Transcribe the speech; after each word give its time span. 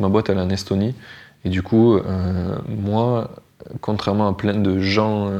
Ma 0.00 0.08
boîte, 0.08 0.30
elle 0.30 0.38
est 0.38 0.42
en 0.42 0.50
Estonie. 0.50 0.94
Et 1.44 1.48
du 1.48 1.62
coup, 1.62 1.98
moi, 2.68 3.30
contrairement 3.80 4.28
à 4.28 4.32
plein 4.34 4.54
de 4.54 4.78
gens 4.80 5.30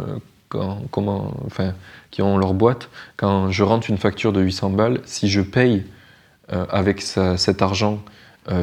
comment, 0.49 1.35
enfin, 1.47 1.75
qui 2.11 2.23
ont 2.23 2.39
leur 2.39 2.55
boîte, 2.55 2.89
quand 3.17 3.51
je 3.51 3.63
rentre 3.63 3.91
une 3.91 3.99
facture 3.99 4.33
de 4.33 4.41
800 4.41 4.71
balles, 4.71 5.01
si 5.05 5.29
je 5.29 5.41
paye 5.43 5.85
avec 6.49 7.03
cet 7.03 7.61
argent 7.61 7.99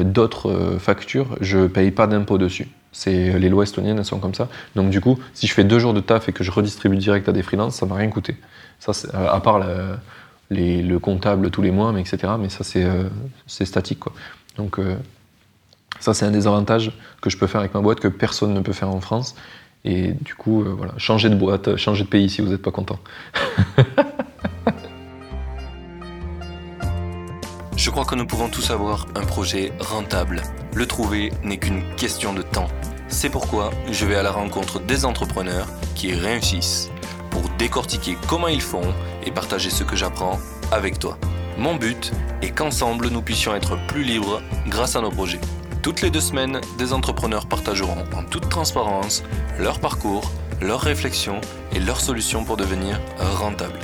d'autres 0.02 0.78
factures, 0.80 1.36
je 1.40 1.58
ne 1.58 1.66
paye 1.68 1.90
pas 1.92 2.06
d'impôt 2.08 2.38
dessus. 2.38 2.68
C'est 2.92 3.38
les 3.38 3.48
lois 3.48 3.64
estoniennes, 3.64 3.98
elles 3.98 4.04
sont 4.04 4.18
comme 4.18 4.34
ça. 4.34 4.48
Donc 4.74 4.90
du 4.90 5.00
coup, 5.00 5.18
si 5.34 5.46
je 5.46 5.54
fais 5.54 5.64
deux 5.64 5.78
jours 5.78 5.94
de 5.94 6.00
taf 6.00 6.28
et 6.28 6.32
que 6.32 6.42
je 6.42 6.50
redistribue 6.50 6.96
direct 6.96 7.28
à 7.28 7.32
des 7.32 7.42
freelances, 7.42 7.76
ça 7.76 7.86
m'a 7.86 7.94
rien 7.94 8.08
coûté. 8.08 8.36
Ça, 8.80 8.92
à 9.14 9.40
part 9.40 9.60
le 10.50 10.98
comptable 10.98 11.50
tous 11.50 11.62
les 11.62 11.70
mois, 11.70 11.92
mais 11.92 12.00
etc. 12.00 12.32
Mais 12.38 12.48
ça, 12.48 12.64
c'est 12.64 12.84
euh, 12.84 13.04
statique, 13.46 14.00
quoi. 14.00 14.12
Donc 14.56 14.78
euh, 14.78 14.96
ça, 16.00 16.14
c'est 16.14 16.24
un 16.24 16.30
des 16.30 16.46
avantages 16.46 16.92
que 17.20 17.30
je 17.30 17.36
peux 17.36 17.46
faire 17.46 17.60
avec 17.60 17.74
ma 17.74 17.80
boîte 17.80 18.00
que 18.00 18.08
personne 18.08 18.54
ne 18.54 18.60
peut 18.60 18.72
faire 18.72 18.90
en 18.90 19.00
France. 19.00 19.34
Et 19.84 20.12
du 20.12 20.34
coup, 20.34 20.62
euh, 20.62 20.74
voilà, 20.76 20.92
changer 20.96 21.30
de 21.30 21.36
boîte, 21.36 21.76
changer 21.76 22.04
de 22.04 22.08
pays 22.08 22.28
si 22.28 22.42
vous 22.42 22.48
n'êtes 22.48 22.62
pas 22.62 22.70
content. 22.70 22.98
Je 27.76 27.90
crois 27.90 28.04
que 28.04 28.16
nous 28.16 28.26
pouvons 28.26 28.48
tous 28.48 28.72
avoir 28.72 29.06
un 29.14 29.24
projet 29.24 29.72
rentable. 29.78 30.42
Le 30.74 30.84
trouver 30.84 31.32
n'est 31.44 31.58
qu'une 31.58 31.82
question 31.94 32.34
de 32.34 32.42
temps. 32.42 32.66
C'est 33.06 33.30
pourquoi 33.30 33.70
je 33.90 34.04
vais 34.04 34.16
à 34.16 34.22
la 34.24 34.32
rencontre 34.32 34.80
des 34.80 35.04
entrepreneurs 35.04 35.68
qui 35.94 36.12
réussissent 36.12 36.90
pour 37.30 37.42
décortiquer 37.56 38.18
comment 38.26 38.48
ils 38.48 38.60
font 38.60 38.92
et 39.24 39.30
partager 39.30 39.70
ce 39.70 39.84
que 39.84 39.94
j'apprends 39.94 40.40
avec 40.72 40.98
toi. 40.98 41.18
Mon 41.56 41.76
but 41.76 42.12
est 42.42 42.50
qu'ensemble 42.50 43.10
nous 43.10 43.22
puissions 43.22 43.54
être 43.54 43.78
plus 43.86 44.02
libres 44.02 44.42
grâce 44.66 44.96
à 44.96 45.00
nos 45.00 45.10
projets. 45.10 45.40
Toutes 45.82 46.02
les 46.02 46.10
deux 46.10 46.20
semaines, 46.20 46.60
des 46.76 46.92
entrepreneurs 46.92 47.46
partageront 47.46 48.04
en 48.14 48.24
toute 48.24 48.48
transparence 48.48 49.22
leur 49.58 49.78
parcours, 49.80 50.30
leurs 50.60 50.80
réflexions 50.80 51.40
et 51.72 51.78
leurs 51.78 52.00
solutions 52.00 52.44
pour 52.44 52.56
devenir 52.56 53.00
rentables. 53.18 53.78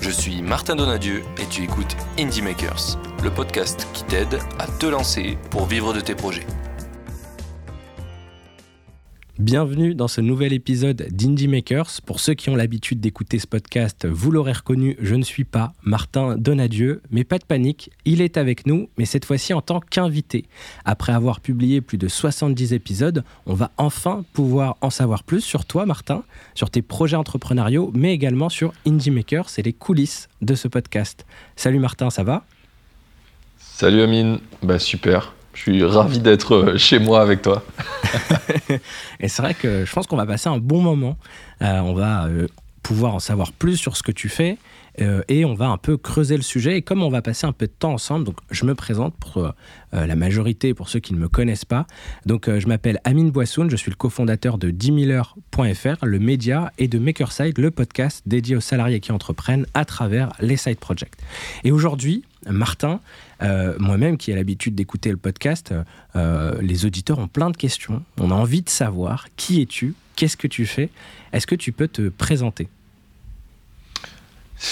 Je 0.00 0.10
suis 0.10 0.40
Martin 0.42 0.76
Donadieu 0.76 1.22
et 1.38 1.46
tu 1.46 1.64
écoutes 1.64 1.96
Indie 2.18 2.42
Makers, 2.42 2.98
le 3.22 3.30
podcast 3.30 3.88
qui 3.92 4.04
t'aide 4.04 4.38
à 4.58 4.66
te 4.66 4.86
lancer 4.86 5.36
pour 5.50 5.66
vivre 5.66 5.92
de 5.92 6.00
tes 6.00 6.14
projets. 6.14 6.46
Bienvenue 9.40 9.96
dans 9.96 10.06
ce 10.06 10.20
nouvel 10.20 10.52
épisode 10.52 11.08
d'Indie 11.10 11.48
Makers. 11.48 12.00
Pour 12.06 12.20
ceux 12.20 12.34
qui 12.34 12.50
ont 12.50 12.54
l'habitude 12.54 13.00
d'écouter 13.00 13.40
ce 13.40 13.48
podcast, 13.48 14.06
vous 14.06 14.30
l'aurez 14.30 14.52
reconnu, 14.52 14.96
je 15.00 15.16
ne 15.16 15.24
suis 15.24 15.42
pas 15.42 15.72
Martin 15.82 16.36
Donadieu, 16.36 17.02
mais 17.10 17.24
pas 17.24 17.38
de 17.38 17.44
panique, 17.44 17.90
il 18.04 18.20
est 18.20 18.36
avec 18.36 18.64
nous, 18.64 18.88
mais 18.96 19.06
cette 19.06 19.24
fois-ci 19.24 19.52
en 19.52 19.60
tant 19.60 19.80
qu'invité. 19.80 20.44
Après 20.84 21.12
avoir 21.12 21.40
publié 21.40 21.80
plus 21.80 21.98
de 21.98 22.06
70 22.06 22.74
épisodes, 22.74 23.24
on 23.46 23.54
va 23.54 23.72
enfin 23.76 24.24
pouvoir 24.34 24.76
en 24.82 24.90
savoir 24.90 25.24
plus 25.24 25.40
sur 25.40 25.64
toi, 25.64 25.84
Martin, 25.84 26.22
sur 26.54 26.70
tes 26.70 26.82
projets 26.82 27.16
entrepreneuriaux, 27.16 27.90
mais 27.92 28.14
également 28.14 28.48
sur 28.48 28.72
Indie 28.86 29.10
Makers 29.10 29.48
et 29.58 29.62
les 29.62 29.72
coulisses 29.72 30.28
de 30.42 30.54
ce 30.54 30.68
podcast. 30.68 31.26
Salut 31.56 31.80
Martin, 31.80 32.08
ça 32.08 32.22
va? 32.22 32.44
Salut 33.58 34.02
Amine, 34.02 34.38
bah 34.62 34.78
super. 34.78 35.33
Je 35.54 35.60
suis 35.60 35.84
ravi 35.84 36.18
d'être 36.18 36.54
euh, 36.54 36.78
chez 36.78 36.98
moi 36.98 37.22
avec 37.22 37.42
toi. 37.42 37.62
et 39.20 39.28
c'est 39.28 39.40
vrai 39.40 39.54
que 39.54 39.84
je 39.84 39.92
pense 39.92 40.06
qu'on 40.06 40.16
va 40.16 40.26
passer 40.26 40.48
un 40.48 40.58
bon 40.58 40.82
moment. 40.82 41.16
Euh, 41.62 41.78
on 41.78 41.94
va 41.94 42.26
euh, 42.26 42.48
pouvoir 42.82 43.14
en 43.14 43.20
savoir 43.20 43.52
plus 43.52 43.76
sur 43.76 43.96
ce 43.96 44.02
que 44.02 44.12
tu 44.12 44.28
fais 44.28 44.58
et 45.26 45.44
on 45.44 45.54
va 45.54 45.66
un 45.66 45.76
peu 45.76 45.96
creuser 45.96 46.36
le 46.36 46.44
sujet. 46.44 46.76
Et 46.76 46.82
comme 46.82 47.02
on 47.02 47.08
va 47.08 47.20
passer 47.20 47.48
un 47.48 47.52
peu 47.52 47.66
de 47.66 47.72
temps 47.76 47.94
ensemble, 47.94 48.26
donc 48.26 48.36
je 48.52 48.64
me 48.64 48.76
présente 48.76 49.12
pour 49.16 49.52
la 49.90 50.14
majorité, 50.14 50.72
pour 50.72 50.88
ceux 50.88 51.00
qui 51.00 51.14
ne 51.14 51.18
me 51.18 51.26
connaissent 51.26 51.64
pas. 51.64 51.88
Donc 52.26 52.48
je 52.48 52.68
m'appelle 52.68 53.00
Amine 53.02 53.32
Boissoun, 53.32 53.68
je 53.68 53.74
suis 53.74 53.90
le 53.90 53.96
cofondateur 53.96 54.56
de 54.56 54.70
10 54.70 55.10
heures.fr, 55.10 56.04
le 56.06 56.18
média, 56.20 56.70
et 56.78 56.86
de 56.86 57.00
Makerside, 57.00 57.58
le 57.58 57.72
podcast 57.72 58.22
dédié 58.26 58.54
aux 58.54 58.60
salariés 58.60 59.00
qui 59.00 59.10
entreprennent 59.10 59.66
à 59.74 59.84
travers 59.84 60.32
les 60.38 60.56
side 60.56 60.78
projects. 60.78 61.16
Et 61.64 61.72
aujourd'hui, 61.72 62.22
Martin, 62.48 63.00
euh, 63.44 63.74
moi-même 63.78 64.16
qui 64.16 64.30
ai 64.30 64.34
l'habitude 64.34 64.74
d'écouter 64.74 65.10
le 65.10 65.16
podcast, 65.16 65.74
euh, 66.16 66.54
les 66.60 66.86
auditeurs 66.86 67.18
ont 67.18 67.28
plein 67.28 67.50
de 67.50 67.56
questions. 67.56 68.02
On 68.18 68.30
a 68.30 68.34
envie 68.34 68.62
de 68.62 68.70
savoir 68.70 69.26
qui 69.36 69.60
es-tu, 69.60 69.94
qu'est-ce 70.16 70.36
que 70.36 70.46
tu 70.46 70.66
fais. 70.66 70.88
Est-ce 71.32 71.46
que 71.46 71.54
tu 71.54 71.72
peux 71.72 71.88
te 71.88 72.08
présenter? 72.08 72.68
Tu 74.58 74.66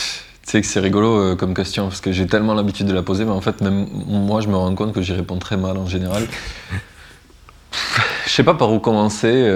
sais 0.45 0.61
que 0.61 0.67
c'est 0.67 0.81
rigolo 0.81 1.17
euh, 1.17 1.37
comme 1.37 1.55
question 1.55 1.89
parce 1.89 2.01
que 2.01 2.13
j'ai 2.13 2.27
tellement 2.27 2.55
l'habitude 2.55 2.87
de 2.87 2.93
la 2.93 3.03
poser, 3.03 3.25
mais 3.25 3.31
en 3.31 3.41
fait, 3.41 3.61
même 3.61 3.87
moi, 4.07 4.41
je 4.41 4.49
me 4.49 4.57
rends 4.57 4.75
compte 4.75 4.93
que 4.93 5.03
j'y 5.03 5.13
réponds 5.13 5.39
très 5.39 5.57
mal 5.57 5.77
en 5.77 5.87
général. 5.87 6.27
Je 8.27 8.31
sais 8.31 8.45
pas 8.45 8.55
par 8.55 8.73
où 8.73 8.79
commencer. 8.79 9.51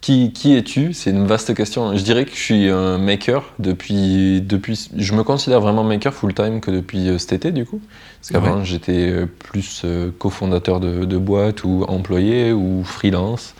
Qui, 0.00 0.56
es-tu? 0.56 0.92
C'est 0.94 1.10
une 1.10 1.26
vaste 1.26 1.54
question. 1.54 1.94
Je 1.96 2.02
dirais 2.02 2.24
que 2.24 2.30
je 2.30 2.40
suis 2.40 2.68
un 2.68 2.98
maker 2.98 3.44
depuis, 3.58 4.40
depuis. 4.40 4.88
Je 4.96 5.12
me 5.12 5.22
considère 5.22 5.60
vraiment 5.60 5.84
maker 5.84 6.14
full-time 6.14 6.60
que 6.60 6.70
depuis 6.70 7.08
euh, 7.08 7.18
cet 7.18 7.32
été, 7.32 7.50
du 7.50 7.66
coup. 7.66 7.80
Parce 8.20 8.30
qu'avant, 8.30 8.64
j'étais 8.64 9.10
euh, 9.10 9.26
plus 9.26 9.82
euh, 9.84 10.10
cofondateur 10.16 10.80
de, 10.80 11.04
de, 11.04 11.18
boîte 11.18 11.64
ou 11.64 11.84
employé 11.88 12.52
ou 12.52 12.84
freelance. 12.84 13.54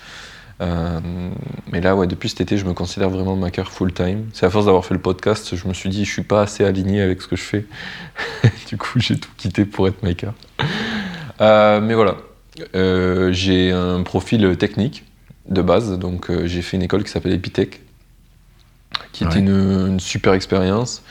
mais 0.61 1.81
là, 1.81 1.97
ouais, 1.97 2.07
depuis 2.07 2.29
cet 2.29 2.41
été, 2.41 2.57
je 2.57 2.65
me 2.65 2.73
considère 2.73 3.11
vraiment 3.11 3.37
maker 3.37 3.71
full-time. 3.71 4.27
C'est 4.33 4.47
à 4.47 4.51
force 4.51 4.67
d'avoir 4.67 4.85
fait 4.85 4.95
le 4.95 5.01
podcast, 5.01 5.55
je 5.57 5.69
me 5.69 5.75
suis 5.75 5.91
dit, 5.91 6.05
je 6.05 6.13
suis 6.13 6.23
pas 6.23 6.43
assez 6.43 6.65
aligné 6.65 7.03
avec 7.03 7.21
ce 7.21 7.29
que 7.29 7.37
je 7.37 7.43
fais. 7.43 7.67
du 8.69 8.79
coup, 8.79 9.01
j'ai 9.01 9.19
tout 9.19 9.31
quitté 9.37 9.65
pour 9.65 9.89
être 9.89 10.03
maker. 10.03 10.33
mais 11.41 11.95
voilà. 11.95 12.17
j'ai 13.33 13.73
un 13.73 14.03
profil 14.03 14.57
technique 14.57 15.05
de 15.49 15.63
base. 15.63 15.99
Donc 15.99 16.31
euh, 16.31 16.47
j'ai 16.47 16.63
fait 16.63 16.77
une 16.77 16.83
école 16.83 17.05
qui 17.05 17.11
s'appelle 17.11 17.33
Epitech, 17.33 17.81
qui 19.13 19.25
était 19.25 19.39
une, 19.39 19.99
super 20.01 20.33
expérience, 20.35 21.03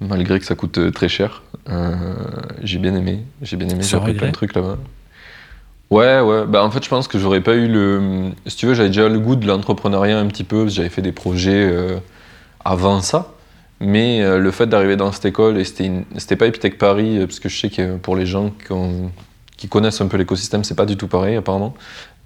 malgré 0.00 0.38
que 0.38 0.44
ça 0.44 0.54
coûte 0.54 0.78
euh, 0.78 0.90
très 0.90 1.08
cher. 1.08 1.42
Euh, 1.68 1.94
j'ai 2.62 2.78
bien 2.78 2.94
aimé, 2.94 3.20
j'ai 3.42 3.56
bien 3.56 3.68
aimé, 3.68 3.82
j'ai 3.82 3.96
appris 3.96 4.14
plein 4.14 4.28
de 4.28 4.32
trucs 4.32 4.54
là-bas. 4.54 4.78
Ouais, 5.90 6.20
ouais. 6.20 6.46
Bah, 6.46 6.64
en 6.64 6.70
fait, 6.70 6.84
je 6.84 6.88
pense 6.88 7.08
que 7.08 7.18
j'aurais 7.18 7.40
pas 7.40 7.54
eu 7.54 7.66
le. 7.66 8.30
Si 8.46 8.56
tu 8.56 8.66
veux, 8.66 8.74
j'avais 8.74 8.90
déjà 8.90 9.08
le 9.08 9.18
goût 9.18 9.34
de 9.34 9.46
l'entrepreneuriat 9.46 10.18
un 10.18 10.26
petit 10.26 10.44
peu, 10.44 10.68
j'avais 10.68 10.88
fait 10.88 11.02
des 11.02 11.12
projets 11.12 11.68
avant 12.64 13.00
ça. 13.00 13.32
Mais 13.80 14.38
le 14.38 14.50
fait 14.52 14.66
d'arriver 14.66 14.94
dans 14.94 15.10
cette 15.10 15.24
école, 15.24 15.58
et 15.58 15.64
c'était 15.64 16.36
pas 16.36 16.46
Epitech 16.46 16.78
Paris, 16.78 17.18
parce 17.20 17.40
que 17.40 17.48
je 17.48 17.58
sais 17.58 17.70
que 17.70 17.96
pour 17.96 18.14
les 18.14 18.24
gens 18.24 18.50
qui 18.50 18.70
ont, 18.70 19.10
qui 19.56 19.68
connaissent 19.68 20.00
un 20.00 20.06
peu 20.06 20.16
l'écosystème, 20.16 20.62
c'est 20.62 20.74
pas 20.74 20.86
du 20.86 20.96
tout 20.96 21.08
pareil 21.08 21.36
apparemment. 21.36 21.74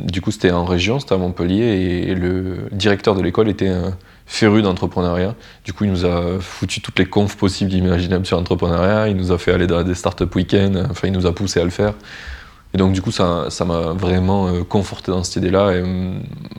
Du 0.00 0.21
coup, 0.21 0.32
c'était 0.32 0.50
en 0.50 0.65
région, 0.65 0.99
c'était 0.99 1.15
à 1.15 1.19
Montpellier, 1.19 2.06
et 2.09 2.15
le 2.15 2.69
directeur 2.72 3.15
de 3.15 3.22
l'école 3.22 3.49
était 3.49 3.69
un 3.69 3.97
féru 4.27 4.62
d'entrepreneuriat. 4.62 5.37
Du 5.65 5.72
coup, 5.72 5.84
il 5.84 5.91
nous 5.91 6.05
a 6.05 6.41
foutu 6.41 6.81
toutes 6.81 6.99
les 6.99 7.06
confs 7.06 7.37
possibles, 7.37 7.72
imaginables 7.72 8.27
sur 8.27 8.37
l'entrepreneuriat. 8.37 9.09
Il 9.09 9.16
nous 9.16 9.31
a 9.31 9.38
fait 9.38 9.53
aller 9.53 9.66
dans 9.66 9.82
des 9.84 9.94
startup 9.94 10.34
week-ends. 10.34 10.84
Enfin, 10.91 11.09
il 11.09 11.12
nous 11.12 11.27
a 11.27 11.34
poussé 11.34 11.60
à 11.60 11.65
le 11.65 11.71
faire. 11.71 11.94
Et 12.72 12.78
donc, 12.78 12.93
du 12.93 13.03
coup, 13.03 13.12
ça, 13.12 13.50
ça 13.50 13.65
m'a 13.65 13.93
vraiment 13.93 14.49
euh, 14.49 14.65
conforté 14.65 15.12
dans 15.12 15.22
cette 15.22 15.37
idée-là 15.37 15.77
et 15.77 15.84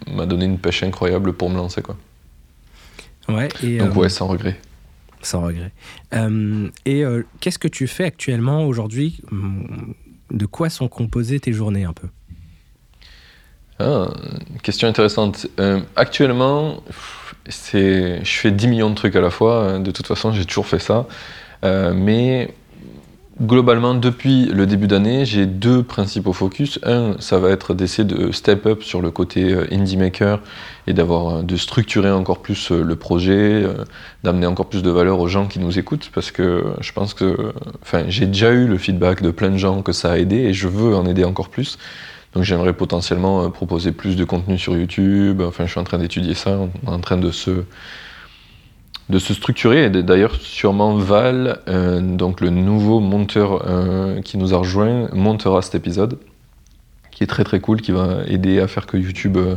m'a 0.09 0.25
donné 0.25 0.45
une 0.45 0.57
pêche 0.57 0.83
incroyable 0.83 1.33
pour 1.33 1.49
me 1.49 1.57
lancer, 1.57 1.81
quoi. 1.81 1.97
Ouais. 3.27 3.49
Et 3.63 3.79
donc, 3.79 3.89
euh, 3.89 3.99
ouais, 3.99 4.09
sans 4.09 4.27
regret. 4.27 4.57
Sans 5.21 5.41
regret. 5.41 5.71
Euh, 6.13 6.69
et 6.85 7.03
qu'est-ce 7.41 7.59
que 7.59 7.67
tu 7.67 7.87
fais 7.87 8.05
actuellement 8.05 8.65
aujourd'hui? 8.65 9.21
De 10.31 10.45
quoi 10.45 10.69
sont 10.69 10.87
composées 10.87 11.39
tes 11.39 11.51
journées 11.51 11.83
un 11.83 11.93
peu? 11.93 12.07
Ah, 13.79 14.07
question 14.63 14.87
intéressante. 14.87 15.47
Euh, 15.59 15.79
actuellement, 15.95 16.81
je 17.45 18.21
fais 18.23 18.51
10 18.51 18.67
millions 18.67 18.89
de 18.89 18.95
trucs 18.95 19.15
à 19.15 19.21
la 19.21 19.29
fois. 19.29 19.65
Hein. 19.65 19.79
De 19.79 19.91
toute 19.91 20.07
façon, 20.07 20.31
j'ai 20.31 20.45
toujours 20.45 20.67
fait 20.67 20.79
ça. 20.79 21.07
Euh, 21.65 21.93
mais 21.93 22.53
globalement, 23.41 23.93
depuis 23.93 24.45
le 24.45 24.65
début 24.65 24.87
d'année, 24.87 25.25
j'ai 25.25 25.45
deux 25.45 25.83
principaux 25.83 26.31
focus. 26.31 26.79
Un, 26.83 27.15
ça 27.19 27.37
va 27.37 27.49
être 27.49 27.73
d'essayer 27.73 28.05
de 28.05 28.31
step 28.31 28.65
up 28.65 28.81
sur 28.81 29.01
le 29.01 29.11
côté 29.11 29.51
euh, 29.51 29.67
indie 29.73 29.97
maker 29.97 30.39
et 30.87 30.93
d'avoir 30.93 31.43
de 31.43 31.57
structurer 31.57 32.11
encore 32.11 32.41
plus 32.41 32.71
le 32.71 32.95
projet, 32.95 33.65
d'amener 34.23 34.45
encore 34.45 34.67
plus 34.67 34.83
de 34.83 34.89
valeur 34.91 35.19
aux 35.19 35.27
gens 35.27 35.47
qui 35.47 35.59
nous 35.59 35.79
écoutent, 35.79 36.11
parce 36.13 36.29
que 36.29 36.63
je 36.79 36.91
pense 36.93 37.15
que, 37.15 37.53
enfin, 37.81 38.03
j'ai 38.07 38.27
déjà 38.27 38.51
eu 38.51 38.67
le 38.67 38.77
feedback 38.77 39.23
de 39.23 39.31
plein 39.31 39.49
de 39.49 39.57
gens 39.57 39.81
que 39.81 39.91
ça 39.91 40.11
a 40.11 40.17
aidé 40.17 40.37
et 40.37 40.53
je 40.53 40.67
veux 40.67 40.95
en 40.95 41.07
aider 41.07 41.25
encore 41.25 41.49
plus. 41.49 41.79
Donc 42.35 42.43
j'aimerais 42.43 42.73
potentiellement 42.73 43.49
proposer 43.49 43.91
plus 43.93 44.15
de 44.15 44.25
contenu 44.25 44.57
sur 44.57 44.77
YouTube. 44.77 45.41
Enfin, 45.41 45.65
je 45.65 45.71
suis 45.71 45.79
en 45.79 45.85
train 45.85 45.97
d'étudier 45.97 46.33
ça, 46.33 46.59
on 46.85 46.91
est 46.91 46.93
en 46.93 46.99
train 46.99 47.17
de 47.17 47.31
se 47.31 47.63
de 49.09 49.19
se 49.19 49.33
structurer. 49.33 49.89
D'ailleurs, 49.89 50.35
sûrement 50.35 50.95
Val, 50.95 51.59
euh, 51.67 52.01
donc 52.01 52.41
le 52.41 52.49
nouveau 52.49 52.99
monteur 52.99 53.63
euh, 53.67 54.21
qui 54.21 54.37
nous 54.37 54.53
a 54.53 54.57
rejoint, 54.57 55.09
montera 55.13 55.61
cet 55.61 55.75
épisode, 55.75 56.17
qui 57.11 57.23
est 57.23 57.27
très 57.27 57.43
très 57.43 57.59
cool, 57.59 57.81
qui 57.81 57.91
va 57.91 58.23
aider 58.27 58.59
à 58.59 58.67
faire 58.67 58.87
que 58.87 58.97
YouTube, 58.97 59.37
euh, 59.37 59.55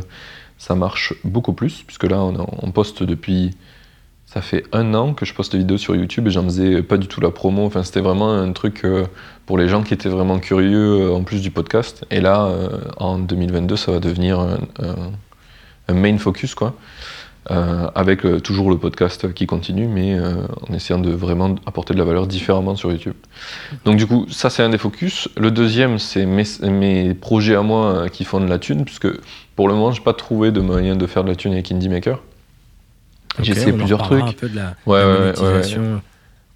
ça 0.57 0.75
marche 0.75 1.13
beaucoup 1.23 1.53
plus, 1.53 1.83
puisque 1.83 2.03
là, 2.03 2.21
on, 2.21 2.71
poste 2.71 3.01
depuis 3.01 3.51
ça 4.31 4.41
fait 4.41 4.63
un 4.73 4.93
an 4.93 5.15
que 5.15 5.25
je 5.25 5.33
poste 5.33 5.53
des 5.53 5.57
vidéos 5.57 5.79
sur 5.79 5.95
YouTube 5.95 6.27
et 6.27 6.29
j'en 6.29 6.43
faisais 6.43 6.83
pas 6.83 6.97
du 6.97 7.07
tout 7.07 7.19
la 7.19 7.31
promo. 7.31 7.65
Enfin, 7.65 7.81
c'était 7.81 7.99
vraiment 7.99 8.31
un 8.31 8.51
truc 8.51 8.85
euh, 8.85 9.07
pour 9.47 9.57
les 9.57 9.67
gens 9.67 9.81
qui 9.81 9.91
étaient 9.95 10.09
vraiment 10.09 10.37
curieux 10.37 11.01
euh, 11.01 11.15
en 11.15 11.23
plus 11.23 11.41
du 11.41 11.49
podcast. 11.49 12.05
Et 12.11 12.21
là, 12.21 12.45
euh, 12.45 12.69
en 12.97 13.17
2022, 13.17 13.75
ça 13.75 13.91
va 13.91 13.99
devenir 13.99 14.39
un, 14.39 15.93
main 15.93 16.17
focus, 16.19 16.53
quoi. 16.53 16.75
Avec 17.95 18.21
toujours 18.43 18.69
le 18.69 18.77
podcast 18.77 19.33
qui 19.33 19.47
continue, 19.47 19.87
mais 19.87 20.15
en 20.19 20.71
essayant 20.71 20.99
de 20.99 21.09
vraiment 21.09 21.55
apporter 21.65 21.95
de 21.95 21.97
la 21.97 22.05
valeur 22.05 22.27
différemment 22.27 22.75
sur 22.75 22.91
YouTube. 22.91 23.15
Donc 23.85 23.95
du 23.95 24.05
coup, 24.05 24.27
ça 24.29 24.51
c'est 24.51 24.61
un 24.61 24.69
des 24.69 24.77
focus. 24.77 25.27
Le 25.35 25.49
deuxième, 25.49 25.97
c'est 25.97 26.27
mes, 26.27 27.15
projets 27.15 27.55
à 27.55 27.63
moi 27.63 28.07
qui 28.09 28.23
font 28.23 28.39
de 28.39 28.47
la 28.47 28.59
thune, 28.59 28.85
puisque 28.85 29.07
pour 29.55 29.67
le 29.67 29.73
moment, 29.73 29.91
j'ai 29.91 30.03
pas 30.03 30.13
trouvé 30.13 30.51
de 30.51 30.61
moyen 30.61 30.95
de 30.95 31.07
faire 31.07 31.23
de 31.23 31.29
la 31.29 31.35
thune 31.35 31.53
avec 31.53 31.71
Indie 31.71 31.89
J'ai 33.41 33.51
essayé 33.53 33.71
on 33.73 33.77
plusieurs 33.77 34.01
trucs. 34.03 34.23
un 34.23 34.31
peu 34.33 34.49
de 34.49 34.55
la, 34.55 34.75
Ouais, 34.85 34.99
la 34.99 35.07
ouais, 35.41 35.53
ouais. 35.53 35.61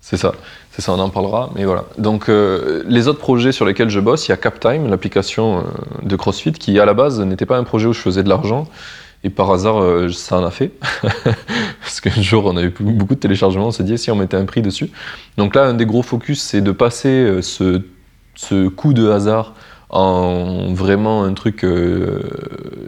C'est 0.05 0.17
ça, 0.17 0.33
c'est 0.71 0.81
ça, 0.81 0.91
on 0.91 0.99
en 0.99 1.09
parlera, 1.09 1.49
mais 1.55 1.63
voilà. 1.63 1.85
Donc 1.97 2.27
euh, 2.27 2.83
les 2.87 3.07
autres 3.07 3.19
projets 3.19 3.53
sur 3.53 3.65
lesquels 3.65 3.89
je 3.89 4.01
bosse, 4.01 4.27
il 4.27 4.31
y 4.31 4.33
a 4.33 4.37
CapTime, 4.37 4.89
l'application 4.89 5.59
euh, 5.59 5.61
de 6.05 6.15
CrossFit, 6.17 6.51
qui 6.51 6.77
à 6.77 6.85
la 6.85 6.93
base 6.93 7.21
n'était 7.21 7.45
pas 7.45 7.57
un 7.57 7.63
projet 7.63 7.87
où 7.87 7.93
je 7.93 7.99
faisais 8.01 8.21
de 8.21 8.27
l'argent, 8.27 8.67
et 9.23 9.29
par 9.29 9.49
hasard 9.49 9.81
euh, 9.81 10.09
ça 10.09 10.37
en 10.39 10.43
a 10.43 10.51
fait, 10.51 10.71
parce 11.81 12.01
qu'un 12.01 12.21
jour 12.21 12.43
on 12.45 12.57
avait 12.57 12.69
plus- 12.69 12.83
beaucoup 12.83 13.15
de 13.15 13.19
téléchargements, 13.21 13.67
on 13.67 13.71
s'est 13.71 13.85
dit 13.85 13.97
si 13.97 14.11
on 14.11 14.15
mettait 14.17 14.35
un 14.35 14.43
prix 14.45 14.61
dessus. 14.61 14.91
Donc 15.37 15.55
là, 15.55 15.63
un 15.67 15.73
des 15.73 15.85
gros 15.85 16.03
focus, 16.03 16.41
c'est 16.41 16.59
de 16.61 16.71
passer 16.73 17.39
ce, 17.41 17.81
ce 18.35 18.67
coup 18.67 18.93
de 18.93 19.09
hasard 19.09 19.53
en 19.89 20.73
vraiment 20.73 21.23
un 21.23 21.33
truc 21.33 21.63
euh, 21.63 22.19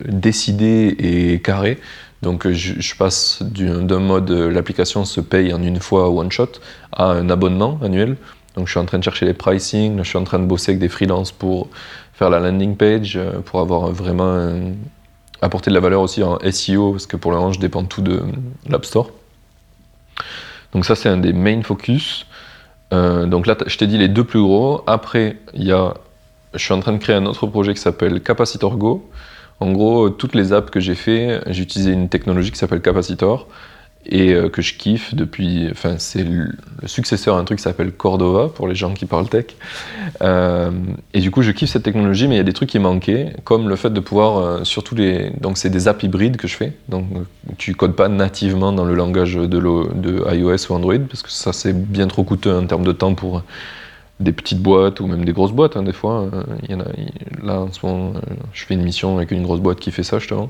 décidé 0.07 0.95
et 0.99 1.39
carré. 1.39 1.79
Donc 2.25 2.47
euh, 2.47 2.53
je, 2.53 2.95
passe 2.95 3.43
du- 3.43 3.69
d'un 3.83 3.99
mode 3.99 4.31
euh, 4.31 4.49
l'application 4.49 5.05
se 5.05 5.21
paye 5.21 5.53
en 5.53 5.61
une 5.61 5.79
fois 5.79 6.09
one 6.09 6.31
shot 6.31 6.53
à 6.91 7.05
un 7.11 7.29
abonnement 7.29 7.77
annuel. 7.83 8.17
Donc 8.55 8.65
je 8.65 8.71
suis 8.71 8.79
en 8.79 8.85
train 8.85 8.97
de 8.97 9.03
chercher 9.03 9.27
les 9.27 9.35
pricing, 9.35 9.99
je 9.99 10.03
suis 10.09 10.17
en 10.17 10.23
train 10.23 10.39
de 10.39 10.45
bosser 10.45 10.71
avec 10.71 10.79
des 10.79 10.89
freelances 10.89 11.31
pour 11.31 11.67
faire 12.13 12.31
la 12.31 12.39
landing 12.39 12.75
page, 12.77 13.15
euh, 13.15 13.41
pour 13.41 13.59
avoir 13.59 13.91
vraiment 13.91 14.27
un- 14.27 14.73
apporter 15.43 15.69
de 15.69 15.75
la 15.75 15.81
valeur 15.81 16.01
aussi 16.01 16.23
en 16.23 16.39
SEO, 16.51 16.93
parce 16.93 17.05
que 17.05 17.15
pour 17.15 17.29
le 17.31 17.37
moment 17.37 17.51
je 17.51 17.59
dépends 17.59 17.83
tout 17.85 18.01
de 18.01 18.23
l'App 18.69 18.85
Store. 18.85 19.11
Donc 20.73 20.83
ça 20.85 20.95
c'est 20.95 21.09
un 21.09 21.17
des 21.17 21.31
main 21.33 21.61
focus. 21.61 22.25
Donc 22.91 23.45
là 23.45 23.55
je 23.67 23.77
t'ai 23.77 23.87
dit 23.87 23.97
les 23.99 24.07
deux 24.07 24.23
plus 24.23 24.41
gros. 24.41 24.81
Après 24.87 25.37
il 25.53 25.65
y 25.65 25.71
a, 25.73 25.93
je 26.53 26.59
suis 26.63 26.73
en 26.73 26.79
train 26.79 26.93
de 26.93 26.97
créer 26.97 27.15
un 27.17 27.25
autre 27.25 27.45
projet 27.45 27.73
qui 27.75 27.81
s'appelle 27.81 28.21
Capacitor 28.21 28.77
Go. 28.77 29.07
En 29.59 29.71
gros, 29.71 30.09
toutes 30.09 30.35
les 30.35 30.53
apps 30.53 30.69
que 30.69 30.79
j'ai 30.79 30.95
fait, 30.95 31.41
j'ai 31.47 31.63
utilisé 31.63 31.91
une 31.91 32.09
technologie 32.09 32.51
qui 32.51 32.57
s'appelle 32.57 32.81
Capacitor 32.81 33.47
et 34.07 34.33
euh, 34.33 34.49
que 34.49 34.61
je 34.61 34.75
kiffe 34.75 35.15
depuis. 35.15 35.67
Enfin, 35.71 35.95
c'est 35.97 36.23
le 36.23 36.51
successeur 36.85 37.35
à 37.35 37.39
un 37.39 37.43
truc 37.43 37.57
qui 37.57 37.63
s'appelle 37.63 37.91
Cordova 37.91 38.49
pour 38.49 38.67
les 38.67 38.75
gens 38.75 38.93
qui 38.93 39.05
parlent 39.05 39.27
tech. 39.29 39.45
Euh, 40.21 40.71
et 41.13 41.19
du 41.19 41.31
coup, 41.31 41.41
je 41.41 41.51
kiffe 41.51 41.71
cette 41.71 41.83
technologie, 41.83 42.27
mais 42.27 42.35
il 42.35 42.37
y 42.37 42.41
a 42.41 42.43
des 42.43 42.53
trucs 42.53 42.69
qui 42.69 42.79
manquaient, 42.79 43.33
comme 43.43 43.67
le 43.67 43.75
fait 43.75 43.89
de 43.89 43.99
pouvoir, 43.99 44.37
euh, 44.37 44.63
surtout 44.63 44.95
les. 44.95 45.31
Donc, 45.41 45.57
c'est 45.57 45.69
des 45.69 45.87
apps 45.87 46.03
hybrides 46.03 46.37
que 46.37 46.47
je 46.47 46.55
fais. 46.55 46.73
Donc, 46.89 47.05
tu 47.57 47.73
codes 47.75 47.95
pas 47.95 48.07
nativement 48.07 48.71
dans 48.71 48.85
le 48.85 48.93
langage 48.93 49.35
de 49.35 50.33
iOS 50.35 50.71
ou 50.71 50.73
Android, 50.73 50.99
parce 51.09 51.23
que 51.23 51.31
ça, 51.31 51.53
c'est 51.53 51.73
bien 51.73 52.07
trop 52.07 52.23
coûteux 52.23 52.55
en 52.55 52.65
termes 52.67 52.85
de 52.85 52.91
temps 52.91 53.15
pour 53.15 53.43
des 54.19 54.31
petites 54.31 54.61
boîtes 54.61 54.99
ou 54.99 55.07
même 55.07 55.25
des 55.25 55.33
grosses 55.33 55.51
boîtes. 55.51 55.75
hein, 55.77 55.83
des 55.83 55.93
fois, 55.93 56.29
Euh, 56.33 56.77
Là, 57.43 57.61
en 57.61 57.71
ce 57.71 57.85
moment, 57.85 58.13
je 58.53 58.65
fais 58.65 58.73
une 58.73 58.81
mission 58.81 59.17
avec 59.17 59.31
une 59.31 59.43
grosse 59.43 59.59
boîte 59.59 59.79
qui 59.79 59.91
fait 59.91 60.03
ça, 60.03 60.19
justement. 60.19 60.49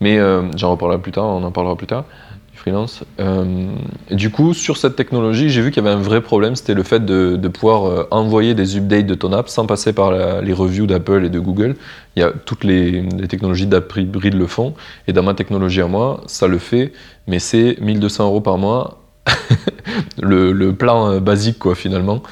Mais 0.00 0.18
euh, 0.18 0.42
j'en 0.56 0.70
reparlerai 0.72 0.98
plus 1.00 1.12
tard, 1.12 1.24
on 1.26 1.44
en 1.44 1.52
parlera 1.52 1.76
plus 1.76 1.86
tard, 1.86 2.04
du 2.50 2.58
freelance. 2.58 3.04
Euh, 3.20 3.68
du 4.10 4.30
coup, 4.30 4.54
sur 4.54 4.76
cette 4.76 4.96
technologie, 4.96 5.50
j'ai 5.50 5.60
vu 5.62 5.70
qu'il 5.70 5.84
y 5.84 5.86
avait 5.86 5.94
un 5.94 6.00
vrai 6.00 6.20
problème, 6.20 6.56
c'était 6.56 6.74
le 6.74 6.82
fait 6.82 7.04
de, 7.04 7.36
pouvoir 7.48 8.06
envoyer 8.10 8.54
des 8.54 8.76
updates 8.76 9.06
de 9.06 9.14
ton 9.14 9.32
app 9.32 9.48
sans 9.48 9.66
passer 9.66 9.92
par 9.92 10.10
les 10.42 10.52
reviews 10.52 10.86
d'Apple 10.86 11.24
et 11.24 11.30
de 11.30 11.38
Google. 11.38 11.76
Il 12.16 12.20
y 12.20 12.22
a, 12.24 12.32
toutes 12.32 12.64
les, 12.64 13.02
les 13.02 13.28
technologies 13.28 13.66
d'app 13.66 13.92
hybrides 13.96 14.34
le 14.34 14.46
font, 14.46 14.74
et 15.06 15.12
dans 15.12 15.22
ma 15.22 15.34
technologie 15.34 15.82
à 15.82 15.86
moi, 15.86 16.22
ça 16.26 16.48
le 16.48 16.58
fait, 16.58 16.92
mais 17.28 17.38
c'est 17.38 17.76
1200 17.80 18.24
euros 18.24 18.40
par 18.40 18.58
mois, 18.58 18.98
le, 20.20 20.52
le 20.52 20.74
plan 20.74 21.20
basique, 21.20 21.58
quoi, 21.60 21.74
finalement. 21.76 22.22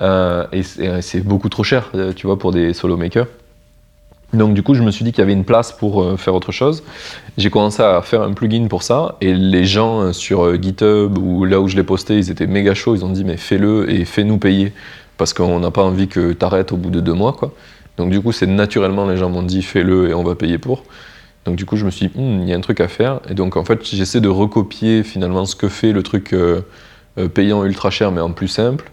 Euh, 0.00 0.46
et 0.52 0.62
c'est 0.62 1.20
beaucoup 1.20 1.48
trop 1.48 1.64
cher, 1.64 1.90
euh, 1.94 2.12
tu 2.12 2.26
vois, 2.26 2.38
pour 2.38 2.52
des 2.52 2.72
solo 2.72 2.96
makers. 2.96 3.26
Donc 4.34 4.52
du 4.52 4.62
coup, 4.62 4.74
je 4.74 4.82
me 4.82 4.90
suis 4.90 5.04
dit 5.04 5.12
qu'il 5.12 5.20
y 5.20 5.22
avait 5.22 5.32
une 5.32 5.44
place 5.44 5.72
pour 5.72 6.02
euh, 6.02 6.16
faire 6.16 6.34
autre 6.34 6.52
chose. 6.52 6.84
J'ai 7.38 7.50
commencé 7.50 7.82
à 7.82 8.02
faire 8.02 8.22
un 8.22 8.32
plugin 8.32 8.68
pour 8.68 8.82
ça, 8.82 9.16
et 9.20 9.32
les 9.32 9.64
gens 9.64 10.12
sur 10.12 10.60
GitHub 10.60 11.16
ou 11.18 11.44
là 11.44 11.60
où 11.60 11.68
je 11.68 11.76
l'ai 11.76 11.82
posté, 11.82 12.18
ils 12.18 12.30
étaient 12.30 12.46
méga 12.46 12.74
chauds. 12.74 12.94
Ils 12.94 13.04
ont 13.04 13.10
dit 13.10 13.24
mais 13.24 13.38
fais-le 13.38 13.90
et 13.90 14.04
fais-nous 14.04 14.38
payer 14.38 14.72
parce 15.16 15.32
qu'on 15.32 15.58
n'a 15.60 15.70
pas 15.70 15.82
envie 15.82 16.08
que 16.08 16.32
t'arrêtes 16.32 16.72
au 16.72 16.76
bout 16.76 16.90
de 16.90 17.00
deux 17.00 17.14
mois, 17.14 17.32
quoi. 17.32 17.52
Donc 17.96 18.10
du 18.10 18.20
coup, 18.20 18.30
c'est 18.30 18.46
naturellement 18.46 19.06
les 19.06 19.16
gens 19.16 19.30
m'ont 19.30 19.42
dit 19.42 19.62
fais-le 19.62 20.10
et 20.10 20.14
on 20.14 20.22
va 20.22 20.34
payer 20.34 20.58
pour. 20.58 20.84
Donc 21.44 21.56
du 21.56 21.64
coup, 21.64 21.76
je 21.76 21.86
me 21.86 21.90
suis 21.90 22.08
dit 22.08 22.12
Hmm, 22.18 22.42
il 22.42 22.48
y 22.48 22.52
a 22.52 22.56
un 22.56 22.60
truc 22.60 22.80
à 22.80 22.88
faire, 22.88 23.20
et 23.30 23.34
donc 23.34 23.56
en 23.56 23.64
fait, 23.64 23.82
j'essaie 23.84 24.20
de 24.20 24.28
recopier 24.28 25.02
finalement 25.02 25.46
ce 25.46 25.56
que 25.56 25.68
fait 25.68 25.92
le 25.92 26.02
truc 26.02 26.34
payant 27.34 27.64
ultra 27.64 27.90
cher 27.90 28.12
mais 28.12 28.20
en 28.20 28.30
plus 28.30 28.46
simple 28.46 28.92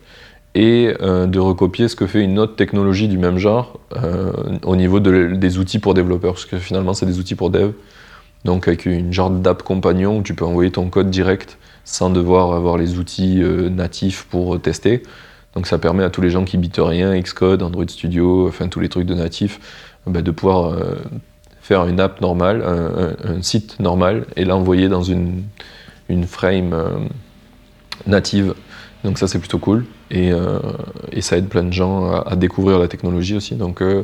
et 0.55 0.93
euh, 1.01 1.27
de 1.27 1.37
recopier 1.37 1.89
ce 1.89 1.95
que 1.97 2.07
fait 2.07 2.21
une 2.21 2.39
autre 2.39 2.55
technologie 2.55 3.09
du 3.09 3.17
même 3.17 3.37
genre 3.37 3.77
euh, 4.01 4.31
au 4.63 4.77
niveau 4.77 5.01
de- 5.01 5.33
des 5.35 5.57
outils 5.59 5.79
pour 5.79 5.93
développeurs, 5.93 6.33
parce 6.33 6.45
que 6.45 6.57
finalement 6.57 6.93
c'est 6.93 7.05
des 7.05 7.19
outils 7.19 7.35
pour 7.35 7.49
dev, 7.49 7.71
donc 8.45 8.67
avec 8.67 8.85
une 8.85 9.11
genre 9.11 9.29
d'app 9.29 9.63
compagnon 9.63 10.19
où 10.19 10.21
tu 10.23 10.33
peux 10.33 10.45
envoyer 10.45 10.71
ton 10.71 10.89
code 10.89 11.09
direct 11.09 11.57
sans 11.83 12.09
devoir 12.09 12.53
avoir 12.53 12.77
les 12.77 12.97
outils 12.97 13.43
euh, 13.43 13.69
natifs 13.69 14.25
pour 14.29 14.59
tester. 14.59 15.03
Donc 15.55 15.67
ça 15.67 15.77
permet 15.77 16.03
à 16.03 16.09
tous 16.09 16.21
les 16.21 16.29
gens 16.29 16.45
qui 16.45 16.57
bitent 16.57 16.79
rien, 16.79 17.17
Xcode, 17.19 17.61
Android 17.61 17.87
Studio, 17.87 18.47
enfin 18.47 18.67
tous 18.67 18.79
les 18.79 18.89
trucs 18.89 19.05
de 19.05 19.13
natif, 19.13 19.59
bah, 20.07 20.21
de 20.21 20.31
pouvoir 20.31 20.77
faire 21.61 21.87
une 21.87 22.01
app 22.01 22.19
normale, 22.19 22.61
un, 22.61 23.41
site 23.41 23.79
normal, 23.79 24.25
et 24.35 24.43
l'envoyer 24.43 24.89
dans 24.89 25.01
une, 25.01 25.43
frame 26.27 26.75
native. 28.05 28.53
Donc 29.05 29.17
ça 29.19 29.27
c'est 29.27 29.39
plutôt 29.39 29.59
cool 29.59 29.85
et, 30.11 30.31
euh, 30.33 30.59
et 31.11 31.21
ça 31.21 31.37
aide 31.37 31.47
plein 31.47 31.63
de 31.63 31.71
gens 31.71 32.11
à, 32.11 32.31
à 32.31 32.35
découvrir 32.35 32.79
la 32.79 32.87
technologie 32.87 33.35
aussi. 33.35 33.55
Donc 33.55 33.81
euh, 33.81 34.03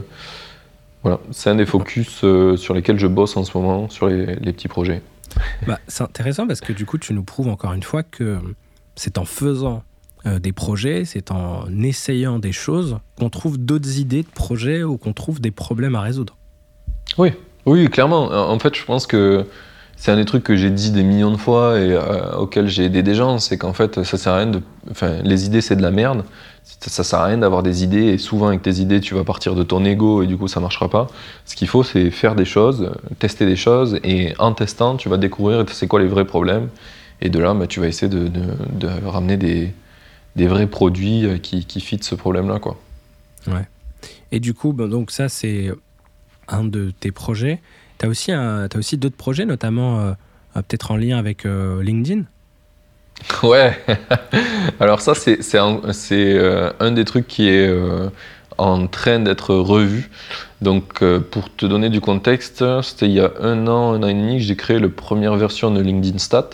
voilà, 1.04 1.20
c'est 1.32 1.50
un 1.50 1.56
des 1.56 1.66
focus 1.66 2.22
euh, 2.24 2.56
sur 2.56 2.74
lesquels 2.74 3.00
je 3.00 3.08
bosse 3.08 3.36
en 3.36 3.44
ce 3.44 3.58
moment 3.58 3.90
sur 3.90 4.08
les, 4.08 4.36
les 4.36 4.54
petits 4.54 4.68
projets. 4.70 5.02
Bah, 5.66 5.80
c'est 5.88 6.04
intéressant 6.04 6.46
parce 6.46 6.62
que 6.62 6.72
du 6.72 6.86
coup, 6.86 6.98
tu 6.98 7.14
nous 7.14 7.24
prouves 7.24 7.48
encore 7.48 7.74
une 7.74 7.84
fois 7.84 8.04
que 8.04 8.38
c'est 8.96 9.18
en 9.18 9.26
faisant 9.26 9.84
des 10.26 10.52
projets, 10.52 11.04
c'est 11.04 11.32
en 11.32 11.66
essayant 11.82 12.38
des 12.38 12.52
choses 12.52 13.00
qu'on 13.18 13.32
trouve 13.32 13.58
d'autres 13.58 13.98
idées 13.98 14.22
de 14.22 14.30
projets 14.30 14.84
ou 14.84 14.98
qu'on 14.98 15.14
trouve 15.14 15.42
des 15.42 15.50
problèmes 15.50 15.96
à 15.96 16.02
résoudre. 16.02 16.38
Oui, 17.18 17.32
oui, 17.66 17.90
clairement. 17.90 18.26
En 18.30 18.60
fait, 18.60 18.76
je 18.76 18.86
pense 18.86 19.08
que 19.08 19.48
c'est 20.02 20.10
un 20.10 20.16
des 20.16 20.26
trucs 20.26 20.44
que 20.44 20.56
j'ai 20.56 20.72
dit 20.72 20.90
des 20.90 21.04
millions 21.04 21.30
de 21.30 21.38
fois 21.38 21.78
et 21.78 21.92
euh, 21.92 22.36
auxquels 22.36 22.68
j'ai 22.68 22.86
aidé 22.86 23.04
des 23.04 23.14
gens, 23.14 23.38
c'est 23.38 23.60
qu'en 23.60 23.72
fait, 23.72 24.02
ça 24.02 24.18
sert 24.18 24.34
à 24.34 24.38
rien. 24.38 24.52
Enfin, 24.90 25.20
les 25.24 25.46
idées, 25.46 25.62
c'est 25.62 25.76
de 25.76 25.84
la 25.84 25.92
merde. 25.92 26.26
Ça, 26.64 26.90
ça 26.90 27.04
sert 27.04 27.20
à 27.20 27.26
rien 27.26 27.38
d'avoir 27.38 27.62
des 27.62 27.84
idées 27.84 28.06
et 28.06 28.18
souvent 28.18 28.48
avec 28.48 28.64
tes 28.64 28.80
idées, 28.80 29.00
tu 29.00 29.14
vas 29.14 29.24
partir 29.24 29.54
de 29.54 29.62
ton 29.62 29.86
ego 29.86 30.24
et 30.24 30.26
du 30.26 30.38
coup, 30.38 30.48
ça 30.48 30.60
marchera 30.60 30.90
pas. 30.90 31.06
Ce 31.46 31.56
qu'il 31.56 31.68
faut, 31.68 31.84
c'est 31.84 32.10
faire 32.10 32.34
des 32.34 32.46
choses, 32.46 32.92
tester 33.20 33.46
des 33.46 33.56
choses 33.56 34.00
et 34.04 34.34
en 34.40 34.54
testant, 34.54 34.98
tu 34.98 35.08
vas 35.08 35.18
découvrir 35.18 35.66
c'est 35.70 35.88
quoi 35.88 36.00
les 36.00 36.08
vrais 36.08 36.26
problèmes. 36.26 36.70
Et 37.22 37.30
de 37.30 37.38
là, 37.38 37.54
bah, 37.54 37.68
tu 37.68 37.80
vas 37.80 37.86
essayer 37.86 38.10
de, 38.10 38.88
ramener 39.06 39.38
des, 39.38 40.48
vrais 40.48 40.66
produits 40.66 41.28
euh, 41.28 41.38
qui, 41.38 41.80
fitent 41.80 42.06
ce 42.06 42.16
problème-là, 42.16 42.58
quoi. 42.58 42.76
Et 44.32 44.40
du 44.40 44.56
coup, 44.56 44.74
ben, 44.74 44.88
donc 44.88 45.12
ça, 45.12 45.30
c'est 45.30 45.70
un 46.48 46.64
de 46.64 46.90
tes 46.90 47.12
projets. 47.12 47.62
Tu 48.02 48.08
as 48.08 48.10
aussi, 48.10 48.32
aussi 48.76 48.98
d'autres 48.98 49.16
projets, 49.16 49.46
notamment 49.46 50.00
euh, 50.00 50.12
euh, 50.58 50.62
peut-être 50.64 50.90
en 50.90 50.98
lien 50.98 51.20
avec 51.20 51.46
euh, 51.46 51.84
LinkedIn? 51.84 52.24
Ouais, 53.44 53.78
alors 54.80 55.02
ça 55.02 55.14
c'est 55.14 55.58
un, 55.60 55.82
un 56.80 56.92
des 56.92 57.06
trucs 57.06 57.28
qui 57.28 57.48
est 57.48 57.72
en 58.58 58.88
train 58.88 59.20
d'être 59.20 59.54
revu. 59.54 60.10
Donc 60.62 61.04
pour 61.30 61.56
te 61.56 61.68
donner 61.68 61.90
du 61.90 62.02
contexte, 62.02 62.64
c'était 62.82 63.06
il 63.06 63.12
y 63.12 63.20
a 63.20 63.32
un 63.40 63.68
an, 63.68 63.94
un 63.94 64.02
an 64.02 64.08
et 64.08 64.16
demi 64.16 64.38
que 64.38 64.44
j'ai 64.44 64.56
créé 64.56 64.80
la 64.80 64.90
première 64.90 65.36
version 65.36 65.70
de 65.70 65.80
LinkedIn 65.82 66.18
Stat. 66.18 66.50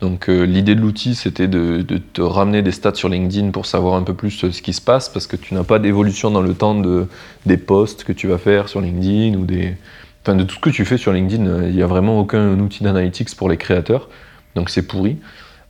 Donc 0.00 0.28
l'idée 0.28 0.76
de 0.76 0.80
l'outil 0.80 1.16
c'était 1.16 1.48
de, 1.48 1.82
de 1.82 1.98
te 1.98 2.22
ramener 2.22 2.62
des 2.62 2.70
stats 2.70 2.94
sur 2.94 3.08
LinkedIn 3.08 3.50
pour 3.50 3.66
savoir 3.66 3.94
un 3.96 4.02
peu 4.04 4.14
plus 4.14 4.30
ce 4.30 4.62
qui 4.62 4.72
se 4.72 4.80
passe 4.80 5.08
parce 5.08 5.26
que 5.26 5.34
tu 5.34 5.54
n'as 5.54 5.64
pas 5.64 5.80
d'évolution 5.80 6.30
dans 6.30 6.42
le 6.42 6.54
temps 6.54 6.76
de, 6.76 7.08
des 7.46 7.56
posts 7.56 8.04
que 8.04 8.12
tu 8.12 8.28
vas 8.28 8.38
faire 8.38 8.68
sur 8.68 8.80
LinkedIn 8.80 9.36
ou 9.36 9.44
des... 9.44 9.76
Enfin 10.24 10.36
de 10.36 10.44
tout 10.44 10.54
ce 10.54 10.60
que 10.60 10.70
tu 10.70 10.86
fais 10.86 10.96
sur 10.96 11.12
LinkedIn, 11.12 11.46
euh, 11.46 11.68
il 11.68 11.76
n'y 11.76 11.82
a 11.82 11.86
vraiment 11.86 12.18
aucun 12.18 12.58
outil 12.58 12.82
d'analytics 12.82 13.36
pour 13.36 13.50
les 13.50 13.58
créateurs. 13.58 14.08
Donc 14.54 14.70
c'est 14.70 14.86
pourri. 14.86 15.18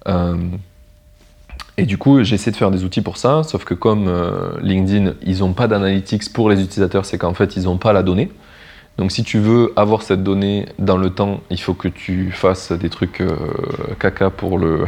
Euh, 0.06 0.36
et 1.76 1.86
du 1.86 1.98
coup, 1.98 2.22
j'ai 2.22 2.36
essayé 2.36 2.52
de 2.52 2.56
faire 2.56 2.70
des 2.70 2.84
outils 2.84 3.00
pour 3.00 3.16
ça, 3.16 3.42
sauf 3.42 3.64
que 3.64 3.74
comme 3.74 4.06
euh, 4.06 4.52
LinkedIn, 4.60 5.14
ils 5.22 5.40
n'ont 5.40 5.54
pas 5.54 5.66
d'analytics 5.66 6.32
pour 6.32 6.48
les 6.48 6.62
utilisateurs, 6.62 7.04
c'est 7.04 7.18
qu'en 7.18 7.34
fait, 7.34 7.56
ils 7.56 7.64
n'ont 7.64 7.78
pas 7.78 7.92
la 7.92 8.04
donnée. 8.04 8.30
Donc 8.96 9.10
si 9.10 9.24
tu 9.24 9.40
veux 9.40 9.72
avoir 9.74 10.02
cette 10.02 10.22
donnée 10.22 10.66
dans 10.78 10.98
le 10.98 11.10
temps, 11.10 11.40
il 11.50 11.60
faut 11.60 11.74
que 11.74 11.88
tu 11.88 12.30
fasses 12.30 12.70
des 12.70 12.90
trucs 12.90 13.24
caca 13.98 14.30
pour 14.30 14.56
le 14.56 14.84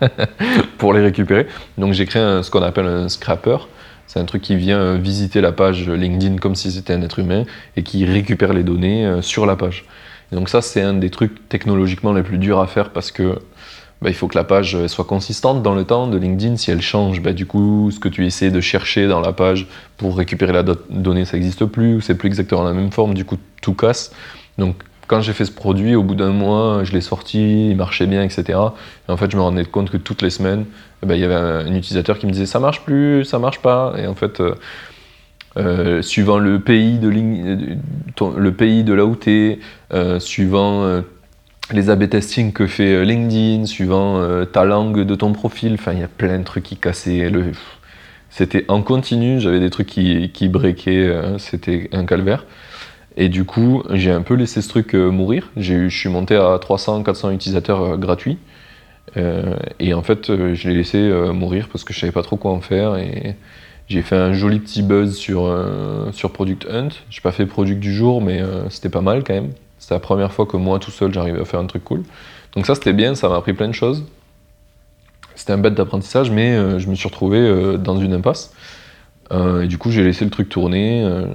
pour 0.78 0.94
les 0.94 1.02
récupérer. 1.02 1.46
Donc 1.76 1.92
j'ai 1.92 2.06
créé 2.06 2.42
ce 2.42 2.50
qu'on 2.50 2.62
appelle 2.62 2.86
un 2.86 3.10
scrapper. 3.10 3.58
C'est 4.06 4.20
un 4.20 4.24
truc 4.24 4.42
qui 4.42 4.56
vient 4.56 4.78
euh, 4.78 4.98
visiter 4.98 5.40
la 5.40 5.52
page 5.52 5.88
LinkedIn 5.88 6.36
comme 6.36 6.54
si 6.54 6.70
c'était 6.70 6.92
un 6.92 7.02
être 7.02 7.18
humain 7.18 7.44
et 7.76 7.82
qui 7.82 8.04
récupère 8.04 8.52
les 8.52 8.62
données 8.62 9.04
euh, 9.04 9.22
sur 9.22 9.46
la 9.46 9.56
page. 9.56 9.84
Donc 10.32 10.48
ça, 10.48 10.62
c'est 10.62 10.82
un 10.82 10.94
des 10.94 11.10
trucs 11.10 11.48
technologiquement 11.48 12.12
les 12.12 12.22
plus 12.22 12.38
durs 12.38 12.60
à 12.60 12.66
faire 12.66 12.90
parce 12.90 13.10
que 13.12 13.38
bah, 14.02 14.10
il 14.10 14.14
faut 14.14 14.28
que 14.28 14.36
la 14.36 14.44
page 14.44 14.74
euh, 14.74 14.88
soit 14.88 15.04
consistante 15.04 15.62
dans 15.62 15.74
le 15.74 15.84
temps 15.84 16.06
de 16.06 16.18
LinkedIn. 16.18 16.56
Si 16.56 16.70
elle 16.70 16.82
change, 16.82 17.22
bah, 17.22 17.32
du 17.32 17.46
coup, 17.46 17.90
ce 17.90 17.98
que 17.98 18.08
tu 18.08 18.26
essaies 18.26 18.50
de 18.50 18.60
chercher 18.60 19.08
dans 19.08 19.20
la 19.20 19.32
page 19.32 19.66
pour 19.96 20.16
récupérer 20.16 20.52
la 20.52 20.62
do- 20.62 20.76
donnée, 20.90 21.24
ça 21.24 21.36
n'existe 21.36 21.64
plus, 21.64 21.96
ou 21.96 22.00
c'est 22.00 22.16
plus 22.16 22.26
exactement 22.28 22.62
la 22.62 22.72
même 22.72 22.92
forme, 22.92 23.14
du 23.14 23.24
coup, 23.24 23.38
tout 23.62 23.74
casse. 23.74 24.12
Quand 25.06 25.20
j'ai 25.20 25.32
fait 25.32 25.44
ce 25.44 25.52
produit, 25.52 25.94
au 25.94 26.02
bout 26.02 26.14
d'un 26.14 26.30
mois, 26.32 26.82
je 26.84 26.92
l'ai 26.92 27.00
sorti, 27.00 27.70
il 27.70 27.76
marchait 27.76 28.06
bien, 28.06 28.22
etc. 28.22 28.58
Et 29.08 29.12
en 29.12 29.16
fait, 29.16 29.30
je 29.30 29.36
me 29.36 29.42
rendais 29.42 29.64
compte 29.64 29.90
que 29.90 29.96
toutes 29.96 30.22
les 30.22 30.30
semaines, 30.30 30.64
eh 31.02 31.06
ben, 31.06 31.14
il 31.14 31.20
y 31.20 31.24
avait 31.24 31.34
un, 31.34 31.74
utilisateur 31.74 32.18
qui 32.18 32.26
me 32.26 32.32
disait 32.32 32.46
ça 32.46 32.60
marche 32.60 32.82
plus, 32.82 33.24
ça 33.24 33.38
marche 33.38 33.60
pas. 33.60 33.94
Et 33.98 34.06
en 34.06 34.14
fait, 34.14 34.40
euh, 34.40 34.54
euh, 35.56 36.02
suivant 36.02 36.38
le 36.38 36.60
pays 36.60 36.98
de, 36.98 37.10
ton- 38.14 38.36
le 38.36 38.52
pays 38.52 38.84
de 38.84 38.92
là 38.92 39.04
où 39.06 39.16
tu 39.16 39.58
suivant 40.18 40.82
euh, 40.84 41.00
les 41.72 41.90
A-B 41.90 42.08
testing 42.08 42.52
que 42.52 42.66
fait 42.66 42.94
euh, 42.94 43.02
LinkedIn, 43.04 43.66
suivant 43.66 44.18
euh, 44.18 44.44
ta 44.44 44.64
langue 44.64 45.02
de 45.04 45.14
ton 45.14 45.32
profil, 45.32 45.78
il 45.92 45.98
y 45.98 46.02
a 46.02 46.08
plein 46.08 46.38
de 46.38 46.44
trucs 46.44 46.64
qui 46.64 46.76
cassaient. 46.76 47.30
C'était 48.30 48.64
en 48.68 48.82
continu, 48.82 49.40
j'avais 49.40 49.60
des 49.60 49.70
trucs 49.70 49.86
qui, 49.88 50.30
qui 50.32 50.48
breakaient, 50.48 51.06
euh, 51.08 51.38
c'était 51.38 51.88
un 51.92 52.04
calvaire. 52.04 52.44
Et 53.16 53.28
du 53.28 53.44
coup, 53.44 53.82
j'ai 53.90 54.10
un 54.10 54.22
peu 54.22 54.34
laissé 54.34 54.60
ce 54.60 54.68
truc 54.68 54.94
euh, 54.94 55.10
mourir. 55.10 55.50
Je 55.56 55.88
suis 55.88 56.08
monté 56.08 56.36
à 56.36 56.58
300, 56.60 57.02
400 57.02 57.30
utilisateurs 57.30 57.82
euh, 57.82 57.96
gratuits. 57.96 58.38
Euh, 59.16 59.56
et 59.80 59.94
en 59.94 60.02
fait, 60.02 60.26
je 60.26 60.68
l'ai 60.68 60.76
laissé 60.76 61.10
mourir 61.32 61.68
parce 61.68 61.84
que 61.84 61.94
je 61.94 62.00
savais 62.00 62.12
pas 62.12 62.22
trop 62.22 62.36
quoi 62.36 62.50
en 62.50 62.60
faire. 62.60 62.96
Et 62.96 63.36
j'ai 63.88 64.02
fait 64.02 64.16
un 64.16 64.34
joli 64.34 64.58
petit 64.58 64.82
buzz 64.82 65.16
sur, 65.16 65.50
sur 66.12 66.32
Product 66.32 66.66
Hunt. 66.70 66.88
J'ai 67.08 67.22
pas 67.22 67.32
fait 67.32 67.46
Product 67.46 67.80
du 67.80 67.94
jour, 67.94 68.20
mais 68.20 68.42
c'était 68.68 68.90
pas 68.90 69.00
mal 69.00 69.24
quand 69.24 69.32
même. 69.32 69.52
C'était 69.78 69.94
la 69.94 70.00
première 70.00 70.32
fois 70.32 70.44
que 70.44 70.56
moi 70.56 70.78
tout 70.78 70.90
seul 70.90 71.14
j'arrivais 71.14 71.40
à 71.40 71.44
faire 71.44 71.60
un 71.60 71.66
truc 71.66 71.84
cool. 71.84 72.02
Donc 72.54 72.66
ça 72.66 72.74
c'était 72.74 72.92
bien, 72.92 73.14
ça 73.14 73.28
m'a 73.28 73.36
appris 73.36 73.52
plein 73.52 73.68
de 73.68 73.74
choses. 73.74 74.04
C'était 75.36 75.52
un 75.52 75.58
bête 75.58 75.74
d'apprentissage, 75.74 76.30
mais 76.30 76.78
je 76.78 76.88
me 76.88 76.94
suis 76.94 77.08
retrouvé 77.08 77.78
dans 77.78 77.96
une 77.98 78.12
impasse. 78.12 78.52
Euh, 79.32 79.62
et 79.62 79.66
du 79.66 79.76
coup 79.78 79.90
j'ai 79.90 80.04
laissé 80.04 80.24
le 80.24 80.30
truc 80.30 80.48
tourner. 80.48 81.02
euh, 81.04 81.26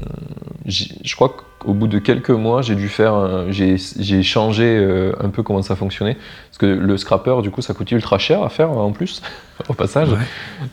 je 0.65 1.15
crois 1.15 1.35
qu'au 1.59 1.73
bout 1.73 1.87
de 1.87 1.99
quelques 1.99 2.29
mois 2.29 2.61
j'ai 2.61 2.75
dû 2.75 2.87
faire, 2.87 3.13
un- 3.13 3.51
j'ai 3.51 4.23
changé 4.23 4.63
euh, 4.63 5.11
un 5.19 5.29
peu 5.29 5.43
comment 5.43 5.61
ça 5.61 5.75
fonctionnait. 5.75 6.15
Parce 6.49 6.57
que 6.57 6.65
le 6.65 6.97
scrapper 6.97 7.41
du 7.41 7.51
coup 7.51 7.61
ça 7.61 7.73
coûtait 7.73 7.95
ultra 7.95 8.17
cher 8.17 8.43
à 8.43 8.49
faire 8.49 8.71
en 8.71 8.91
plus, 8.91 9.21
au 9.69 9.73
passage. 9.73 10.09
Ouais. 10.09 10.17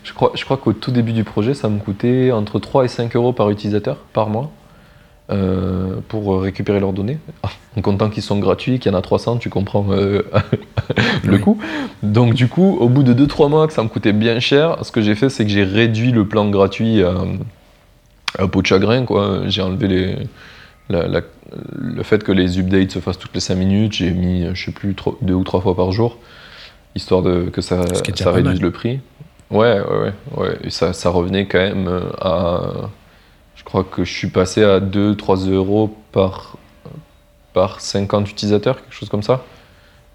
Je 0.04 0.12
crois, 0.12 0.32
je 0.34 0.44
crois 0.44 0.56
qu'au 0.58 0.72
tout 0.72 0.90
début 0.92 1.12
du 1.12 1.24
projet, 1.24 1.54
ça 1.54 1.68
me 1.68 1.78
coûtait 1.78 2.30
entre 2.32 2.58
3 2.60 2.84
et 2.84 2.88
5 2.88 3.16
euros 3.16 3.32
par 3.32 3.50
utilisateur 3.50 3.96
par 4.12 4.28
mois 4.28 4.50
euh, 5.30 5.96
pour 6.08 6.40
récupérer 6.42 6.80
leurs 6.80 6.92
données. 6.92 7.18
En 7.76 7.80
comptant 7.80 8.08
qu'ils 8.10 8.24
sont 8.24 8.38
gratuits, 8.40 8.80
qu'il 8.80 8.90
y 8.90 8.94
en 8.94 8.98
a 8.98 9.02
300, 9.02 9.36
tu 9.36 9.50
comprends 9.50 9.86
euh, 9.92 10.22
le 11.24 11.34
Oui. 11.34 11.40
coût. 11.40 11.58
Donc 12.02 12.34
du 12.34 12.48
coup, 12.48 12.76
au 12.80 12.88
bout 12.88 13.04
de 13.04 13.14
2-3 13.14 13.48
mois 13.48 13.68
que 13.68 13.72
ça 13.72 13.84
me 13.84 13.88
coûtait 13.88 14.12
bien 14.12 14.40
cher, 14.40 14.78
ce 14.82 14.90
que 14.90 15.00
j'ai 15.00 15.14
fait, 15.14 15.28
c'est 15.28 15.44
que 15.44 15.50
j'ai 15.52 15.62
réduit 15.62 16.10
le 16.10 16.26
plan 16.26 16.48
gratuit 16.50 17.04
à, 17.04 17.14
à 18.36 18.48
peau 18.48 18.62
de 18.62 18.66
chagrin. 18.66 19.04
J'ai 19.46 19.62
enlevé 19.62 19.86
les, 19.86 20.16
la- 20.88 21.06
la- 21.06 21.20
le 21.78 22.02
fait 22.02 22.24
que 22.24 22.32
les 22.32 22.58
updates 22.58 22.90
se 22.90 22.98
fassent 22.98 23.18
toutes 23.18 23.34
les 23.34 23.40
5 23.40 23.54
minutes. 23.54 23.92
J'ai 23.92 24.10
mis, 24.10 24.46
je 24.54 24.64
sais 24.64 24.72
plus, 24.72 24.96
2 25.22 25.34
ou 25.34 25.44
3 25.44 25.60
fois 25.60 25.76
par 25.76 25.92
jour, 25.92 26.16
histoire 26.96 27.22
de, 27.22 27.42
que 27.42 27.60
ça, 27.60 27.84
réduise 28.32 28.60
le 28.60 28.72
prix. 28.72 28.98
Ouais, 29.52 29.78
ouais, 29.80 29.98
ouais. 30.00 30.12
ouais. 30.36 30.58
Et 30.64 30.70
ça, 30.70 30.92
ça 30.92 31.10
revenait 31.10 31.46
quand 31.46 31.58
même 31.58 31.86
euh, 31.86 32.00
à. 32.20 32.62
Je 33.68 33.70
crois 33.70 33.84
que 33.84 34.02
je 34.02 34.10
suis 34.10 34.28
passé 34.28 34.64
à 34.64 34.80
2-3 34.80 35.50
euros 35.50 35.94
par, 36.10 36.56
par 37.52 37.82
50 37.82 38.30
utilisateurs, 38.30 38.80
quelque 38.80 38.94
chose 38.94 39.10
comme 39.10 39.22
ça. 39.22 39.44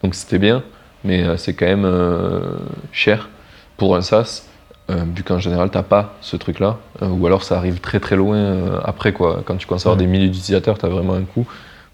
Donc 0.02 0.16
c'était 0.16 0.40
bien, 0.40 0.64
mais 1.04 1.22
euh, 1.22 1.38
c'est 1.38 1.54
quand 1.54 1.68
même 1.68 1.86
euh, 1.86 2.58
cher 2.92 3.30
pour 3.78 3.96
un 3.96 4.02
SaaS, 4.02 4.48
euh, 4.90 5.04
vu 5.16 5.22
qu'en 5.22 5.38
général, 5.38 5.70
t'as 5.70 5.84
pas 5.84 6.16
ce 6.20 6.36
truc-là. 6.36 6.80
Euh, 7.04 7.10
ou 7.10 7.28
alors 7.28 7.44
ça 7.44 7.56
arrive 7.56 7.80
très 7.80 8.00
très 8.00 8.16
loin 8.16 8.82
après, 8.84 9.14
quoi. 9.14 9.44
Quand 9.46 9.56
tu 9.56 9.68
commences 9.68 9.86
à 9.86 9.90
avoir 9.90 9.98
des 9.98 10.08
milliers 10.08 10.30
d'utilisateurs, 10.30 10.80
t'as 10.80 10.90
vraiment 10.90 11.14
un 11.14 11.22
coût. 11.22 11.46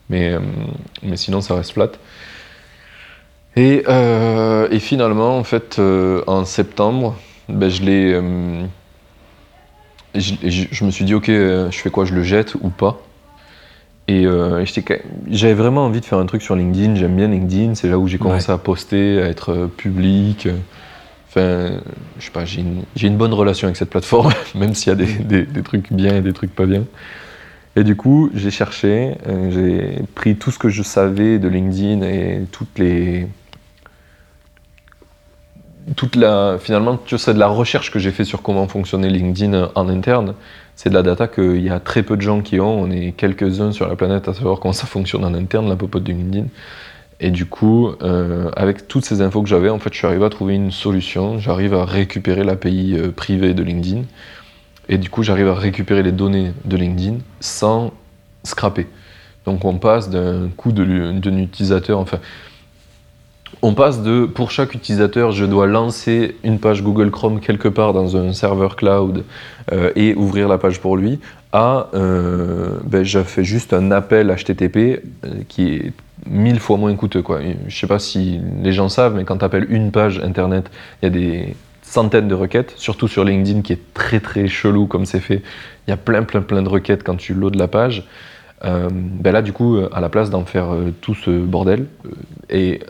Mais, 0.09 0.37
mais 1.03 1.17
sinon, 1.17 1.41
ça 1.41 1.55
reste 1.55 1.73
flat. 1.73 1.91
Et, 3.57 3.83
et 3.83 4.79
finalement, 4.79 5.37
en 5.37 5.43
fait, 5.43 5.77
en 6.25 6.45
septembre, 6.45 7.17
ben, 7.49 7.69
je 7.69 7.83
l'ai. 7.83 8.21
Je, 10.15 10.33
je- 10.43 10.67
je 10.71 10.85
me 10.85 10.91
suis 10.91 11.05
dit, 11.05 11.13
ok, 11.13 11.29
euh, 11.29 11.69
je 11.71 11.77
fais 11.77 11.89
quoi 11.89 12.05
Je 12.05 12.13
le 12.13 12.23
jette 12.23 12.55
ou 12.61 12.69
pas? 12.69 13.01
Et 14.07 14.25
euh, 14.25 14.65
j'avais 15.29 15.53
vraiment 15.53 15.85
envie 15.85 15.99
de 15.99 16.05
faire 16.05 16.17
un 16.17 16.25
truc 16.25 16.41
sur 16.41 16.55
LinkedIn. 16.55 16.95
J'aime 16.95 17.15
bien 17.15 17.27
LinkedIn. 17.27 17.75
C'est 17.75 17.87
là 17.89 17.99
où 17.99 18.07
j'ai 18.07 18.17
commencé 18.17 18.51
à 18.51 18.57
poster, 18.57 19.21
à 19.21 19.27
être 19.27 19.51
euh, 19.51 19.67
public. 19.67 20.47
Enfin, 21.29 21.79
je 22.17 22.25
sais 22.25 22.31
pas, 22.31 22.43
j'ai 22.43 22.61
une, 23.07 23.17
bonne 23.17 23.33
relation 23.33 23.67
avec 23.67 23.77
cette 23.77 23.91
plateforme, 23.91 24.33
même 24.55 24.73
s'il 24.73 24.89
y 24.89 24.93
a 24.93 24.95
des, 24.95 25.05
des- 25.05 25.45
des 25.45 25.61
trucs 25.61 25.93
bien 25.93 26.15
et 26.17 26.21
des 26.21 26.33
trucs 26.33 26.55
pas 26.55 26.65
bien. 26.65 26.85
Et 27.75 27.83
du 27.83 27.95
coup, 27.95 28.31
j'ai 28.33 28.49
cherché, 28.49 29.11
j'ai 29.51 29.99
pris 30.15 30.35
tout 30.35 30.49
ce 30.49 30.57
que 30.57 30.69
je 30.69 30.81
savais 30.81 31.37
de 31.37 31.47
LinkedIn 31.47 32.01
et 32.01 32.41
toutes 32.51 32.79
les. 32.79 33.27
Toute 35.95 36.15
la, 36.15 36.57
finalement, 36.59 36.99
tu 37.03 37.17
c'est 37.17 37.33
de 37.33 37.39
la 37.39 37.47
recherche 37.47 37.91
que 37.91 37.99
j'ai 37.99 38.11
fait 38.11 38.23
sur 38.23 38.41
comment 38.41 38.67
fonctionnait 38.67 39.09
LinkedIn 39.09 39.71
en 39.73 39.89
interne. 39.89 40.35
C'est 40.75 40.89
de 40.89 40.93
la 40.93 41.01
data 41.01 41.27
qu'il 41.27 41.61
y 41.61 41.69
a 41.69 41.79
très 41.79 42.03
peu 42.03 42.15
de 42.15 42.21
gens 42.21 42.41
qui 42.41 42.59
ont. 42.59 42.81
On 42.81 42.91
est 42.91 43.11
quelques-uns 43.11 43.71
sur 43.71 43.87
la 43.87 43.95
planète 43.95 44.27
à 44.27 44.33
savoir 44.33 44.59
comment 44.59 44.73
ça 44.73 44.87
fonctionne 44.87 45.25
en 45.25 45.33
interne, 45.33 45.67
la 45.67 45.75
popote 45.75 46.03
de 46.03 46.11
LinkedIn. 46.11 46.47
Et 47.21 47.31
du 47.31 47.45
coup, 47.45 47.91
euh, 48.01 48.49
avec 48.55 48.87
toutes 48.87 49.03
ces 49.03 49.21
infos 49.21 49.41
que 49.41 49.49
j'avais, 49.49 49.69
en 49.69 49.79
fait, 49.79 49.91
je 49.91 49.97
suis 49.97 50.07
arrivé 50.07 50.23
à 50.23 50.29
trouver 50.29 50.55
une 50.55 50.71
solution. 50.71 51.39
J'arrive 51.39 51.73
à 51.73 51.83
récupérer 51.85 52.43
l'API 52.43 52.95
euh, 52.97 53.11
privée 53.11 53.53
de 53.53 53.63
LinkedIn. 53.63 54.03
Et 54.87 54.97
du 54.97 55.09
coup, 55.09 55.23
j'arrive 55.23 55.49
à 55.49 55.55
récupérer 55.55 56.01
les 56.01 56.11
données 56.11 56.53
de 56.65 56.77
LinkedIn 56.77 57.17
sans 57.41 57.91
scraper. 58.43 58.87
Donc, 59.45 59.65
on 59.65 59.77
passe 59.77 60.09
d'un 60.09 60.49
coût 60.55 60.71
d'un 60.71 61.37
utilisateur, 61.37 61.99
enfin, 61.99 62.19
on 63.61 63.73
passe 63.73 64.01
de, 64.01 64.25
pour 64.25 64.51
chaque 64.51 64.73
utilisateur, 64.73 65.31
je 65.31 65.45
dois 65.45 65.67
lancer 65.67 66.35
une 66.43 66.59
page 66.59 66.81
Google 66.81 67.11
Chrome 67.11 67.39
quelque 67.39 67.67
part 67.67 67.93
dans 67.93 68.15
un 68.15 68.31
serveur 68.31 68.75
cloud 68.75 69.25
euh, 69.71 69.91
et 69.95 70.15
ouvrir 70.15 70.47
la 70.47 70.57
page 70.57 70.79
pour 70.79 70.95
lui, 70.95 71.19
à, 71.51 71.89
euh, 71.93 72.77
ben, 72.85 73.03
je 73.03 73.19
fais 73.19 73.43
juste 73.43 73.73
un 73.73 73.91
appel 73.91 74.33
HTTP 74.33 74.77
euh, 74.77 75.41
qui 75.47 75.73
est 75.73 75.93
mille 76.25 76.59
fois 76.59 76.77
moins 76.77 76.93
coûteux. 76.95 77.21
Quoi. 77.21 77.39
Je 77.67 77.77
sais 77.77 77.87
pas 77.87 77.99
si 77.99 78.39
les 78.61 78.71
gens 78.71 78.87
savent, 78.87 79.15
mais 79.15 79.25
quand 79.25 79.37
tu 79.37 79.45
appelles 79.45 79.67
une 79.69 79.91
page 79.91 80.19
internet, 80.19 80.69
il 81.01 81.05
y 81.05 81.07
a 81.07 81.11
des 81.11 81.55
centaines 81.81 82.27
de 82.27 82.35
requêtes, 82.35 82.73
surtout 82.77 83.07
sur 83.07 83.23
LinkedIn 83.23 83.61
qui 83.61 83.73
est 83.73 83.93
très 83.93 84.19
très 84.19 84.47
chelou 84.47 84.85
comme 84.85 85.05
c'est 85.05 85.19
fait. 85.19 85.41
Il 85.87 85.89
y 85.89 85.93
a 85.93 85.97
plein 85.97 86.23
plein 86.23 86.41
plein 86.41 86.61
de 86.61 86.69
requêtes 86.69 87.03
quand 87.03 87.15
tu 87.15 87.33
loads 87.33 87.57
la 87.57 87.67
page. 87.67 88.07
Euh, 88.65 88.89
ben 88.91 89.31
là, 89.31 89.41
du 89.41 89.53
coup, 89.53 89.79
à 89.91 90.01
la 90.01 90.09
place 90.09 90.29
d'en 90.29 90.45
faire 90.45 90.67
tout 91.01 91.15
ce 91.15 91.31
bordel, 91.31 91.87
et 92.49 92.81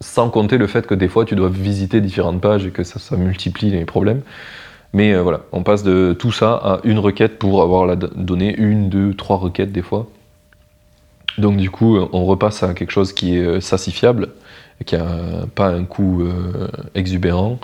sans 0.00 0.30
compter 0.30 0.58
le 0.58 0.66
fait 0.66 0.86
que 0.86 0.94
des 0.94 1.08
fois 1.08 1.24
tu 1.24 1.34
dois 1.34 1.48
visiter 1.48 2.00
différentes 2.00 2.40
pages 2.40 2.66
et 2.66 2.70
que 2.70 2.84
ça, 2.84 2.98
ça 2.98 3.16
multiplie 3.16 3.70
les 3.70 3.84
problèmes. 3.84 4.22
Mais 4.94 5.12
euh, 5.12 5.22
voilà, 5.22 5.40
on 5.52 5.62
passe 5.62 5.82
de 5.82 6.16
tout 6.18 6.32
ça 6.32 6.52
à 6.54 6.80
une 6.84 6.98
requête 6.98 7.38
pour 7.38 7.62
avoir 7.62 7.84
la 7.86 7.96
do- 7.96 8.10
donnée, 8.16 8.54
une, 8.56 8.88
deux, 8.88 9.12
trois 9.14 9.36
requêtes 9.36 9.72
des 9.72 9.82
fois. 9.82 10.06
Donc 11.36 11.56
du 11.56 11.70
coup, 11.70 11.96
euh, 11.96 12.08
on 12.12 12.24
repasse 12.24 12.62
à 12.62 12.74
quelque 12.74 12.90
chose 12.90 13.12
qui 13.12 13.36
est 13.36 13.42
euh, 13.44 13.60
sassifiable, 13.60 14.28
qui 14.86 14.96
a 14.96 15.06
pas 15.54 15.68
un 15.68 15.84
coût 15.84 16.22
euh, 16.22 16.68
exubérant 16.94 17.58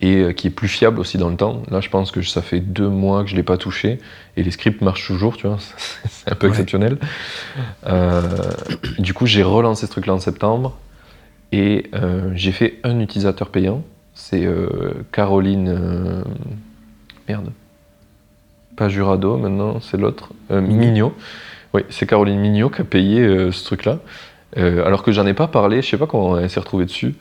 et 0.00 0.32
qui 0.34 0.46
est 0.46 0.50
plus 0.50 0.68
fiable 0.68 1.00
aussi 1.00 1.18
dans 1.18 1.28
le 1.28 1.34
temps. 1.34 1.62
Là, 1.72 1.80
je 1.80 1.88
pense 1.88 2.12
que 2.12 2.22
ça 2.22 2.40
fait 2.40 2.60
deux 2.60 2.88
mois 2.88 3.24
que 3.24 3.30
je 3.30 3.34
l'ai 3.34 3.42
pas 3.42 3.56
touché 3.56 3.98
et 4.36 4.44
les 4.44 4.52
scripts 4.52 4.80
marchent 4.80 5.04
toujours, 5.08 5.36
tu 5.36 5.48
vois, 5.48 5.56
c'est 6.08 6.30
un 6.30 6.36
peu 6.36 6.46
Ouais. 6.46 6.52
exceptionnel. 6.52 6.98
Euh, 7.88 8.20
du 9.00 9.12
coup, 9.14 9.26
j'ai 9.26 9.42
relancé 9.42 9.86
ce 9.86 9.90
truc-là 9.90 10.14
en 10.14 10.20
septembre 10.20 10.76
et 11.52 11.86
euh, 11.94 12.30
j'ai 12.34 12.52
fait 12.52 12.78
un 12.84 13.00
utilisateur 13.00 13.48
payant. 13.50 13.82
C'est 14.14 14.44
euh, 14.44 14.92
Caroline. 15.12 15.68
euh, 15.68 16.22
merde. 17.28 17.50
Pas 18.76 18.88
Jurado 18.88 19.36
maintenant, 19.36 19.80
c'est 19.80 19.96
l'autre. 19.96 20.32
Mignot. 20.50 21.12
Oui, 21.74 21.82
c'est 21.90 22.06
Caroline 22.06 22.38
Mignot 22.38 22.70
qui 22.70 22.80
a 22.80 22.84
payé 22.84 23.50
ce 23.50 23.64
truc-là. 23.64 23.98
Alors 24.56 25.02
que 25.02 25.10
j'en 25.10 25.26
ai 25.26 25.34
pas 25.34 25.48
parlé, 25.48 25.82
je 25.82 25.88
sais 25.88 25.98
pas 25.98 26.06
comment 26.06 26.38
elle 26.38 26.48
s'est 26.48 26.60
retrouvée 26.60 26.84
dessus. 26.84 27.16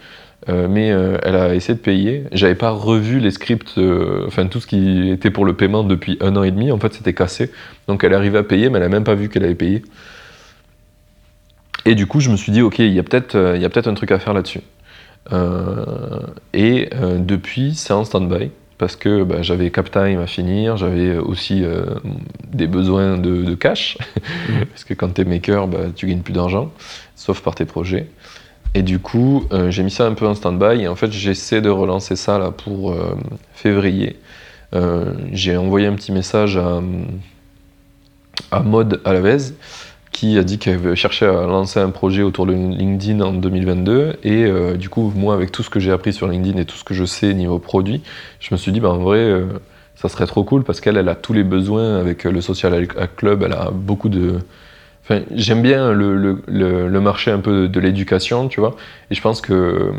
Euh, 0.50 0.67
mais 0.69 0.91
euh, 0.91 1.17
elle 1.24 1.36
a 1.36 1.55
essayé 1.55 1.74
de 1.74 1.81
payer. 1.81 2.24
J'avais 2.31 2.55
pas 2.55 2.69
revu 2.69 3.19
les 3.19 3.31
scripts, 3.31 3.77
euh, 3.77 4.24
enfin 4.27 4.48
tout 4.48 4.60
ce 4.60 4.67
qui 4.67 5.10
était 5.10 5.31
pour 5.31 5.46
le 5.46 5.55
paiement 5.55 5.84
depuis 5.84 6.17
un 6.22 6.36
an 6.36 6.43
et 6.43 6.51
demi. 6.51 6.72
En 6.72 6.77
fait, 6.77 6.93
c'était 6.93 7.13
cassé. 7.13 7.51
Donc 7.88 8.03
elle 8.03 8.13
arrivée 8.13 8.38
à 8.38 8.43
payer, 8.43 8.69
mais 8.69 8.77
elle 8.77 8.86
a 8.86 8.89
même 8.89 9.03
pas 9.03 9.15
vu 9.15 9.29
qu'elle 9.29 9.43
avait 9.43 9.55
payé. 9.55 9.81
Et 11.86 11.96
du 11.96 12.05
coup, 12.05 12.19
je 12.19 12.29
me 12.29 12.38
suis 12.38 12.51
dit, 12.51 12.62
ok, 12.62 12.79
il 12.79 12.93
y 12.93 13.00
a 13.00 13.03
peut-être, 13.03 13.36
euh, 13.36 13.69
peut-être 13.69 13.88
un 13.88 13.93
truc 13.93 14.12
à 14.12 14.19
faire 14.19 14.34
là-dessus. 14.34 14.62
et 16.53 16.89
depuis, 17.19 17.75
c'est 17.75 17.93
en 17.93 18.05
stand-by 18.05 18.51
parce 18.77 18.96
que 18.96 19.24
bah, 19.24 19.41
j'avais 19.41 19.72
CapTime 19.72 20.19
à 20.19 20.27
finir, 20.27 20.77
j'avais 20.77 21.17
aussi 21.17 21.63
des 22.53 22.67
besoins 22.67 23.17
de, 23.17 23.55
cash, 23.55 23.98
parce 24.69 24.84
que 24.84 24.93
quand 24.93 25.13
tu 25.13 25.22
es 25.22 25.25
maker, 25.25 25.67
bah, 25.67 25.79
tu 25.96 26.07
gagnes 26.07 26.22
plus 26.22 26.34
d'argent, 26.34 26.72
sauf 27.15 27.41
par 27.41 27.55
tes 27.55 27.65
projets. 27.65 28.07
Et 28.74 28.84
du 28.84 29.00
coup, 29.00 29.46
j'ai 29.69 29.84
mis 29.84 29.91
ça 29.91 30.05
un 30.05 30.13
peu 30.13 30.27
en 30.27 30.36
stand-by, 30.36 30.84
et 30.84 30.88
en 30.88 30.96
fait, 30.96 31.12
j'essaie 31.12 31.62
de 31.62 31.69
relancer 31.69 32.15
ça 32.15 32.38
là 32.38 32.51
pour 32.51 32.96
février. 33.53 34.17
j'ai 35.34 35.57
envoyé 35.57 35.88
un 35.88 35.96
petit 35.96 36.12
message 36.12 36.55
à, 36.55 36.81
à 38.51 38.62
Maud 38.62 39.01
Alavez, 39.05 39.53
qui 40.18 40.36
a 40.40 40.44
dit 40.44 40.58
qu'elle 40.58 40.96
cherchait 40.96 41.28
à 41.28 41.46
lancer 41.46 41.80
un 41.80 41.92
projet 41.92 42.24
autour 42.24 42.48
de 42.48 42.54
LinkedIn 42.54 43.22
en 43.22 43.34
2022. 43.34 44.16
Et 44.24 44.46
euh, 44.46 44.76
du 44.76 44.90
coup, 44.90 45.14
moi, 45.16 45.36
avec 45.36 45.52
tout 45.52 45.62
ce 45.62 45.70
que 45.70 45.80
j'ai 45.80 45.92
appris 45.92 46.12
sur 46.12 46.28
LinkedIn 46.28 46.58
et 46.58 46.66
tout 46.66 46.76
ce 46.76 46.84
que 46.84 46.96
je 46.96 47.06
sais 47.06 47.36
niveau 47.36 47.60
produit, 47.60 48.02
je 48.40 48.52
me 48.52 48.58
suis 48.58 48.72
dit, 48.72 48.80
bah, 48.80 48.90
en 48.90 48.98
vrai, 48.98 49.20
euh, 49.20 49.46
ça 49.94 50.10
serait 50.10 50.26
trop 50.26 50.44
cool 50.44 50.64
parce 50.64 50.82
qu'elle, 50.82 50.98
elle 50.98 51.10
a 51.10 51.14
tous 51.14 51.34
les 51.34 51.44
besoins 51.44 52.00
avec 52.00 52.24
le 52.24 52.42
Social 52.42 52.88
Club. 53.16 53.44
Elle 53.44 53.54
a 53.54 53.70
beaucoup 53.70 54.10
de. 54.10 54.40
Enfin, 55.04 55.22
j'aime 55.36 55.62
bien 55.62 55.94
le, 55.94 56.18
le, 56.18 56.42
le, 56.48 57.00
marché 57.00 57.30
un 57.30 57.40
peu 57.40 57.68
de 57.68 57.80
l'éducation, 57.80 58.48
tu 58.48 58.60
vois. 58.60 58.76
Et 59.12 59.16
je 59.16 59.22
pense 59.22 59.40
que 59.40 59.92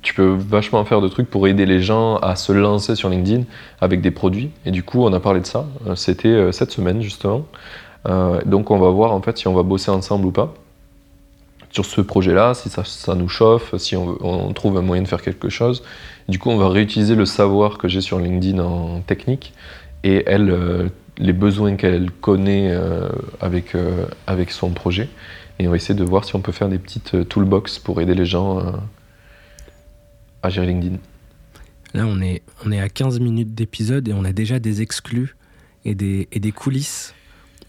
tu 0.00 0.14
peux 0.14 0.34
vachement 0.38 0.82
faire 0.86 1.02
de 1.02 1.08
trucs 1.08 1.28
pour 1.28 1.46
aider 1.48 1.66
les 1.66 1.82
gens 1.82 2.16
à 2.16 2.34
se 2.34 2.50
lancer 2.50 2.96
sur 2.96 3.10
LinkedIn 3.10 3.42
avec 3.82 4.00
des 4.00 4.10
produits. 4.10 4.50
Et 4.64 4.70
du 4.70 4.82
coup, 4.82 5.04
on 5.04 5.12
a 5.12 5.20
parlé 5.20 5.40
de 5.40 5.46
ça. 5.46 5.66
C'était 5.96 6.28
euh, 6.28 6.50
cette 6.50 6.70
semaine, 6.70 7.02
justement. 7.02 7.46
Euh, 8.06 8.40
donc 8.44 8.70
on 8.70 8.78
va 8.78 8.90
voir 8.90 9.12
en 9.12 9.20
fait 9.20 9.38
si 9.38 9.48
on 9.48 9.54
va 9.54 9.62
bosser 9.62 9.90
ensemble 9.90 10.26
ou 10.26 10.30
pas 10.30 10.54
sur 11.70 11.84
ce 11.84 12.00
projet-là, 12.00 12.54
si 12.54 12.70
ça, 12.70 13.14
nous 13.14 13.28
chauffe, 13.28 13.76
si 13.76 13.96
on, 13.96 14.52
trouve 14.54 14.78
un 14.78 14.82
moyen 14.82 15.02
de 15.02 15.08
faire 15.08 15.20
quelque 15.20 15.50
chose. 15.50 15.82
Du 16.26 16.38
coup, 16.38 16.48
on 16.48 16.56
va 16.56 16.70
réutiliser 16.70 17.14
le 17.14 17.26
savoir 17.26 17.76
que 17.76 17.86
j'ai 17.86 18.00
sur 18.00 18.18
LinkedIn 18.18 18.60
en 18.60 19.00
technique 19.00 19.52
et 20.02 20.24
euh, 20.26 20.88
les 21.18 21.34
besoins 21.34 21.76
qu'elle 21.76 22.10
connaît 22.10 22.70
euh, 22.70 23.10
avec, 23.42 23.76
avec 24.26 24.52
son 24.52 24.70
projet. 24.70 25.10
Et 25.58 25.66
on 25.66 25.70
va 25.70 25.76
essayer 25.76 25.94
de 25.94 26.04
voir 26.04 26.24
si 26.24 26.34
on 26.34 26.40
peut 26.40 26.52
faire 26.52 26.70
des 26.70 26.78
petites 26.78 27.28
toolbox 27.28 27.78
pour 27.78 28.00
aider 28.00 28.14
les 28.14 28.26
gens 28.26 28.62
à 30.42 30.48
gérer 30.48 30.68
LinkedIn. 30.68 30.96
Là, 31.92 32.06
on 32.06 32.22
est, 32.22 32.42
on 32.64 32.72
est 32.72 32.80
à 32.80 32.88
15 32.88 33.20
minutes 33.20 33.54
d'épisode 33.54 34.08
et 34.08 34.14
on 34.14 34.24
a 34.24 34.32
déjà 34.32 34.58
des 34.58 34.80
exclus 34.80 35.36
et 35.84 35.94
des, 35.94 36.28
et 36.32 36.40
des 36.40 36.52
coulisses 36.52 37.14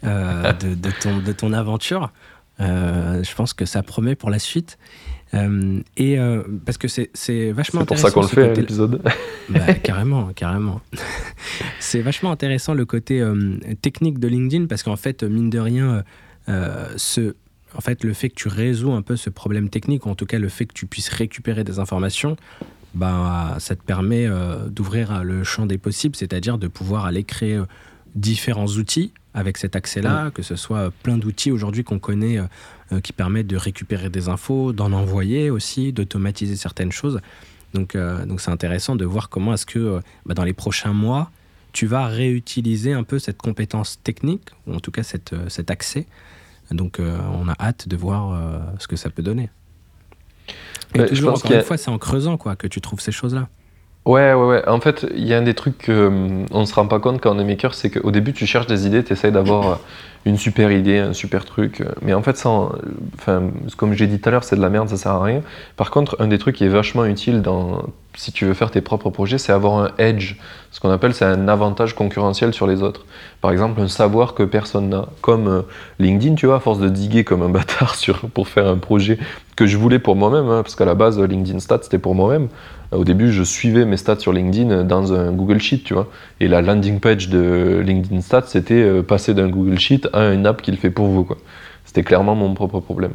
euh, 0.04 0.54
de, 0.54 0.92
ton, 1.02 1.18
de 1.20 1.32
ton 1.32 1.54
aventure. 1.54 2.12
Euh, 2.60 3.24
je 3.24 3.36
pense 3.36 3.54
que 3.54 3.66
ça 3.66 3.82
promet 3.84 4.16
pour 4.16 4.30
la 4.30 4.40
suite. 4.40 4.78
Euh, 5.34 5.82
et 5.98 6.18
parce 6.66 6.78
que 6.78 6.88
c'est, 6.88 7.52
vachement 7.52 7.82
intéressant. 7.82 8.08
C'est 8.08 8.14
pour 8.14 8.24
ça 8.26 8.36
qu'on 8.36 8.42
le 8.42 8.54
fait 8.54 8.62
l'épisode. 8.62 9.02
Bah, 9.50 9.74
carrément, 9.76 10.34
carrément. 10.34 10.82
c'est 11.80 12.02
vachement 12.02 12.32
intéressant 12.32 12.74
le 12.74 12.84
côté 12.84 13.26
technique 13.82 14.20
de 14.20 14.28
LinkedIn 14.28 14.66
parce 14.66 14.84
qu'en 14.84 14.98
fait, 14.98 15.24
mine 15.24 15.50
de 15.50 15.60
rien, 15.60 16.04
ce, 16.98 17.34
en 17.74 17.80
fait, 17.80 18.04
le 18.04 18.12
fait 18.12 18.28
que 18.28 18.36
tu 18.36 18.50
résous 18.50 18.92
un 18.92 19.02
peu 19.02 19.16
ce 19.16 19.30
problème 19.30 19.70
technique, 19.70 20.06
ou 20.06 20.10
en 20.10 20.16
tout 20.16 20.26
cas 20.26 20.38
le 20.38 20.50
fait 20.50 20.66
que 20.66 20.74
tu 20.74 20.86
puisses 20.86 21.08
récupérer 21.08 21.64
des 21.64 21.80
informations, 21.80 22.36
bah, 22.94 23.56
ça 23.60 23.78
te 23.78 23.84
permet 23.84 24.28
d'ouvrir 24.68 25.24
le 25.24 25.46
champ 25.46 25.66
des 25.66 25.78
possibles, 25.78 26.18
c'est-à-dire 26.18 26.58
de 26.58 26.68
pouvoir 26.68 27.06
aller 27.06 27.24
créer 27.24 27.62
différents 28.18 28.68
outils 28.68 29.12
avec 29.34 29.58
cet 29.58 29.76
accès-là, 29.76 30.32
que 30.32 30.42
ce 30.42 30.56
soit 30.56 30.92
plein 31.04 31.18
d'outils 31.18 31.52
aujourd'hui 31.52 31.84
qu'on 31.84 32.00
connaît 32.00 32.40
euh, 32.40 32.46
euh, 32.92 33.00
qui 33.00 33.14
permettent 33.14 33.48
de 33.48 33.56
récupérer 33.56 34.10
des 34.10 34.30
infos, 34.30 34.74
d'en 34.74 34.92
envoyer 34.92 35.52
aussi, 35.52 35.94
d'automatiser 35.94 36.56
certaines 36.56 36.92
choses. 36.92 37.22
Donc 37.74 37.96
euh, 37.96 38.26
donc 38.26 38.42
c'est 38.42 38.50
intéressant 38.50 38.96
de 38.96 39.06
voir 39.06 39.30
comment 39.30 39.54
est-ce 39.54 39.68
que 39.68 40.02
bah, 40.26 40.34
dans 40.34 40.44
les 40.44 40.54
prochains 40.54 40.94
mois, 40.94 41.30
tu 41.72 41.86
vas 41.86 42.08
réutiliser 42.08 42.94
un 42.94 43.04
peu 43.04 43.20
cette 43.20 43.38
compétence 43.38 44.00
technique, 44.04 44.50
ou 44.66 44.74
en 44.74 44.80
tout 44.80 44.92
cas 44.92 45.04
cette, 45.04 45.36
cet 45.50 45.70
accès. 45.70 46.08
Donc 46.72 47.00
on 47.00 47.48
a 47.48 47.56
hâte 47.60 47.88
de 47.88 47.96
voir 47.96 48.42
ce 48.80 48.88
que 48.88 48.96
ça 48.96 49.10
peut 49.10 49.22
donner. 49.22 49.50
Et 50.96 51.06
toujours, 51.06 51.36
encore 51.36 51.52
une 51.52 51.62
fois, 51.62 51.78
c'est 51.78 51.92
en 51.92 52.00
creusant 52.00 52.38
quoi, 52.38 52.56
que 52.56 52.68
tu 52.68 52.82
trouves 52.82 53.00
ces 53.00 53.12
choses-là. 53.12 53.48
Ouais, 54.08 54.34
ouais, 54.34 54.46
ouais. 54.46 54.70
En 54.70 54.80
fait, 54.80 55.06
il 55.16 55.28
y 55.28 55.34
a 55.34 55.38
un 55.38 55.42
des 55.42 55.54
trucs 55.54 55.86
qu'on 55.88 55.92
hum, 55.92 56.46
ne 56.50 56.66
se 56.66 56.74
rend 56.74 56.88
pas 56.88 57.00
compte 57.00 57.20
quand 57.20 57.36
on 57.36 57.40
est 57.40 57.44
maker, 57.44 57.74
c'est 57.74 57.90
qu'au 57.90 58.10
début, 58.10 58.32
tu 58.32 58.46
cherches 58.46 58.66
des 58.66 58.88
idées, 58.88 59.04
tu 59.04 59.12
essayes 59.12 59.34
d'avoir 59.34 59.70
euh, 59.70 59.76
une 60.26 60.38
super 60.38 60.72
idée, 60.72 61.00
un 61.00 61.12
super 61.12 61.44
truc. 61.44 61.82
Euh, 61.82 61.92
mais 62.02 62.14
en 62.14 62.22
fait, 62.22 62.42
enfin, 62.46 63.52
comme 63.76 63.94
j'ai 63.94 64.08
dit 64.08 64.22
tout 64.22 64.30
à 64.30 64.32
l'heure, 64.32 64.46
c'est 64.46 64.56
de 64.56 64.62
la 64.62 64.70
merde, 64.70 64.88
ça 64.88 64.96
sert 64.96 65.12
à 65.12 65.22
rien. 65.22 65.42
Par 65.76 65.92
contre, 65.92 66.16
un 66.20 66.28
des 66.28 66.38
trucs 66.38 66.56
qui 66.56 66.64
est 66.64 66.70
vachement 66.70 67.04
utile 67.04 67.42
dans, 67.42 67.84
si 68.16 68.32
tu 68.32 68.46
veux 68.46 68.54
faire 68.54 68.72
tes 68.72 68.80
propres 68.80 69.10
projets, 69.10 69.38
c'est 69.38 69.52
avoir 69.52 69.78
un 69.78 69.92
edge. 69.98 70.36
Ce 70.72 70.80
qu'on 70.80 70.90
appelle, 70.90 71.14
c'est 71.14 71.26
un 71.26 71.50
avantage 71.50 71.94
concurrentiel 71.94 72.54
sur 72.54 72.66
les 72.66 72.84
autres. 72.84 73.06
Par 73.42 73.52
exemple, 73.52 73.82
un 73.82 73.90
savoir 73.90 74.36
que 74.36 74.44
personne 74.44 74.88
n'a. 74.88 75.08
Comme 75.20 75.50
euh, 75.50 75.62
LinkedIn, 76.00 76.36
tu 76.36 76.46
vois, 76.46 76.56
à 76.56 76.60
force 76.62 76.80
de 76.80 76.88
diguer 76.88 77.26
comme 77.26 77.42
un 77.42 77.50
bâtard 77.58 77.96
sur, 77.96 78.20
pour 78.30 78.48
faire 78.48 78.68
un 78.68 78.78
projet 78.78 79.20
que 79.58 79.68
je 79.68 79.76
voulais 79.76 80.00
pour 80.00 80.16
moi-même, 80.16 80.50
hein, 80.50 80.62
parce 80.64 80.76
qu'à 80.76 80.86
la 80.86 80.96
base, 80.96 81.20
LinkedIn 81.20 81.60
Stats, 81.60 81.80
c'était 81.84 82.00
pour 82.00 82.16
moi-même. 82.16 82.48
Au 82.92 83.04
début, 83.04 83.32
je 83.34 83.44
suivais 83.44 83.84
mes 83.84 83.98
stats 83.98 84.20
sur 84.20 84.32
LinkedIn 84.32 84.84
dans 84.84 85.14
un 85.14 85.32
Google 85.34 85.60
Sheet, 85.60 85.84
tu 85.84 85.94
vois. 85.94 86.10
Et 86.40 86.48
la 86.48 86.62
landing 86.62 87.00
page 87.00 87.28
de 87.28 87.82
LinkedIn 87.86 88.22
Stats, 88.22 88.46
c'était 88.48 88.76
euh, 88.76 89.04
passer 89.04 89.34
d'un 89.34 89.50
Google 89.50 89.78
Sheet 89.78 90.08
à 90.14 90.32
une 90.34 90.46
app 90.46 90.62
qu'il 90.62 90.78
fait 90.78 90.90
pour 90.90 91.08
vous, 91.08 91.26
quoi. 91.26 91.38
C'était 91.84 92.04
clairement 92.04 92.36
mon 92.36 92.54
propre 92.54 92.80
problème. 92.80 93.12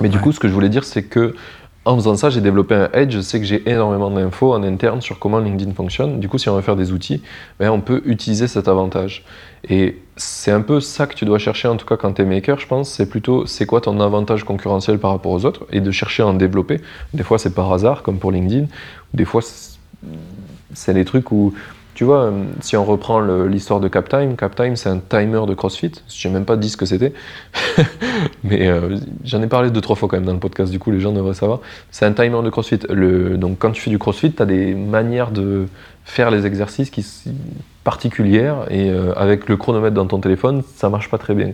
Mais 0.00 0.08
du 0.08 0.18
coup, 0.18 0.32
ce 0.32 0.40
que 0.40 0.48
je 0.48 0.54
voulais 0.54 0.70
dire, 0.70 0.84
c'est 0.84 1.02
que 1.02 1.34
en 1.84 1.96
faisant 1.96 2.16
ça, 2.16 2.30
j'ai 2.30 2.40
développé 2.40 2.74
un 2.74 2.88
edge. 2.92 3.12
Je 3.12 3.20
sais 3.20 3.40
que 3.40 3.44
j'ai 3.44 3.68
énormément 3.68 4.10
d'infos 4.10 4.52
en 4.52 4.62
interne 4.62 5.00
sur 5.00 5.18
comment 5.18 5.38
LinkedIn 5.38 5.72
fonctionne. 5.74 6.20
Du 6.20 6.28
coup, 6.28 6.38
si 6.38 6.48
on 6.48 6.54
veut 6.54 6.62
faire 6.62 6.76
des 6.76 6.92
outils, 6.92 7.22
ben, 7.58 7.70
on 7.70 7.80
peut 7.80 8.02
utiliser 8.04 8.46
cet 8.46 8.68
avantage. 8.68 9.24
Et 9.68 9.98
c'est 10.16 10.52
un 10.52 10.60
peu 10.60 10.80
ça 10.80 11.06
que 11.06 11.14
tu 11.14 11.24
dois 11.24 11.38
chercher, 11.38 11.68
en 11.68 11.76
tout 11.76 11.86
cas 11.86 11.96
quand 11.96 12.12
tu 12.12 12.22
es 12.22 12.24
maker, 12.24 12.60
je 12.60 12.66
pense. 12.66 12.88
C'est 12.90 13.08
plutôt 13.08 13.46
c'est 13.46 13.66
quoi 13.66 13.80
ton 13.80 13.98
avantage 14.00 14.44
concurrentiel 14.44 14.98
par 14.98 15.10
rapport 15.10 15.32
aux 15.32 15.44
autres? 15.44 15.66
Et 15.72 15.80
de 15.80 15.90
chercher 15.90 16.22
à 16.22 16.26
en 16.26 16.34
développer. 16.34 16.80
Des 17.14 17.24
fois, 17.24 17.38
c'est 17.38 17.54
par 17.54 17.72
hasard, 17.72 18.02
comme 18.02 18.18
pour 18.18 18.30
LinkedIn. 18.30 18.66
Des 19.14 19.24
fois, 19.24 19.42
c'est 20.74 20.94
des 20.94 21.04
trucs 21.04 21.32
où 21.32 21.52
tu 21.94 22.04
vois, 22.04 22.24
euh, 22.24 22.44
si 22.60 22.76
on 22.76 22.84
reprend 22.84 23.20
l'histoire 23.20 23.78
de 23.78 23.88
CapTime, 23.88 24.36
CapTime 24.36 24.76
c'est 24.76 24.88
un 24.88 24.98
timer 24.98 25.42
de 25.46 25.54
CrossFit. 25.54 25.92
Je 26.08 26.28
n'ai 26.28 26.34
même 26.34 26.44
pas 26.44 26.56
dit 26.56 26.70
ce 26.70 26.76
que 26.76 26.86
c'était, 26.86 27.12
mais 28.44 28.66
euh, 28.66 28.96
j'en 29.24 29.42
ai 29.42 29.46
parlé 29.46 29.70
deux 29.70 29.80
trois 29.82 29.96
fois 29.96 30.08
quand 30.08 30.16
même 30.16 30.24
dans 30.24 30.32
le 30.32 30.38
podcast. 30.38 30.72
Du 30.72 30.78
coup, 30.78 30.90
les 30.90 31.00
gens 31.00 31.12
devraient 31.12 31.34
savoir. 31.34 31.60
C'est 31.90 32.06
un 32.06 32.12
timer 32.12 32.42
de 32.42 32.50
CrossFit. 32.50 32.78
Donc, 32.78 33.58
quand 33.58 33.72
tu 33.72 33.82
fais 33.82 33.90
du 33.90 33.98
CrossFit, 33.98 34.32
tu 34.32 34.42
as 34.42 34.46
des 34.46 34.74
manières 34.74 35.30
de 35.30 35.66
faire 36.04 36.30
les 36.30 36.46
exercices 36.46 36.90
qui 36.90 37.06
particulières 37.84 38.66
et 38.70 38.90
euh, 38.90 39.12
avec 39.16 39.48
le 39.48 39.56
chronomètre 39.56 39.94
dans 39.94 40.06
ton 40.06 40.20
téléphone, 40.20 40.62
ça 40.76 40.88
marche 40.88 41.10
pas 41.10 41.18
très 41.18 41.34
bien. 41.34 41.50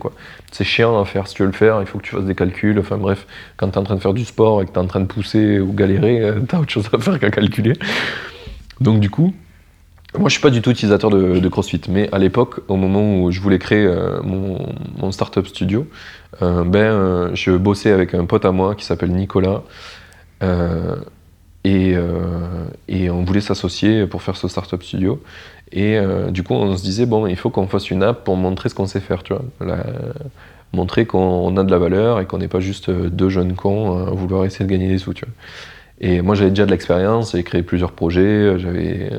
C'est 0.51 0.63
chiant 0.63 0.99
à 1.01 1.05
faire 1.05 1.27
si 1.27 1.33
tu 1.33 1.41
veux 1.41 1.47
le 1.47 1.53
faire, 1.53 1.81
il 1.81 1.87
faut 1.87 1.97
que 1.97 2.03
tu 2.03 2.15
fasses 2.15 2.25
des 2.25 2.35
calculs. 2.35 2.77
Enfin 2.79 2.97
bref, 2.97 3.25
quand 3.57 3.67
tu 3.69 3.73
es 3.73 3.77
en 3.77 3.83
train 3.83 3.95
de 3.95 3.99
faire 3.99 4.13
du 4.13 4.25
sport 4.25 4.61
et 4.61 4.65
que 4.65 4.71
tu 4.71 4.75
es 4.75 4.81
en 4.81 4.87
train 4.87 4.99
de 4.99 5.05
pousser 5.05 5.59
ou 5.59 5.73
galérer, 5.73 6.33
tu 6.47 6.55
as 6.55 6.59
autre 6.59 6.71
chose 6.71 6.87
à 6.93 6.99
faire 6.99 7.19
qu'à 7.19 7.31
calculer. 7.31 7.73
Donc 8.79 8.99
du 8.99 9.09
coup, 9.09 9.33
moi, 10.17 10.27
je 10.27 10.33
suis 10.33 10.41
pas 10.41 10.49
du 10.49 10.61
tout 10.61 10.71
utilisateur 10.71 11.11
de, 11.11 11.47
CrossFit, 11.49 11.81
mais 11.87 12.09
à 12.11 12.17
l'époque, 12.17 12.61
au 12.67 12.77
moment 12.77 13.21
où 13.21 13.31
je 13.31 13.39
voulais 13.39 13.59
créer 13.59 13.85
euh, 13.85 14.19
mon, 14.23 15.11
startup 15.11 15.45
studio, 15.47 15.85
euh, 16.41 16.63
ben, 16.63 16.79
euh, 16.79 17.35
je 17.35 17.51
bossais 17.51 17.91
avec 17.91 18.15
un 18.15 18.25
pote 18.25 18.43
à 18.45 18.51
moi 18.51 18.73
qui 18.73 18.85
s'appelle 18.85 19.11
Nicolas, 19.11 19.61
et, 21.65 21.95
et, 22.87 23.09
on 23.09 23.23
voulait 23.23 23.41
s'associer 23.41 24.07
pour 24.07 24.23
faire 24.23 24.37
ce 24.37 24.47
startup 24.47 24.81
studio. 24.81 25.21
Et 25.71 25.99
du 26.31 26.41
coup, 26.43 26.53
on 26.53 26.75
se 26.77 26.81
disait 26.81 27.05
bon, 27.05 27.27
il 27.27 27.35
faut 27.35 27.49
qu'on 27.49 27.67
fasse 27.67 27.91
une 27.91 28.01
app 28.01 28.23
pour 28.23 28.37
montrer 28.37 28.69
ce 28.69 28.75
qu'on 28.75 28.87
sait 28.87 29.01
faire, 29.01 29.21
tu 29.21 29.33
vois, 29.33 29.75
montrer 30.71 31.05
qu'on 31.05 31.55
a 31.57 31.63
de 31.63 31.71
la 31.71 31.77
valeur 31.77 32.21
et 32.21 32.25
qu'on 32.25 32.37
n'est 32.37 32.47
pas 32.47 32.61
juste 32.61 32.89
deux 32.89 33.29
jeunes 33.29 33.53
cons 33.53 34.07
à 34.07 34.11
vouloir 34.11 34.45
essayer 34.45 34.65
de 34.65 34.71
gagner 34.71 34.87
des 34.87 34.97
sous, 34.97 35.13
tu 35.13 35.25
vois. 35.25 35.33
Et 35.99 36.21
moi, 36.21 36.35
j'avais 36.35 36.51
déjà 36.51 36.65
de 36.65 36.71
l'expérience, 36.71 37.33
j'ai 37.33 37.43
créé 37.43 37.61
plusieurs 37.61 37.91
projets, 37.91 38.57
j'avais 38.57 39.11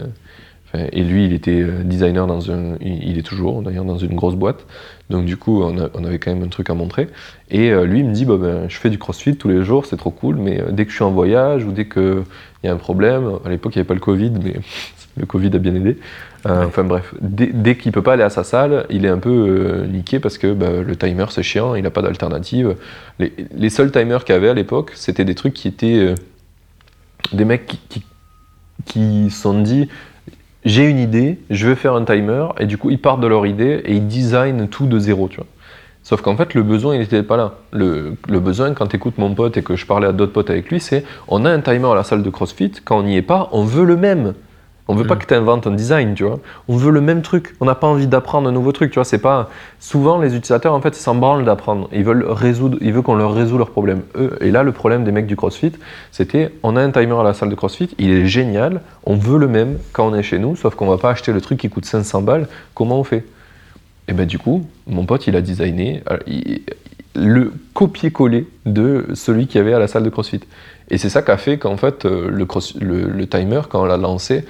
et 0.74 1.02
lui, 1.02 1.24
il 1.24 1.32
était 1.32 1.62
euh, 1.62 1.82
designer 1.82 2.26
dans 2.26 2.50
un. 2.52 2.76
Il 2.80 3.18
est 3.18 3.22
toujours 3.22 3.62
d'ailleurs 3.62 3.84
dans 3.84 3.98
une 3.98 4.14
grosse 4.14 4.36
boîte. 4.36 4.66
Donc 5.08 5.24
du 5.24 5.36
coup, 5.36 5.62
on, 5.62 6.04
avait 6.04 6.20
quand 6.20 6.32
même 6.32 6.44
un 6.44 6.48
truc 6.48 6.70
à 6.70 6.74
montrer. 6.74 7.08
Et 7.50 7.72
euh, 7.72 7.84
lui, 7.84 8.00
il 8.00 8.04
me 8.06 8.12
dit 8.12 8.24
bah, 8.24 8.36
ben, 8.40 8.68
je 8.68 8.76
fais 8.76 8.90
du 8.90 8.98
crossfit 8.98 9.36
tous 9.36 9.48
les 9.48 9.64
jours, 9.64 9.86
c'est 9.86 9.96
trop 9.96 10.10
cool, 10.10 10.36
mais 10.36 10.60
euh, 10.60 10.70
dès 10.70 10.84
que 10.84 10.90
je 10.90 10.96
suis 10.96 11.04
en 11.04 11.10
voyage 11.10 11.64
ou 11.64 11.72
dès 11.72 11.88
qu'il 11.88 12.22
y 12.62 12.68
a 12.68 12.72
un 12.72 12.76
problème, 12.76 13.38
à 13.44 13.48
l'époque, 13.48 13.74
il 13.74 13.78
n'y 13.78 13.80
avait 13.80 13.88
pas 13.88 13.94
le 13.94 14.00
Covid, 14.00 14.32
mais 14.42 14.54
le 15.16 15.26
Covid 15.26 15.50
a 15.54 15.58
bien 15.58 15.74
aidé. 15.74 15.98
Enfin 16.46 16.84
bref, 16.84 17.12
dès, 17.20 17.76
qu'il 17.76 17.90
ne 17.90 17.92
peut 17.92 18.02
pas 18.02 18.14
aller 18.14 18.22
à 18.22 18.30
sa 18.30 18.44
salle, 18.44 18.86
il 18.88 19.04
est 19.04 19.10
un 19.10 19.18
peu 19.18 19.84
niqué 19.86 20.20
parce 20.20 20.38
que 20.38 20.54
bah, 20.54 20.80
le 20.80 20.96
timer, 20.96 21.26
c'est 21.28 21.42
chiant, 21.42 21.74
il 21.74 21.82
n'a 21.82 21.90
pas 21.90 22.00
d'alternative. 22.00 22.76
Les, 23.18 23.34
les, 23.54 23.68
seuls 23.68 23.92
timers 23.92 24.24
qu'il 24.24 24.34
avait 24.34 24.48
à 24.48 24.54
l'époque, 24.54 24.92
c'était 24.94 25.26
des 25.26 25.34
trucs 25.34 25.52
qui 25.52 25.68
étaient. 25.68 26.14
des 27.34 27.44
mecs 27.44 27.66
qui, 27.66 27.78
qui, 27.90 28.04
qui 28.86 29.30
sont 29.30 29.60
dit 29.60 29.88
j'ai 30.64 30.84
une 30.84 30.98
idée, 30.98 31.38
je 31.50 31.68
veux 31.68 31.74
faire 31.74 31.94
un 31.94 32.04
timer, 32.04 32.46
et 32.58 32.66
du 32.66 32.78
coup 32.78 32.90
ils 32.90 33.00
partent 33.00 33.20
de 33.20 33.26
leur 33.26 33.46
idée 33.46 33.82
et 33.84 33.94
ils 33.94 34.06
designent 34.06 34.66
tout 34.68 34.86
de 34.86 34.98
zéro, 34.98 35.28
tu 35.28 35.36
vois. 35.36 35.46
Sauf 36.02 36.22
qu'en 36.22 36.36
fait, 36.36 36.54
le 36.54 36.62
besoin, 36.62 36.94
il 36.94 37.00
n'était 37.00 37.22
pas 37.22 37.36
là. 37.36 37.54
Le, 37.72 38.16
le 38.26 38.40
besoin, 38.40 38.72
quand 38.72 38.86
tu 38.86 38.96
écoutes 38.96 39.18
mon 39.18 39.34
pote 39.34 39.58
et 39.58 39.62
que 39.62 39.76
je 39.76 39.84
parlais 39.84 40.06
à 40.06 40.12
d'autres 40.12 40.32
potes 40.32 40.48
avec 40.48 40.70
lui, 40.70 40.80
c'est 40.80 41.04
on 41.28 41.44
a 41.44 41.50
un 41.50 41.60
timer 41.60 41.88
à 41.88 41.94
la 41.94 42.04
salle 42.04 42.22
de 42.22 42.30
CrossFit, 42.30 42.72
quand 42.84 42.98
on 42.98 43.02
n'y 43.02 43.16
est 43.16 43.22
pas, 43.22 43.48
on 43.52 43.64
veut 43.64 43.84
le 43.84 43.96
même. 43.96 44.34
On 44.90 44.94
veut 44.96 45.06
pas 45.06 45.14
Mm. 45.14 45.18
que 45.18 45.26
tu 45.26 45.34
inventes 45.34 45.66
un 45.66 45.70
design, 45.70 46.14
tu 46.14 46.24
vois. 46.24 46.40
On 46.68 46.76
veut 46.76 46.90
le 46.90 47.00
même 47.00 47.22
truc. 47.22 47.54
On 47.60 47.64
n'a 47.64 47.74
pas 47.74 47.86
envie 47.86 48.06
d'apprendre 48.06 48.48
un 48.48 48.52
nouveau 48.52 48.72
truc, 48.72 48.90
tu 48.90 48.96
vois. 48.96 49.04
C'est 49.04 49.18
pas 49.18 49.48
souvent 49.78 50.18
les 50.18 50.34
utilisateurs 50.34 50.74
en 50.74 50.80
fait 50.80 50.94
s'en 50.94 51.14
branlent 51.14 51.44
d'apprendre. 51.44 51.88
Ils 51.92 52.02
veulent 52.04 52.24
résoudre, 52.28 52.76
ils 52.80 52.92
veulent 52.92 53.02
qu'on 53.02 53.14
leur 53.14 53.32
résout 53.34 53.56
leurs 53.56 53.70
problèmes. 53.70 54.02
Eux, 54.16 54.36
et 54.40 54.50
là 54.50 54.62
le 54.62 54.72
problème 54.72 55.04
des 55.04 55.12
mecs 55.12 55.26
du 55.26 55.36
CrossFit, 55.36 55.72
c'était 56.10 56.52
on 56.62 56.76
a 56.76 56.82
un 56.82 56.90
timer 56.90 57.14
à 57.18 57.22
la 57.22 57.34
salle 57.34 57.50
de 57.50 57.54
CrossFit, 57.54 57.90
il 57.98 58.10
est 58.10 58.26
génial, 58.26 58.80
on 59.04 59.14
veut 59.16 59.38
le 59.38 59.46
même 59.48 59.78
quand 59.92 60.08
on 60.08 60.14
est 60.14 60.22
chez 60.24 60.38
nous, 60.38 60.56
sauf 60.56 60.74
qu'on 60.74 60.88
va 60.88 60.98
pas 60.98 61.10
acheter 61.10 61.32
le 61.32 61.40
truc 61.40 61.58
qui 61.60 61.68
coûte 61.70 61.84
500 61.84 62.22
balles. 62.22 62.48
Comment 62.74 62.98
on 62.98 63.04
fait? 63.04 63.24
Et 64.08 64.12
ben 64.12 64.26
du 64.26 64.38
coup, 64.38 64.66
mon 64.88 65.04
pote 65.06 65.26
il 65.28 65.36
a 65.36 65.40
designé 65.40 66.02
il- 66.26 66.62
le 67.16 67.52
copier-coller 67.74 68.46
de 68.66 69.06
celui 69.14 69.46
qu'il 69.46 69.58
y 69.58 69.62
avait 69.62 69.74
à 69.74 69.78
la 69.78 69.88
salle 69.88 70.04
de 70.04 70.10
CrossFit. 70.10 70.40
Et 70.90 70.98
c'est 70.98 71.08
ça 71.08 71.22
qu'a 71.22 71.36
fait 71.36 71.58
qu'en 71.58 71.76
fait 71.76 72.04
euh, 72.04 72.28
le, 72.30 72.44
cross- 72.44 72.76
le, 72.80 73.08
le 73.08 73.26
timer 73.26 73.60
quand 73.68 73.82
on 73.82 73.84
l'a 73.84 73.96
lancé, 73.96 74.44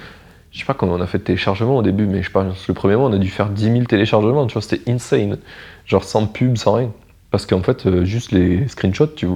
je 0.51 0.59
sais 0.59 0.65
pas 0.65 0.73
comment 0.73 0.93
on 0.93 1.01
a 1.01 1.07
fait 1.07 1.17
de 1.19 1.23
téléchargement 1.23 1.77
au 1.77 1.81
début, 1.81 2.05
mais 2.05 2.23
je 2.23 2.31
pense 2.31 2.63
que 2.63 2.67
le 2.69 2.73
premier 2.73 2.95
mois, 2.95 3.07
on 3.09 3.13
a 3.13 3.17
dû 3.17 3.29
faire 3.29 3.49
10 3.49 3.63
000 3.71 3.83
téléchargements, 3.85 4.45
tu 4.47 4.53
vois, 4.53 4.61
c'était 4.61 4.89
insane. 4.91 5.37
Genre 5.85 6.03
sans 6.03 6.27
pub, 6.27 6.57
sans 6.57 6.73
rien. 6.73 6.91
Parce 7.31 7.45
qu'en 7.45 7.63
fait, 7.63 7.85
euh, 7.85 8.03
juste 8.03 8.31
les 8.33 8.67
screenshots, 8.67 9.07
tu 9.15 9.27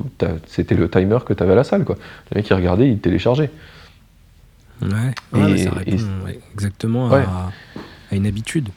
c'était 0.47 0.75
le 0.75 0.89
timer 0.89 1.17
que 1.25 1.33
tu 1.33 1.41
avais 1.41 1.53
à 1.53 1.55
la 1.55 1.63
salle, 1.63 1.85
quoi. 1.85 1.95
Le 2.31 2.35
mec, 2.37 2.49
il 2.49 2.53
regardait, 2.53 2.89
il 2.89 2.99
téléchargeait. 2.99 3.49
Ouais, 4.81 4.89
ouais, 4.89 5.13
Et- 5.33 5.37
mais 5.53 5.57
ça 5.57 5.71
répond 5.71 5.91
et- 5.91 6.25
ouais, 6.25 6.39
exactement 6.53 7.09
Ouais. 7.09 7.21
à, 7.23 7.51
à 8.11 8.15
une 8.15 8.27
habitude. 8.27 8.67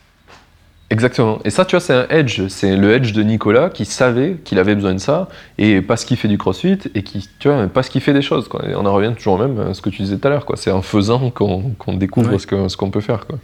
Exactement. 0.90 1.38
Et 1.44 1.50
ça, 1.50 1.66
tu 1.66 1.72
vois, 1.76 1.80
c'est 1.80 1.92
un 1.92 2.06
edge. 2.08 2.46
C'est 2.48 2.74
le 2.76 2.92
edge 2.94 3.12
de 3.12 3.22
Nicolas 3.22 3.68
qui 3.68 3.84
savait 3.84 4.38
qu'il 4.42 4.58
avait 4.58 4.74
besoin 4.74 4.94
de 4.94 4.98
ça, 4.98 5.28
et 5.58 5.82
parce 5.82 6.04
qu'il 6.06 6.16
fait 6.16 6.28
du 6.28 6.38
crossfit, 6.38 6.78
et 6.94 7.02
qui, 7.02 7.28
tu 7.38 7.48
vois, 7.48 7.66
parce 7.68 7.90
qu'il 7.90 8.00
fait 8.00 8.14
des 8.14 8.22
choses, 8.22 8.48
quoi. 8.48 8.66
Et 8.66 8.74
on 8.74 8.86
en 8.86 8.92
revient 8.94 9.12
toujours 9.14 9.38
même 9.38 9.58
à 9.60 9.74
ce 9.74 9.82
que 9.82 9.90
tu 9.90 10.00
disais 10.02 10.16
tout 10.16 10.26
à 10.26 10.30
l'heure, 10.30 10.46
quoi. 10.46 10.56
C'est 10.56 10.70
en 10.70 10.80
faisant 10.82 11.30
qu'on 11.30 11.70
qu'on 11.78 11.94
découvre 11.94 12.32
Ouais. 12.32 12.38
ce 12.38 12.46
que- 12.46 12.68
ce 12.68 12.76
qu'on 12.78 12.90
peut 12.90 13.02
faire, 13.02 13.26
quoi. 13.26 13.38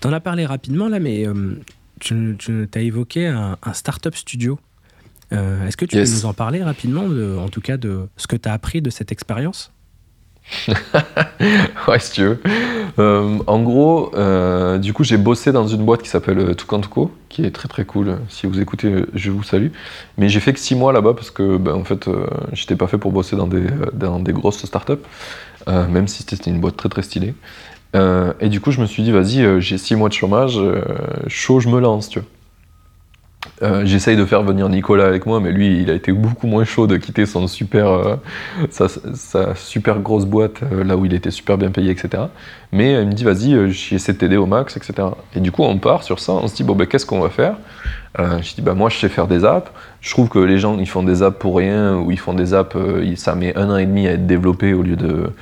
T'en 0.00 0.12
as 0.14 0.20
parlé 0.20 0.46
rapidement 0.46 0.88
là, 0.88 0.98
mais 0.98 1.26
euh, 1.26 1.60
tu, 2.00 2.36
tu 2.38 2.66
as 2.74 2.80
évoqué 2.80 3.26
un, 3.26 3.58
un 3.62 3.72
startup 3.74 4.14
studio. 4.16 4.58
Euh, 5.34 5.66
Est-ce 5.66 5.76
que 5.76 5.84
tu 5.84 5.96
Yes. 5.96 6.10
peux 6.10 6.16
nous 6.16 6.26
en 6.26 6.32
parler 6.32 6.62
rapidement, 6.64 7.06
de, 7.06 7.36
en 7.38 7.48
tout 7.50 7.60
cas 7.60 7.76
de 7.76 8.08
ce 8.16 8.26
que 8.26 8.36
tu 8.36 8.48
as 8.48 8.52
appris 8.54 8.80
de 8.80 8.88
cette 8.88 9.12
expérience? 9.12 9.72
Ouais, 11.88 11.98
si 11.98 12.12
tu 12.12 12.22
veux. 12.22 12.40
Euh, 12.98 13.38
en 13.46 13.62
gros, 13.62 14.12
euh, 14.14 14.78
du 14.78 14.92
coup, 14.92 15.04
j'ai 15.04 15.16
bossé 15.16 15.52
dans 15.52 15.66
une 15.66 15.84
boîte 15.84 16.02
qui 16.02 16.08
s'appelle 16.08 16.38
euh, 16.38 16.54
Toucantoco, 16.54 17.10
qui 17.28 17.44
est 17.44 17.50
très 17.50 17.68
très 17.68 17.84
cool. 17.84 18.18
Si 18.28 18.46
vous 18.46 18.60
écoutez, 18.60 19.04
je 19.14 19.30
vous 19.30 19.42
salue. 19.42 19.68
Mais 20.18 20.28
j'ai 20.28 20.40
fait 20.40 20.52
que 20.52 20.60
6 20.60 20.74
mois 20.74 20.92
là-bas 20.92 21.14
parce 21.14 21.30
que, 21.30 21.56
ben, 21.56 21.74
en 21.74 21.84
fait, 21.84 22.08
euh, 22.08 22.26
j'étais 22.52 22.76
pas 22.76 22.86
fait 22.86 22.98
pour 22.98 23.12
bosser 23.12 23.36
dans 23.36 23.46
des, 23.46 23.66
dans 23.92 24.20
des 24.20 24.32
grosses 24.32 24.64
startups, 24.64 24.92
même 25.66 26.08
si 26.08 26.24
c'était 26.28 26.50
une 26.50 26.60
boîte 26.60 26.76
très 26.76 26.88
très 26.88 27.02
stylée. 27.02 27.34
Et 27.94 28.48
du 28.48 28.60
coup, 28.60 28.70
je 28.70 28.80
me 28.80 28.86
suis 28.86 29.02
dit, 29.02 29.12
vas-y, 29.12 29.60
j'ai 29.60 29.78
6 29.78 29.96
mois 29.96 30.08
de 30.08 30.14
chômage, 30.14 30.58
chaud, 31.28 31.60
je 31.60 31.68
me 31.68 31.80
lance, 31.80 32.08
tu 32.08 32.20
vois. 32.20 32.28
Euh, 33.62 33.82
J'essaye 33.84 34.16
de 34.16 34.24
faire 34.24 34.42
venir 34.42 34.68
Nicolas 34.68 35.06
avec 35.06 35.26
moi, 35.26 35.40
mais 35.40 35.52
lui, 35.52 35.80
il 35.82 35.90
a 35.90 35.94
été 35.94 36.12
beaucoup 36.12 36.46
moins 36.46 36.64
chaud 36.64 36.86
de 36.86 36.96
quitter 36.96 37.26
son 37.26 37.46
super, 37.46 37.88
euh, 37.88 38.16
sa, 38.70 38.86
sa 38.88 39.54
super 39.54 40.00
grosse 40.00 40.24
boîte, 40.24 40.62
euh, 40.72 40.84
là 40.84 40.96
où 40.96 41.04
il 41.04 41.14
était 41.14 41.30
super 41.30 41.58
bien 41.58 41.70
payé, 41.70 41.90
etc. 41.90 42.24
Mais 42.72 43.02
il 43.02 43.08
me 43.08 43.12
dit, 43.12 43.24
vas-y, 43.24 43.70
j'essaie 43.70 44.12
de 44.12 44.18
t'aider 44.18 44.36
au 44.36 44.46
max, 44.46 44.76
etc. 44.76 45.08
Et 45.34 45.40
du 45.40 45.52
coup, 45.52 45.62
on 45.62 45.78
part 45.78 46.02
sur 46.02 46.20
ça, 46.20 46.32
on 46.32 46.48
se 46.48 46.54
dit, 46.54 46.64
bon, 46.64 46.74
ben, 46.74 46.86
qu'est-ce 46.86 47.06
qu'on 47.06 47.20
va 47.20 47.30
faire? 47.30 47.56
Je 48.18 48.54
dis, 48.54 48.62
bah, 48.62 48.74
moi, 48.74 48.88
je 48.90 48.96
sais 48.96 49.08
faire 49.08 49.26
des 49.26 49.44
apps. 49.44 49.70
Je 50.00 50.10
trouve 50.10 50.28
que 50.28 50.38
les 50.38 50.58
gens, 50.58 50.78
ils 50.78 50.88
font 50.88 51.02
des 51.02 51.22
apps 51.22 51.38
pour 51.38 51.56
rien, 51.56 51.96
ou 51.96 52.10
ils 52.10 52.18
font 52.18 52.34
des 52.34 52.54
apps, 52.54 52.76
ça 53.16 53.34
met 53.34 53.56
un 53.56 53.70
an 53.70 53.76
et 53.76 53.86
demi 53.86 54.06
à 54.06 54.12
être 54.12 54.26
développé 54.26 54.72
au 54.72 54.82
lieu 54.82 54.96
de, 54.96 55.32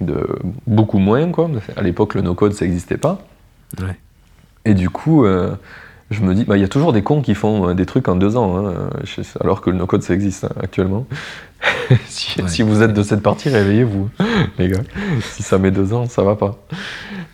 de 0.00 0.26
beaucoup 0.66 0.98
moins, 0.98 1.30
quoi. 1.30 1.50
À 1.76 1.82
l'époque, 1.82 2.14
le 2.14 2.22
no-code, 2.22 2.52
ça 2.52 2.64
n'existait 2.64 2.98
pas. 2.98 3.18
Ouais. 3.80 3.96
Et 4.64 4.74
du 4.74 4.90
coup, 4.90 5.26
je 6.10 6.20
me 6.20 6.34
dis, 6.34 6.44
bah, 6.44 6.56
il 6.56 6.60
y 6.60 6.64
a 6.64 6.68
toujours 6.68 6.92
des 6.92 7.02
cons 7.02 7.20
qui 7.22 7.34
font 7.34 7.68
euh, 7.70 7.74
des 7.74 7.84
trucs 7.86 8.06
en 8.08 8.16
deux 8.16 8.36
ans, 8.36 8.64
hein, 8.66 8.90
alors 9.40 9.60
que 9.60 9.70
le 9.70 9.76
no-code, 9.76 10.02
ça 10.02 10.14
existe 10.14 10.44
hein, 10.44 10.50
actuellement. 10.62 11.06
si, 12.06 12.40
Ouais. 12.40 12.48
si 12.48 12.62
vous 12.62 12.82
êtes 12.82 12.92
de 12.92 13.02
cette 13.02 13.22
partie, 13.22 13.48
réveillez-vous, 13.48 14.08
les 14.58 14.68
gars. 14.68 14.82
Si 15.22 15.42
ça 15.42 15.58
met 15.58 15.70
deux 15.70 15.92
ans, 15.94 16.06
ça 16.06 16.22
va 16.22 16.36
pas. 16.36 16.58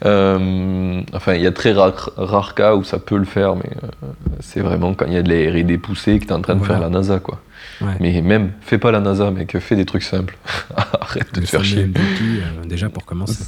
Euh, 0.05 1.01
enfin, 1.13 1.35
il 1.35 1.43
y 1.43 1.47
a 1.47 1.53
très 1.53 1.73
rares 1.73 2.11
rare 2.17 2.55
cas 2.55 2.75
où 2.75 2.83
ça 2.85 2.99
peut 2.99 3.17
le 3.19 3.25
faire, 3.25 3.57
mais 3.57 3.71
euh, 3.85 4.07
c'est 4.41 4.61
vraiment 4.61 4.95
quand 4.95 5.07
il 5.07 5.13
y 5.13 5.17
a 5.17 5.23
de 5.23 5.29
la 5.33 5.51
R&D 5.53 5.79
poussée 5.79 6.19
que 6.19 6.25
tu 6.25 6.31
es 6.31 6.33
en 6.33 6.41
train 6.41 6.55
de 6.55 6.59
Voilà. 6.61 6.75
faire 6.75 6.83
la 6.83 6.89
NASA, 6.91 7.19
quoi. 7.21 7.41
Ouais. 7.81 7.95
Mais 8.01 8.23
même, 8.23 8.53
fais 8.61 8.79
pas 8.79 8.91
la 8.91 9.01
NASA, 9.01 9.31
mec, 9.31 9.57
fais 9.59 9.77
des 9.77 9.85
trucs 9.85 10.03
simples. 10.03 10.37
Arrête 11.01 11.33
de 11.35 11.41
te 11.41 11.47
faire 11.47 11.65
chier. 11.65 11.85
Euh, 11.97 12.65
déjà 12.67 12.89
pour 12.89 13.05
commencer. 13.05 13.45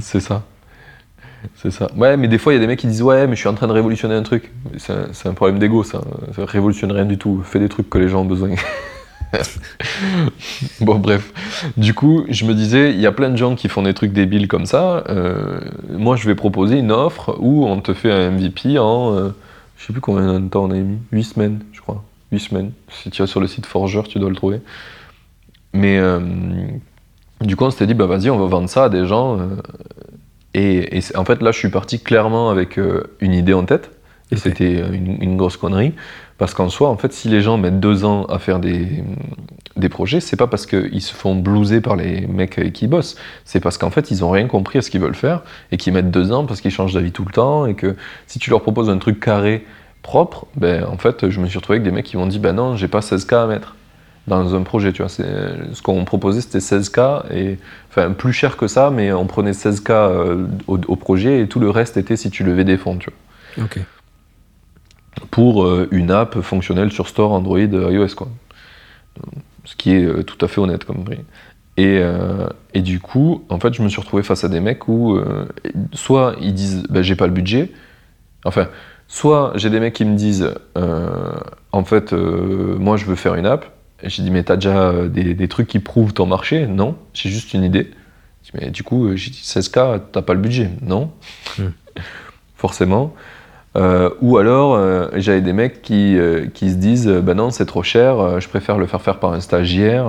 C'est 0.00 0.20
ça. 0.20 0.42
C'est 1.56 1.70
ça. 1.70 1.88
Ouais, 1.96 2.16
mais 2.16 2.28
des 2.28 2.38
fois, 2.38 2.52
il 2.52 2.56
y 2.56 2.58
a 2.58 2.60
des 2.60 2.66
mecs 2.66 2.78
qui 2.78 2.86
disent 2.86 3.02
Ouais, 3.02 3.26
mais 3.26 3.34
je 3.34 3.40
suis 3.40 3.48
en 3.48 3.54
train 3.54 3.66
de 3.66 3.72
révolutionner 3.72 4.14
un 4.14 4.22
truc. 4.22 4.52
C'est 4.78 5.26
un, 5.26 5.34
problème 5.34 5.58
d'ego, 5.58 5.82
ça. 5.82 6.00
Ça 6.36 6.44
révolutionne 6.44 6.92
rien 6.92 7.04
du 7.04 7.18
tout. 7.18 7.42
Fais 7.44 7.58
des 7.58 7.68
trucs 7.68 7.88
que 7.90 7.98
les 7.98 8.08
gens 8.08 8.22
ont 8.22 8.26
besoin. 8.26 8.50
bon, 10.80 10.98
bref. 10.98 11.32
Du 11.76 11.94
coup, 11.94 12.24
je 12.28 12.44
me 12.44 12.54
disais 12.54 12.92
Il 12.92 13.00
y 13.00 13.06
a 13.06 13.12
plein 13.12 13.30
de 13.30 13.36
gens 13.36 13.54
qui 13.54 13.68
font 13.68 13.82
des 13.82 13.94
trucs 13.94 14.12
débiles 14.12 14.48
comme 14.48 14.66
ça. 14.66 15.04
Euh, 15.08 15.60
moi, 15.90 16.16
je 16.16 16.26
vais 16.26 16.34
proposer 16.34 16.78
une 16.78 16.92
offre 16.92 17.36
où 17.40 17.66
on 17.66 17.80
te 17.80 17.94
fait 17.94 18.10
un 18.10 18.30
MVP 18.30 18.78
en. 18.78 19.14
euh, 19.14 19.30
je 19.76 19.86
sais 19.86 19.92
plus 19.92 20.02
combien 20.02 20.38
de 20.38 20.48
temps 20.48 20.64
on 20.64 20.70
a 20.70 20.74
mis. 20.74 20.98
8 21.12 21.24
semaines, 21.24 21.60
je 21.72 21.80
crois. 21.80 22.04
8 22.30 22.38
semaines. 22.40 22.72
Si 22.90 23.10
tu 23.10 23.22
vas 23.22 23.26
sur 23.26 23.40
le 23.40 23.46
site 23.48 23.66
Forger, 23.66 24.02
tu 24.08 24.18
dois 24.18 24.30
le 24.30 24.36
trouver. 24.36 24.60
Mais. 25.72 25.98
euh, 25.98 26.20
du 27.40 27.56
coup, 27.56 27.64
on 27.64 27.70
s'était 27.70 27.88
dit, 27.88 27.94
bah 27.94 28.06
vas-y, 28.06 28.30
on 28.30 28.38
va 28.38 28.46
vendre 28.46 28.68
ça 28.68 28.84
à 28.84 28.88
des 28.88 29.04
gens. 29.04 29.38
Et, 30.54 31.00
en 31.14 31.24
fait, 31.24 31.42
là, 31.42 31.52
je 31.52 31.58
suis 31.58 31.70
parti 31.70 32.00
clairement 32.00 32.50
avec 32.50 32.78
euh, 32.78 33.04
une 33.20 33.32
idée 33.32 33.54
en 33.54 33.64
tête. 33.64 33.90
Et 34.30 34.36
c'était 34.36 34.80
une, 34.80 35.22
une 35.22 35.36
grosse 35.36 35.56
connerie. 35.56 35.92
Parce 36.38 36.54
qu'en 36.54 36.68
soi, 36.68 36.88
en 36.88 36.96
fait, 36.96 37.12
si 37.12 37.28
les 37.28 37.42
gens 37.42 37.58
mettent 37.58 37.80
deux 37.80 38.04
ans 38.04 38.24
à 38.24 38.38
faire 38.38 38.58
des, 38.58 39.04
des 39.76 39.88
projets, 39.88 40.20
c'est 40.20 40.36
pas 40.36 40.46
parce 40.46 40.66
qu'ils 40.66 41.02
se 41.02 41.14
font 41.14 41.36
blouser 41.36 41.80
par 41.80 41.96
les 41.96 42.26
mecs 42.26 42.72
qui 42.72 42.86
bossent. 42.86 43.16
C'est 43.44 43.60
parce 43.60 43.78
qu'en 43.78 43.90
fait, 43.90 44.10
ils 44.10 44.24
ont 44.24 44.30
rien 44.30 44.46
compris 44.46 44.78
à 44.78 44.82
ce 44.82 44.90
qu'ils 44.90 45.00
veulent 45.00 45.14
faire 45.14 45.42
et 45.70 45.76
qu'ils 45.76 45.92
mettent 45.92 46.10
deux 46.10 46.32
ans 46.32 46.46
parce 46.46 46.60
qu'ils 46.60 46.70
changent 46.70 46.94
d'avis 46.94 47.12
tout 47.12 47.24
le 47.24 47.32
temps. 47.32 47.66
Et 47.66 47.74
que 47.74 47.94
si 48.26 48.38
tu 48.38 48.50
leur 48.50 48.62
proposes 48.62 48.90
un 48.90 48.98
truc 48.98 49.20
carré, 49.20 49.64
propre, 50.02 50.46
ben 50.56 50.84
en 50.84 50.96
fait, 50.98 51.30
je 51.30 51.38
me 51.40 51.46
suis 51.46 51.58
retrouvé 51.58 51.76
avec 51.76 51.84
des 51.84 51.94
mecs 51.94 52.06
qui 52.06 52.16
m'ont 52.16 52.26
dit, 52.26 52.38
ben 52.38 52.54
non, 52.54 52.76
j'ai 52.76 52.88
pas 52.88 53.00
16K 53.00 53.44
à 53.44 53.46
mettre 53.46 53.76
dans 54.26 54.54
un 54.54 54.62
projet, 54.62 54.92
tu 54.92 55.02
vois. 55.02 55.08
Ce 55.08 55.82
qu'on 55.82 56.04
proposait, 56.04 56.40
c'était 56.40 56.58
16K, 56.58 57.32
et, 57.32 57.58
enfin, 57.90 58.10
plus 58.12 58.32
cher 58.32 58.56
que 58.56 58.66
ça, 58.66 58.90
mais 58.90 59.12
on 59.12 59.26
prenait 59.26 59.52
16K 59.52 59.90
euh, 59.90 60.46
au, 60.66 60.78
au 60.78 60.96
projet, 60.96 61.40
et 61.40 61.48
tout 61.48 61.60
le 61.60 61.70
reste 61.70 61.96
était 61.96 62.16
si 62.16 62.30
tu 62.30 62.44
levais 62.44 62.64
des 62.64 62.76
fonds, 62.76 62.96
tu 62.96 63.10
vois. 63.10 63.64
Pour 65.30 65.64
euh, 65.64 65.88
une 65.90 66.10
app 66.10 66.40
fonctionnelle 66.40 66.92
sur 66.92 67.08
Store, 67.08 67.32
Android, 67.32 67.58
iOS, 67.58 68.14
quoi. 68.16 68.28
Ce 69.64 69.76
qui 69.76 69.92
est 69.92 70.04
euh, 70.04 70.22
tout 70.22 70.42
à 70.44 70.48
fait 70.48 70.60
honnête 70.60 70.84
comme 70.84 71.04
prix. 71.04 71.20
Et, 71.76 71.98
euh, 72.00 72.48
et 72.74 72.82
du 72.82 73.00
coup, 73.00 73.44
en 73.48 73.58
fait, 73.58 73.72
je 73.72 73.82
me 73.82 73.88
suis 73.88 74.00
retrouvé 74.00 74.22
face 74.22 74.44
à 74.44 74.48
des 74.48 74.60
mecs 74.60 74.88
où, 74.88 75.16
euh, 75.16 75.46
soit 75.92 76.36
ils 76.40 76.52
disent, 76.54 76.84
ben, 76.90 77.02
j'ai 77.02 77.16
pas 77.16 77.26
le 77.26 77.32
budget, 77.32 77.72
enfin, 78.44 78.68
soit 79.08 79.52
j'ai 79.56 79.70
des 79.70 79.80
mecs 79.80 79.94
qui 79.94 80.04
me 80.04 80.16
disent, 80.16 80.52
euh, 80.76 81.32
en 81.72 81.84
fait, 81.84 82.12
euh, 82.12 82.76
moi 82.78 82.96
je 82.96 83.06
veux 83.06 83.14
faire 83.14 83.34
une 83.36 83.46
app, 83.46 83.66
j'ai 84.04 84.22
dit, 84.22 84.30
mais 84.30 84.42
t'as 84.42 84.56
déjà 84.56 84.90
euh, 84.90 85.08
des, 85.08 85.34
des 85.34 85.48
trucs 85.48 85.68
qui 85.68 85.78
prouvent 85.78 86.12
ton 86.12 86.26
marché? 86.26 86.66
Non, 86.66 86.96
j'ai 87.14 87.28
juste 87.28 87.54
une 87.54 87.64
idée. 87.64 87.90
Dit, 88.44 88.50
Mais 88.54 88.70
du 88.70 88.82
coup, 88.82 89.06
euh, 89.06 89.16
j'ai 89.16 89.30
dit 89.30 89.42
16K, 89.42 90.00
t'as 90.12 90.22
pas 90.22 90.34
le 90.34 90.40
budget 90.40 90.70
Non. 90.82 91.10
Hmm. 91.58 91.68
Forcément. 92.56 93.14
Euh, 93.76 94.10
ou 94.20 94.36
alors, 94.36 94.74
euh, 94.74 95.08
j'avais 95.14 95.40
des 95.40 95.52
mecs 95.52 95.82
qui, 95.82 96.18
euh, 96.18 96.46
qui 96.52 96.70
se 96.70 96.76
disent, 96.76 97.08
ben 97.08 97.34
non, 97.34 97.50
c'est 97.50 97.66
trop 97.66 97.82
cher, 97.82 98.40
je 98.40 98.48
préfère 98.48 98.78
le 98.78 98.86
faire 98.86 99.00
faire 99.00 99.18
par 99.18 99.32
un 99.32 99.40
stagiaire 99.40 100.06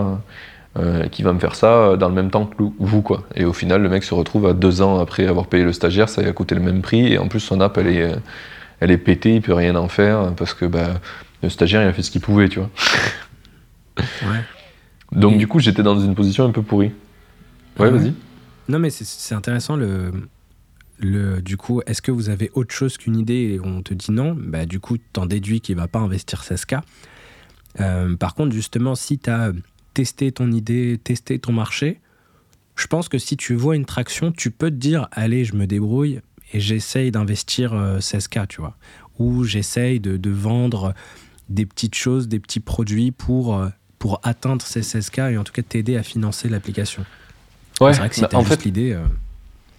qui 1.12 1.22
va 1.22 1.34
me 1.34 1.40
faire 1.40 1.54
ça 1.54 1.98
dans 1.98 2.10
le 2.10 2.16
même 2.16 2.32
temps 2.32 2.48
que 2.48 2.64
vous, 2.80 3.04
quoi. 3.04 3.24
Et 3.36 3.46
au 3.46 3.54
final, 3.54 3.84
le 3.84 3.90
mec 3.90 4.04
se 4.04 4.16
retrouve 4.16 4.48
à 4.48 4.54
deux 4.54 4.82
ans 4.82 5.00
après 5.00 5.28
avoir 5.28 5.46
payé 5.46 5.64
le 5.64 5.72
stagiaire, 5.72 6.10
ça 6.10 6.24
lui 6.24 6.30
a 6.30 6.34
coûté 6.34 6.56
le 6.56 6.62
même 6.62 6.82
prix, 6.82 7.14
et 7.14 7.20
en 7.20 7.28
plus, 7.28 7.42
son 7.42 7.62
app, 7.62 7.78
elle 7.78 7.90
est, 7.90 8.12
elle 8.80 8.90
est 8.90 8.98
pétée, 8.98 9.36
il 9.36 9.42
peut 9.44 9.54
rien 9.54 9.76
en 9.76 9.88
faire, 9.88 10.34
parce 10.36 10.56
que 10.56 10.66
bah, 10.66 10.88
le 11.44 11.50
stagiaire, 11.50 11.84
il 11.84 11.88
a 11.88 11.94
fait 11.94 12.02
ce 12.02 12.10
qu'il 12.10 12.22
pouvait, 12.22 12.50
tu 12.50 12.58
vois. 12.58 12.70
Ouais. 13.98 14.44
Donc 15.12 15.34
Et- 15.34 15.38
du 15.38 15.48
coup, 15.48 15.60
j'étais 15.60 15.84
dans 15.84 16.00
une 16.00 16.16
position 16.16 16.46
un 16.46 16.52
peu 16.52 16.62
pourrie. 16.64 16.92
Ouais, 17.80 17.88
Ah 17.88 17.90
vas-y. 17.90 18.14
Non, 18.70 18.80
mais 18.80 18.90
c'est- 18.90 19.06
c'est 19.06 19.36
intéressant 19.36 19.76
le. 19.76 20.12
Le, 21.00 21.42
du 21.42 21.58
coup, 21.58 21.82
est-ce 21.86 22.02
que 22.02 22.12
vous 22.12 22.30
avez 22.30 22.50
autre 22.54 22.74
chose 22.74 22.98
qu'une 22.98 23.18
idée 23.18 23.56
et 23.56 23.60
on 23.62 23.82
te 23.82 23.94
dit 23.94 24.12
non? 24.12 24.38
Bah, 24.40 24.66
Du 24.66 24.80
coup, 24.80 24.98
t'en 25.12 25.26
déduis 25.26 25.60
qu'il 25.60 25.76
va 25.76 25.88
pas 25.88 26.00
investir 26.00 26.44
16K. 26.44 26.82
Euh, 27.80 28.16
par 28.16 28.36
contre, 28.36 28.54
justement, 28.54 28.96
si 28.96 29.18
tu 29.18 29.30
as 29.30 29.52
testé 29.94 30.32
ton 30.32 30.52
idée, 30.52 31.00
testé 31.04 31.40
ton 31.40 31.52
marché, 31.52 32.00
je 32.76 32.88
pense 32.88 33.10
que 33.10 33.18
si 33.18 33.36
tu 33.38 33.56
vois 33.56 33.76
une 33.76 33.86
traction, 33.86 34.32
tu 34.32 34.50
peux 34.52 34.70
te 34.70 34.76
dire 34.76 35.08
allez, 35.12 35.44
je 35.46 35.56
me 35.56 35.66
débrouille 35.68 36.22
et 36.54 36.60
j'essaye 36.60 37.12
d'investir 37.12 37.74
euh, 37.74 38.00
16K, 38.00 38.48
tu 38.48 38.62
vois. 38.62 38.78
Ou 39.20 39.44
j'essaye 39.44 40.00
de, 40.00 40.16
de 40.18 40.30
vendre 40.30 40.94
des 41.50 41.66
petites 41.66 41.96
choses, 41.96 42.28
des 42.28 42.40
petits 42.40 42.60
produits 42.60 43.12
pour, 43.12 43.58
euh, 43.58 43.70
pour 44.04 44.20
atteindre 44.24 44.66
ces 44.66 44.82
16K 44.82 45.32
et 45.32 45.38
en 45.38 45.46
tout 45.46 45.54
cas 45.54 45.62
t'aider 45.62 45.96
à 45.96 46.04
financer 46.04 46.50
l'application. 46.50 47.06
Ouais, 47.80 47.94
c'est 47.94 48.00
vrai 48.00 48.10
que 48.10 48.16
si 48.16 48.22
bah, 48.22 48.28
en 48.34 48.44
fait, 48.44 48.66
l'idée. 48.66 48.92
euh, 48.92 49.00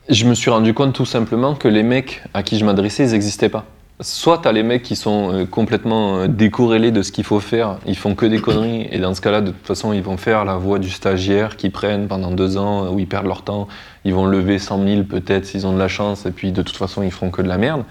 je 0.09 0.25
me 0.25 0.33
suis 0.33 0.49
rendu 0.49 0.73
compte 0.73 0.95
tout 0.95 1.05
simplement 1.05 1.55
que 1.55 1.69
les 1.69 1.83
mecs 1.83 2.23
à 2.33 2.43
qui 2.43 2.59
je 2.59 2.65
m'adressais, 2.65 3.05
ils 3.05 3.13
n'existaient 3.13 3.51
pas. 3.51 3.67
Soit 4.01 4.39
t'as 4.39 4.53
les 4.53 4.63
mecs 4.63 4.83
qui 4.83 4.97
sont 4.97 5.31
euh, 5.31 5.45
complètement 5.45 6.21
euh, 6.21 6.27
décorrélés 6.27 6.91
de 6.91 7.03
ce 7.03 7.13
qu'il 7.13 7.25
faut 7.25 7.39
faire, 7.39 7.77
ils 7.85 7.99
font 7.99 8.15
que 8.15 8.25
des 8.25 8.41
conneries, 8.41 8.89
et 8.91 8.99
dans 8.99 9.15
ce 9.15 9.21
cas-là, 9.21 9.43
de 9.43 9.51
toute 9.51 9.67
façon, 9.67 9.93
ils 9.93 10.03
vont 10.03 10.17
faire 10.17 10.47
la 10.47 10.57
voie 10.57 10.79
du 10.79 10.89
stagiaire 10.89 11.59
qu'ils 11.59 11.71
prennent 11.71 12.09
pendant 12.09 12.31
deux 12.31 12.57
ans, 12.57 12.91
où 12.91 12.99
ils 12.99 13.07
perdent 13.07 13.27
leur 13.27 13.43
temps, 13.43 13.69
ils 14.07 14.15
vont 14.15 14.25
lever 14.25 14.59
100 14.59 14.89
000 14.89 15.03
peut-être 15.05 15.45
s'ils 15.45 15.67
ont 15.67 15.75
de 15.75 15.79
la 15.79 15.89
chance, 15.89 16.25
et 16.25 16.31
puis 16.31 16.51
de 16.51 16.63
toute 16.63 16.79
façon, 16.79 17.03
ils 17.03 17.13
feront 17.13 17.31
que 17.31 17.43
de 17.43 17.49
la 17.49 17.59
merde. 17.59 17.85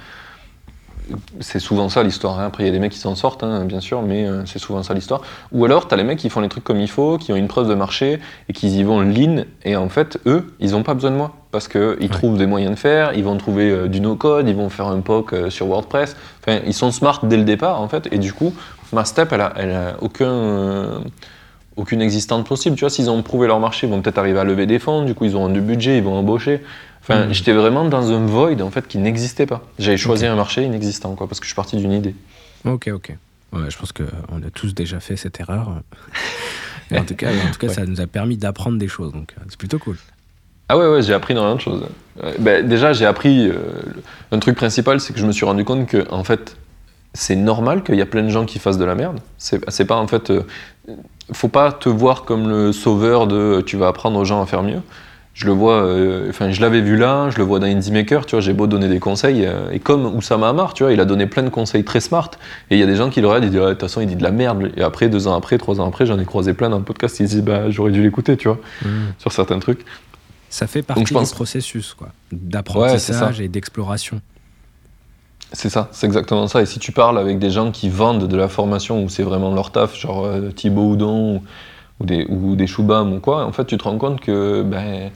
C'est 1.39 1.59
souvent 1.59 1.89
ça 1.89 2.03
l'histoire. 2.03 2.39
hein. 2.39 2.45
Après, 2.45 2.63
il 2.63 2.67
y 2.67 2.69
a 2.69 2.71
des 2.71 2.79
mecs 2.79 2.91
qui 2.91 2.97
s'en 2.99 3.15
sortent, 3.15 3.43
hein, 3.43 3.65
bien 3.65 3.81
sûr, 3.81 4.01
mais 4.01 4.25
euh, 4.25 4.45
c'est 4.45 4.59
souvent 4.59 4.83
ça 4.83 4.93
l'histoire. 4.93 5.21
Ou 5.51 5.65
alors, 5.65 5.87
t'as 5.87 5.95
les 5.95 6.03
mecs 6.03 6.19
qui 6.19 6.29
font 6.29 6.39
les 6.39 6.49
trucs 6.49 6.63
comme 6.63 6.79
il 6.79 6.89
faut, 6.89 7.17
qui 7.17 7.31
ont 7.33 7.35
une 7.35 7.47
preuve 7.47 7.67
de 7.67 7.75
marché 7.75 8.19
et 8.49 8.53
qui 8.53 8.69
y 8.69 8.83
vont 8.83 9.01
lean. 9.01 9.43
Et 9.65 9.75
en 9.75 9.89
fait, 9.89 10.19
eux, 10.25 10.53
ils 10.59 10.71
n'ont 10.71 10.83
pas 10.83 10.93
besoin 10.93 11.11
de 11.11 11.15
moi 11.15 11.33
parce 11.51 11.67
qu'ils 11.67 12.09
trouvent 12.09 12.37
des 12.37 12.45
moyens 12.47 12.73
de 12.73 12.79
faire. 12.79 13.13
Ils 13.13 13.23
vont 13.23 13.37
trouver 13.37 13.69
euh, 13.69 13.87
du 13.87 13.99
no-code, 13.99 14.47
ils 14.47 14.55
vont 14.55 14.69
faire 14.69 14.87
un 14.87 15.01
POC 15.01 15.33
euh, 15.33 15.49
sur 15.49 15.67
WordPress. 15.67 16.15
Enfin, 16.41 16.59
ils 16.65 16.73
sont 16.73 16.91
smart 16.91 17.19
dès 17.23 17.37
le 17.37 17.43
départ, 17.43 17.81
en 17.81 17.87
fait. 17.87 18.07
Et 18.11 18.17
du 18.17 18.33
coup, 18.33 18.53
ma 18.91 19.05
step, 19.05 19.31
elle 19.33 19.41
a, 19.41 19.53
elle 19.57 19.71
a 19.71 19.95
aucun, 20.01 21.01
aucune 21.75 22.01
existence 22.01 22.47
possible. 22.47 22.75
Tu 22.75 22.81
vois, 22.81 22.89
s'ils 22.89 23.09
ont 23.09 23.21
prouvé 23.21 23.47
leur 23.47 23.59
marché, 23.59 23.87
ils 23.87 23.89
vont 23.89 24.01
peut-être 24.01 24.17
arriver 24.17 24.39
à 24.39 24.43
lever 24.43 24.65
des 24.65 24.79
fonds. 24.79 25.03
Du 25.03 25.13
coup, 25.15 25.25
ils 25.25 25.35
auront 25.35 25.49
du 25.49 25.61
budget, 25.61 25.97
ils 25.97 26.03
vont 26.03 26.15
embaucher. 26.15 26.63
Enfin, 27.03 27.25
Mhm. 27.27 27.33
j'étais 27.33 27.53
vraiment 27.53 27.85
dans 27.85 28.11
un 28.11 28.25
void 28.25 28.61
en 28.61 28.71
fait 28.71 28.87
qui 28.87 28.97
n'existait 28.97 29.45
pas. 29.45 29.61
J'avais 29.77 29.97
choisi 29.97 30.25
un 30.25 30.35
marché 30.35 30.63
inexistant, 30.63 31.15
quoi, 31.15 31.27
parce 31.27 31.39
que 31.39 31.45
je 31.45 31.49
suis 31.49 31.55
parti 31.55 31.75
d'une 31.77 31.91
idée. 31.91 32.15
Ok, 32.65 32.89
ok. 32.93 33.15
Ouais, 33.51 33.69
je 33.69 33.77
pense 33.77 33.91
qu'on 33.91 34.03
a 34.03 34.49
tous 34.53 34.73
déjà 34.73 34.99
fait 34.99 35.15
cette 35.17 35.39
erreur. 35.39 35.81
Et 36.91 36.97
en 36.97 37.03
tout 37.05 37.15
cas, 37.15 37.29
en 37.29 37.51
tout 37.51 37.59
cas 37.59 37.67
Ouais. 37.67 37.73
ça 37.73 37.85
nous 37.85 37.99
a 38.01 38.07
permis 38.07 38.37
d'apprendre 38.37 38.77
des 38.77 38.87
choses, 38.87 39.11
donc 39.11 39.33
euh, 39.37 39.43
c'est 39.49 39.57
plutôt 39.57 39.79
cool. 39.79 39.97
Ah 40.69 40.77
ouais, 40.77 40.87
ouais, 40.87 41.01
j'ai 41.01 41.13
appris 41.13 41.33
énormément 41.33 41.55
de 41.57 41.61
choses. 41.61 41.83
Euh, 42.23 42.33
ben, 42.39 42.67
déjà, 42.67 42.93
j'ai 42.93 43.05
appris. 43.05 43.49
euh, 43.49 43.57
un 44.31 44.39
truc 44.39 44.55
principal, 44.55 44.99
c'est 45.01 45.13
que 45.13 45.19
je 45.19 45.25
me 45.25 45.31
suis 45.33 45.45
rendu 45.45 45.65
compte 45.65 45.87
que, 45.87 46.09
en 46.09 46.23
fait, 46.23 46.55
c'est 47.13 47.35
normal 47.35 47.83
qu'il 47.83 47.95
y 47.95 48.01
a 48.01 48.05
plein 48.05 48.23
de 48.23 48.29
gens 48.29 48.45
qui 48.45 48.59
fassent 48.59 48.77
de 48.77 48.85
la 48.85 48.95
merde. 48.95 49.19
C'est 49.37 49.69
c'est 49.69 49.85
pas, 49.85 49.97
en 49.97 50.07
fait. 50.07 50.29
euh, 50.31 50.43
faut 51.31 51.47
pas 51.49 51.71
te 51.71 51.89
voir 51.89 52.23
comme 52.25 52.47
le 52.49 52.71
sauveur 52.73 53.27
de 53.27 53.61
tu 53.65 53.77
vas 53.77 53.87
apprendre 53.89 54.17
aux 54.19 54.25
gens 54.25 54.41
à 54.41 54.45
faire 54.45 54.63
mieux. 54.63 54.81
Je 55.33 55.47
le 55.47 55.51
vois, 55.51 55.81
euh, 55.83 56.29
enfin, 56.29 56.51
je 56.51 56.61
l'avais 56.61 56.81
vu 56.81 56.95
là, 56.95 57.29
je 57.31 57.37
le 57.39 57.43
vois 57.43 57.57
dans 57.57 57.65
Indie 57.65 57.91
Maker, 57.91 58.27
tu 58.27 58.35
vois, 58.35 58.41
j'ai 58.41 58.53
beau 58.53 58.67
donner 58.67 58.87
des 58.87 58.99
conseils, 58.99 59.45
euh, 59.45 59.71
et 59.71 59.79
comme 59.79 60.05
Oussama 60.05 60.49
Amar, 60.49 60.75
tu 60.75 60.83
vois, 60.83 60.93
il 60.93 60.99
a 60.99 61.05
donné 61.05 61.25
plein 61.25 61.41
de 61.41 61.49
conseils 61.49 61.83
très 61.83 62.01
smart, 62.01 62.29
et 62.69 62.75
il 62.75 62.79
y 62.79 62.83
a 62.83 62.85
des 62.85 62.95
gens 62.95 63.09
qui 63.09 63.19
le 63.19 63.27
regardent, 63.27 63.45
ils 63.45 63.49
disent, 63.49 63.59
Ah, 63.59 63.65
de 63.69 63.71
toute 63.71 63.81
façon, 63.81 64.01
il 64.01 64.07
dit 64.07 64.15
de 64.15 64.21
la 64.21 64.29
merde, 64.31 64.71
et 64.77 64.83
après, 64.83 65.09
deux 65.09 65.27
ans 65.27 65.35
après, 65.35 65.57
trois 65.57 65.81
ans 65.81 65.87
après, 65.87 66.05
j'en 66.05 66.19
ai 66.19 66.25
croisé 66.25 66.53
plein 66.53 66.69
dans 66.69 66.77
le 66.77 66.83
podcast, 66.83 67.19
ils 67.19 67.25
disent, 67.27 67.41
bah, 67.41 67.71
j'aurais 67.71 67.91
dû 67.91 68.03
l'écouter, 68.03 68.37
tu 68.37 68.47
vois, 68.47 68.59
sur 69.17 69.31
certains 69.31 69.57
trucs. 69.57 69.83
Ça 70.49 70.67
fait 70.67 70.83
partie 70.83 71.03
je 71.07 71.13
pense- 71.15 71.29
du 71.31 71.35
processus, 71.35 71.95
quoi, 71.95 72.09
d'apprentissage 72.31 73.41
et 73.41 73.47
d'exploration. 73.47 74.21
C'est 75.51 75.69
ça, 75.69 75.89
c'est 75.91 76.05
exactement 76.05 76.47
ça. 76.47 76.61
Et 76.61 76.65
si 76.67 76.77
tu 76.79 76.91
parles 76.91 77.17
avec 77.17 77.39
des 77.39 77.49
gens 77.49 77.71
qui 77.71 77.89
vendent 77.89 78.27
de 78.27 78.37
la 78.37 78.47
formation 78.47 79.03
où 79.03 79.09
c'est 79.09 79.23
vraiment 79.23 79.53
leur 79.53 79.71
taf, 79.71 79.95
genre 79.99 80.25
euh, 80.25 80.49
Thibaut 80.51 80.89
Houdon 80.91 81.35
ou, 81.37 81.43
ou 81.99 82.05
des, 82.05 82.25
ou 82.29 82.55
des 82.55 82.65
Choubam 82.67 83.13
ou 83.13 83.19
quoi, 83.19 83.45
en 83.45 83.51
fait, 83.51 83.65
tu 83.65 83.77
te 83.77 83.83
rends 83.83 83.97
compte 83.99 84.19
que 84.19 84.63
ben, 84.63 85.11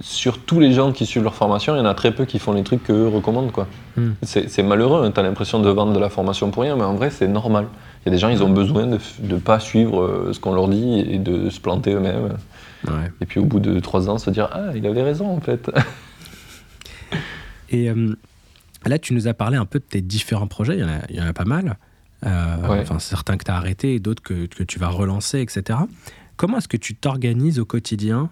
sur 0.00 0.38
tous 0.38 0.60
les 0.60 0.72
gens 0.72 0.92
qui 0.92 1.06
suivent 1.06 1.24
leur 1.24 1.34
formation, 1.34 1.74
il 1.74 1.78
y 1.78 1.80
en 1.80 1.86
a 1.86 1.94
très 1.94 2.14
peu 2.14 2.24
qui 2.24 2.38
font 2.38 2.52
les 2.52 2.62
trucs 2.62 2.84
qu'eux 2.84 3.08
recommandent. 3.08 3.50
quoi. 3.52 3.66
Hmm. 3.96 4.12
C'est 4.22 4.62
malheureux, 4.62 5.04
hein, 5.04 5.10
t'as 5.10 5.22
l'impression 5.22 5.60
de 5.60 5.68
vendre 5.70 5.92
de 5.92 5.98
la 5.98 6.08
formation 6.08 6.50
pour 6.50 6.62
rien, 6.62 6.76
mais 6.76 6.84
en 6.84 6.94
vrai, 6.94 7.10
c'est 7.10 7.26
normal. 7.28 7.66
Il 8.04 8.08
y 8.08 8.08
a 8.10 8.12
des 8.12 8.18
gens, 8.18 8.28
ils 8.28 8.42
ont 8.42 8.50
besoin 8.50 8.86
de 8.86 8.98
ne 9.22 9.36
pas 9.38 9.58
suivre 9.58 10.02
euh, 10.02 10.32
ce 10.32 10.38
qu'on 10.40 10.52
leur 10.54 10.68
dit 10.68 11.00
et 11.00 11.18
de 11.18 11.50
se 11.50 11.60
planter 11.60 11.92
eux-mêmes. 11.94 12.36
Ouais. 12.86 13.10
Et 13.20 13.26
puis 13.26 13.40
au 13.40 13.44
bout 13.44 13.58
de 13.58 13.80
trois 13.80 14.08
ans, 14.08 14.18
se 14.18 14.30
dire 14.30 14.48
Ah, 14.52 14.70
il 14.76 14.86
avait 14.86 15.02
raison 15.02 15.28
en 15.28 15.40
fait. 15.40 15.70
Et 17.70 17.90
euh, 17.90 18.16
là, 18.86 18.98
tu 18.98 19.14
nous 19.14 19.28
as 19.28 19.34
parlé 19.34 19.56
un 19.56 19.66
peu 19.66 19.78
de 19.78 19.84
tes 19.84 20.00
différents 20.00 20.46
projets, 20.46 20.74
il 20.74 20.80
y 20.80 20.84
en 20.84 20.88
a, 20.88 21.00
il 21.10 21.16
y 21.16 21.20
en 21.20 21.26
a 21.26 21.32
pas 21.32 21.44
mal. 21.44 21.76
Euh, 22.26 22.68
Ouais. 22.68 22.80
Enfin, 22.80 22.98
certains 22.98 23.36
que 23.36 23.44
tu 23.44 23.50
as 23.50 23.56
arrêtés 23.56 23.94
et 23.94 24.00
d'autres 24.00 24.22
que, 24.22 24.46
que 24.46 24.62
tu 24.64 24.78
vas 24.78 24.88
relancer, 24.88 25.40
etc. 25.40 25.78
Comment 26.36 26.58
est-ce 26.58 26.68
que 26.68 26.76
tu 26.76 26.94
t'organises 26.94 27.58
au 27.58 27.64
quotidien 27.64 28.30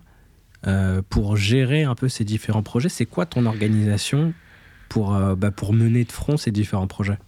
euh, 0.66 1.00
pour 1.08 1.36
gérer 1.36 1.84
un 1.84 1.94
peu 1.94 2.08
ces 2.08 2.24
différents 2.24 2.62
projets 2.62 2.88
C'est 2.88 3.06
quoi 3.06 3.26
ton 3.26 3.46
organisation 3.46 4.32
pour, 4.88 5.14
euh, 5.14 5.34
bah, 5.36 5.50
pour 5.50 5.72
mener 5.72 6.04
de 6.04 6.10
front 6.10 6.36
ces 6.36 6.50
différents 6.50 6.86
projets? 6.86 7.18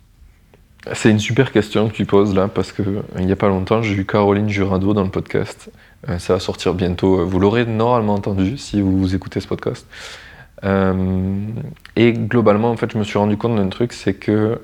C'est 0.94 1.10
une 1.10 1.18
super 1.18 1.52
question 1.52 1.88
que 1.88 1.94
tu 1.94 2.04
poses 2.04 2.34
là, 2.34 2.48
parce 2.48 2.72
que 2.72 2.82
euh, 2.82 3.02
il 3.18 3.26
n'y 3.26 3.32
a 3.32 3.36
pas 3.36 3.48
longtemps, 3.48 3.82
j'ai 3.82 3.94
eu 3.94 4.04
Caroline 4.04 4.48
Jurado 4.48 4.94
dans 4.94 5.04
le 5.04 5.10
podcast. 5.10 5.70
Ça 6.18 6.34
va 6.34 6.40
sortir 6.40 6.74
bientôt. 6.74 7.26
Vous 7.26 7.40
l'aurez 7.40 7.66
normalement 7.66 8.14
entendu 8.14 8.56
si 8.56 8.80
vous 8.80 9.16
écoutez 9.16 9.40
ce 9.40 9.48
podcast. 9.48 9.84
Et 10.62 12.12
globalement, 12.12 12.70
en 12.70 12.76
fait, 12.76 12.92
je 12.92 12.98
me 12.98 13.02
suis 13.02 13.18
rendu 13.18 13.36
compte 13.36 13.56
d'un 13.56 13.66
truc, 13.66 13.92
c'est 13.92 14.14
que 14.14 14.60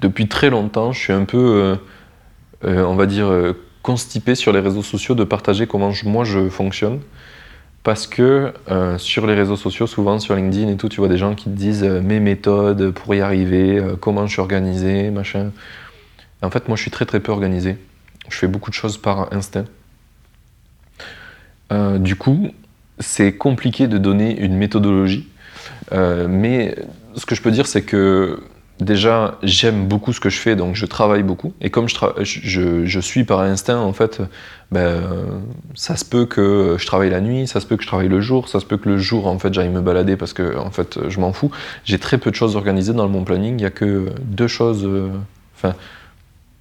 depuis 0.00 0.28
très 0.28 0.50
longtemps, 0.50 0.92
je 0.92 1.00
suis 1.00 1.12
un 1.12 1.24
peu, 1.24 1.76
on 2.62 2.94
va 2.94 3.06
dire, 3.06 3.54
constipé 3.94 4.36
sur 4.36 4.52
les 4.52 4.60
réseaux 4.60 4.84
sociaux 4.84 5.16
de 5.16 5.24
partager 5.24 5.66
comment 5.66 5.90
je- 5.90 6.06
moi 6.08 6.24
je 6.24 6.48
fonctionne. 6.48 7.00
Parce 7.82 8.06
que 8.06 8.52
euh, 8.70 8.98
sur 8.98 9.26
les 9.26 9.34
réseaux 9.34 9.56
sociaux, 9.56 9.86
souvent 9.88 10.20
sur 10.20 10.36
LinkedIn 10.36 10.68
et 10.68 10.76
tout, 10.76 10.88
tu 10.88 10.98
vois 11.00 11.08
des 11.08 11.18
gens 11.18 11.34
qui 11.34 11.44
te 11.44 11.56
disent 11.66 11.82
euh, 11.82 12.00
mes 12.00 12.20
méthodes 12.20 12.92
pour 12.92 13.12
y 13.16 13.20
arriver, 13.20 13.78
euh, 13.78 13.96
comment 13.98 14.26
je 14.26 14.32
suis 14.34 14.40
organisé, 14.40 15.10
machin. 15.10 15.50
En 16.42 16.50
fait, 16.50 16.68
moi, 16.68 16.76
je 16.76 16.82
suis 16.82 16.90
très 16.92 17.04
très 17.04 17.18
peu 17.20 17.32
organisé. 17.32 17.78
Je 18.28 18.36
fais 18.36 18.46
beaucoup 18.46 18.70
de 18.70 18.76
choses 18.76 18.96
par 18.96 19.32
instinct. 19.32 19.64
Du 22.00 22.16
coup, 22.16 22.48
c'est 22.98 23.32
compliqué 23.36 23.86
de 23.86 23.96
donner 23.98 24.36
une 24.40 24.56
méthodologie. 24.56 25.28
Mais 25.92 26.74
ce 27.14 27.24
que 27.26 27.34
je 27.36 27.42
peux 27.42 27.52
dire, 27.52 27.66
c'est 27.66 27.82
que 27.82 28.40
déjà, 28.80 29.38
j'aime 29.42 29.86
beaucoup 29.86 30.12
ce 30.12 30.20
que 30.20 30.30
je 30.30 30.38
fais, 30.38 30.56
donc 30.56 30.74
je 30.74 30.86
travaille 30.86 31.22
beaucoup. 31.22 31.52
Et 31.60 31.70
comme 31.70 31.88
je, 31.88 31.96
je, 32.84 33.00
suis 33.00 33.24
par 33.24 33.40
instinct, 33.40 33.78
en 33.78 33.92
fait, 33.92 34.20
ben, 34.72 35.02
ça 35.74 35.96
se 35.96 36.04
peut 36.04 36.26
que 36.26 36.76
je 36.78 36.86
travaille 36.86 37.10
la 37.10 37.20
nuit, 37.20 37.46
ça 37.46 37.60
se 37.60 37.66
peut 37.66 37.76
que 37.76 37.82
je 37.82 37.88
travaille 37.88 38.08
le 38.08 38.20
jour, 38.20 38.48
ça 38.48 38.60
se 38.60 38.64
peut 38.64 38.76
que 38.76 38.88
le 38.88 38.98
jour, 38.98 39.26
en 39.26 39.38
fait, 39.38 39.52
j'aille 39.52 39.68
me 39.68 39.80
balader 39.80 40.16
parce 40.16 40.32
que, 40.32 40.56
en 40.56 40.70
fait, 40.70 40.98
je 41.08 41.20
m'en 41.20 41.32
fous. 41.32 41.50
J'ai 41.84 41.98
très 41.98 42.18
peu 42.18 42.30
de 42.30 42.36
choses 42.36 42.56
organisées 42.56 42.92
dans 42.92 43.08
mon 43.08 43.24
planning. 43.24 43.54
Il 43.54 43.62
n'y 43.62 43.64
a 43.64 43.70
que 43.70 44.12
deux 44.22 44.48
choses. 44.48 44.84
euh, 44.84 45.10
Enfin, 45.56 45.74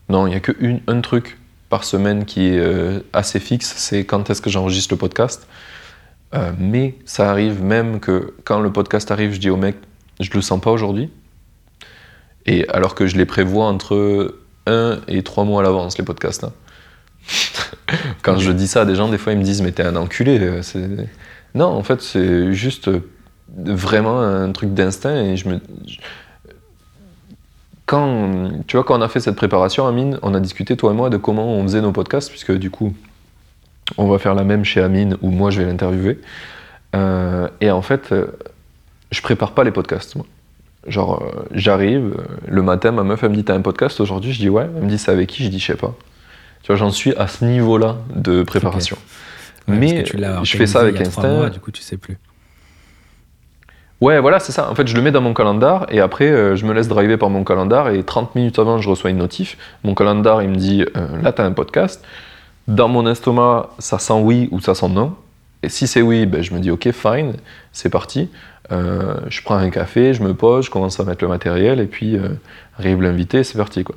non, 0.10 0.27
il 0.27 0.32
n'y 0.32 0.36
a 0.36 0.41
que 0.41 0.51
une, 0.60 0.82
un 0.88 0.99
truc 1.01 1.38
par 1.69 1.84
semaine 1.84 2.25
qui 2.25 2.47
est 2.47 2.60
euh, 2.60 2.99
assez 3.13 3.39
fixe, 3.39 3.73
c'est 3.77 4.03
quand 4.03 4.29
est-ce 4.29 4.41
que 4.41 4.49
j'enregistre 4.49 4.93
le 4.93 4.97
podcast. 4.97 5.47
Euh, 6.36 6.51
mais 6.60 6.95
ça 7.05 7.32
arrive 7.32 7.63
même 7.63 7.99
que 7.99 8.34
quand 8.43 8.60
le 8.60 8.71
podcast 8.71 9.10
arrive, 9.12 9.34
je 9.34 9.39
dis 9.39 9.49
au 9.49 9.58
mec, 9.58 9.77
je 10.19 10.29
le 10.34 10.41
sens 10.41 10.60
pas 10.60 10.71
aujourd'hui. 10.71 11.10
Et 12.49 12.67
alors 12.69 12.95
que 12.95 13.05
je 13.05 13.15
les 13.15 13.25
prévois 13.27 13.65
entre 13.65 14.35
un 14.65 14.99
et 15.07 15.21
trois 15.21 15.43
mois 15.43 15.62
à 15.62 15.63
l'avance, 15.63 15.99
les 15.99 16.03
podcasts. 16.03 16.43
hein. 16.43 16.51
quand 18.23 18.39
je 18.39 18.51
dis 18.51 18.67
ça 18.67 18.81
à 18.81 18.85
des 18.85 18.95
gens, 18.95 19.07
des 19.07 19.19
fois 19.19 19.33
ils 19.33 19.38
me 19.38 19.43
disent, 19.43 19.62
mais 19.62 19.71
t'es 19.71 19.83
un 19.83 19.95
enculé. 19.95 20.39
euh, 20.41 20.62
Non, 21.53 21.67
en 21.67 21.83
fait, 21.83 22.01
c'est 22.01 22.51
juste 22.53 22.88
euh, 22.88 23.01
vraiment 23.55 24.19
un 24.19 24.51
truc 24.51 24.73
d'instinct. 24.73 25.15
Et 25.15 25.38
je 25.38 25.47
me. 25.47 25.59
Quand, 27.85 28.49
tu 28.65 28.77
vois, 28.77 28.83
quand 28.83 28.97
on 28.97 29.01
a 29.03 29.09
fait 29.09 29.19
cette 29.19 29.35
préparation, 29.35 29.85
Amine, 29.85 30.17
on 30.23 30.33
a 30.33 30.39
discuté, 30.39 30.75
toi 30.75 30.91
et 30.91 30.95
moi, 30.95 31.12
de 31.12 31.17
comment 31.17 31.53
on 31.53 31.62
faisait 31.63 31.81
nos 31.81 31.91
podcasts, 31.91 32.31
puisque 32.31 32.51
du 32.51 32.71
coup, 32.71 32.95
on 33.99 34.07
va 34.07 34.17
faire 34.17 34.33
la 34.33 34.43
même 34.43 34.65
chez 34.65 34.81
Amine, 34.81 35.17
où 35.21 35.29
moi 35.29 35.51
je 35.51 35.62
vais 35.62 35.67
l'interviewer. 35.67 36.19
Euh, 36.95 37.47
et 37.62 37.69
en 37.69 37.83
fait, 37.83 38.12
je 39.12 39.21
prépare 39.21 39.51
pas 39.53 39.63
les 39.63 39.71
podcasts, 39.71 40.15
moi. 40.15 40.25
Genre, 40.87 41.21
euh, 41.21 41.45
j'arrive, 41.51 42.15
euh, 42.17 42.23
le 42.47 42.61
matin, 42.61 42.91
ma 42.91 43.03
meuf, 43.03 43.23
elle 43.23 43.29
me 43.31 43.35
dit 43.35 43.43
T'as 43.43 43.55
un 43.55 43.61
podcast 43.61 43.99
aujourd'hui? 43.99 44.31
Je 44.31 44.39
dis 44.39 44.49
Ouais. 44.49 44.67
Elle 44.75 44.83
me 44.83 44.89
dit 44.89 44.97
C'est 44.97 45.11
avec 45.11 45.27
qui? 45.29 45.43
Je 45.43 45.49
dis 45.49 45.59
Je 45.59 45.65
sais 45.65 45.75
pas. 45.75 45.93
Tu 46.63 46.67
vois, 46.67 46.75
j'en 46.77 46.89
suis 46.89 47.13
à 47.15 47.27
ce 47.27 47.45
niveau-là 47.45 47.97
de 48.15 48.43
préparation. 48.43 48.97
Ouais, 49.67 49.75
Mais 49.75 50.03
tu 50.03 50.17
je 50.43 50.57
fais 50.57 50.67
ça 50.67 50.81
avec 50.81 50.99
instinct. 50.99 51.49
du 51.49 51.59
coup, 51.59 51.71
tu 51.71 51.81
sais 51.81 51.97
plus. 51.97 52.17
Ouais, 54.01 54.19
voilà, 54.21 54.39
c'est 54.39 54.53
ça. 54.53 54.69
En 54.69 54.75
fait, 54.75 54.87
je 54.87 54.95
le 54.95 55.01
mets 55.01 55.11
dans 55.11 55.19
mon 55.21 55.33
calendar 55.33 55.85
et 55.89 55.99
après, 55.99 56.29
euh, 56.31 56.55
je 56.55 56.65
me 56.65 56.73
laisse 56.73 56.87
driver 56.87 57.17
par 57.19 57.29
mon 57.29 57.43
calendar 57.43 57.89
et 57.89 58.01
30 58.03 58.33
minutes 58.35 58.57
avant, 58.57 58.77
je 58.77 58.89
reçois 58.89 59.09
une 59.09 59.17
notif. 59.17 59.57
Mon 59.83 59.93
calendar, 59.93 60.41
il 60.41 60.49
me 60.49 60.55
dit 60.55 60.85
euh, 60.95 61.21
Là, 61.21 61.33
t'as 61.33 61.43
un 61.43 61.51
podcast. 61.51 62.01
Dans 62.69 62.87
mon 62.87 63.05
estomac, 63.07 63.69
ça 63.79 63.99
sent 63.99 64.13
oui 64.21 64.47
ou 64.51 64.61
ça 64.61 64.73
sent 64.73 64.87
non. 64.87 65.15
Et 65.63 65.69
si 65.69 65.85
c'est 65.85 66.01
oui, 66.01 66.25
ben, 66.25 66.41
je 66.41 66.53
me 66.53 66.59
dis 66.59 66.71
Ok, 66.71 66.89
fine, 66.91 67.33
c'est 67.73 67.89
parti. 67.89 68.29
Euh, 68.71 69.19
je 69.29 69.41
prends 69.41 69.55
un 69.55 69.69
café, 69.69 70.13
je 70.13 70.23
me 70.23 70.34
pose, 70.34 70.65
je 70.65 70.71
commence 70.71 70.99
à 70.99 71.03
mettre 71.03 71.23
le 71.23 71.29
matériel 71.29 71.79
et 71.79 71.88
puis 71.88 72.17
euh, 72.17 72.29
arrive 72.77 73.01
l'invité, 73.01 73.43
c'est 73.43 73.58
parti. 73.58 73.84
Quoi. 73.84 73.95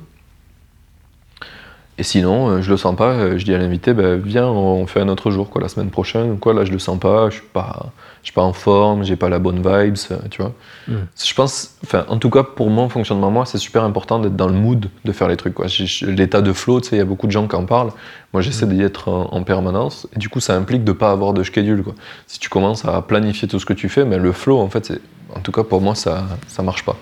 Et 1.99 2.03
sinon, 2.03 2.49
euh, 2.49 2.61
je 2.63 2.71
le 2.71 2.77
sens 2.77 2.95
pas, 2.95 3.11
euh, 3.11 3.37
je 3.37 3.45
dis 3.45 3.53
à 3.53 3.59
l'invité, 3.59 3.93
bah, 3.93 4.15
viens, 4.15 4.47
on 4.47 4.87
fait 4.87 4.99
un 4.99 5.09
autre 5.09 5.29
jour, 5.29 5.51
quoi, 5.51 5.61
la 5.61 5.67
semaine 5.69 5.91
prochaine, 5.91 6.39
quoi, 6.39 6.53
là 6.55 6.65
je 6.65 6.71
le 6.71 6.79
sens 6.79 6.97
pas, 6.99 7.29
je 7.29 7.35
suis 7.35 7.43
pas, 7.53 7.91
je 8.23 8.27
suis 8.27 8.33
pas 8.33 8.41
en 8.41 8.51
forme, 8.51 9.03
j'ai 9.03 9.15
pas 9.15 9.29
la 9.29 9.37
bonne 9.37 9.57
vibes, 9.57 9.97
euh, 10.09 10.17
tu 10.31 10.41
vois. 10.41 10.53
Mm. 10.87 10.93
Je 11.23 11.33
pense, 11.35 11.75
enfin, 11.83 12.03
en 12.09 12.17
tout 12.17 12.31
cas 12.31 12.41
pour 12.41 12.71
mon 12.71 12.89
fonctionnement, 12.89 13.29
moi, 13.29 13.45
c'est 13.45 13.59
super 13.59 13.83
important 13.83 14.17
d'être 14.17 14.35
dans 14.35 14.47
le 14.47 14.55
mood 14.55 14.89
de 15.05 15.11
faire 15.11 15.27
les 15.27 15.37
trucs, 15.37 15.53
quoi. 15.53 15.67
L'état 16.07 16.41
de 16.41 16.51
flow, 16.51 16.81
tu 16.81 16.89
sais, 16.89 16.95
il 16.95 16.99
y 16.99 17.01
a 17.01 17.05
beaucoup 17.05 17.27
de 17.27 17.31
gens 17.31 17.47
qui 17.47 17.55
en 17.55 17.65
parlent. 17.65 17.91
Moi, 18.33 18.41
j'essaie 18.41 18.65
d'y 18.65 18.81
être 18.81 19.07
en, 19.09 19.31
en 19.31 19.43
permanence, 19.43 20.07
et 20.15 20.19
du 20.19 20.29
coup, 20.29 20.39
ça 20.39 20.55
implique 20.55 20.83
de 20.83 20.93
pas 20.93 21.11
avoir 21.11 21.33
de 21.33 21.43
schedule, 21.43 21.83
quoi. 21.83 21.93
Si 22.25 22.39
tu 22.39 22.49
commences 22.49 22.85
à 22.85 22.99
planifier 23.03 23.47
tout 23.47 23.59
ce 23.59 23.67
que 23.67 23.73
tu 23.73 23.87
fais, 23.87 24.03
mais 24.03 24.17
le 24.17 24.31
flow, 24.31 24.59
en 24.59 24.69
fait, 24.69 24.99
en 25.35 25.41
tout 25.41 25.51
cas 25.51 25.63
pour 25.63 25.79
moi, 25.79 25.93
ça, 25.93 26.25
ça 26.47 26.63
marche 26.63 26.83
pas. 26.83 26.95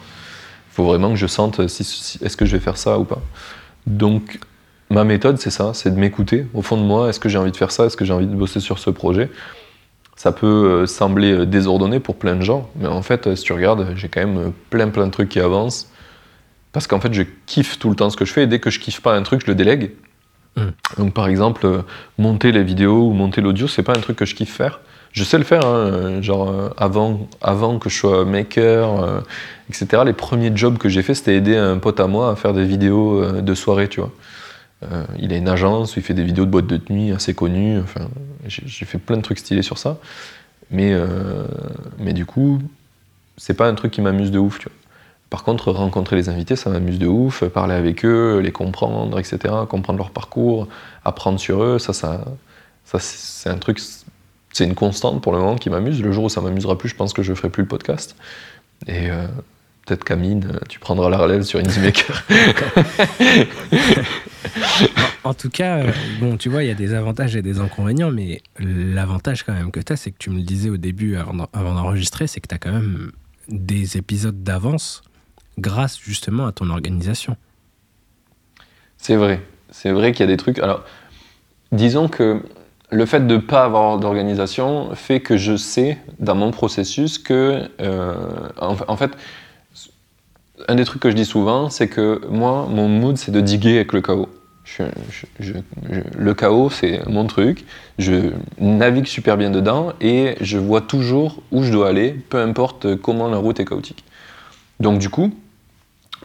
Il 0.71 0.73
faut 0.75 0.83
vraiment 0.83 1.09
que 1.11 1.15
je 1.17 1.27
sente 1.27 1.65
si, 1.69 1.85
si- 1.85 2.19
est-ce 2.21 2.35
que 2.35 2.45
je 2.45 2.57
vais 2.57 2.61
faire 2.61 2.77
ça 2.77 2.99
ou 2.99 3.05
pas. 3.05 3.21
Donc, 3.87 4.39
ma 4.91 5.03
méthode, 5.03 5.37
c'est 5.39 5.49
ça, 5.49 5.71
c'est 5.73 5.89
de 5.89 5.99
m'écouter. 5.99 6.45
Au 6.53 6.61
fond 6.61 6.77
de 6.77 6.83
moi, 6.83 7.09
est-ce 7.09 7.19
que 7.19 7.29
j'ai 7.29 7.37
envie 7.37 7.51
de 7.51 7.57
faire 7.57 7.71
ça? 7.71 7.85
Est-ce 7.85 7.97
que 7.97 8.05
j'ai 8.05 8.13
envie 8.13 8.27
de 8.27 8.35
bosser 8.35 8.59
sur 8.59 8.77
ce 8.77 8.89
projet? 8.89 9.29
Ça 10.15 10.31
peut 10.31 10.45
euh, 10.45 10.85
sembler 10.85 11.31
euh, 11.31 11.45
désordonné 11.45 11.99
pour 11.99 12.15
plein 12.15 12.35
de 12.35 12.43
gens, 12.43 12.69
mais 12.75 12.87
en 12.87 13.01
fait, 13.01 13.25
euh, 13.25 13.35
si 13.35 13.43
tu 13.43 13.53
regardes, 13.53 13.93
j'ai 13.95 14.07
quand 14.07 14.19
même 14.19 14.51
plein 14.69 14.89
plein 14.89 15.07
de 15.07 15.11
trucs 15.11 15.29
qui 15.29 15.39
avancent. 15.39 15.89
Parce 16.73 16.87
qu'en 16.87 16.99
fait, 16.99 17.13
je 17.13 17.23
kiffe 17.47 17.79
tout 17.79 17.89
le 17.89 17.95
temps 17.95 18.09
ce 18.09 18.17
que 18.17 18.25
je 18.25 18.33
fais, 18.33 18.43
et 18.43 18.47
dès 18.47 18.59
que 18.59 18.69
je 18.69 18.79
kiffe 18.79 19.01
pas 19.01 19.15
un 19.15 19.23
truc, 19.23 19.41
je 19.41 19.47
le 19.47 19.55
délègue. 19.55 19.91
Mm. 20.57 20.61
Donc, 20.97 21.13
par 21.13 21.27
exemple, 21.27 21.83
monter 22.17 22.51
les 22.51 22.63
vidéos 22.63 23.07
ou 23.07 23.13
monter 23.13 23.41
l'audio, 23.41 23.67
c'est 23.67 23.83
pas 23.83 23.93
un 23.93 24.01
truc 24.01 24.17
que 24.17 24.25
je 24.25 24.35
kiffe 24.35 24.53
faire. 24.53 24.81
Je 25.11 25.25
sais 25.25 25.37
le 25.37 25.43
faire, 25.43 25.65
hein, 25.65 26.21
genre 26.21 26.71
avant, 26.77 27.27
avant 27.41 27.79
que 27.79 27.89
je 27.89 27.97
sois 27.97 28.23
maker, 28.23 29.03
euh, 29.03 29.19
etc. 29.69 30.03
Les 30.05 30.13
premiers 30.13 30.55
jobs 30.55 30.77
que 30.77 30.87
j'ai 30.87 31.01
fait, 31.01 31.13
c'était 31.13 31.35
aider 31.35 31.57
un 31.57 31.79
pote 31.79 31.99
à 31.99 32.07
moi 32.07 32.31
à 32.31 32.35
faire 32.35 32.53
des 32.53 32.63
vidéos 32.63 33.41
de 33.41 33.53
soirée, 33.53 33.89
tu 33.89 33.99
vois. 33.99 34.11
Euh, 34.83 35.05
il 35.19 35.31
a 35.31 35.37
une 35.37 35.47
agence 35.47 35.95
il 35.95 36.01
fait 36.01 36.13
des 36.13 36.23
vidéos 36.23 36.45
de 36.45 36.49
boîtes 36.49 36.67
de 36.67 36.79
nuit 36.89 37.11
assez 37.11 37.33
connues. 37.33 37.79
Enfin, 37.79 38.09
j'ai 38.45 38.85
fait 38.85 38.97
plein 38.97 39.17
de 39.17 39.21
trucs 39.21 39.39
stylés 39.39 39.61
sur 39.61 39.77
ça. 39.77 39.97
Mais, 40.71 40.93
euh, 40.93 41.45
mais 41.99 42.13
du 42.13 42.25
coup, 42.25 42.59
c'est 43.37 43.53
pas 43.53 43.67
un 43.67 43.75
truc 43.75 43.91
qui 43.91 44.01
m'amuse 44.01 44.31
de 44.31 44.39
ouf. 44.39 44.59
Par 45.29 45.43
contre, 45.43 45.71
rencontrer 45.71 46.15
les 46.15 46.29
invités, 46.29 46.55
ça 46.55 46.69
m'amuse 46.69 46.99
de 46.99 47.07
ouf. 47.07 47.43
Parler 47.45 47.75
avec 47.75 48.05
eux, 48.05 48.39
les 48.39 48.51
comprendre, 48.51 49.19
etc. 49.19 49.53
Comprendre 49.69 49.99
leur 49.99 50.11
parcours, 50.11 50.67
apprendre 51.05 51.39
sur 51.39 51.63
eux, 51.63 51.79
ça, 51.79 51.93
ça, 51.93 52.25
ça 52.85 52.99
c'est 52.99 53.49
un 53.49 53.57
truc, 53.57 53.79
c'est 54.51 54.65
une 54.65 54.75
constante 54.75 55.21
pour 55.21 55.31
le 55.31 55.39
moment 55.39 55.55
qui 55.55 55.69
m'amuse. 55.69 56.01
Le 56.01 56.11
jour 56.11 56.25
où 56.25 56.29
ça 56.29 56.41
m'amusera 56.41 56.77
plus, 56.77 56.89
je 56.89 56.95
pense 56.95 57.13
que 57.13 57.23
je 57.23 57.33
ferai 57.33 57.49
plus 57.49 57.63
le 57.63 57.69
podcast. 57.69 58.15
Euh, 58.89 59.27
peut-être 59.85 60.03
Camille, 60.03 60.39
tu 60.69 60.79
prendras 60.79 61.09
la 61.09 61.17
relève 61.17 61.41
sur 61.43 61.59
Indie 61.59 61.79
Maker. 61.79 62.23
En 65.23 65.33
tout 65.35 65.49
cas, 65.49 65.77
euh, 65.77 65.91
bon, 66.19 66.35
tu 66.35 66.49
vois, 66.49 66.63
il 66.63 66.67
y 66.67 66.71
a 66.71 66.75
des 66.75 66.93
avantages 66.93 67.35
et 67.35 67.41
des 67.43 67.59
inconvénients, 67.59 68.09
mais 68.11 68.41
l'avantage 68.59 69.43
quand 69.43 69.53
même 69.53 69.71
que 69.71 69.79
tu 69.79 69.93
as, 69.93 69.95
c'est 69.95 70.11
que 70.11 70.17
tu 70.17 70.29
me 70.31 70.37
le 70.37 70.41
disais 70.41 70.69
au 70.69 70.77
début 70.77 71.15
avant 71.15 71.33
d'en- 71.33 71.49
avant 71.53 71.75
d'enregistrer, 71.75 72.25
c'est 72.27 72.39
que 72.41 72.47
tu 72.47 72.55
as 72.55 72.57
quand 72.57 72.71
même 72.71 73.11
des 73.47 73.97
épisodes 73.97 74.41
d'avance 74.43 75.03
grâce 75.59 75.99
justement 75.99 76.47
à 76.47 76.51
ton 76.51 76.69
organisation. 76.69 77.37
C'est 78.97 79.15
vrai. 79.15 79.41
C'est 79.69 79.91
vrai 79.91 80.11
qu'il 80.11 80.21
y 80.21 80.29
a 80.29 80.31
des 80.31 80.37
trucs. 80.37 80.57
Alors, 80.59 80.83
disons 81.71 82.07
que 82.07 82.41
le 82.89 83.05
fait 83.05 83.25
de 83.25 83.35
ne 83.35 83.39
pas 83.39 83.63
avoir 83.63 83.99
d'organisation 83.99 84.93
fait 84.95 85.21
que 85.21 85.37
je 85.37 85.55
sais 85.55 85.97
dans 86.19 86.35
mon 86.35 86.51
processus 86.51 87.17
que. 87.19 87.69
euh, 87.79 88.15
en, 88.57 88.75
en 88.87 88.97
fait, 88.97 89.11
un 90.67 90.75
des 90.75 90.85
trucs 90.85 91.01
que 91.01 91.09
je 91.09 91.15
dis 91.15 91.25
souvent, 91.25 91.69
c'est 91.69 91.87
que 91.87 92.21
moi, 92.29 92.67
mon 92.69 92.87
mood, 92.87 93.17
c'est 93.17 93.31
de 93.31 93.41
diguer 93.41 93.75
avec 93.75 93.93
le 93.93 94.01
chaos. 94.01 94.29
Le 96.17 96.33
chaos, 96.33 96.69
c'est 96.69 97.01
mon 97.07 97.25
truc. 97.25 97.65
Je 97.97 98.31
navigue 98.59 99.05
super 99.05 99.37
bien 99.37 99.49
dedans 99.49 99.93
et 99.99 100.35
je 100.39 100.57
vois 100.57 100.81
toujours 100.81 101.41
où 101.51 101.63
je 101.63 101.71
dois 101.71 101.89
aller, 101.89 102.11
peu 102.29 102.39
importe 102.39 102.95
comment 102.95 103.27
la 103.27 103.37
route 103.37 103.59
est 103.59 103.65
chaotique. 103.65 104.03
Donc, 104.79 104.99
du 104.99 105.09
coup, 105.09 105.33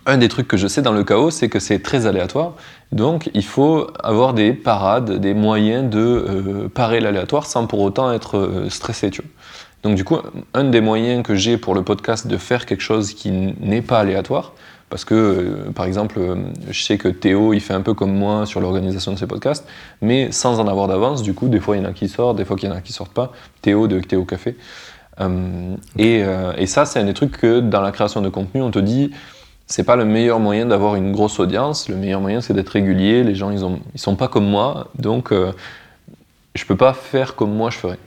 un 0.07 0.19
des 0.19 0.29
trucs 0.29 0.47
que 0.47 0.57
je 0.57 0.69
sais 0.69 0.83
dans 0.83 0.93
le 0.93 1.03
chaos, 1.03 1.31
c'est 1.31 1.49
que 1.49 1.59
c'est 1.59 1.81
très 1.81 2.07
aléatoire. 2.07 2.53
Donc, 2.93 3.31
il 3.35 3.45
faut 3.45 3.89
avoir 4.03 4.35
des 4.35 4.53
parades, 4.53 5.19
des 5.19 5.35
moyens 5.35 5.91
de 5.91 5.99
euh, 5.99 6.69
parer 6.69 7.01
l'aléatoire 7.01 7.47
sans 7.47 7.67
pour 7.67 7.81
autant 7.81 8.13
être 8.13 8.39
euh, 8.39 8.71
stressé. 8.71 9.11
Tu 9.11 9.23
vois. 9.23 9.31
Donc, 9.87 9.95
du 9.95 10.03
coup, 10.03 10.19
un 10.53 10.65
des 10.65 10.81
moyens 10.81 11.23
que 11.23 11.37
j'ai 11.37 11.59
pour 11.59 11.73
le 11.73 11.85
podcast 11.85 12.27
de 12.27 12.37
faire 12.39 12.67
quelque 12.67 12.81
chose 12.81 13.15
qui 13.15 13.31
n'est 13.31 13.83
pas 13.83 14.01
aléatoire, 14.01 14.53
parce 14.91 15.05
que, 15.05 15.15
euh, 15.15 15.71
par 15.71 15.87
exemple, 15.87 16.19
euh, 16.19 16.35
je 16.71 16.83
sais 16.83 16.99
que 16.99 17.07
Théo, 17.07 17.53
il 17.53 17.61
fait 17.61 17.73
un 17.73 17.83
peu 17.83 17.95
comme 17.95 18.13
moi 18.13 18.47
sur 18.47 18.61
l'organisation 18.61 19.13
de 19.13 19.17
ses 19.17 19.29
podcasts, 19.29 19.65
mais 20.03 20.33
sans 20.33 20.59
en 20.59 20.67
avoir 20.67 20.89
d'avance. 20.89 21.23
Du 21.23 21.35
coup, 21.35 21.47
des 21.47 21.61
fois, 21.61 21.77
il 21.77 21.85
y 21.85 21.87
en 21.87 21.89
a 21.89 21.93
qui 21.93 22.09
sortent, 22.09 22.37
des 22.37 22.45
fois, 22.45 22.57
il 22.61 22.65
y 22.65 22.69
en 22.69 22.75
a 22.75 22.81
qui 22.81 22.93
sortent 22.93 23.13
pas. 23.13 23.31
Théo 23.63 23.87
de 23.87 24.01
Théo 24.01 24.25
Café. 24.25 24.57
Euh, 25.21 25.77
et, 25.97 26.25
et 26.59 26.67
ça, 26.67 26.85
c'est 26.85 26.99
un 26.99 27.05
des 27.05 27.15
trucs 27.15 27.39
que 27.39 27.61
dans 27.61 27.81
la 27.81 27.93
création 27.93 28.21
de 28.23 28.29
contenu, 28.29 28.63
on 28.63 28.73
te 28.73 28.81
dit 28.81 29.13
c'est 29.69 29.85
pas 29.85 29.95
le 29.95 30.05
meilleur 30.05 30.41
moyen 30.41 30.67
d'avoir 30.67 30.97
une 30.97 31.13
grosse 31.13 31.39
audience. 31.39 31.89
Le 31.89 31.95
meilleur 31.95 32.21
moyen, 32.21 32.41
c'est 32.41 32.55
d'être 32.55 32.71
régulier. 32.71 33.23
Les 33.23 33.37
gens, 33.37 33.53
ils, 33.53 33.65
ont, 33.65 33.79
ils 33.95 34.01
sont 34.01 34.17
pas 34.17 34.27
comme 34.27 34.49
moi, 34.49 34.89
donc 34.99 35.33
je 36.55 36.65
peux 36.65 36.77
pas 36.77 36.93
faire 36.93 37.37
comme 37.37 37.55
moi 37.55 37.71
je 37.71 37.79
ferais. 37.79 37.99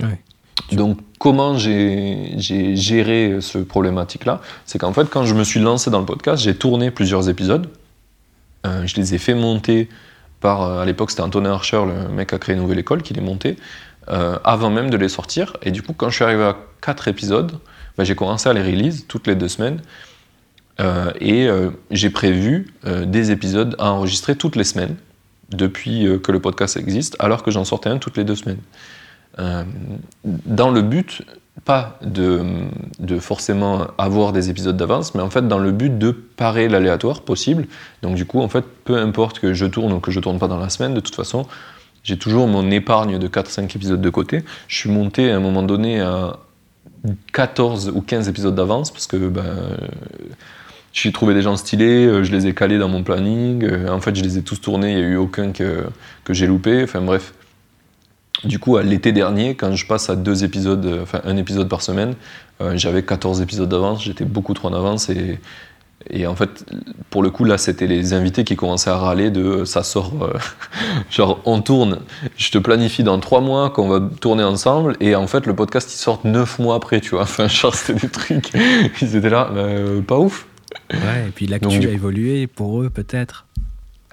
Ouais. 0.00 0.18
Donc, 0.72 0.98
comment 1.18 1.56
j'ai 1.58 2.34
géré 2.38 3.38
ce 3.40 3.58
problématique-là 3.58 4.40
C'est 4.64 4.78
qu'en 4.78 4.92
fait, 4.92 5.08
quand 5.10 5.24
je 5.24 5.34
me 5.34 5.44
suis 5.44 5.60
lancé 5.60 5.90
dans 5.90 6.00
le 6.00 6.06
podcast, 6.06 6.42
j'ai 6.42 6.54
tourné 6.54 6.90
plusieurs 6.90 7.28
épisodes. 7.28 7.68
Euh, 8.66 8.86
je 8.86 8.96
les 8.96 9.14
ai 9.14 9.18
fait 9.18 9.34
monter 9.34 9.88
par, 10.40 10.62
euh, 10.62 10.82
à 10.82 10.84
l'époque, 10.84 11.10
c'était 11.10 11.22
Antonin 11.22 11.52
Archer, 11.52 11.82
le 11.86 12.08
mec 12.08 12.28
qui 12.28 12.34
a 12.34 12.38
créé 12.38 12.56
Nouvelle 12.56 12.78
École, 12.78 13.02
qui 13.02 13.14
les 13.14 13.20
montait, 13.20 13.56
euh, 14.08 14.38
avant 14.44 14.70
même 14.70 14.90
de 14.90 14.96
les 14.96 15.08
sortir. 15.08 15.56
Et 15.62 15.70
du 15.70 15.82
coup, 15.82 15.92
quand 15.92 16.08
je 16.10 16.16
suis 16.16 16.24
arrivé 16.24 16.42
à 16.44 16.56
quatre 16.80 17.08
épisodes, 17.08 17.52
bah, 17.96 18.04
j'ai 18.04 18.14
commencé 18.14 18.48
à 18.48 18.52
les 18.52 18.62
release 18.62 19.06
toutes 19.06 19.26
les 19.26 19.34
deux 19.34 19.48
semaines. 19.48 19.80
Et 21.20 21.46
j'ai 21.90 22.08
prévu 22.08 22.72
des 22.86 23.30
épisodes 23.32 23.76
à 23.78 23.90
enregistrer 23.90 24.34
toutes 24.34 24.56
les 24.56 24.64
semaines, 24.64 24.96
depuis 25.50 26.08
que 26.22 26.32
le 26.32 26.40
podcast 26.40 26.78
existe, 26.78 27.16
alors 27.18 27.42
que 27.42 27.50
j'en 27.50 27.66
sortais 27.66 27.90
un 27.90 27.98
toutes 27.98 28.16
les 28.16 28.24
deux 28.24 28.34
semaines. 28.34 28.60
Euh, 29.38 29.64
dans 30.24 30.70
le 30.70 30.82
but, 30.82 31.22
pas 31.64 31.98
de, 32.02 32.42
forcément 33.20 33.88
avoir 33.98 34.32
des 34.32 34.50
épisodes 34.50 34.76
d'avance, 34.76 35.14
mais 35.14 35.22
en 35.22 35.30
fait 35.30 35.46
dans 35.46 35.58
le 35.58 35.72
but 35.72 35.98
de 35.98 36.10
parer 36.10 36.68
l'aléatoire 36.68 37.22
possible. 37.22 37.66
Donc 38.02 38.16
du 38.16 38.24
coup, 38.24 38.40
en 38.40 38.48
fait, 38.48 38.64
peu 38.84 38.96
importe 38.96 39.40
que 39.40 39.52
je 39.52 39.66
tourne 39.66 39.92
ou 39.92 40.00
que 40.00 40.10
je 40.10 40.20
tourne 40.20 40.38
pas 40.38 40.48
dans 40.48 40.58
la 40.58 40.70
semaine, 40.70 40.94
de 40.94 41.00
toute 41.00 41.14
façon, 41.14 41.46
j'ai 42.02 42.16
toujours 42.16 42.46
mon 42.48 42.70
épargne 42.70 43.18
de 43.18 43.28
4-5 43.28 43.76
épisodes 43.76 44.00
de 44.00 44.10
côté. 44.10 44.42
Je 44.68 44.76
suis 44.76 44.90
monté 44.90 45.30
à 45.30 45.36
un 45.36 45.40
moment 45.40 45.62
donné 45.62 46.00
à 46.00 46.38
14 47.32 47.92
ou 47.94 48.00
15 48.00 48.28
épisodes 48.28 48.54
d'avance, 48.54 48.90
parce 48.90 49.06
que 49.06 49.16
ben, 49.16 49.76
j'ai 50.92 51.12
trouvé 51.12 51.34
des 51.34 51.42
gens 51.42 51.56
stylés, 51.56 52.06
euh, 52.06 52.24
je 52.24 52.32
les 52.32 52.46
ai 52.46 52.54
calés 52.54 52.78
dans 52.78 52.88
mon 52.88 53.02
planning, 53.02 53.64
euh, 53.64 53.88
en 53.88 54.00
fait 54.00 54.14
je 54.16 54.22
les 54.22 54.38
ai 54.38 54.42
tous 54.42 54.60
tournés, 54.60 54.92
il 54.92 54.96
n'y 54.96 55.02
a 55.02 55.06
eu 55.06 55.16
aucun 55.16 55.52
que, 55.52 55.84
que 56.24 56.34
j'ai 56.34 56.46
loupé, 56.46 56.82
enfin 56.82 57.00
bref. 57.00 57.32
Du 58.44 58.58
coup, 58.58 58.76
à 58.76 58.82
l'été 58.82 59.12
dernier, 59.12 59.54
quand 59.54 59.74
je 59.74 59.86
passe 59.86 60.08
à 60.08 60.16
deux 60.16 60.44
épisodes, 60.44 60.84
euh, 60.86 61.02
enfin 61.02 61.20
un 61.24 61.36
épisode 61.36 61.68
par 61.68 61.82
semaine, 61.82 62.14
euh, 62.60 62.72
j'avais 62.76 63.02
14 63.02 63.40
épisodes 63.42 63.68
d'avance, 63.68 64.02
j'étais 64.02 64.24
beaucoup 64.24 64.54
trop 64.54 64.68
en 64.68 64.74
avance 64.74 65.10
et, 65.10 65.38
et 66.08 66.26
en 66.26 66.34
fait, 66.34 66.64
pour 67.10 67.22
le 67.22 67.30
coup, 67.30 67.44
là, 67.44 67.58
c'était 67.58 67.86
les 67.86 68.14
invités 68.14 68.44
qui 68.44 68.56
commençaient 68.56 68.90
à 68.90 68.96
râler 68.96 69.30
de 69.30 69.42
euh, 69.42 69.64
ça 69.66 69.82
sort, 69.82 70.12
euh, 70.22 70.32
genre 71.10 71.40
on 71.44 71.60
tourne, 71.60 72.00
je 72.36 72.50
te 72.50 72.56
planifie 72.56 73.02
dans 73.02 73.18
trois 73.20 73.42
mois 73.42 73.68
qu'on 73.68 73.88
va 73.88 74.00
tourner 74.20 74.42
ensemble 74.42 74.96
et 75.00 75.14
en 75.14 75.26
fait, 75.26 75.46
le 75.46 75.54
podcast 75.54 75.92
il 75.92 75.98
sort 75.98 76.20
neuf 76.24 76.58
mois 76.58 76.76
après, 76.76 77.00
tu 77.00 77.10
vois. 77.10 77.22
Enfin, 77.30 77.48
genre, 77.48 77.74
c'était 77.74 78.00
des 78.00 78.08
trucs, 78.08 78.50
ils 79.02 79.16
étaient 79.16 79.30
là, 79.30 79.50
euh, 79.54 80.00
pas 80.00 80.18
ouf. 80.18 80.46
Ouais, 80.90 81.26
et 81.28 81.30
puis 81.30 81.46
l'actu 81.46 81.86
a 81.86 81.90
évolué 81.90 82.46
pour 82.46 82.82
eux 82.82 82.90
peut-être. 82.90 83.46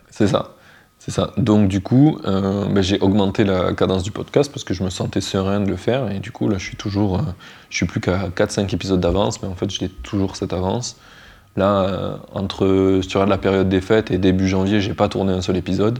C'est 0.10 0.28
ça. 0.28 0.57
C'est 1.08 1.14
ça. 1.14 1.32
Donc 1.38 1.70
du 1.70 1.80
coup, 1.80 2.20
euh, 2.26 2.66
ben, 2.68 2.82
j'ai 2.84 3.00
augmenté 3.00 3.46
la 3.46 3.72
cadence 3.74 4.04
du 4.04 4.12
podcast 4.12 4.52
parce 4.52 4.66
que 4.66 4.74
je 4.74 4.84
me 4.84 4.90
sentais 4.90 5.22
serein 5.22 5.62
de 5.62 5.70
le 5.70 5.78
faire 5.78 6.12
et 6.12 6.20
du 6.20 6.32
coup 6.32 6.50
là 6.50 6.58
je 6.58 6.66
suis 6.66 6.76
toujours, 6.76 7.20
euh, 7.20 7.22
je 7.70 7.78
suis 7.78 7.86
plus 7.86 8.02
qu'à 8.02 8.28
4-5 8.28 8.74
épisodes 8.76 9.00
d'avance, 9.00 9.42
mais 9.42 9.48
en 9.48 9.56
fait 9.56 9.70
j'ai 9.70 9.88
toujours 9.88 10.36
cette 10.36 10.52
avance. 10.52 10.98
Là, 11.56 11.80
euh, 11.84 12.18
entre 12.34 13.00
si 13.02 13.08
tu 13.08 13.16
regardes 13.16 13.30
la 13.30 13.38
période 13.38 13.70
des 13.70 13.80
fêtes 13.80 14.12
et 14.12 14.18
début 14.18 14.50
janvier, 14.50 14.82
j'ai 14.82 14.94
pas 14.94 15.08
tourné 15.08 15.32
un 15.32 15.40
seul 15.42 15.56
épisode 15.56 16.00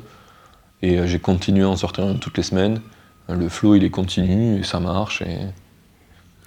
et 0.82 1.08
j'ai 1.08 1.20
continué 1.20 1.64
à 1.64 1.70
en 1.70 1.78
sortir 1.78 2.04
un 2.04 2.16
toutes 2.16 2.36
les 2.36 2.44
semaines. 2.44 2.82
Le 3.30 3.48
flow 3.48 3.76
il 3.76 3.86
est 3.86 3.90
continu 3.90 4.60
et 4.60 4.64
ça 4.64 4.80
marche 4.82 5.22
et 5.22 5.38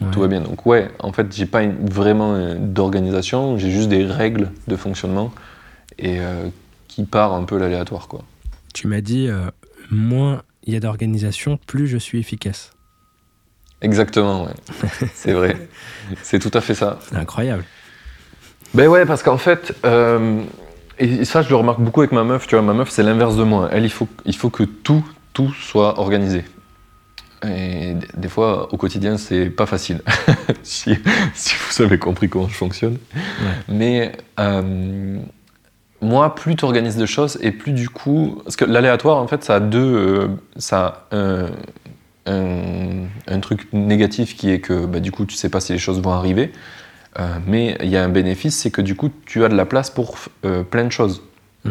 Ouais. 0.03 0.11
tout 0.13 0.21
va 0.21 0.29
bien. 0.29 0.41
Donc 0.43 0.67
ouais, 0.67 0.91
en 0.99 1.13
fait 1.13 1.35
j'ai 1.35 1.47
pas 1.47 1.63
une- 1.63 1.89
vraiment 1.89 2.55
d'organisation, 2.59 3.57
j'ai 3.57 3.71
juste 3.71 3.89
des 3.89 4.05
règles 4.05 4.51
de 4.69 4.77
fonctionnement 4.77 5.31
et 5.99 6.19
qui 6.89 7.05
part 7.05 7.33
un 7.35 7.45
peu 7.45 7.57
l'aléatoire 7.59 8.07
quoi. 8.09 8.21
Tu 8.75 8.87
m'as 8.87 9.01
dit, 9.01 9.29
euh, 9.29 9.51
moins 9.91 10.43
il 10.65 10.75
y 10.75 10.77
a 10.77 10.81
d'organisation, 10.81 11.59
plus 11.67 11.87
je 11.87 11.99
suis 11.99 12.19
efficace. 12.19 12.73
Exactement, 13.83 14.45
ouais. 14.45 14.53
c'est 15.15 15.33
vrai. 15.33 15.57
C'est 16.23 16.39
tout 16.39 16.51
à 16.53 16.61
fait 16.61 16.75
ça. 16.75 16.99
C'est 17.09 17.17
incroyable. 17.17 17.65
Ben 18.75 18.89
ouais, 18.89 19.07
parce 19.07 19.23
qu'en 19.23 19.39
fait, 19.39 19.75
euh, 19.85 20.43
Et 20.99 21.25
ça, 21.25 21.41
je 21.41 21.49
le 21.49 21.57
remarque 21.57 21.81
beaucoup 21.81 22.01
avec 22.01 22.13
ma 22.13 22.25
meuf. 22.25 22.47
Tu 22.47 22.55
vois, 22.55 22.63
ma 22.63 22.75
meuf, 22.75 22.91
c'est 22.91 23.03
l'inverse 23.03 23.37
de 23.37 23.43
moi. 23.43 23.71
Elle, 23.73 23.85
il 23.85 23.91
faut, 23.91 24.07
il 24.27 24.37
faut 24.37 24.51
que 24.51 24.65
tout, 24.65 25.05
tout 25.33 25.53
soit 25.55 25.99
organisé. 25.99 26.45
Et 27.43 27.95
des 28.15 28.29
fois, 28.29 28.73
au 28.73 28.77
quotidien, 28.77 29.17
c'est 29.17 29.47
pas 29.47 29.65
facile. 29.65 30.03
si, 30.63 30.95
si, 31.35 31.55
vous 31.57 31.83
avez 31.83 31.99
compris 31.99 32.29
comment 32.29 32.49
je 32.49 32.55
fonctionne. 32.55 32.99
Mais 33.69 34.13
euh, 34.39 35.19
moi, 36.01 36.35
plus 36.35 36.57
tu 36.57 36.65
organises 36.65 36.97
de 36.97 37.07
choses 37.07 37.39
et 37.43 37.53
plus 37.53 37.73
du 37.73 37.89
coup. 37.89 38.41
Parce 38.45 38.57
que 38.57 38.65
l'aléatoire, 38.65 39.19
en 39.19 39.27
fait, 39.27 39.45
ça 39.45 39.57
a 39.57 39.61
deux. 39.61 39.95
Euh, 39.97 40.29
ça 40.57 41.07
un, 42.27 43.41
truc 43.41 43.73
négatif 43.73 44.37
qui 44.37 44.51
est 44.51 44.61
que 44.61 44.87
bah, 44.87 45.01
du 45.01 45.11
coup, 45.11 45.25
tu 45.25 45.35
sais 45.35 45.49
pas 45.49 45.61
si 45.61 45.73
les 45.73 45.79
choses 45.79 46.01
vont 46.01 46.13
arriver. 46.13 46.53
Euh, 47.19 47.39
mais 47.47 47.77
il 47.83 47.89
y 47.89 47.97
a 47.97 48.05
un 48.05 48.09
bénéfice, 48.09 48.57
c'est 48.57 48.71
que 48.71 48.83
du 48.83 48.95
coup, 48.95 49.11
tu 49.27 49.45
as 49.45 49.49
de 49.49 49.57
la 49.57 49.67
place 49.67 49.91
pour 49.91 50.17
euh, 50.45 50.63
plein 50.63 50.85
de 50.85 50.93
choses. 50.93 51.23
Mm. 51.65 51.71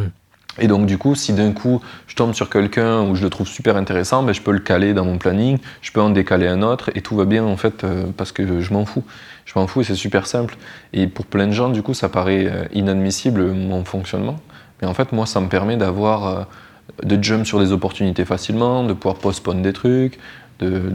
Et 0.57 0.67
donc, 0.67 0.85
du 0.85 0.97
coup, 0.97 1.15
si 1.15 1.33
d'un 1.33 1.51
coup, 1.51 1.81
je 2.07 2.15
tombe 2.15 2.33
sur 2.33 2.49
quelqu'un 2.49 3.03
où 3.03 3.15
je 3.15 3.23
le 3.23 3.29
trouve 3.29 3.47
super 3.47 3.77
intéressant, 3.77 4.23
ben, 4.23 4.33
je 4.33 4.41
peux 4.41 4.51
le 4.51 4.59
caler 4.59 4.93
dans 4.93 5.05
mon 5.05 5.17
planning, 5.17 5.59
je 5.81 5.91
peux 5.91 6.01
en 6.01 6.09
décaler 6.09 6.47
un 6.47 6.61
autre, 6.61 6.89
et 6.95 7.01
tout 7.01 7.15
va 7.15 7.25
bien, 7.25 7.45
en 7.45 7.55
fait, 7.55 7.83
euh, 7.83 8.05
parce 8.17 8.31
que 8.31 8.59
je 8.59 8.73
m'en 8.73 8.85
fous. 8.85 9.03
Je 9.45 9.53
m'en 9.57 9.67
fous 9.67 9.81
et 9.81 9.83
c'est 9.83 9.95
super 9.95 10.27
simple. 10.27 10.57
Et 10.93 11.07
pour 11.07 11.25
plein 11.25 11.47
de 11.47 11.53
gens, 11.53 11.69
du 11.69 11.81
coup, 11.81 11.93
ça 11.93 12.09
paraît 12.09 12.69
inadmissible, 12.73 13.51
mon 13.51 13.83
fonctionnement. 13.83 14.39
Mais 14.81 14.87
en 14.87 14.93
fait, 14.93 15.11
moi, 15.11 15.25
ça 15.25 15.39
me 15.39 15.47
permet 15.47 15.75
d'avoir, 15.75 16.47
de 17.03 17.23
jump 17.23 17.45
sur 17.45 17.59
des 17.59 17.71
opportunités 17.71 18.25
facilement, 18.25 18.83
de 18.83 18.93
pouvoir 18.93 19.15
postponer 19.15 19.61
des 19.61 19.73
trucs, 19.73 20.19
de, 20.59 20.91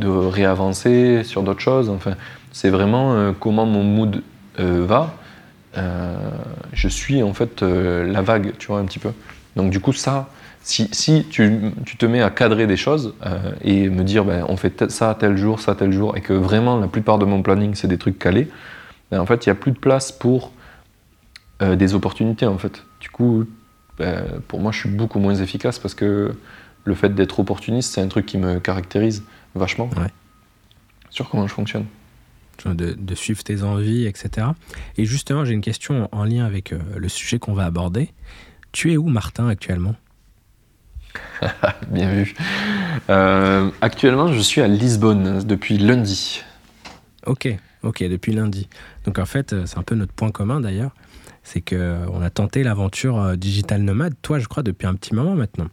de 0.00 0.08
réavancer 0.08 1.22
sur 1.24 1.42
d'autres 1.42 1.60
choses. 1.60 1.88
Enfin, 1.90 2.14
c'est 2.52 2.70
vraiment 2.70 3.12
euh, 3.12 3.32
comment 3.38 3.66
mon 3.66 3.84
mood 3.84 4.22
euh, 4.58 4.84
va. 4.86 5.14
Euh, 5.76 6.30
je 6.72 6.88
suis 6.88 7.22
en 7.22 7.32
fait 7.34 7.62
la 7.62 8.22
vague, 8.22 8.52
tu 8.58 8.68
vois, 8.68 8.78
un 8.78 8.84
petit 8.84 8.98
peu. 8.98 9.12
Donc 9.56 9.70
du 9.70 9.80
coup, 9.80 9.92
ça, 9.92 10.28
si, 10.62 10.88
si 10.92 11.26
tu, 11.30 11.72
tu, 11.84 11.96
te 11.96 12.06
mets 12.06 12.22
à 12.22 12.30
cadrer 12.30 12.66
des 12.66 12.76
choses 12.76 13.14
et 13.62 13.88
me 13.88 14.04
dire, 14.04 14.24
ben, 14.24 14.44
on 14.48 14.56
fait 14.56 14.90
ça 14.90 15.16
tel 15.18 15.36
jour, 15.36 15.60
ça 15.60 15.74
tel 15.74 15.92
jour, 15.92 16.16
et 16.16 16.20
que 16.20 16.32
vraiment 16.32 16.78
la 16.78 16.86
plupart 16.86 17.18
de 17.18 17.24
mon 17.24 17.42
planning, 17.42 17.74
c'est 17.74 17.88
des 17.88 17.98
trucs 17.98 18.18
calés, 18.18 18.48
ben, 19.10 19.20
en 19.20 19.26
fait, 19.26 19.46
il 19.46 19.48
n'y 19.48 19.52
a 19.52 19.56
plus 19.56 19.72
de 19.72 19.78
place 19.78 20.12
pour 20.12 20.52
des 21.60 21.94
opportunités, 21.94 22.46
en 22.46 22.58
fait. 22.58 22.84
Du 23.00 23.10
coup, 23.10 23.44
ben, 23.98 24.24
pour 24.48 24.60
moi, 24.60 24.72
je 24.72 24.78
suis 24.78 24.88
beaucoup 24.88 25.18
moins 25.18 25.34
efficace 25.34 25.78
parce 25.78 25.94
que 25.94 26.32
le 26.84 26.94
fait 26.94 27.14
d'être 27.14 27.40
opportuniste, 27.40 27.92
c'est 27.94 28.00
un 28.00 28.08
truc 28.08 28.26
qui 28.26 28.38
me 28.38 28.58
caractérise 28.60 29.22
vachement 29.54 29.90
sur 31.10 31.28
comment 31.28 31.46
je 31.46 31.52
fonctionne 31.52 31.84
de, 32.68 33.14
suivre 33.14 33.42
tes 33.42 33.62
envies, 33.62 34.06
etc. 34.06 34.48
Et 34.96 35.04
justement, 35.04 35.44
j'ai 35.44 35.52
une 35.52 35.60
question 35.60 36.08
en 36.12 36.24
lien 36.24 36.44
avec 36.44 36.72
euh, 36.72 36.78
le 36.96 37.08
sujet 37.08 37.38
qu'on 37.38 37.54
va 37.54 37.64
aborder. 37.64 38.10
Tu 38.72 38.92
es 38.92 38.96
où, 38.96 39.08
Martin, 39.08 39.48
actuellement? 39.48 39.96
Bien 41.88 42.12
vu. 42.12 42.34
Euh, 43.08 43.70
actuellement, 43.80 44.32
je 44.32 44.40
suis 44.40 44.60
à 44.60 44.68
Lisbonne 44.68 45.42
depuis 45.44 45.78
lundi. 45.78 46.42
Ok, 47.26 47.48
ok, 47.82 48.04
depuis 48.04 48.32
lundi. 48.32 48.68
Donc 49.04 49.18
en 49.18 49.26
fait, 49.26 49.54
c'est 49.66 49.78
un 49.78 49.82
peu 49.82 49.94
notre 49.94 50.12
point 50.12 50.30
commun 50.30 50.60
d'ailleurs. 50.60 50.92
C'est 51.42 51.60
qu'on 51.60 51.76
euh, 51.76 52.22
a 52.22 52.30
tenté 52.30 52.62
l'aventure 52.62 53.36
digital 53.36 53.82
nomade, 53.82 54.14
toi, 54.22 54.38
je 54.38 54.46
crois, 54.46 54.62
depuis 54.62 54.86
un 54.86 54.94
petit 54.94 55.14
moment 55.14 55.34
maintenant. 55.34 55.68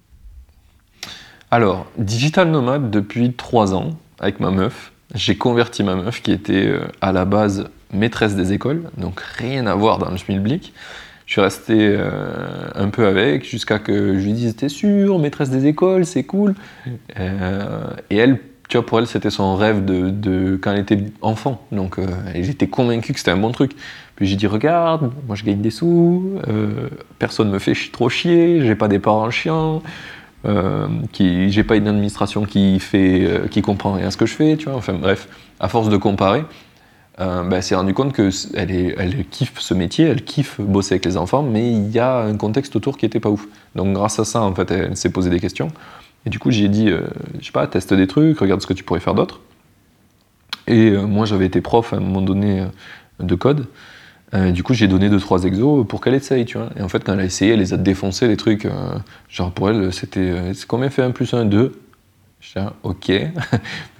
Alors, 1.52 1.86
digital 1.98 2.50
nomade 2.50 2.90
depuis 2.90 3.34
trois 3.34 3.74
ans 3.74 3.98
avec 4.20 4.40
ma 4.40 4.52
meuf 4.52 4.92
j'ai 5.16 5.36
converti 5.36 5.84
ma 5.84 5.96
meuf 5.96 6.22
qui 6.22 6.32
était 6.32 6.68
euh, 6.68 6.82
à 7.02 7.12
la 7.12 7.26
base 7.26 7.70
maîtresse 7.94 8.36
des 8.36 8.54
écoles, 8.54 8.90
donc 8.98 9.22
rien 9.22 9.66
à 9.68 9.76
voir 9.76 9.98
dans 10.00 10.10
le 10.10 10.18
schmilblick. 10.18 10.74
Je 11.26 11.34
suis 11.34 11.42
resté 11.42 11.74
euh, 11.80 12.10
un 12.76 12.90
peu 12.90 13.06
avec 13.06 13.46
jusqu'à 13.46 13.80
que 13.80 14.18
je 14.18 14.26
lui 14.26 14.34
dise 14.34 14.56
T'es 14.56 14.70
sûr, 14.70 15.20
maîtresse 15.20 15.50
des 15.50 15.66
écoles, 15.66 16.06
c'est 16.06 16.24
cool. 16.24 16.56
Euh, 17.20 17.90
et 18.10 18.18
elle, 18.18 18.40
tu 18.70 18.78
vois, 18.78 18.86
pour 18.86 19.00
elle, 19.00 19.08
c'était 19.08 19.30
son 19.30 19.56
rêve 19.56 19.84
de, 19.84 20.58
quand 20.62 20.72
elle 20.72 20.80
était 20.80 21.04
enfant. 21.22 21.66
Donc 21.72 21.98
j'étais 22.36 22.68
convaincu 22.68 23.14
que 23.14 23.20
c'était 23.20 23.32
un 23.32 23.38
bon 23.38 23.52
truc. 23.52 23.74
Puis 24.16 24.26
j'ai 24.26 24.38
dit 24.38 24.48
Regarde, 24.48 25.12
moi 25.26 25.36
je 25.36 25.44
gagne 25.44 25.62
des 25.62 25.70
sous, 25.70 26.40
personne 27.20 27.50
me 27.50 27.60
fait 27.60 27.74
trop 27.92 28.10
chier, 28.10 28.62
j'ai 28.62 28.76
pas 28.76 28.88
des 28.88 29.00
parents 29.00 29.32
chiants. 29.32 29.82
Euh, 30.48 30.88
qui 31.12 31.52
j'ai 31.52 31.64
pas 31.64 31.76
une 31.76 31.90
administration 31.90 32.46
qui 32.46 32.80
fait 32.80 33.26
euh, 33.26 33.48
qui 33.48 33.62
comprend 33.62 33.94
rien 33.94 34.08
à 34.08 34.12
ce 34.12 34.18
que 34.18 34.26
je 34.26 34.34
fais 34.34 34.56
tu 34.56 34.70
vois. 34.70 34.76
Enfin 34.76 34.94
bref 34.94 35.28
à 35.60 35.68
force 35.68 35.90
de 35.90 35.98
comparer 35.98 36.46
euh, 37.20 37.44
ben, 37.44 37.58
elle 37.58 37.64
s'est 37.64 37.76
rendu 37.76 37.94
compte 37.94 38.14
que 38.14 38.30
elle, 38.56 38.72
est, 38.72 38.96
elle 38.98 39.26
kiffe 39.26 39.60
ce 39.60 39.74
métier 39.74 40.06
elle 40.06 40.24
kiffe 40.24 40.62
bosser 40.62 40.94
avec 40.94 41.06
les 41.06 41.18
enfants 41.18 41.44
mais 41.44 41.70
il 41.70 41.90
y 41.90 42.00
a 42.00 42.20
un 42.20 42.38
contexte 42.38 42.78
autour 42.78 42.98
qui 42.98 43.06
était 43.06 43.20
pas 43.20 43.30
ouf. 43.30 43.46
Donc 43.76 43.94
grâce 43.94 44.20
à 44.20 44.26
ça 44.26 44.42
en 44.42 44.56
fait 44.56 44.72
elle 44.72 44.96
s'est 44.96 45.12
posé 45.12 45.30
des 45.30 45.42
questions. 45.42 45.70
Et 46.26 46.30
du 46.30 46.40
coup 46.40 46.50
j'ai 46.50 46.70
dit 46.70 46.88
je 46.88 47.46
sais 47.46 47.52
pas 47.52 47.68
teste 47.68 47.94
des 47.94 48.08
trucs 48.08 48.40
regarde 48.40 48.62
ce 48.62 48.68
que 48.68 48.74
tu 48.74 48.86
pourrais 48.86 49.02
faire 49.02 49.16
d'autre. 49.16 49.42
Et 50.68 50.92
moi 50.92 51.26
j'avais 51.26 51.48
été 51.48 51.60
prof 51.60 51.92
à 51.92 51.98
un 51.98 52.00
moment 52.00 52.22
donné 52.22 52.64
de 53.20 53.36
code 53.36 53.66
euh, 54.34 54.52
du 54.52 54.64
coup, 54.64 54.74
j'ai 54.74 54.88
donné 54.88 55.10
2-3 55.10 55.46
exos 55.46 55.88
pour 55.88 56.02
qu'elle 56.02 56.14
essaye, 56.14 56.46
tu 56.46 56.58
vois. 56.58 56.70
Et 56.78 56.82
en 56.82 56.90
fait, 56.90 57.04
quand 57.04 57.14
elle 57.14 57.22
a 57.22 57.26
essayé, 57.26 57.54
elle 57.54 57.60
les 57.60 57.74
a 57.74 57.78
défoncés, 57.78 58.28
les 58.28 58.38
trucs. 58.38 58.66
Euh, 58.66 58.72
genre, 59.30 59.52
pour 59.52 59.70
elle, 59.70 59.94
c'était. 59.94 60.20
Euh, 60.20 60.54
combien 60.68 60.90
fait 60.90 61.02
1 61.02 61.12
plus 61.12 61.34
1 61.34 61.46
2 61.46 61.80
Je 62.42 62.60
dis, 62.60 62.66
ok. 62.84 63.12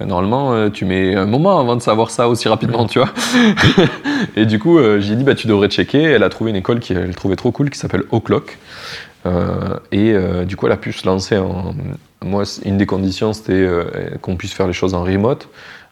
Normalement, 0.00 0.70
tu 0.70 0.84
mets 0.84 1.14
un 1.14 1.26
moment 1.26 1.58
avant 1.58 1.76
de 1.76 1.82
savoir 1.82 2.10
ça 2.10 2.28
aussi 2.28 2.48
rapidement, 2.48 2.86
tu 2.86 2.98
vois. 2.98 3.12
et 4.36 4.44
du 4.44 4.58
coup, 4.58 4.78
j'ai 4.98 5.16
dit, 5.16 5.24
bah, 5.24 5.34
tu 5.34 5.46
devrais 5.46 5.68
checker. 5.68 6.02
Elle 6.02 6.22
a 6.22 6.28
trouvé 6.28 6.50
une 6.50 6.56
école 6.56 6.80
qu'elle 6.80 7.14
trouvait 7.14 7.36
trop 7.36 7.50
cool 7.50 7.70
qui 7.70 7.78
s'appelle 7.78 8.04
O'Clock. 8.10 8.58
et 9.92 10.14
du 10.46 10.56
coup, 10.56 10.66
elle 10.66 10.72
a 10.72 10.76
pu 10.76 10.92
se 10.92 11.06
lancer 11.06 11.38
en. 11.38 11.74
Moi, 12.20 12.42
une 12.64 12.76
des 12.76 12.86
conditions, 12.86 13.32
c'était 13.32 13.66
qu'on 14.20 14.36
puisse 14.36 14.52
faire 14.52 14.66
les 14.66 14.72
choses 14.72 14.92
en 14.92 15.04
remote 15.04 15.48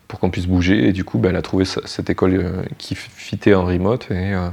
pour 0.08 0.20
qu'on 0.20 0.30
puisse 0.30 0.46
bouger. 0.46 0.88
Et 0.88 0.92
du 0.92 1.04
coup, 1.04 1.18
bah, 1.18 1.30
elle 1.30 1.36
a 1.36 1.42
trouvé 1.42 1.64
cette 1.64 2.10
école 2.10 2.34
euh, 2.34 2.62
qui 2.78 2.94
fitait 2.94 3.54
en 3.54 3.64
remote. 3.64 4.10
Et, 4.10 4.34
euh, 4.34 4.48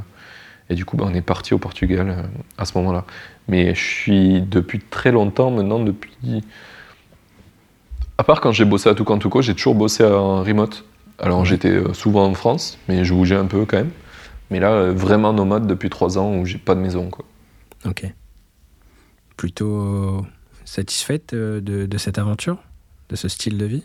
et 0.69 0.75
du 0.75 0.85
coup, 0.85 0.97
bah, 0.97 1.05
on 1.07 1.13
est 1.13 1.21
parti 1.21 1.53
au 1.53 1.59
Portugal 1.59 2.09
euh, 2.09 2.21
à 2.57 2.65
ce 2.65 2.77
moment-là. 2.77 3.05
Mais 3.47 3.75
je 3.75 3.83
suis 3.83 4.41
depuis 4.41 4.79
très 4.79 5.11
longtemps 5.11 5.51
maintenant, 5.51 5.79
depuis. 5.79 6.43
À 8.17 8.23
part 8.23 8.41
quand 8.41 8.51
j'ai 8.51 8.65
bossé 8.65 8.89
à 8.89 8.95
Tucantuco, 8.95 9.41
j'ai 9.41 9.53
toujours 9.53 9.75
bossé 9.75 10.03
en 10.05 10.43
remote. 10.43 10.85
Alors 11.19 11.45
j'étais 11.45 11.81
souvent 11.93 12.25
en 12.25 12.33
France, 12.33 12.77
mais 12.87 13.05
je 13.05 13.13
bougeais 13.13 13.35
un 13.35 13.45
peu 13.45 13.65
quand 13.65 13.77
même. 13.77 13.91
Mais 14.49 14.59
là, 14.59 14.91
vraiment 14.91 15.33
nomade 15.33 15.67
depuis 15.67 15.89
trois 15.89 16.17
ans 16.17 16.35
où 16.35 16.45
j'ai 16.45 16.57
pas 16.57 16.75
de 16.75 16.79
maison. 16.79 17.09
Quoi. 17.09 17.25
Ok. 17.85 18.05
Plutôt 19.35 20.25
satisfaite 20.63 21.33
de, 21.35 21.59
de 21.59 21.97
cette 21.97 22.17
aventure, 22.17 22.57
de 23.09 23.15
ce 23.15 23.27
style 23.27 23.57
de 23.57 23.65
vie? 23.65 23.83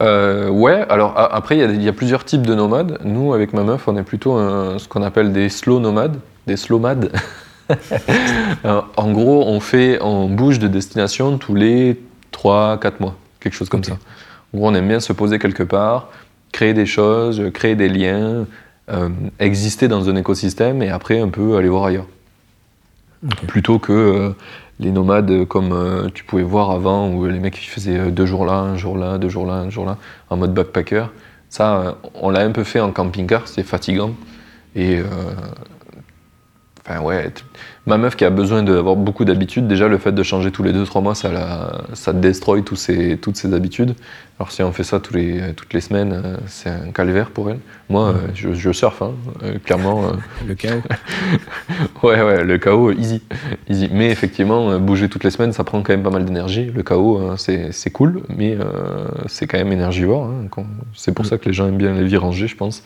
Euh, 0.00 0.48
ouais, 0.48 0.86
alors 0.88 1.14
après, 1.16 1.58
il 1.58 1.82
y, 1.82 1.88
a 1.88 1.92
plusieurs 1.92 2.24
types 2.24 2.46
de 2.46 2.54
nomades. 2.54 2.98
Nous, 3.04 3.34
avec 3.34 3.52
ma 3.52 3.64
meuf, 3.64 3.86
on 3.86 3.96
est 3.96 4.02
plutôt 4.02 4.38
ce 4.78 4.88
qu'on 4.88 5.02
appelle 5.02 5.32
des 5.32 5.48
slow 5.48 5.78
nomades, 5.78 6.16
des 6.46 6.56
slowmades. 6.56 7.12
Euh, 8.64 8.80
en 8.96 9.12
gros, 9.12 9.44
on 9.46 9.60
fait, 9.60 9.98
on 10.02 10.28
bouge 10.28 10.58
de 10.58 10.68
destination 10.68 11.38
tous 11.38 11.54
les 11.54 12.00
3-4 12.32 12.94
mois, 13.00 13.16
quelque 13.38 13.54
chose 13.54 13.68
comme 13.68 13.84
ça. 13.84 13.94
En 14.52 14.58
gros, 14.58 14.68
on 14.68 14.74
aime 14.74 14.88
bien 14.88 15.00
se 15.00 15.12
poser 15.12 15.38
quelque 15.38 15.62
part, 15.62 16.08
créer 16.52 16.74
des 16.74 16.86
choses, 16.86 17.42
créer 17.54 17.76
des 17.76 17.88
liens, 17.88 18.46
euh, 18.90 19.08
exister 19.38 19.88
dans 19.88 20.08
un 20.08 20.16
écosystème 20.16 20.82
et 20.82 20.90
après 20.90 21.20
un 21.20 21.28
peu 21.28 21.56
aller 21.56 21.68
voir 21.68 21.84
ailleurs. 21.84 22.06
Plutôt 23.46 23.78
que 23.78 24.34
les 24.80 24.90
nomades 24.90 25.44
comme 25.46 25.72
euh, 25.72 26.08
tu 26.12 26.24
pouvais 26.24 26.42
voir 26.42 26.70
avant, 26.70 27.10
où 27.10 27.26
les 27.26 27.38
mecs 27.38 27.56
faisaient 27.56 27.98
euh, 27.98 28.10
deux 28.10 28.26
jours 28.26 28.46
là, 28.46 28.54
un 28.54 28.76
jour 28.76 28.96
là, 28.96 29.18
deux 29.18 29.28
jours 29.28 29.46
là, 29.46 29.54
un 29.54 29.70
jour 29.70 29.84
là, 29.84 29.98
en 30.30 30.36
mode 30.36 30.54
backpacker. 30.54 31.04
Ça, 31.50 31.76
euh, 31.76 31.92
on 32.14 32.30
l'a 32.30 32.40
un 32.40 32.50
peu 32.50 32.64
fait 32.64 32.80
en 32.80 32.90
camping-car, 32.90 33.46
c'est 33.46 33.62
fatigant. 33.62 34.14
Et 34.74 35.00
Enfin, 36.86 37.00
ouais, 37.02 37.30
ma 37.86 37.98
meuf 37.98 38.16
qui 38.16 38.24
a 38.24 38.30
besoin 38.30 38.62
d'avoir 38.62 38.96
beaucoup 38.96 39.26
d'habitudes, 39.26 39.68
déjà 39.68 39.86
le 39.86 39.98
fait 39.98 40.12
de 40.12 40.22
changer 40.22 40.50
tous 40.50 40.62
les 40.62 40.72
2-3 40.72 41.02
mois, 41.02 41.14
ça, 41.14 41.30
la, 41.30 41.82
ça 41.92 42.12
détruit 42.12 42.62
tous 42.62 42.76
ses, 42.76 43.18
toutes 43.18 43.36
ses 43.36 43.52
habitudes. 43.52 43.94
Alors 44.38 44.50
si 44.52 44.62
on 44.62 44.72
fait 44.72 44.84
ça 44.84 45.00
tous 45.00 45.12
les, 45.12 45.52
toutes 45.54 45.74
les 45.74 45.82
semaines, 45.82 46.12
euh, 46.12 46.36
c'est 46.46 46.70
un 46.70 46.90
calvaire 46.92 47.30
pour 47.30 47.50
elle. 47.50 47.58
Moi, 47.90 48.08
euh, 48.08 48.28
je, 48.34 48.54
je 48.54 48.72
surfe, 48.72 49.02
hein, 49.02 49.12
euh, 49.42 49.58
clairement. 49.62 50.12
le 50.48 50.54
chaos 50.54 50.80
Ouais, 52.02 52.22
ouais, 52.22 52.44
le 52.44 52.56
chaos, 52.56 52.92
easy. 52.92 53.20
easy. 53.68 53.90
Mais 53.92 54.10
effectivement, 54.10 54.78
bouger 54.78 55.10
toutes 55.10 55.24
les 55.24 55.30
semaines, 55.30 55.52
ça 55.52 55.64
prend 55.64 55.82
quand 55.82 55.92
même 55.92 56.02
pas 56.02 56.10
mal 56.10 56.24
d'énergie. 56.24 56.70
Le 56.74 56.82
chaos, 56.82 57.18
hein, 57.18 57.34
c'est 57.36 57.90
cool, 57.90 58.22
mais 58.34 58.56
c'est 59.26 59.46
quand 59.46 59.58
même 59.58 59.72
énergivore. 59.72 60.24
Hein, 60.24 60.64
c'est 60.94 61.12
pour 61.12 61.26
mm. 61.26 61.28
ça 61.28 61.36
que 61.36 61.44
les 61.44 61.52
gens 61.52 61.68
aiment 61.68 61.76
bien 61.76 61.92
les 61.92 62.04
vies 62.04 62.16
rangées, 62.16 62.46
je 62.46 62.56
pense. 62.56 62.82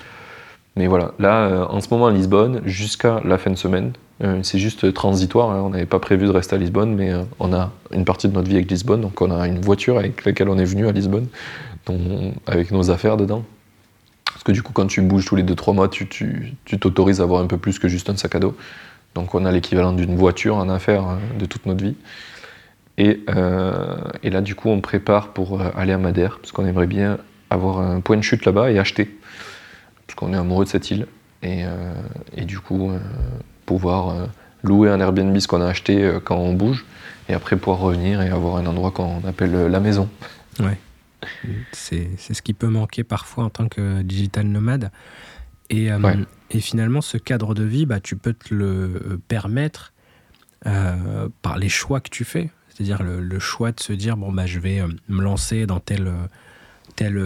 Mais 0.77 0.89
voilà, 0.89 1.13
là, 1.19 1.47
euh, 1.47 1.67
en 1.67 1.81
ce 1.81 1.89
moment 1.91 2.09
à 2.09 2.11
Lisbonne, 2.11 2.61
jusqu'à 2.65 3.21
la 3.25 3.39
fin 3.39 3.51
de 3.51 3.57
semaine, 3.57 3.93
euh, 4.23 4.41
c'est 4.43 4.59
juste 4.59 4.93
transitoire. 4.93 5.51
Hein. 5.51 5.63
on 5.65 5.71
n'avait 5.71 5.87
pas 5.87 6.01
prévu 6.01 6.27
de 6.27 6.33
rester 6.33 6.57
à 6.57 6.59
Lisbonne, 6.59 6.95
mais 6.95 7.13
euh, 7.13 7.23
on 7.39 7.53
a 7.53 7.71
une 7.93 8.05
partie 8.05 8.29
de 8.29 8.35
notre 8.35 8.49
vie 8.49 8.57
avec 8.57 8.71
Lisbonne. 8.71 9.01
Donc 9.01 9.21
on 9.21 9.31
a 9.31 9.47
une 9.47 9.61
voiture 9.61 9.99
avec 9.99 10.25
laquelle 10.25 10.49
on 10.49 10.59
est 10.59 10.65
venu 10.65 10.89
à 10.89 10.93
Lisbonne, 10.93 11.29
avec 12.47 12.73
nos 12.73 12.91
affaires 12.91 13.17
dedans. 13.17 13.45
Parce 14.25 14.43
que 14.43 14.53
du 14.53 14.63
coup, 14.63 14.73
quand 14.73 14.87
tu 14.87 15.01
bouges 15.01 15.27
tous 15.27 15.37
les 15.37 15.45
2-3 15.45 15.75
mois, 15.75 15.89
tu 15.89 16.57
t'autorises 16.81 17.21
à 17.21 17.25
avoir 17.25 17.41
un 17.41 17.47
peu 17.47 17.57
plus 17.57 17.79
que 17.79 17.87
juste 17.87 18.11
un 18.11 18.17
sac 18.17 18.35
à 18.35 18.41
dos. 18.41 18.57
Donc 19.15 19.35
on 19.37 19.45
a 19.45 19.53
l'équivalent 19.53 19.93
d'une 19.93 20.17
voiture 20.17 20.57
en 20.57 20.69
affaires 20.69 21.05
hein, 21.05 21.19
de 21.39 21.47
toute 21.47 21.67
notre 21.67 21.85
vie. 21.85 21.95
Et, 22.99 23.21
et, 24.23 24.31
là, 24.31 24.41
du 24.41 24.55
coup, 24.55 24.69
on 24.69 24.81
prépare 24.81 25.33
pour 25.33 25.61
aller 25.61 25.93
à 25.93 25.99
Madère, 25.99 26.39
parce 26.39 26.53
qu'on 26.53 26.65
aimerait 26.65 26.87
bien 26.87 27.19
avoir 27.51 27.81
un 27.81 27.99
point 28.01 28.17
de 28.17 28.23
chute 28.23 28.45
là-bas 28.45 28.71
et 28.71 28.79
acheter, 28.79 29.19
parce 30.07 30.17
qu'on 30.17 30.33
est 30.33 30.37
amoureux 30.37 30.65
de 30.65 30.71
cette 30.71 30.91
île. 30.91 31.07
Et, 31.43 31.65
et 32.35 32.47
du 32.47 32.59
coup, 32.59 32.91
pouvoir 33.67 34.29
louer 34.63 34.89
un 34.89 34.99
Airbnb, 34.99 35.39
ce 35.39 35.47
qu'on 35.47 35.61
a 35.61 35.67
acheté 35.67 36.19
quand 36.25 36.37
on 36.37 36.55
bouge, 36.55 36.87
et 37.29 37.35
après 37.35 37.57
pouvoir 37.57 37.81
revenir 37.81 38.23
et 38.23 38.31
avoir 38.31 38.57
un 38.57 38.65
endroit 38.65 38.93
qu'on 38.93 39.23
appelle 39.27 39.53
la 39.53 39.81
maison. 39.81 40.09
Ouais. 40.61 40.79
C'est 41.73 42.09
ce 42.19 42.43
qui 42.43 42.55
peut 42.55 42.69
manquer 42.69 43.05
parfois 43.05 43.45
en 43.45 43.51
tant 43.51 43.69
que 43.69 44.03
digital 44.03 44.47
nomade. 44.47 44.91
Et, 45.71 45.91
euh, 45.91 45.99
et 46.51 46.61
finalement, 46.61 47.01
ce 47.01 47.17
cadre 47.17 47.55
de 47.55 47.65
vie, 47.65 47.87
bah, 47.87 48.01
tu 48.01 48.17
peux 48.17 48.33
te 48.33 48.55
le 48.55 48.67
euh, 48.67 49.21
permettre 49.29 49.93
euh, 50.67 51.29
par 51.43 51.59
les 51.59 51.69
choix 51.69 52.01
que 52.01 52.11
tu 52.11 52.25
fais. 52.25 52.51
C'est-à-dire 52.69 53.03
le, 53.03 53.39
choix 53.39 53.71
de 53.73 53.81
se 53.81 53.93
dire, 53.93 54.17
bon, 54.17 54.33
bah, 54.33 54.47
je 54.47 54.59
vais 54.59 54.83
me 55.09 55.23
lancer 55.23 55.65
dans 55.67 55.79
telle, 55.79 56.13
telle, 56.97 57.23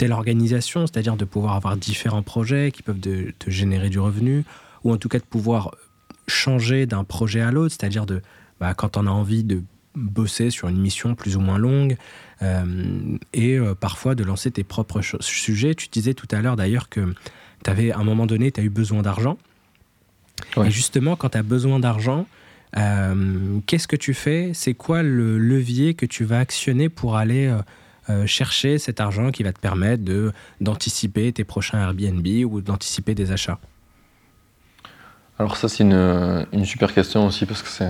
telle 0.00 0.12
organisation, 0.12 0.86
c'est-à-dire 0.86 1.18
de 1.18 1.26
pouvoir 1.26 1.56
avoir 1.56 1.76
différents 1.76 2.22
projets 2.22 2.70
qui 2.72 2.82
peuvent 2.82 3.00
te 3.00 3.50
générer 3.50 3.90
du 3.90 3.98
revenu, 3.98 4.44
ou 4.82 4.94
en 4.94 4.96
tout 4.96 5.10
cas 5.10 5.18
de 5.18 5.24
pouvoir 5.24 5.74
changer 6.26 6.86
d'un 6.86 7.04
projet 7.04 7.42
à 7.42 7.50
l'autre, 7.50 7.76
c'est-à-dire 7.78 8.06
de, 8.06 8.22
bah, 8.60 8.72
quand 8.72 8.96
on 8.96 9.06
a 9.06 9.10
envie 9.10 9.44
de 9.44 9.62
bosser 9.94 10.48
sur 10.48 10.68
une 10.68 10.80
mission 10.80 11.14
plus 11.14 11.36
ou 11.36 11.40
moins 11.40 11.58
longue 11.58 11.98
euh, 12.40 13.18
et 13.34 13.58
euh, 13.58 13.74
parfois 13.74 14.14
de 14.14 14.24
lancer 14.24 14.50
tes 14.50 14.64
propres 14.64 15.02
sujets. 15.20 15.74
Tu 15.74 15.88
disais 15.88 16.14
tout 16.14 16.28
à 16.30 16.40
l'heure 16.40 16.56
d'ailleurs 16.56 16.88
que 16.88 17.12
tu 17.62 17.70
avais 17.70 17.92
à 17.92 17.98
un 17.98 18.04
moment 18.04 18.24
donné, 18.24 18.50
tu 18.50 18.58
as 18.58 18.64
eu 18.64 18.70
besoin 18.70 19.02
d'argent. 19.02 19.36
Et 20.64 20.70
justement, 20.70 21.14
quand 21.14 21.28
tu 21.28 21.36
as 21.38 21.42
besoin 21.42 21.78
d'argent, 21.78 22.26
euh, 22.78 23.58
qu'est-ce 23.66 23.86
que 23.86 23.96
tu 23.96 24.14
fais? 24.14 24.52
C'est 24.54 24.72
quoi 24.72 25.02
le 25.02 25.36
levier 25.36 25.92
que 25.92 26.06
tu 26.06 26.24
vas 26.24 26.38
actionner 26.38 26.88
pour 26.88 27.16
aller 27.16 27.54
chercher 28.26 28.78
cet 28.78 29.00
argent 29.00 29.30
qui 29.30 29.44
va 29.44 29.52
te 29.52 29.60
permettre 29.60 30.04
de, 30.04 30.32
d'anticiper 30.60 31.32
tes 31.32 31.44
prochains 31.44 31.78
Airbnb 31.78 32.26
ou 32.44 32.60
d'anticiper 32.60 33.14
des 33.14 33.30
achats 33.30 33.60
alors 35.40 35.56
ça 35.56 35.68
c'est 35.70 35.84
une, 35.84 36.64
super 36.64 36.92
question 36.92 37.26
aussi 37.26 37.46
parce 37.46 37.62
que 37.62 37.68
c'est 37.68 37.88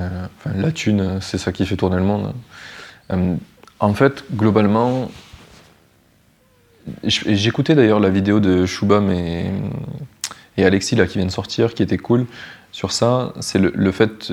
la 0.54 0.70
thune, 0.70 1.18
c'est 1.20 1.36
ça 1.36 1.50
qui 1.50 1.66
fait 1.66 1.76
tourner 1.76 1.96
le 1.96 2.04
monde. 2.04 2.32
Euh, 3.11 3.34
en 3.80 3.92
fait, 3.92 4.24
globalement, 4.32 5.11
j'écoutais 7.02 7.74
d'ailleurs 7.74 7.98
la 7.98 8.11
vidéo 8.11 8.38
de 8.38 8.66
Shubham 8.66 9.11
et, 9.11 9.50
et, 10.56 10.64
Alexis 10.64 10.94
là 10.94 11.08
qui 11.08 11.18
vient 11.18 11.26
de 11.26 11.32
sortir, 11.32 11.74
qui 11.74 11.82
était 11.82 11.98
cool 11.98 12.26
sur 12.72 12.92
ça. 12.92 13.32
C'est 13.40 13.58
le, 13.58 13.92
fait, 13.92 14.32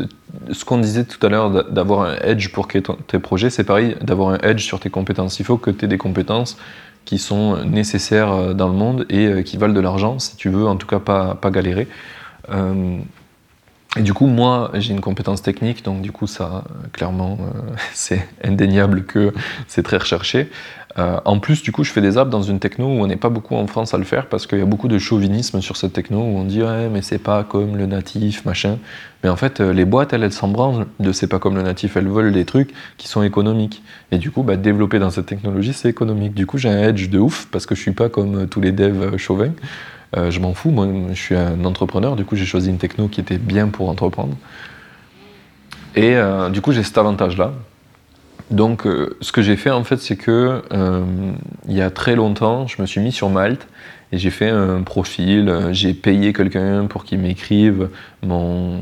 ce 0.51 0.65
qu'on 0.65 0.77
disait 0.77 1.05
tout 1.05 1.23
à 1.25 1.29
l'heure 1.29 1.65
d'avoir 1.71 2.01
un 2.01 2.15
edge 2.21 2.49
pour 2.49 2.67
tes 2.67 3.19
projets, 3.19 3.49
c'est 3.49 3.63
pareil 3.63 3.95
d'avoir 4.01 4.29
un 4.29 4.37
edge 4.39 4.63
sur 4.63 4.79
tes 4.79 4.89
compétences. 4.89 5.39
Il 5.39 5.45
faut 5.45 5.57
que 5.57 5.71
tu 5.71 5.85
aies 5.85 5.87
des 5.87 5.97
compétences 5.97 6.57
qui 7.07 7.17
sont 7.19 7.63
nécessaires 7.63 8.31
euh, 8.31 8.53
dans 8.53 8.67
le 8.67 8.73
monde 8.73 9.05
et 9.09 9.27
euh, 9.27 9.41
qui 9.41 9.55
valent 9.55 9.73
de 9.73 9.79
l'argent 9.79 10.19
si 10.19 10.35
tu 10.35 10.49
veux 10.49 10.67
en 10.67 10.75
tout 10.75 10.87
cas 10.87 10.99
pas, 10.99 11.39
galérer. 11.49 11.87
Euh, 12.49 12.97
et 13.95 14.01
du 14.01 14.13
coup, 14.13 14.27
moi, 14.27 14.71
j'ai 14.73 14.93
une 14.93 15.01
compétence 15.01 15.41
technique, 15.41 15.83
donc 15.83 16.01
du 16.01 16.11
coup, 16.11 16.27
ça, 16.27 16.65
clairement, 16.91 17.39
c'est 17.93 18.27
indéniable 18.43 19.05
que 19.05 19.33
c'est 19.67 19.81
très 19.81 19.97
recherché. 19.97 20.51
Euh, 20.99 21.19
en 21.25 21.39
plus, 21.39 21.61
du 21.61 21.71
coup, 21.71 21.83
je 21.83 21.91
fais 21.91 22.01
des 22.01 22.17
apps 22.17 22.31
dans 22.31 22.41
une 22.41 22.59
techno 22.59 22.85
où 22.87 23.03
on 23.03 23.07
n'est 23.07 23.17
pas 23.17 23.29
beaucoup 23.29 23.55
en 23.55 23.67
France 23.67 23.93
à 23.93 23.97
le 23.97 24.03
faire 24.03 24.27
parce 24.27 24.47
qu'il 24.47 24.57
y 24.57 24.61
a 24.61 24.65
beaucoup 24.65 24.87
de 24.87 24.97
chauvinisme 24.97 25.61
sur 25.61 25.77
cette 25.77 25.93
techno 25.93 26.17
où 26.19 26.37
on 26.37 26.43
dit 26.43 26.63
ouais, 26.63 26.89
mais 26.89 27.01
c'est 27.01 27.19
pas 27.19 27.43
comme 27.43 27.77
le 27.77 27.85
natif, 27.85 28.45
machin. 28.45 28.77
Mais 29.23 29.29
en 29.29 29.35
fait, 29.35 29.59
les 29.59 29.85
boîtes, 29.85 30.13
elles, 30.13 30.23
elles 30.23 30.85
de 30.99 31.11
c'est 31.11 31.27
pas 31.27 31.39
comme 31.39 31.55
le 31.55 31.61
natif, 31.61 31.97
elles 31.97 32.07
veulent 32.07 32.33
des 32.33 32.45
trucs 32.45 32.73
qui 32.97 33.07
sont 33.07 33.21
économiques. 33.21 33.83
Et 34.11 34.17
du 34.17 34.31
coup, 34.31 34.43
bah, 34.43 34.55
développer 34.55 34.99
dans 34.99 35.11
cette 35.11 35.27
technologie, 35.27 35.73
c'est 35.73 35.89
économique. 35.89 36.33
Du 36.33 36.45
coup, 36.45 36.57
j'ai 36.57 36.69
un 36.69 36.81
edge 36.81 37.09
de 37.09 37.19
ouf 37.19 37.47
parce 37.51 37.65
que 37.65 37.75
je 37.75 37.81
suis 37.81 37.91
pas 37.91 38.09
comme 38.09 38.47
tous 38.47 38.61
les 38.61 38.71
devs 38.71 39.17
chauvins. 39.17 39.51
Euh, 40.15 40.31
je 40.31 40.39
m'en 40.39 40.53
fous, 40.53 40.71
moi 40.71 40.87
je 41.09 41.21
suis 41.21 41.35
un 41.35 41.65
entrepreneur, 41.65 42.15
du 42.15 42.23
coup 42.23 42.35
j'ai 42.35 42.45
choisi 42.45 42.69
une 42.69 42.77
techno 42.77 43.07
qui 43.07 43.19
était 43.19 43.37
bien 43.37 43.67
pour 43.67 43.89
entreprendre. 43.89 44.37
Et 45.95 46.15
euh, 46.15 46.49
du 46.49 46.61
coup 46.61 46.71
j'ai 46.71 46.83
cet 46.83 46.97
avantage-là. 46.97 47.53
Donc 48.51 48.87
euh, 48.87 49.17
ce 49.21 49.31
que 49.31 49.41
j'ai 49.41 49.57
fait 49.57 49.71
en 49.71 49.83
fait 49.83 49.97
c'est 49.97 50.15
que 50.15 50.61
il 51.67 51.75
y 51.75 51.81
a 51.81 51.89
très 51.89 52.15
longtemps 52.15 52.65
je 52.67 52.81
me 52.81 52.87
suis 52.87 53.01
mis 53.01 53.11
sur 53.11 53.29
Malte 53.29 53.67
et 54.11 54.17
j'ai 54.17 54.29
fait 54.29 54.49
un 54.49 54.83
profil, 54.83 55.53
j'ai 55.71 55.93
payé 55.93 56.31
quelqu'un 56.31 56.85
pour 56.85 57.03
qu'il 57.03 57.19
m'écrive 57.19 57.89
mon, 58.23 58.79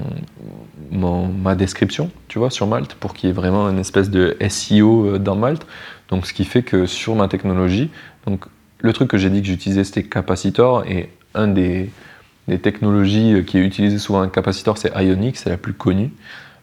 ma 0.91 1.55
description, 1.55 2.11
tu 2.27 2.37
vois, 2.37 2.51
sur 2.51 2.67
Malte, 2.67 2.93
pour 2.93 3.15
qu'il 3.15 3.29
y 3.29 3.31
ait 3.31 3.35
vraiment 3.35 3.67
une 3.69 3.79
espèce 3.79 4.11
de 4.11 4.37
SEO 4.47 5.17
dans 5.17 5.35
Malte. 5.35 5.65
Donc 6.09 6.27
ce 6.27 6.33
qui 6.33 6.45
fait 6.45 6.61
que 6.61 6.85
sur 6.85 7.15
ma 7.15 7.27
technologie, 7.27 7.89
donc 8.27 8.45
le 8.79 8.93
truc 8.93 9.09
que 9.09 9.17
j'ai 9.17 9.31
dit 9.31 9.41
que 9.41 9.47
j'utilisais, 9.47 9.83
c'était 9.83 10.03
capacitor. 10.03 10.85
Et 10.85 11.09
un 11.33 11.47
des, 11.47 11.89
technologies 12.61 13.43
qui 13.45 13.57
est 13.57 13.61
utilisée 13.61 13.97
souvent 13.97 14.21
un 14.21 14.29
capacitor, 14.29 14.77
c'est 14.77 14.93
Ionic, 14.95 15.37
c'est 15.37 15.49
la 15.49 15.57
plus 15.57 15.73
connue. 15.73 16.11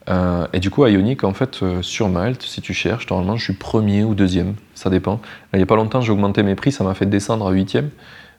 Euh, 0.09 0.47
et 0.53 0.61
du 0.61 0.71
coup, 0.71 0.87
Ionic, 0.87 1.25
en 1.25 1.33
fait, 1.33 1.63
euh, 1.63 1.83
sur 1.83 2.09
Malte, 2.09 2.43
si 2.43 2.61
tu 2.61 2.75
cherches, 2.75 3.09
normalement, 3.09 3.37
je 3.37 3.45
suis 3.45 3.53
premier 3.53 4.05
ou 4.05 4.15
deuxième, 4.15 4.55
ça 4.75 4.91
dépend. 4.91 5.21
il 5.53 5.59
n'y 5.59 5.63
a 5.63 5.67
pas 5.67 5.77
longtemps, 5.77 6.01
j'ai 6.01 6.13
augmenté 6.13 6.43
mes 6.43 6.55
prix, 6.55 6.73
ça 6.73 6.85
m'a 6.85 6.95
fait 6.95 7.07
descendre 7.07 7.47
à 7.47 7.53
huitième. 7.53 7.91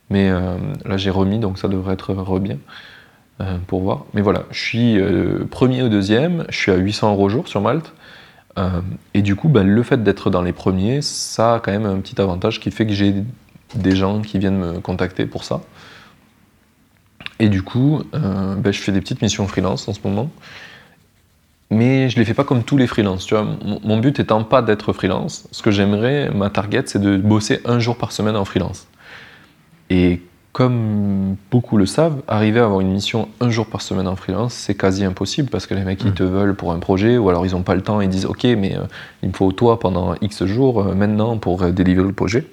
Mais 0.10 0.30
euh, 0.30 0.58
là, 0.86 0.98
j'ai 0.98 1.10
remis, 1.10 1.40
donc 1.40 1.58
ça 1.58 1.68
devrait 1.68 1.94
être 1.94 2.14
re 2.14 2.40
bien 2.40 2.58
pour 3.68 3.82
voir. 3.82 4.06
Mais 4.14 4.22
voilà, 4.22 4.44
je 4.52 4.60
suis 4.60 4.98
premier 5.50 5.84
ou 5.84 5.90
deuxième, 5.90 6.46
je 6.48 6.58
suis 6.58 6.72
à 6.72 6.76
800 6.76 7.12
euros 7.12 7.28
jour 7.28 7.48
sur 7.48 7.60
Malte. 7.60 7.92
et 9.14 9.22
du 9.22 9.36
coup, 9.36 9.50
ben, 9.50 9.68
le 9.68 9.84
fait 9.84 10.02
d'être 10.02 10.30
dans 10.30 10.42
les 10.42 10.54
premiers, 10.54 11.02
ça 11.02 11.56
a 11.56 11.60
quand 11.60 11.72
même 11.72 11.86
un 11.86 12.00
petit 12.00 12.22
avantage 12.22 12.62
qui 12.62 12.72
fait 12.72 12.86
que 12.86 12.94
j'ai 12.94 13.16
des 13.76 13.96
gens 13.98 14.22
qui 14.22 14.40
viennent 14.40 14.60
me 14.60 14.80
contacter 14.80 15.26
pour 15.26 15.44
ça. 15.44 15.62
Et 17.40 17.50
du 17.50 17.64
coup, 17.64 18.04
ben, 18.14 18.72
je 18.72 18.80
fais 18.80 18.94
des 18.94 19.02
petites 19.02 19.22
missions 19.22 19.46
freelance 19.48 19.90
en 19.90 19.94
ce 19.94 20.00
moment. 20.06 20.30
Mais 21.74 22.10
je 22.10 22.16
ne 22.16 22.20
les 22.20 22.26
fais 22.26 22.34
pas 22.34 22.44
comme 22.44 22.64
tous 22.64 22.78
les 22.78 22.88
freelances. 22.88 23.26
Tu 23.26 23.34
vois. 23.34 23.46
Mon 23.84 23.98
but 23.98 24.20
étant 24.20 24.44
pas 24.44 24.62
d'être 24.62 24.94
freelance, 24.94 25.48
ce 25.52 25.62
que 25.62 25.72
j'aimerais, 25.72 26.30
ma 26.34 26.50
target, 26.50 26.84
c'est 26.86 27.02
de 27.02 27.18
bosser 27.18 27.60
un 27.66 27.80
jour 27.80 27.98
par 27.98 28.12
semaine 28.12 28.36
en 28.36 28.46
freelance. 28.46 28.88
Et 29.90 30.22
comme 30.52 31.36
beaucoup 31.50 31.78
le 31.78 31.88
savent, 31.88 32.22
arriver 32.28 32.60
à 32.60 32.66
avoir 32.66 32.82
une 32.82 32.92
mission 32.92 33.28
un 33.40 33.50
jour 33.50 33.66
par 33.66 33.82
semaine 33.82 34.08
en 34.08 34.16
freelance, 34.16 34.54
c'est 34.54 34.76
quasi 34.76 35.04
impossible 35.04 35.50
parce 35.50 35.66
que 35.66 35.74
les 35.74 35.84
mecs, 35.84 36.04
ils 36.04 36.12
mmh. 36.12 36.14
te 36.14 36.24
veulent 36.24 36.56
pour 36.56 36.72
un 36.72 36.80
projet 36.80 37.18
ou 37.18 37.28
alors 37.30 37.46
ils 37.46 37.54
n'ont 37.54 37.64
pas 37.64 37.74
le 37.74 37.82
temps 37.82 38.02
ils 38.02 38.10
disent 38.10 38.28
Ok, 38.28 38.44
mais 38.44 38.78
euh, 38.78 38.84
il 39.24 39.30
me 39.30 39.34
faut 39.34 39.52
toi 39.52 39.80
pendant 39.80 40.14
X 40.22 40.46
jours 40.46 40.82
euh, 40.82 40.94
maintenant 40.94 41.38
pour 41.38 41.72
délivrer 41.72 42.06
le 42.06 42.14
projet. 42.14 42.46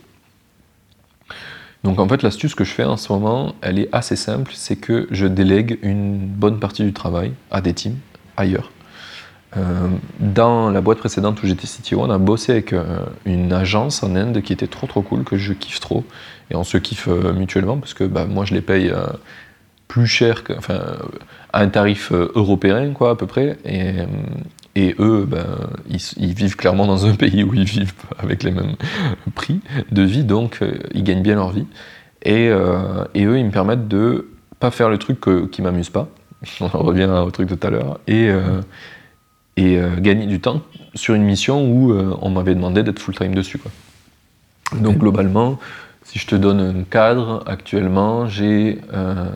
Donc 1.85 1.99
en 1.99 2.09
fait, 2.09 2.23
l'astuce 2.23 2.55
que 2.55 2.65
je 2.65 2.73
fais 2.73 2.85
en 2.85 2.97
ce 2.97 3.13
moment, 3.13 3.55
elle 3.63 3.79
est 3.79 3.89
assez 3.93 4.17
simple, 4.17 4.53
c'est 4.55 4.77
que 4.77 5.07
je 5.11 5.27
délègue 5.27 5.79
une 5.83 6.19
bonne 6.19 6.59
partie 6.59 6.85
du 6.85 6.93
travail 6.93 7.33
à 7.51 7.61
des 7.61 7.73
teams 7.73 7.97
ailleurs. 8.37 8.71
Euh, 9.57 9.89
dans 10.21 10.71
la 10.71 10.81
boîte 10.81 10.99
précédente 10.99 11.43
où 11.43 11.47
j'étais 11.47 11.67
CTO, 11.67 12.01
on 12.01 12.11
a 12.11 12.19
bossé 12.19 12.53
avec 12.53 12.73
euh, 12.73 12.85
une 13.25 13.53
agence 13.53 14.03
en 14.03 14.15
Inde 14.15 14.43
qui 14.43 14.53
était 14.53 14.69
trop 14.69 14.87
trop 14.87 15.03
cool, 15.03 15.25
que 15.25 15.37
je 15.37 15.53
kiffe 15.53 15.81
trop. 15.81 16.05
Et 16.51 16.57
on 16.57 16.65
se 16.65 16.79
kiffe 16.79 17.09
euh, 17.09 17.33
mutuellement 17.33 17.77
parce 17.79 17.95
que 17.95 18.05
bah, 18.05 18.27
moi 18.27 18.45
je 18.45 18.55
les 18.55 18.61
paye 18.61 18.93
plus 19.89 20.07
cher, 20.07 20.45
que, 20.45 20.53
enfin, 20.53 20.81
à 21.53 21.61
un 21.61 21.69
tarif 21.69 22.13
européen 22.13 22.93
quoi 22.93 23.11
à 23.11 23.15
peu 23.17 23.27
près. 23.27 23.59
Et, 24.77 24.95
eux, 24.99 25.27
ben, 25.29 25.45
ils, 25.89 26.33
vivent 26.33 26.57
clairement 26.57 26.87
dans 26.87 27.05
un 27.05 27.15
pays 27.17 27.43
où 27.43 27.53
ils 27.55 27.65
vivent 27.65 27.93
avec 28.19 28.45
les 28.45 28.53
mêmes 28.53 28.77
prix 29.35 29.61
de 29.91 30.03
vie, 30.03 30.25
donc 30.25 30.61
ils 30.95 31.03
gagnent 31.03 31.23
bien 31.23 31.35
leur 31.35 31.51
vie. 31.51 31.67
Et, 32.23 32.49
eux, 32.49 33.09
ils 33.15 33.45
me 33.45 33.51
permettent 33.51 33.89
de 33.89 34.29
pas 34.61 34.71
faire 34.71 34.89
le 34.89 34.99
truc 34.99 35.19
qui 35.51 35.61
m'amuse 35.61 35.91
pas. 35.91 36.09
On 36.61 36.69
revient 36.69 37.11
au 37.11 37.31
truc 37.33 37.49
de 37.49 37.57
tout 37.57 37.67
à 37.67 37.71
l'heure. 37.71 37.99
Et, 38.07 38.31
euh, 39.63 39.97
et 39.97 40.01
gagner 40.01 40.27
du 40.27 40.41
temps 40.41 40.63
sur 40.95 41.15
une 41.15 41.23
mission 41.23 41.71
où 41.71 41.93
on 42.21 42.31
m'avait 42.31 42.55
demandé 42.55 42.83
d'être 42.83 42.99
full-time 42.99 43.35
dessus. 43.35 43.59
Quoi. 43.59 43.71
Donc 44.81 44.99
globalement, 44.99 45.59
si 46.11 46.19
je 46.19 46.27
te 46.27 46.35
donne 46.35 46.61
un 46.61 46.83
cadre, 46.83 47.45
actuellement, 47.47 48.27
j'ai. 48.27 48.81
Euh, 48.93 49.27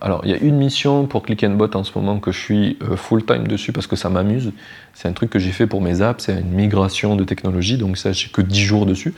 alors, 0.00 0.22
il 0.24 0.30
y 0.30 0.34
a 0.34 0.38
une 0.38 0.56
mission 0.56 1.06
pour 1.06 1.22
Click 1.22 1.44
and 1.44 1.52
Bot 1.54 1.76
en 1.76 1.84
ce 1.84 1.96
moment 1.96 2.18
que 2.18 2.32
je 2.32 2.38
suis 2.40 2.78
euh, 2.82 2.96
full-time 2.96 3.46
dessus 3.46 3.70
parce 3.70 3.86
que 3.86 3.94
ça 3.94 4.08
m'amuse. 4.08 4.52
C'est 4.94 5.06
un 5.06 5.12
truc 5.12 5.30
que 5.30 5.38
j'ai 5.38 5.52
fait 5.52 5.68
pour 5.68 5.80
mes 5.80 6.02
apps, 6.02 6.24
c'est 6.24 6.40
une 6.40 6.50
migration 6.50 7.14
de 7.14 7.22
technologie, 7.22 7.78
donc 7.78 7.96
ça, 7.96 8.10
j'ai 8.10 8.30
que 8.30 8.42
10 8.42 8.60
jours 8.60 8.84
dessus. 8.84 9.14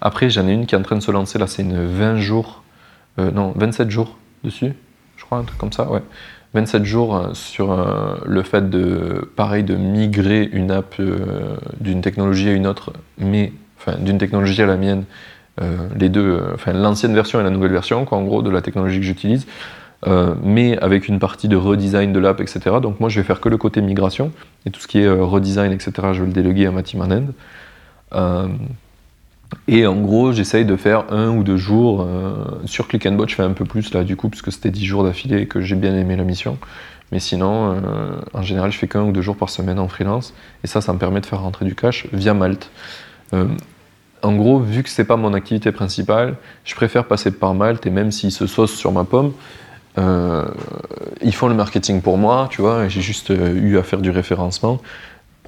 Après, 0.00 0.30
j'en 0.30 0.46
ai 0.46 0.52
une 0.52 0.66
qui 0.66 0.76
est 0.76 0.78
en 0.78 0.82
train 0.82 0.94
de 0.94 1.02
se 1.02 1.10
lancer, 1.10 1.40
là, 1.40 1.48
c'est 1.48 1.62
une 1.62 1.84
20 1.84 2.18
jours, 2.18 2.62
euh, 3.18 3.32
non, 3.32 3.52
27 3.56 3.90
jours 3.90 4.16
dessus, 4.44 4.72
je 5.16 5.24
crois, 5.24 5.38
un 5.38 5.44
truc 5.44 5.58
comme 5.58 5.72
ça, 5.72 5.90
ouais. 5.90 6.02
27 6.54 6.84
jours 6.84 7.30
sur 7.32 7.76
le 8.26 8.42
fait 8.42 8.68
de, 8.70 9.30
pareil, 9.36 9.62
de 9.62 9.76
migrer 9.76 10.48
une 10.52 10.70
app 10.70 11.00
d'une 11.80 12.00
technologie 12.00 12.48
à 12.48 12.52
une 12.52 12.66
autre, 12.66 12.92
mais, 13.18 13.52
enfin, 13.78 13.96
d'une 13.98 14.18
technologie 14.18 14.60
à 14.60 14.66
la 14.66 14.76
mienne, 14.76 15.04
euh, 15.60 15.76
les 15.98 16.08
deux, 16.08 16.24
euh, 16.24 16.54
enfin 16.54 16.72
l'ancienne 16.72 17.14
version 17.14 17.40
et 17.40 17.42
la 17.42 17.50
nouvelle 17.50 17.72
version, 17.72 18.04
quoi, 18.04 18.18
en 18.18 18.22
gros, 18.24 18.40
de 18.42 18.50
la 18.50 18.62
technologie 18.62 18.98
que 18.98 19.06
j'utilise. 19.06 19.46
euh, 20.06 20.34
mais 20.42 20.78
avec 20.78 21.08
une 21.08 21.18
partie 21.18 21.46
de 21.48 21.56
redesign 21.56 22.12
de 22.12 22.18
l'app, 22.18 22.40
etc. 22.40 22.76
Donc 22.80 23.00
moi, 23.00 23.10
je 23.10 23.20
vais 23.20 23.26
faire 23.26 23.40
que 23.40 23.50
le 23.50 23.58
côté 23.58 23.82
migration, 23.82 24.32
et 24.64 24.70
tout 24.70 24.80
ce 24.80 24.88
qui 24.88 25.00
est 25.00 25.04
euh, 25.06 25.22
redesign, 25.24 25.72
etc., 25.72 25.92
je 26.14 26.20
vais 26.20 26.26
le 26.26 26.32
déléguer 26.32 26.66
à 26.66 26.70
ma 26.70 26.82
team 26.82 27.02
en 27.02 27.10
end. 27.10 27.26
Et 29.68 29.86
en 29.86 29.96
gros, 29.96 30.32
j'essaye 30.32 30.64
de 30.64 30.76
faire 30.76 31.12
un 31.12 31.30
ou 31.30 31.42
deux 31.42 31.56
jours. 31.56 32.06
sur 32.66 32.88
Click 32.88 33.06
and 33.06 33.12
Bot, 33.12 33.28
je 33.28 33.34
fais 33.34 33.42
un 33.42 33.52
peu 33.52 33.64
plus 33.64 33.92
là, 33.92 34.04
du 34.04 34.16
coup, 34.16 34.28
puisque 34.28 34.52
c'était 34.52 34.70
dix 34.70 34.84
jours 34.84 35.04
d'affilée 35.04 35.42
et 35.42 35.46
que 35.46 35.60
j'ai 35.60 35.76
bien 35.76 35.96
aimé 35.96 36.16
la 36.16 36.24
mission. 36.24 36.58
Mais 37.12 37.18
sinon, 37.18 37.76
en 38.32 38.42
général, 38.42 38.70
je 38.70 38.78
fais 38.78 38.86
qu'un 38.86 39.02
ou 39.02 39.12
deux 39.12 39.22
jours 39.22 39.36
par 39.36 39.50
semaine 39.50 39.78
en 39.78 39.88
freelance, 39.88 40.34
et 40.62 40.66
ça, 40.66 40.80
ça 40.80 40.92
me 40.92 40.98
permet 40.98 41.20
de 41.20 41.26
faire 41.26 41.40
rentrer 41.40 41.64
du 41.64 41.74
cash 41.74 42.06
via 42.12 42.34
Malte 42.34 42.70
en 44.22 44.34
gros, 44.34 44.58
vu 44.58 44.82
que 44.82 44.88
c'est 44.88 45.04
pas 45.04 45.16
mon 45.16 45.34
activité 45.34 45.72
principale, 45.72 46.36
je 46.64 46.74
préfère 46.74 47.06
passer 47.06 47.30
par 47.30 47.54
Malte 47.54 47.86
et 47.86 47.90
même 47.90 48.10
s'ils 48.10 48.32
se 48.32 48.46
saucent 48.46 48.76
sur 48.76 48.92
ma 48.92 49.04
pomme, 49.04 49.32
euh, 49.98 50.46
ils 51.22 51.34
font 51.34 51.48
le 51.48 51.54
marketing 51.54 52.00
pour 52.00 52.16
moi, 52.16 52.48
tu 52.50 52.60
vois. 52.60 52.88
J'ai 52.88 53.00
juste 53.00 53.30
euh, 53.30 53.54
eu 53.54 53.78
à 53.78 53.82
faire 53.82 54.00
du 54.00 54.10
référencement 54.10 54.80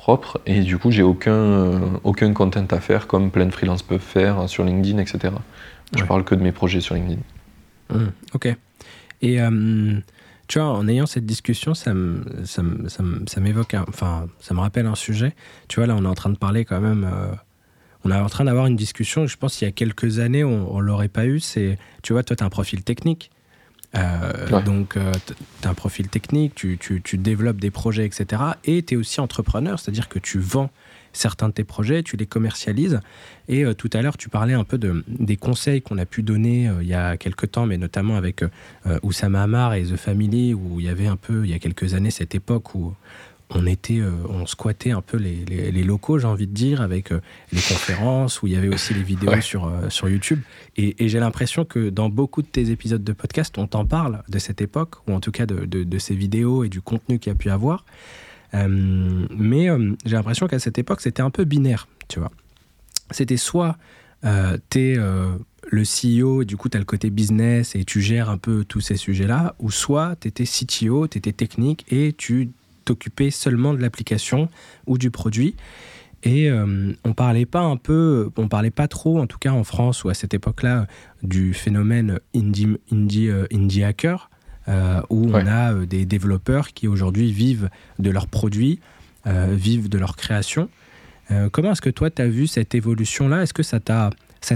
propre 0.03 0.41
et 0.47 0.61
du 0.63 0.79
coup, 0.79 0.91
j'ai 0.91 1.05
aucun, 1.05 1.33
euh, 1.33 1.79
aucun 2.03 2.33
content 2.33 2.67
à 2.71 2.81
faire 2.81 3.07
comme 3.07 3.31
plein 3.31 3.47
de 3.47 3.53
freelances 3.53 3.83
peuvent 3.83 4.01
faire 4.01 4.49
sur 4.49 4.65
LinkedIn, 4.65 4.99
etc. 4.99 5.33
Je 5.97 6.05
parle 6.05 6.25
que 6.25 6.35
de 6.35 6.43
mes 6.43 6.51
projets 6.51 6.81
sur 6.81 6.97
LinkedIn. 6.97 7.21
Mmh, 7.91 8.09
ok. 8.35 8.57
Et 9.21 9.39
tu 10.49 10.59
vois, 10.59 10.69
en 10.69 10.89
ayant 10.89 11.07
cette 11.07 11.25
discussion, 11.25 11.75
ça, 11.75 11.93
ça, 12.45 13.41
m'évoque, 13.41 13.77
enfin, 13.89 14.27
ça 14.41 14.55
me 14.55 14.61
rappelle 14.61 14.87
un 14.87 14.97
sujet. 14.97 15.37
Tu 15.69 15.79
vois, 15.79 15.87
là, 15.87 15.95
on 15.97 16.05
est 16.05 16.09
en 16.09 16.15
train 16.15 16.31
de 16.31 16.37
parler 16.37 16.65
quand 16.65 16.81
même 16.81 17.09
on 18.05 18.11
est 18.11 18.17
en 18.17 18.29
train 18.29 18.45
d'avoir 18.45 18.67
une 18.67 18.77
discussion, 18.77 19.27
je 19.27 19.37
pense 19.37 19.57
qu'il 19.57 19.67
y 19.67 19.69
a 19.69 19.73
quelques 19.73 20.19
années, 20.19 20.45
on 20.45 20.77
ne 20.79 20.83
l'aurait 20.83 21.09
pas 21.09 21.27
eu. 21.27 21.41
C'est, 21.41 21.79
tu 22.03 22.13
vois, 22.13 22.23
toi, 22.23 22.35
tu 22.37 22.43
as 22.43 22.47
un 22.47 22.51
profil 22.51 22.83
technique. 22.83 23.31
Euh, 23.95 24.61
donc, 24.63 24.97
euh, 24.97 25.13
tu 25.61 25.69
as 25.69 25.71
un 25.71 25.75
profil 25.75 26.09
technique, 26.09 26.55
tu, 26.55 27.19
développes 27.19 27.61
des 27.61 27.71
projets, 27.71 28.07
etc. 28.07 28.43
Et 28.65 28.83
tu 28.83 28.95
es 28.95 28.97
aussi 28.97 29.21
entrepreneur, 29.21 29.79
c'est-à-dire 29.79 30.09
que 30.09 30.19
tu 30.19 30.39
vends 30.39 30.71
certains 31.15 31.49
de 31.49 31.53
tes 31.53 31.65
projets, 31.65 32.03
tu 32.03 32.17
les 32.17 32.25
commercialises. 32.25 33.01
Et 33.49 33.65
euh, 33.65 33.75
tout 33.75 33.91
à 33.93 34.01
l'heure, 34.01 34.17
tu 34.17 34.31
parlais 34.31 34.55
un 34.55 34.65
peu 34.65 34.79
de, 34.79 35.05
des 35.09 35.37
conseils 35.37 35.83
qu'on 35.83 35.99
a 35.99 36.07
pu 36.07 36.23
donner 36.23 36.71
il 36.81 36.87
y 36.87 36.95
a 36.95 37.19
quelques 37.19 37.51
temps, 37.51 37.67
mais 37.67 37.77
notamment 37.77 38.17
avec 38.17 38.43
Oussama 39.03 39.43
Hamar 39.43 39.75
et 39.75 39.83
The 39.83 39.97
Family, 39.97 40.55
où 40.55 40.81
il 40.81 40.87
y 40.87 40.89
avait 40.89 41.07
un 41.07 41.17
peu, 41.17 41.45
il 41.45 41.51
y 41.51 41.55
a 41.55 41.59
quelques 41.59 41.95
années, 41.95 42.11
cette 42.11 42.35
époque 42.35 42.75
où 42.75 42.95
on 43.55 43.67
était, 43.67 43.99
euh, 43.99 44.11
on 44.29 44.47
squattait 44.47 44.93
un 44.93 45.03
peu 45.03 45.17
les, 45.17 45.85
locaux, 45.85 46.19
j'ai 46.19 46.27
envie 46.27 46.47
de 46.47 46.53
dire, 46.53 46.81
avec 46.81 47.13
euh, 47.13 47.21
les 47.53 47.61
conférences 47.61 48.43
où 48.43 48.47
il 48.47 48.53
y 48.53 48.57
avait 48.57 48.69
aussi 48.69 48.95
les 48.95 49.03
vidéos 49.03 49.41
sur, 49.41 49.67
euh, 49.67 49.89
sur 49.89 50.09
YouTube. 50.09 50.41
Et, 50.77 51.09
j'ai 51.09 51.21
l'impression 51.21 51.65
que 51.65 51.91
dans 51.91 52.09
beaucoup 52.09 52.43
de 52.43 52.47
tes 52.47 52.71
épisodes 52.71 53.05
de 53.05 53.13
podcast, 53.13 53.57
on 53.59 53.67
t'en 53.67 53.85
parle 53.85 54.23
de 54.29 54.39
cette 54.39 54.61
époque, 54.61 54.97
ou 55.07 55.13
en 55.13 55.21
tout 55.21 55.33
cas 55.33 55.47
de, 55.47 55.99
ces 55.99 56.15
vidéos 56.15 56.65
et 56.65 56.69
du 56.69 56.81
contenu 56.81 57.19
qu'il 57.19 57.31
y 57.31 57.35
a 57.35 57.39
pu 57.39 57.51
avoir. 57.51 57.85
mais 58.55 59.69
j'ai 60.05 60.17
l'impression 60.17 60.47
qu'à 60.47 60.59
cette 60.59 60.79
époque, 60.79 61.01
c'était 61.01 61.23
un 61.23 61.31
peu 61.31 61.45
binaire, 61.45 61.87
tu 62.09 62.19
vois. 62.19 62.31
C'était 63.11 63.37
soit 63.37 63.77
tu 64.23 64.79
es 64.79 64.97
le 65.71 65.83
CEO, 65.83 66.43
et 66.43 66.45
du 66.45 66.57
coup, 66.57 66.69
tu 66.69 66.77
as 66.77 66.81
le 66.81 66.87
côté 66.87 67.11
business 67.11 67.77
et 67.77 67.85
tu 67.85 68.01
gères 68.01 68.31
un 68.31 68.39
peu 68.39 68.65
tous 68.65 68.81
ces 68.81 68.97
sujets-là, 68.97 69.55
ou 69.59 69.71
soit 69.71 70.17
tu 70.21 70.29
étais 70.29 70.45
CTO, 70.45 71.09
tu 71.09 71.19
étais 71.19 71.33
technique 71.33 71.85
et 71.91 72.15
tu 72.17 72.51
t'occuper 72.85 73.31
seulement 73.31 73.75
de 73.75 73.81
l'application 73.81 74.49
ou 74.87 74.99
du 74.99 75.11
produit. 75.11 75.55
Et 76.25 76.49
euh, 76.51 76.93
on 77.05 77.15
parlait 77.15 77.47
pas 77.47 77.61
un 77.61 77.77
peu, 77.77 78.31
on 78.37 78.49
parlait 78.49 78.71
pas 78.71 78.87
trop, 78.87 79.21
en 79.21 79.27
tout 79.27 79.39
cas 79.39 79.51
en 79.51 79.65
France 79.65 80.05
ou 80.05 80.09
à 80.09 80.15
cette 80.15 80.35
époque-là, 80.35 80.87
du 81.23 81.53
phénomène 81.53 82.21
indie, 82.35 82.69
indie, 82.93 83.29
euh, 83.29 83.47
indie 83.53 83.83
hacker, 83.83 84.31
euh, 84.69 85.01
où 85.11 85.31
on 85.33 85.47
a 85.47 85.75
des 85.85 86.07
développeurs 86.07 86.69
qui 86.69 86.87
aujourd'hui 86.87 87.33
vivent 87.33 87.69
de 87.99 88.11
leurs 88.11 88.29
produits, 88.29 88.79
vivent 89.25 89.89
de 89.89 89.99
leur 89.99 90.17
création. 90.17 90.69
comment 91.53 91.73
est-ce 91.73 91.81
que 91.81 91.91
toi, 91.91 92.11
tu 92.11 92.23
as 92.23 92.29
vu 92.29 92.49
cette 92.49 92.75
évolution-là? 92.75 93.43
Est-ce 93.43 93.55
que 93.55 93.63
ça 93.63 93.79
t'a 93.79 94.11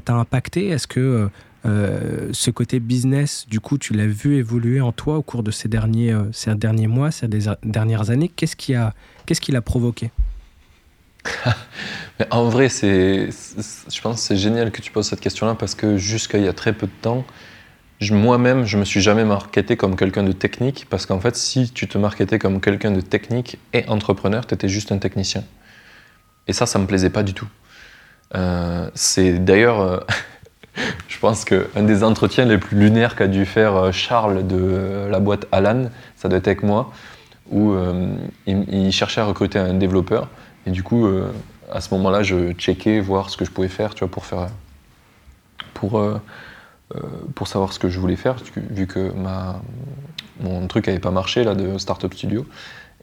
impacté? 0.08 0.68
Est-ce 0.68 0.88
que 0.88 1.28
euh, 1.66 2.28
ce 2.32 2.50
côté 2.50 2.78
business, 2.78 3.46
du 3.48 3.60
coup, 3.60 3.76
tu 3.76 3.92
l'as 3.92 4.06
vu 4.06 4.36
évoluer 4.36 4.80
en 4.80 4.92
toi 4.92 5.16
au 5.16 5.22
cours 5.22 5.42
de 5.42 5.50
ces 5.50 5.68
derniers, 5.68 6.12
euh, 6.12 6.24
ces 6.32 6.54
derniers 6.54 6.86
mois, 6.86 7.10
ces 7.10 7.28
dernières 7.62 8.10
années. 8.10 8.28
Qu'est-ce 8.28 8.56
qui 8.56 8.74
a, 8.74 8.94
qu'est-ce 9.24 9.40
qui 9.40 9.52
l'a 9.52 9.62
provoqué? 9.62 10.10
En 12.30 12.48
vrai, 12.48 12.70
c'est, 12.70 13.28
je 13.28 14.00
pense 14.00 14.16
que 14.16 14.20
c'est 14.22 14.38
génial 14.38 14.70
que 14.70 14.80
tu 14.80 14.90
poses 14.90 15.06
cette 15.06 15.20
question-là 15.20 15.54
parce 15.54 15.74
que 15.74 15.98
jusqu'à 15.98 16.38
il 16.38 16.44
y 16.44 16.48
a 16.48 16.54
très 16.54 16.72
peu 16.72 16.86
de 16.86 16.92
temps, 17.02 17.26
moi-même, 18.10 18.64
je 18.64 18.78
me 18.78 18.86
suis 18.86 19.02
jamais 19.02 19.26
marketé 19.26 19.76
comme 19.76 19.96
quelqu'un 19.96 20.22
de 20.22 20.32
technique 20.32 20.86
parce 20.88 21.04
qu'en 21.04 21.20
fait, 21.20 21.36
si 21.36 21.70
tu 21.70 21.86
te 21.88 21.98
marketais 21.98 22.38
comme 22.38 22.62
quelqu'un 22.62 22.90
de 22.90 23.02
technique 23.02 23.58
et 23.74 23.86
entrepreneur, 23.88 24.46
tu 24.46 24.54
étais 24.54 24.68
juste 24.68 24.92
un 24.92 24.98
technicien. 24.98 25.44
Et 26.46 26.54
ça, 26.54 26.64
ça 26.64 26.78
me 26.78 26.86
plaisait 26.86 27.10
pas 27.10 27.22
du 27.22 27.34
tout. 27.34 27.48
Euh, 28.34 28.90
c'est 28.94 29.44
d'ailleurs 29.44 30.06
je 31.08 31.18
pense 31.18 31.44
qu'un 31.44 31.82
des 31.82 32.04
entretiens 32.04 32.44
les 32.44 32.58
plus 32.58 32.78
lunaires 32.78 33.16
qu'a 33.16 33.26
dû 33.26 33.46
faire 33.46 33.76
euh, 33.76 33.92
Charles 33.92 34.46
de 34.46 34.56
euh, 34.58 35.08
la 35.08 35.20
boîte 35.20 35.46
Alan, 35.52 35.90
ça 36.16 36.28
doit 36.28 36.38
être 36.38 36.48
avec 36.48 36.62
moi, 36.62 36.92
où 37.50 37.72
euh, 37.72 38.16
il, 38.46 38.92
cherchait 38.92 39.20
à 39.20 39.24
recruter 39.24 39.58
un 39.58 39.74
développeur. 39.74 40.28
Et 40.66 40.70
du 40.70 40.82
coup, 40.82 41.08
à 41.70 41.80
ce 41.80 41.94
moment-là, 41.94 42.24
je 42.24 42.50
checkais, 42.54 42.98
voir 42.98 43.30
ce 43.30 43.36
que 43.36 43.44
je 43.44 43.52
pouvais 43.52 43.68
faire, 43.68 43.94
tu 43.94 44.00
vois, 44.00 44.10
pour 44.10 44.26
faire. 44.26 44.48
Pour, 45.74 46.02
pour 47.36 47.46
savoir 47.46 47.72
ce 47.72 47.78
que 47.78 47.88
je 47.88 48.00
voulais 48.00 48.16
faire, 48.16 48.34
vu 48.56 48.88
que 48.88 49.12
mon 50.40 50.66
truc 50.66 50.88
n'avait 50.88 50.98
pas 50.98 51.12
marché 51.12 51.44
là, 51.44 51.54
de 51.54 51.78
Startup 51.78 52.12
Studio. 52.12 52.46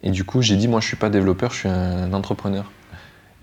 Et 0.01 0.09
du 0.09 0.25
coup, 0.25 0.41
j'ai 0.41 0.57
dit, 0.57 0.67
moi, 0.67 0.81
je 0.81 0.87
suis 0.87 0.97
pas 0.97 1.09
développeur, 1.09 1.51
je 1.51 1.59
suis 1.59 1.69
un 1.69 2.11
entrepreneur. 2.11 2.65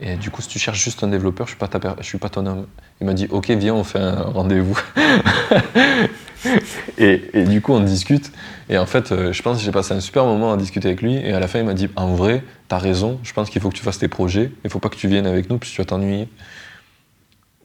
Et 0.01 0.17
du 0.17 0.31
coup, 0.31 0.41
si 0.41 0.49
tu 0.49 0.59
cherches 0.59 0.83
juste 0.83 1.05
un 1.05 1.09
développeur, 1.09 1.47
je 1.47 1.53
suis 1.53 1.59
pas, 1.59 1.69
suis 2.03 2.19
pas 2.19 2.29
ton 2.29 2.47
homme. 2.47 2.67
Il 3.01 3.07
m'a 3.07 3.13
dit, 3.13 3.27
ok, 3.31 3.51
viens, 3.51 3.75
on 3.75 3.85
fait 3.85 3.99
un 3.99 4.23
rendez-vous. 4.23 4.79
et, 6.99 7.45
du 7.45 7.61
coup, 7.61 7.73
on 7.73 7.81
discute. 7.81 8.33
Et 8.69 8.79
en 8.79 8.87
fait, 8.87 9.13
euh, 9.13 9.33
je 9.33 9.43
pense 9.43 9.59
que 9.59 9.65
j'ai 9.65 9.73
passé 9.73 9.93
un 9.93 10.01
super 10.01 10.25
moment 10.25 10.53
à 10.53 10.57
discuter 10.57 10.89
avec 10.89 11.03
lui. 11.03 11.17
Et 11.17 11.33
à 11.33 11.41
la 11.41 11.49
fin, 11.49 11.59
il 11.59 11.67
m'a 11.67 11.75
dit, 11.75 11.89
en 11.97 12.15
vrai, 12.15 12.43
tu 12.69 12.75
as 12.75 12.79
raison. 12.79 13.21
Je 13.23 13.33
pense 13.33 13.51
qu'il 13.51 13.61
faut 13.61 13.69
que 13.69 13.77
tu 13.77 13.83
fasses 13.83 13.99
tes 13.99 14.09
projets. 14.09 14.51
Il 14.65 14.71
faut 14.71 14.79
pas 14.79 14.89
que 14.89 14.97
tu 14.97 15.07
viennes 15.07 15.27
avec 15.27 15.51
nous, 15.51 15.59
puisque 15.59 15.75
tu 15.75 15.83
vas 15.83 15.87
t'ennuyer. 15.87 16.29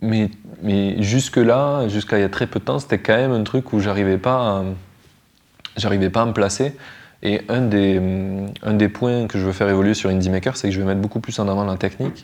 Mais, 0.02 0.30
mais 0.62 1.02
jusque-là, 1.02 1.88
jusqu'à 1.88 2.18
il 2.18 2.22
y 2.22 2.26
a 2.26 2.30
très 2.30 2.48
peu 2.48 2.60
de 2.60 2.66
temps, 2.66 2.80
c'était 2.80 3.00
quand 3.00 3.16
même 3.16 3.32
un 3.32 3.44
truc 3.44 3.72
où 3.72 3.80
j'arrivais 3.80 4.18
pas 4.18 4.64
j'arrivais 5.78 6.10
pas 6.10 6.22
à 6.22 6.26
me 6.26 6.34
placer. 6.34 6.74
Et 7.26 7.42
un 7.50 7.62
des, 7.62 8.00
un 8.62 8.74
des 8.76 8.88
points 8.88 9.26
que 9.26 9.40
je 9.40 9.46
veux 9.46 9.52
faire 9.52 9.68
évoluer 9.68 9.96
sur 9.96 10.12
Indie 10.12 10.30
Maker, 10.30 10.56
c'est 10.56 10.68
que 10.68 10.74
je 10.76 10.80
vais 10.80 10.86
mettre 10.86 11.02
beaucoup 11.02 11.20
plus 11.20 11.40
en 11.40 11.48
avant 11.48 11.66
la 11.66 11.76
technique 11.76 12.24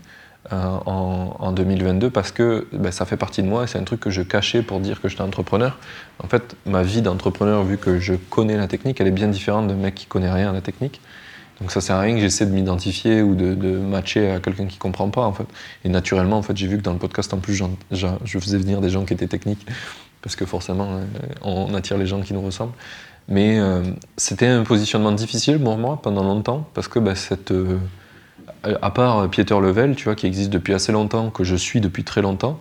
euh, 0.53 0.55
en, 0.85 1.35
en, 1.39 1.51
2022 1.53 2.11
parce 2.11 2.31
que 2.31 2.67
ben, 2.71 2.91
ça 2.91 3.05
fait 3.05 3.17
partie 3.17 3.41
de 3.41 3.47
moi 3.47 3.63
et 3.63 3.67
c'est 3.67 3.79
un 3.79 3.83
truc 3.83 3.99
que 3.99 4.11
je 4.11 4.21
cachais 4.21 4.61
pour 4.61 4.79
dire 4.79 5.01
que 5.01 5.09
j'étais 5.09 5.23
entrepreneur. 5.23 5.79
En 6.23 6.27
fait, 6.27 6.55
ma 6.67 6.83
vie 6.83 7.01
d'entrepreneur, 7.01 7.63
vu 7.63 7.79
que 7.79 7.97
je 7.97 8.13
connais 8.13 8.55
la 8.55 8.67
technique, 8.67 9.01
elle 9.01 9.07
est 9.07 9.11
bien 9.11 9.27
différente 9.27 9.67
d'un 9.67 9.73
mec 9.73 9.95
qui 9.95 10.05
connaît 10.05 10.31
rien 10.31 10.51
à 10.51 10.53
la 10.53 10.61
technique. 10.61 11.01
Donc 11.59 11.71
ça 11.71 11.81
sert 11.81 11.95
à 11.95 12.01
rien 12.01 12.13
que 12.13 12.21
j'essaie 12.21 12.45
de 12.45 12.51
m'identifier 12.51 13.23
ou 13.23 13.33
de, 13.33 13.55
de, 13.55 13.77
matcher 13.79 14.29
à 14.29 14.39
quelqu'un 14.39 14.67
qui 14.67 14.77
comprend 14.77 15.09
pas 15.09 15.23
en 15.23 15.33
fait. 15.33 15.47
Et 15.83 15.89
naturellement, 15.89 16.37
en 16.37 16.43
fait, 16.43 16.55
j'ai 16.55 16.67
vu 16.67 16.77
que 16.77 16.83
dans 16.83 16.93
le 16.93 16.99
podcast 16.99 17.33
en 17.33 17.39
plus, 17.39 17.59
je 17.91 18.39
faisais 18.39 18.57
venir 18.59 18.81
des 18.81 18.89
gens 18.91 19.03
qui 19.03 19.13
étaient 19.13 19.27
techniques 19.27 19.65
parce 20.21 20.35
que 20.35 20.45
forcément, 20.45 20.87
euh, 20.91 21.03
on 21.41 21.73
attire 21.73 21.97
les 21.97 22.05
gens 22.05 22.21
qui 22.21 22.33
nous 22.33 22.41
ressemblent. 22.41 22.73
Mais 23.27 23.59
euh, 23.59 23.83
c'était 24.17 24.47
un 24.47 24.63
positionnement 24.63 25.11
difficile 25.11 25.59
pour 25.59 25.77
moi 25.77 25.99
pendant 26.01 26.23
longtemps, 26.23 26.67
parce 26.73 26.87
que 26.87 26.99
bah, 26.99 27.15
cette, 27.15 27.51
euh, 27.51 27.77
à 28.63 28.91
part 28.91 29.29
Pieter 29.29 29.59
Level, 29.59 29.95
tu 29.95 30.05
vois, 30.05 30.15
qui 30.15 30.25
existe 30.25 30.49
depuis 30.49 30.73
assez 30.73 30.91
longtemps, 30.91 31.29
que 31.29 31.43
je 31.43 31.55
suis 31.55 31.81
depuis 31.81 32.03
très 32.03 32.21
longtemps, 32.21 32.59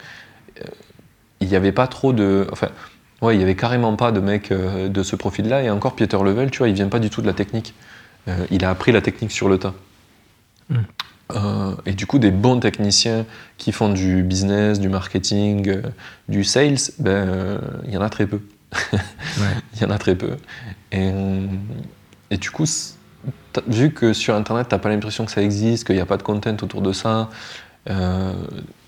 euh, 0.60 0.64
il 1.40 1.48
n'y 1.48 1.56
avait 1.56 1.72
pas 1.72 1.86
trop 1.86 2.12
de. 2.12 2.46
Enfin, 2.52 2.68
ouais, 3.22 3.34
il 3.34 3.38
n'y 3.38 3.44
avait 3.44 3.56
carrément 3.56 3.96
pas 3.96 4.12
de 4.12 4.20
mec 4.20 4.52
de 4.52 5.02
ce 5.02 5.16
profil-là, 5.16 5.62
et 5.62 5.70
encore 5.70 5.96
Pieter 5.96 6.22
Level, 6.22 6.50
tu 6.50 6.58
vois, 6.58 6.68
il 6.68 6.74
vient 6.74 6.88
pas 6.88 6.98
du 6.98 7.10
tout 7.10 7.22
de 7.22 7.26
la 7.26 7.32
technique. 7.32 7.74
il 8.50 8.64
a 8.64 8.70
appris 8.70 8.92
la 8.92 9.00
technique 9.00 9.32
sur 9.32 9.48
le 9.48 9.58
tas. 9.58 9.74
Hmm. 10.68 11.74
et 11.86 11.94
du 11.94 12.06
coup, 12.06 12.20
des 12.20 12.30
bons 12.30 12.60
techniciens 12.60 13.24
qui 13.56 13.72
font 13.72 13.88
du 13.88 14.22
business, 14.22 14.78
du 14.78 14.88
marketing, 14.88 15.80
du 16.28 16.44
sales, 16.44 16.76
ben, 16.98 17.60
il 17.86 17.92
y 17.92 17.96
en 17.96 18.02
a 18.02 18.10
très 18.10 18.26
peu. 18.26 18.40
Il 19.74 19.82
y 19.82 19.84
en 19.84 19.90
a 19.90 19.98
très 19.98 20.14
peu. 20.14 20.36
Et, 20.92 21.10
et 22.30 22.36
du 22.36 22.50
coup, 22.50 22.66
vu 23.66 23.92
que 23.92 24.12
sur 24.12 24.34
Internet, 24.34 24.68
tu 24.68 24.74
n'as 24.74 24.78
pas 24.78 24.88
l'impression 24.88 25.24
que 25.24 25.32
ça 25.32 25.42
existe, 25.42 25.86
qu'il 25.86 25.96
n'y 25.96 26.02
a 26.02 26.06
pas 26.06 26.16
de 26.16 26.22
content 26.22 26.56
autour 26.62 26.82
de 26.82 26.92
ça, 26.92 27.28
euh, 27.88 28.32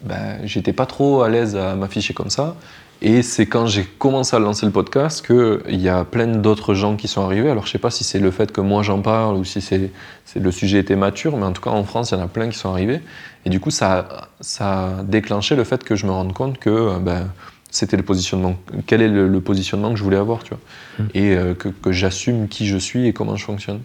ben, 0.03 0.41
j'étais 0.45 0.73
pas 0.73 0.87
trop 0.87 1.23
à 1.23 1.29
l'aise 1.29 1.57
à 1.57 1.75
m'afficher 1.75 2.15
comme 2.15 2.31
ça. 2.31 2.57
Et 3.05 3.23
c'est 3.23 3.47
quand 3.47 3.67
j'ai 3.67 3.85
commencé 3.85 4.37
à 4.37 4.39
lancer 4.39 4.65
le 4.65 4.71
podcast 4.71 5.27
qu'il 5.27 5.81
y 5.81 5.89
a 5.89 6.05
plein 6.05 6.29
d'autres 6.29 6.73
gens 6.75 6.95
qui 6.95 7.09
sont 7.09 7.23
arrivés. 7.25 7.51
Alors 7.51 7.67
je 7.67 7.73
sais 7.73 7.79
pas 7.79 7.91
si 7.91 8.05
c'est 8.05 8.21
le 8.21 8.31
fait 8.31 8.53
que 8.53 8.61
moi 8.61 8.85
j'en 8.85 9.01
parle 9.01 9.35
ou 9.35 9.45
si 9.45 9.61
c'est 9.61 9.91
le 10.37 10.53
sujet 10.53 10.79
était 10.79 10.95
mature, 10.95 11.37
mais 11.37 11.45
en 11.45 11.53
tout 11.53 11.63
cas 11.63 11.71
en 11.71 11.83
France 11.83 12.13
il 12.13 12.19
y 12.19 12.21
en 12.21 12.25
a 12.25 12.29
plein 12.29 12.49
qui 12.49 12.57
sont 12.57 12.71
arrivés. 12.71 13.01
Et 13.45 13.51
du 13.51 13.59
coup 13.59 13.71
ça, 13.71 14.29
ça 14.41 14.99
a 14.99 15.03
déclenché 15.03 15.57
le 15.57 15.65
fait 15.65 15.83
que 15.83 15.97
je 15.97 16.07
me 16.07 16.13
rende 16.13 16.33
compte 16.33 16.59
que 16.59 16.97
ben, 17.01 17.27
c'était 17.73 17.97
le 17.97 18.05
positionnement. 18.05 18.57
Quel 18.87 19.03
est 19.03 19.09
le, 19.09 19.41
positionnement 19.41 19.91
que 19.91 19.99
je 19.99 20.05
voulais 20.05 20.17
avoir, 20.17 20.45
tu 20.45 20.51
vois 20.51 20.61
Mm. 20.99 21.05
Et 21.15 21.37
euh, 21.37 21.55
que, 21.55 21.69
que 21.69 21.93
j'assume 21.93 22.49
qui 22.49 22.67
je 22.67 22.77
suis 22.77 23.07
et 23.07 23.13
comment 23.13 23.37
je 23.37 23.45
fonctionne. 23.45 23.81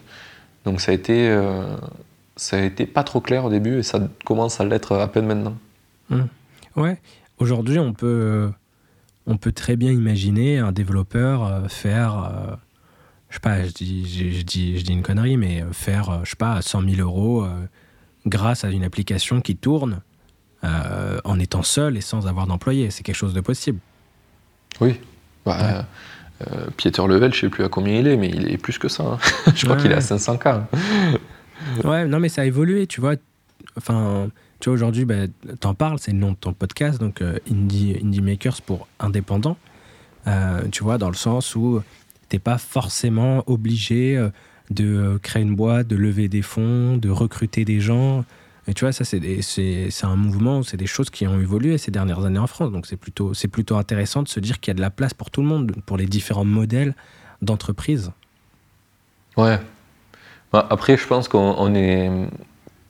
Donc 0.64 0.80
ça 0.80 0.92
a 0.92 0.94
été, 0.94 1.28
euh, 1.28 1.76
ça 2.36 2.58
a 2.58 2.60
été 2.60 2.86
pas 2.86 3.04
trop 3.04 3.20
clair 3.20 3.44
au 3.44 3.50
début 3.50 3.78
et 3.78 3.82
ça 3.82 4.08
commence 4.24 4.60
à 4.60 4.64
l'être 4.64 4.96
à 4.96 5.08
peine 5.10 5.26
maintenant. 5.26 5.56
Ouais. 6.76 7.00
Aujourd'hui, 7.38 7.78
on 7.78 7.92
peut, 7.92 8.50
on 9.26 9.36
peut 9.36 9.52
très 9.52 9.76
bien 9.76 9.92
imaginer 9.92 10.58
un 10.58 10.72
développeur 10.72 11.44
euh, 11.44 11.68
faire, 11.68 12.24
euh, 12.24 12.56
je 13.30 13.34
sais 13.34 13.40
pas, 13.40 13.66
je 13.66 13.72
dis, 13.72 14.08
je, 14.08 14.38
je 14.38 14.42
dis, 14.42 14.78
je 14.78 14.84
dis 14.84 14.92
une 14.92 15.02
connerie, 15.02 15.36
mais 15.36 15.64
faire, 15.72 16.20
je 16.24 16.30
sais 16.30 16.36
pas, 16.36 16.60
100 16.62 16.82
000 16.82 17.00
euros 17.00 17.46
grâce 18.26 18.64
à 18.64 18.70
une 18.70 18.84
application 18.84 19.40
qui 19.40 19.56
tourne 19.56 20.00
euh, 20.64 21.18
en 21.24 21.38
étant 21.38 21.62
seul 21.62 21.96
et 21.96 22.00
sans 22.00 22.26
avoir 22.26 22.46
d'employé. 22.46 22.90
C'est 22.90 23.02
quelque 23.02 23.14
chose 23.16 23.34
de 23.34 23.40
possible. 23.40 23.78
Oui. 24.80 24.96
Bah, 25.44 25.86
euh, 26.46 26.66
Pieter 26.76 27.06
Level, 27.06 27.32
je 27.34 27.40
sais 27.40 27.48
plus 27.48 27.64
à 27.64 27.68
combien 27.68 27.98
il 27.98 28.06
est, 28.06 28.16
mais 28.16 28.28
il 28.28 28.50
est 28.50 28.58
plus 28.58 28.78
que 28.78 28.88
ça. 28.88 29.04
hein. 29.04 29.18
je 29.54 29.64
crois 29.64 29.76
Ouais. 29.76 29.82
qu'il 29.82 29.90
est 29.92 29.94
à 29.94 30.00
500K. 30.00 30.48
hein. 30.48 30.66
Ouais, 31.84 32.06
non, 32.06 32.20
mais 32.20 32.28
ça 32.28 32.42
a 32.42 32.44
évolué, 32.44 32.86
tu 32.86 33.00
vois. 33.00 33.14
Enfin, 33.76 34.28
tu 34.60 34.68
vois, 34.68 34.74
aujourd'hui, 34.74 35.04
bah, 35.04 35.26
t'en 35.60 35.74
parles, 35.74 35.98
c'est 35.98 36.12
le 36.12 36.18
nom 36.18 36.32
de 36.32 36.36
ton 36.36 36.52
podcast, 36.52 37.00
donc 37.00 37.22
euh, 37.22 37.38
Indie, 37.50 37.96
Indie 38.02 38.20
Makers 38.20 38.62
pour 38.62 38.86
indépendants. 39.00 39.56
Tu 40.72 40.84
vois, 40.84 40.98
dans 40.98 41.08
le 41.08 41.14
sens 41.16 41.54
où 41.56 41.80
t'es 42.28 42.38
pas 42.38 42.58
forcément 42.58 43.42
obligé 43.46 44.22
de 44.68 45.18
créer 45.22 45.42
une 45.42 45.56
boîte, 45.56 45.88
de 45.88 45.96
lever 45.96 46.28
des 46.28 46.42
fonds, 46.42 46.98
de 46.98 47.08
recruter 47.08 47.64
des 47.64 47.80
gens. 47.80 48.26
Et 48.68 48.74
tu 48.74 48.84
vois, 48.84 48.92
ça, 48.92 49.02
c'est 49.04 50.04
un 50.04 50.16
mouvement, 50.16 50.62
c'est 50.62 50.76
des 50.76 50.86
choses 50.86 51.08
qui 51.08 51.26
ont 51.26 51.40
évolué 51.40 51.78
ces 51.78 51.90
dernières 51.90 52.24
années 52.24 52.38
en 52.38 52.46
France. 52.46 52.70
Donc, 52.70 52.86
c'est 52.86 52.98
plutôt, 52.98 53.32
plutôt 53.50 53.76
intéressant 53.76 54.22
de 54.22 54.28
se 54.28 54.40
dire 54.40 54.60
qu'il 54.60 54.70
y 54.70 54.72
a 54.72 54.74
de 54.74 54.82
la 54.82 54.90
place 54.90 55.14
pour 55.14 55.30
tout 55.30 55.40
le 55.40 55.48
monde, 55.48 55.74
pour 55.86 55.96
les 55.96 56.04
différents 56.04 56.44
modèles 56.44 56.94
d'entreprise. 57.40 58.12
Ouais. 59.38 59.58
Bah, 60.52 60.66
après, 60.68 60.98
je 60.98 61.06
pense 61.06 61.28
qu'on 61.28 61.54
on 61.58 61.74
est. 61.74 62.10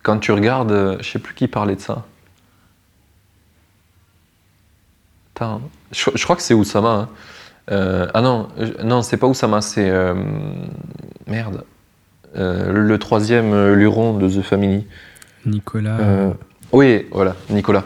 Quand 0.03 0.19
tu 0.19 0.33
regardes, 0.33 0.73
euh, 0.73 0.97
je 1.01 1.09
sais 1.11 1.19
plus 1.19 1.35
qui 1.35 1.49
parlait 1.49 1.77
de 1.77 1.81
ça. 1.81 2.05
Je, 5.93 6.25
crois 6.25 6.37
que 6.37 6.43
c'est 6.43 6.55
Oussama. 6.55 6.91
hein. 6.91 7.09
Euh, 7.71 8.07
ah 8.15 8.23
non, 8.23 8.49
non, 8.83 9.03
c'est 9.03 9.17
pas 9.17 9.27
Oussama, 9.27 9.61
c'est. 9.61 9.89
euh, 9.91 10.15
merde. 11.27 11.65
Euh, 12.37 12.73
le, 12.73 12.99
troisième 12.99 13.73
luron 13.75 14.17
de 14.17 14.29
The 14.29 14.43
Family. 14.43 14.87
Nicolas. 15.49 15.99
Euh, 15.99 16.31
oui, 16.73 17.07
voilà, 17.11 17.35
Nicolas. 17.51 17.85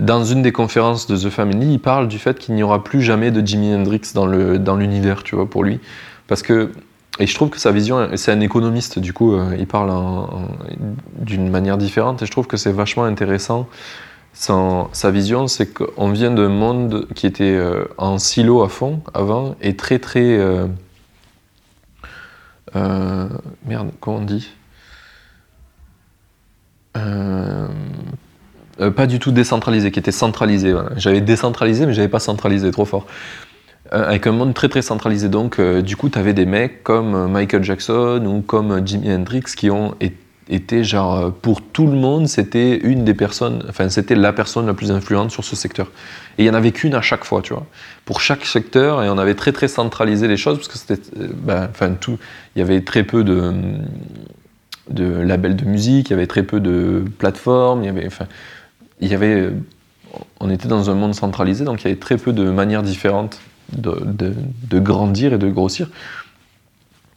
Dans 0.00 0.24
une 0.24 0.42
des 0.42 0.52
conférences 0.52 1.06
de 1.06 1.16
The 1.16 1.30
Family, 1.30 1.74
il 1.74 1.78
parle 1.78 2.08
du 2.08 2.18
fait 2.18 2.38
qu'il 2.38 2.54
n'y 2.54 2.62
aura 2.62 2.82
plus 2.82 3.00
jamais 3.00 3.30
de 3.30 3.46
Jimi 3.46 3.74
Hendrix 3.74 4.02
dans 4.14 4.26
le 4.26 4.58
dans 4.58 4.76
l'univers, 4.76 5.22
tu 5.22 5.36
vois, 5.36 5.48
pour 5.48 5.64
lui, 5.64 5.80
parce 6.26 6.42
que 6.42 6.72
et 7.20 7.28
je 7.28 7.34
trouve 7.34 7.50
que 7.50 7.60
sa 7.60 7.70
vision, 7.70 8.08
c'est 8.16 8.32
un 8.32 8.40
économiste, 8.40 8.98
du 8.98 9.12
coup, 9.12 9.34
euh, 9.34 9.54
il 9.56 9.68
parle 9.68 9.92
d'une 11.20 11.48
manière 11.48 11.78
différente, 11.78 12.22
et 12.22 12.26
je 12.26 12.30
trouve 12.32 12.48
que 12.48 12.56
c'est 12.56 12.72
vachement 12.72 13.04
intéressant. 13.04 13.68
Sa 14.32 15.10
vision, 15.12 15.46
c'est 15.46 15.72
qu'on 15.72 16.10
vient 16.10 16.32
d'un 16.32 16.48
monde 16.48 17.06
qui 17.14 17.28
était 17.28 17.54
euh, 17.54 17.84
en 17.98 18.18
silo 18.18 18.62
à 18.62 18.68
fond 18.68 19.00
avant, 19.14 19.54
et 19.60 19.76
très 19.76 20.00
très 20.00 20.40
merde, 23.64 23.90
comment 24.00 24.16
on 24.16 24.22
dit? 24.22 24.50
Euh, 26.96 27.68
euh, 28.80 28.90
pas 28.90 29.06
du 29.06 29.18
tout 29.18 29.32
décentralisé, 29.32 29.90
qui 29.90 29.98
était 29.98 30.12
centralisé. 30.12 30.74
J'avais 30.96 31.20
décentralisé, 31.20 31.86
mais 31.86 31.94
j'avais 31.94 32.08
pas 32.08 32.20
centralisé, 32.20 32.70
trop 32.70 32.84
fort. 32.84 33.06
Euh, 33.92 34.08
avec 34.08 34.26
un 34.26 34.32
monde 34.32 34.54
très 34.54 34.68
très 34.68 34.82
centralisé. 34.82 35.28
Donc, 35.28 35.60
du 35.60 35.96
coup, 35.96 36.08
tu 36.08 36.18
avais 36.18 36.32
des 36.32 36.46
mecs 36.46 36.82
comme 36.82 37.30
Michael 37.30 37.62
Jackson 37.62 38.24
ou 38.26 38.40
comme 38.42 38.86
Jimi 38.86 39.12
Hendrix 39.12 39.44
qui 39.56 39.70
ont 39.70 39.94
été, 40.48 40.84
genre, 40.84 41.32
pour 41.32 41.62
tout 41.62 41.86
le 41.86 41.94
monde, 41.94 42.28
c'était 42.28 42.76
une 42.76 43.04
des 43.04 43.14
personnes, 43.14 43.64
enfin, 43.68 43.88
c'était 43.88 44.14
la 44.14 44.32
personne 44.32 44.66
la 44.66 44.74
plus 44.74 44.90
influente 44.90 45.30
sur 45.30 45.44
ce 45.44 45.56
secteur. 45.56 45.90
Et 46.36 46.44
il 46.44 46.46
y 46.46 46.50
en 46.50 46.54
avait 46.54 46.72
qu'une 46.72 46.94
à 46.94 47.00
chaque 47.00 47.24
fois, 47.24 47.40
tu 47.42 47.54
vois. 47.54 47.66
Pour 48.04 48.20
chaque 48.20 48.44
secteur, 48.44 49.02
et 49.02 49.08
on 49.08 49.18
avait 49.18 49.34
très 49.34 49.52
très 49.52 49.68
centralisé 49.68 50.28
les 50.28 50.36
choses 50.36 50.58
parce 50.58 50.68
que 50.68 50.78
c'était, 50.78 51.00
ben, 51.16 51.68
enfin, 51.70 51.92
tout, 51.92 52.18
il 52.56 52.58
y 52.58 52.62
avait 52.62 52.82
très 52.82 53.04
peu 53.04 53.24
de 53.24 53.54
de 54.90 55.04
labels 55.04 55.56
de 55.56 55.64
musique, 55.64 56.10
il 56.10 56.12
y 56.12 56.14
avait 56.14 56.26
très 56.26 56.42
peu 56.42 56.60
de 56.60 57.04
plateformes, 57.18 57.82
il 57.82 57.86
y 57.86 57.88
avait, 57.88 58.08
avait, 59.14 59.52
on 60.40 60.50
était 60.50 60.68
dans 60.68 60.90
un 60.90 60.94
monde 60.94 61.14
centralisé, 61.14 61.64
donc 61.64 61.82
il 61.82 61.84
y 61.84 61.90
avait 61.90 62.00
très 62.00 62.16
peu 62.16 62.32
de 62.32 62.50
manières 62.50 62.82
différentes 62.82 63.40
de, 63.72 64.78
grandir 64.78 65.32
et 65.32 65.38
de 65.38 65.48
grossir. 65.48 65.88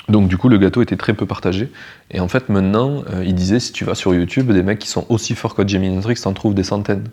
Donc 0.07 0.30
du 0.30 0.38
coup, 0.38 0.47
le 0.47 0.57
gâteau 0.57 0.82
était 0.82 0.95
très 0.95 1.13
peu 1.13 1.26
partagé. 1.26 1.70
Et 2.11 2.22
en 2.22 2.30
fait, 2.30 2.47
maintenant, 2.47 3.03
euh, 3.09 3.26
il 3.26 3.36
disait, 3.36 3.59
si 3.59 3.74
tu 3.74 3.84
vas 3.84 3.93
sur 3.93 4.15
YouTube, 4.15 4.51
des 4.53 4.63
mecs 4.63 4.80
qui 4.80 4.88
sont 4.88 5.05
aussi 5.09 5.36
forts 5.36 5.53
que 5.53 5.68
Jimi 5.68 5.89
Hendrix, 5.89 6.15
t'en 6.15 6.32
trouves 6.32 6.53
des 6.53 6.63
centaines. 6.63 7.03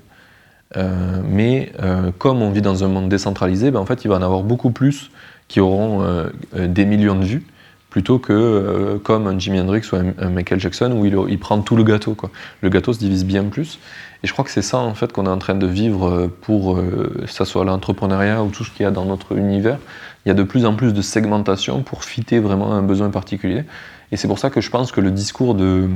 Euh, 0.76 1.20
mais 1.28 1.72
euh, 1.82 2.12
comme 2.18 2.40
on 2.40 2.50
vit 2.50 2.62
dans 2.62 2.84
un 2.84 2.88
monde 2.88 3.08
décentralisé, 3.08 3.72
ben, 3.72 3.80
en 3.80 3.86
fait, 3.86 4.04
il 4.04 4.08
va 4.08 4.16
en 4.16 4.22
avoir 4.22 4.44
beaucoup 4.44 4.70
plus 4.70 5.10
qui 5.48 5.60
auront 5.60 6.02
euh, 6.02 6.26
euh, 6.56 6.66
des 6.66 6.84
millions 6.84 7.18
de 7.18 7.24
vues 7.24 7.46
plutôt 7.94 8.18
que 8.18 8.32
euh, 8.32 8.98
comme 8.98 9.28
un 9.28 9.38
Jimi 9.38 9.60
Hendrix 9.60 9.82
ou 9.92 9.94
un, 9.94 10.28
Michael 10.30 10.58
Jackson 10.58 10.90
où 10.90 11.06
il, 11.06 11.38
prend 11.38 11.60
tout 11.60 11.76
le 11.76 11.84
gâteau. 11.84 12.14
Quoi. 12.14 12.28
Le 12.60 12.68
gâteau 12.68 12.92
se 12.92 12.98
divise 12.98 13.24
bien 13.24 13.44
plus. 13.44 13.78
Et 14.24 14.26
je 14.26 14.32
crois 14.32 14.44
que 14.44 14.50
c'est 14.50 14.62
ça 14.62 14.78
en 14.78 14.94
fait 14.94 15.12
qu'on 15.12 15.26
est 15.26 15.28
en 15.28 15.38
train 15.38 15.54
de 15.54 15.66
vivre 15.68 16.08
euh, 16.08 16.26
pour, 16.40 16.76
euh, 16.76 17.20
que 17.24 17.30
ça 17.30 17.44
soit 17.44 17.64
l'entrepreneuriat 17.64 18.42
ou 18.42 18.48
tout 18.48 18.64
ce 18.64 18.72
qu'il 18.72 18.82
y 18.82 18.84
a 18.84 18.90
dans 18.90 19.04
notre 19.04 19.36
univers. 19.36 19.78
Il 20.26 20.28
y 20.28 20.32
a 20.32 20.34
de 20.34 20.42
plus 20.42 20.66
en 20.66 20.74
plus 20.74 20.92
de 20.92 21.02
segmentation 21.02 21.84
pour 21.84 22.02
fitter 22.02 22.40
vraiment 22.40 22.72
un 22.72 22.82
besoin 22.82 23.10
particulier. 23.10 23.62
Et 24.10 24.16
c'est 24.16 24.26
pour 24.26 24.40
ça 24.40 24.50
que 24.50 24.60
je 24.60 24.70
pense 24.70 24.90
que 24.90 25.00
le 25.00 25.12
discours 25.12 25.54
de 25.54 25.88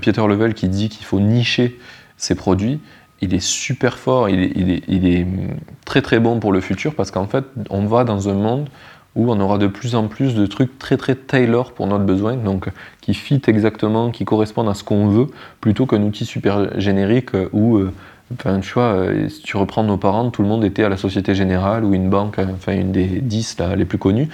Pieter 0.00 0.26
Level 0.26 0.54
qui 0.54 0.70
dit 0.70 0.88
qu'il 0.88 1.04
faut 1.04 1.20
nicher 1.20 1.78
ses 2.16 2.34
produits, 2.34 2.80
il 3.20 3.34
est 3.34 3.44
super 3.44 3.98
fort, 3.98 4.30
il 4.30 4.70
est, 5.06 5.22
hum, 5.22 5.56
très 5.84 6.00
très 6.00 6.20
bon 6.20 6.40
pour 6.40 6.52
le 6.52 6.62
futur 6.62 6.94
parce 6.94 7.10
qu'en 7.10 7.26
fait, 7.26 7.44
on 7.68 7.84
va 7.84 8.04
dans 8.04 8.30
un 8.30 8.34
monde 8.34 8.68
où 9.16 9.30
on 9.30 9.38
aura 9.40 9.58
de 9.58 9.66
plus 9.66 9.94
en 9.94 10.08
plus 10.08 10.34
de 10.34 10.46
trucs 10.46 10.78
très 10.78 10.96
très 10.96 11.14
tailor 11.14 11.72
pour 11.72 11.86
notre 11.86 12.04
besoin, 12.04 12.36
donc 12.36 12.68
qui 13.00 13.14
fit 13.14 13.40
exactement, 13.46 14.10
qui 14.10 14.24
correspondent 14.24 14.68
à 14.68 14.74
ce 14.74 14.84
qu'on 14.84 15.08
veut, 15.08 15.26
plutôt 15.60 15.86
qu'un 15.86 16.02
outil 16.02 16.24
super 16.24 16.80
générique 16.80 17.34
euh, 17.34 17.48
où, 17.52 17.76
euh, 17.76 17.92
enfin, 18.34 18.60
tu 18.60 18.72
vois, 18.74 18.94
euh, 18.94 19.28
si 19.28 19.42
tu 19.42 19.56
reprends 19.56 19.84
nos 19.84 19.96
parents, 19.96 20.30
tout 20.30 20.42
le 20.42 20.48
monde 20.48 20.64
était 20.64 20.84
à 20.84 20.88
la 20.88 20.96
Société 20.96 21.34
Générale 21.34 21.84
ou 21.84 21.94
une 21.94 22.08
banque, 22.08 22.38
enfin 22.38 22.72
une 22.72 22.92
des 22.92 23.06
10 23.20 23.58
là, 23.58 23.76
les 23.76 23.84
plus 23.84 23.98
connues, 23.98 24.28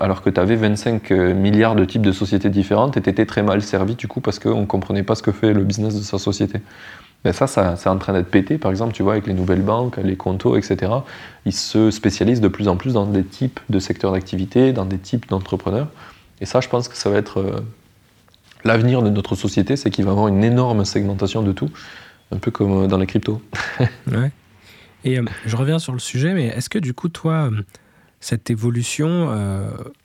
alors 0.00 0.22
que 0.22 0.30
tu 0.30 0.40
avais 0.40 0.56
25 0.56 1.10
euh, 1.10 1.34
milliards 1.34 1.74
de 1.74 1.84
types 1.84 2.02
de 2.02 2.12
sociétés 2.12 2.50
différentes 2.50 2.96
et 2.96 3.02
tu 3.02 3.10
étais 3.10 3.26
très 3.26 3.42
mal 3.42 3.62
servi 3.62 3.94
du 3.94 4.08
coup 4.08 4.20
parce 4.20 4.38
qu'on 4.38 4.60
ne 4.62 4.66
comprenait 4.66 5.02
pas 5.02 5.14
ce 5.14 5.22
que 5.22 5.32
fait 5.32 5.52
le 5.52 5.64
business 5.64 5.94
de 5.94 6.02
sa 6.02 6.18
société. 6.18 6.60
Ben 7.24 7.32
ça, 7.32 7.46
c'est 7.46 7.88
en 7.88 7.98
train 7.98 8.12
d'être 8.12 8.30
pété, 8.30 8.58
par 8.58 8.70
exemple, 8.70 8.92
tu 8.92 9.02
vois, 9.02 9.12
avec 9.12 9.26
les 9.26 9.32
nouvelles 9.32 9.62
banques, 9.62 9.96
les 9.96 10.16
contos, 10.16 10.58
etc. 10.58 10.92
Ils 11.46 11.54
se 11.54 11.90
spécialisent 11.90 12.42
de 12.42 12.48
plus 12.48 12.68
en 12.68 12.76
plus 12.76 12.92
dans 12.92 13.06
des 13.06 13.24
types 13.24 13.60
de 13.70 13.78
secteurs 13.78 14.12
d'activité, 14.12 14.74
dans 14.74 14.84
des 14.84 14.98
types 14.98 15.26
d'entrepreneurs. 15.30 15.88
Et 16.42 16.46
ça, 16.46 16.60
je 16.60 16.68
pense 16.68 16.86
que 16.86 16.96
ça 16.96 17.08
va 17.08 17.16
être 17.16 17.40
euh, 17.40 17.60
l'avenir 18.62 19.00
de 19.00 19.08
notre 19.08 19.36
société, 19.36 19.76
c'est 19.76 19.90
qu'il 19.90 20.04
va 20.04 20.10
y 20.10 20.12
avoir 20.12 20.28
une 20.28 20.44
énorme 20.44 20.84
segmentation 20.84 21.42
de 21.42 21.52
tout, 21.52 21.70
un 22.30 22.36
peu 22.36 22.50
comme 22.50 22.84
euh, 22.84 22.86
dans 22.88 22.98
les 22.98 23.06
cryptos. 23.06 23.40
Ouais. 24.06 24.30
Et 25.04 25.18
euh, 25.18 25.24
je 25.46 25.56
reviens 25.56 25.78
sur 25.78 25.94
le 25.94 25.98
sujet, 26.00 26.34
mais 26.34 26.48
est-ce 26.48 26.68
que 26.68 26.78
du 26.78 26.92
coup, 26.92 27.08
toi, 27.08 27.48
cette 28.20 28.50
évolution, 28.50 29.28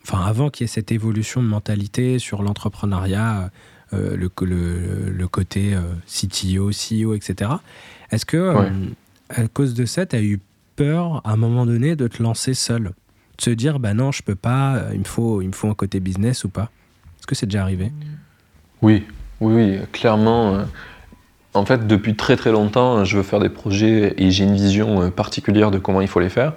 enfin 0.03 0.25
avant 0.25 0.49
qu'il 0.49 0.63
y 0.63 0.65
ait 0.65 0.67
cette 0.67 0.91
évolution 0.91 1.41
de 1.41 1.47
mentalité 1.47 2.19
sur 2.19 2.43
l'entrepreneuriat, 2.43 3.49
euh, 3.93 4.15
le, 4.15 4.29
le, 4.45 5.09
le 5.11 5.27
côté 5.27 5.73
euh, 5.73 5.81
CTO, 6.07 6.69
CEO, 6.71 7.13
etc., 7.13 7.51
est-ce 8.11 8.25
que 8.25 8.37
euh, 8.37 8.61
Ouais. 8.61 8.69
à 9.29 9.47
cause 9.47 9.73
de 9.73 9.85
ça, 9.85 10.05
tu 10.05 10.15
as 10.15 10.21
eu 10.21 10.39
peur 10.75 11.21
à 11.25 11.31
un 11.33 11.37
moment 11.37 11.65
donné 11.65 11.95
de 11.95 12.07
te 12.07 12.21
lancer 12.23 12.53
seul? 12.53 12.83
De 13.37 13.41
se 13.43 13.49
dire, 13.51 13.79
bah 13.79 13.93
non, 13.93 14.11
je 14.11 14.21
peux 14.23 14.35
pas, 14.35 14.83
il 14.93 14.99
me 14.99 15.03
faut, 15.05 15.41
il 15.41 15.47
me 15.47 15.53
faut 15.53 15.69
un 15.69 15.73
côté 15.75 15.99
business 15.99 16.43
ou 16.43 16.49
pas? 16.49 16.69
Est-ce 17.19 17.27
que 17.27 17.35
c'est 17.35 17.45
déjà 17.45 17.61
arrivé? 17.61 17.91
Oui, 18.81 19.05
oui, 19.41 19.53
oui, 19.53 19.79
clairement. 19.91 20.65
En 21.53 21.65
fait, 21.65 21.87
depuis 21.87 22.15
très 22.15 22.35
très 22.35 22.51
longtemps, 22.51 23.03
je 23.05 23.17
veux 23.17 23.23
faire 23.23 23.39
des 23.39 23.49
projets 23.49 24.13
et 24.17 24.29
j'ai 24.31 24.43
une 24.43 24.53
vision 24.55 25.09
particulière 25.11 25.71
de 25.71 25.79
comment 25.79 26.01
il 26.01 26.07
faut 26.07 26.19
les 26.19 26.29
faire. 26.29 26.53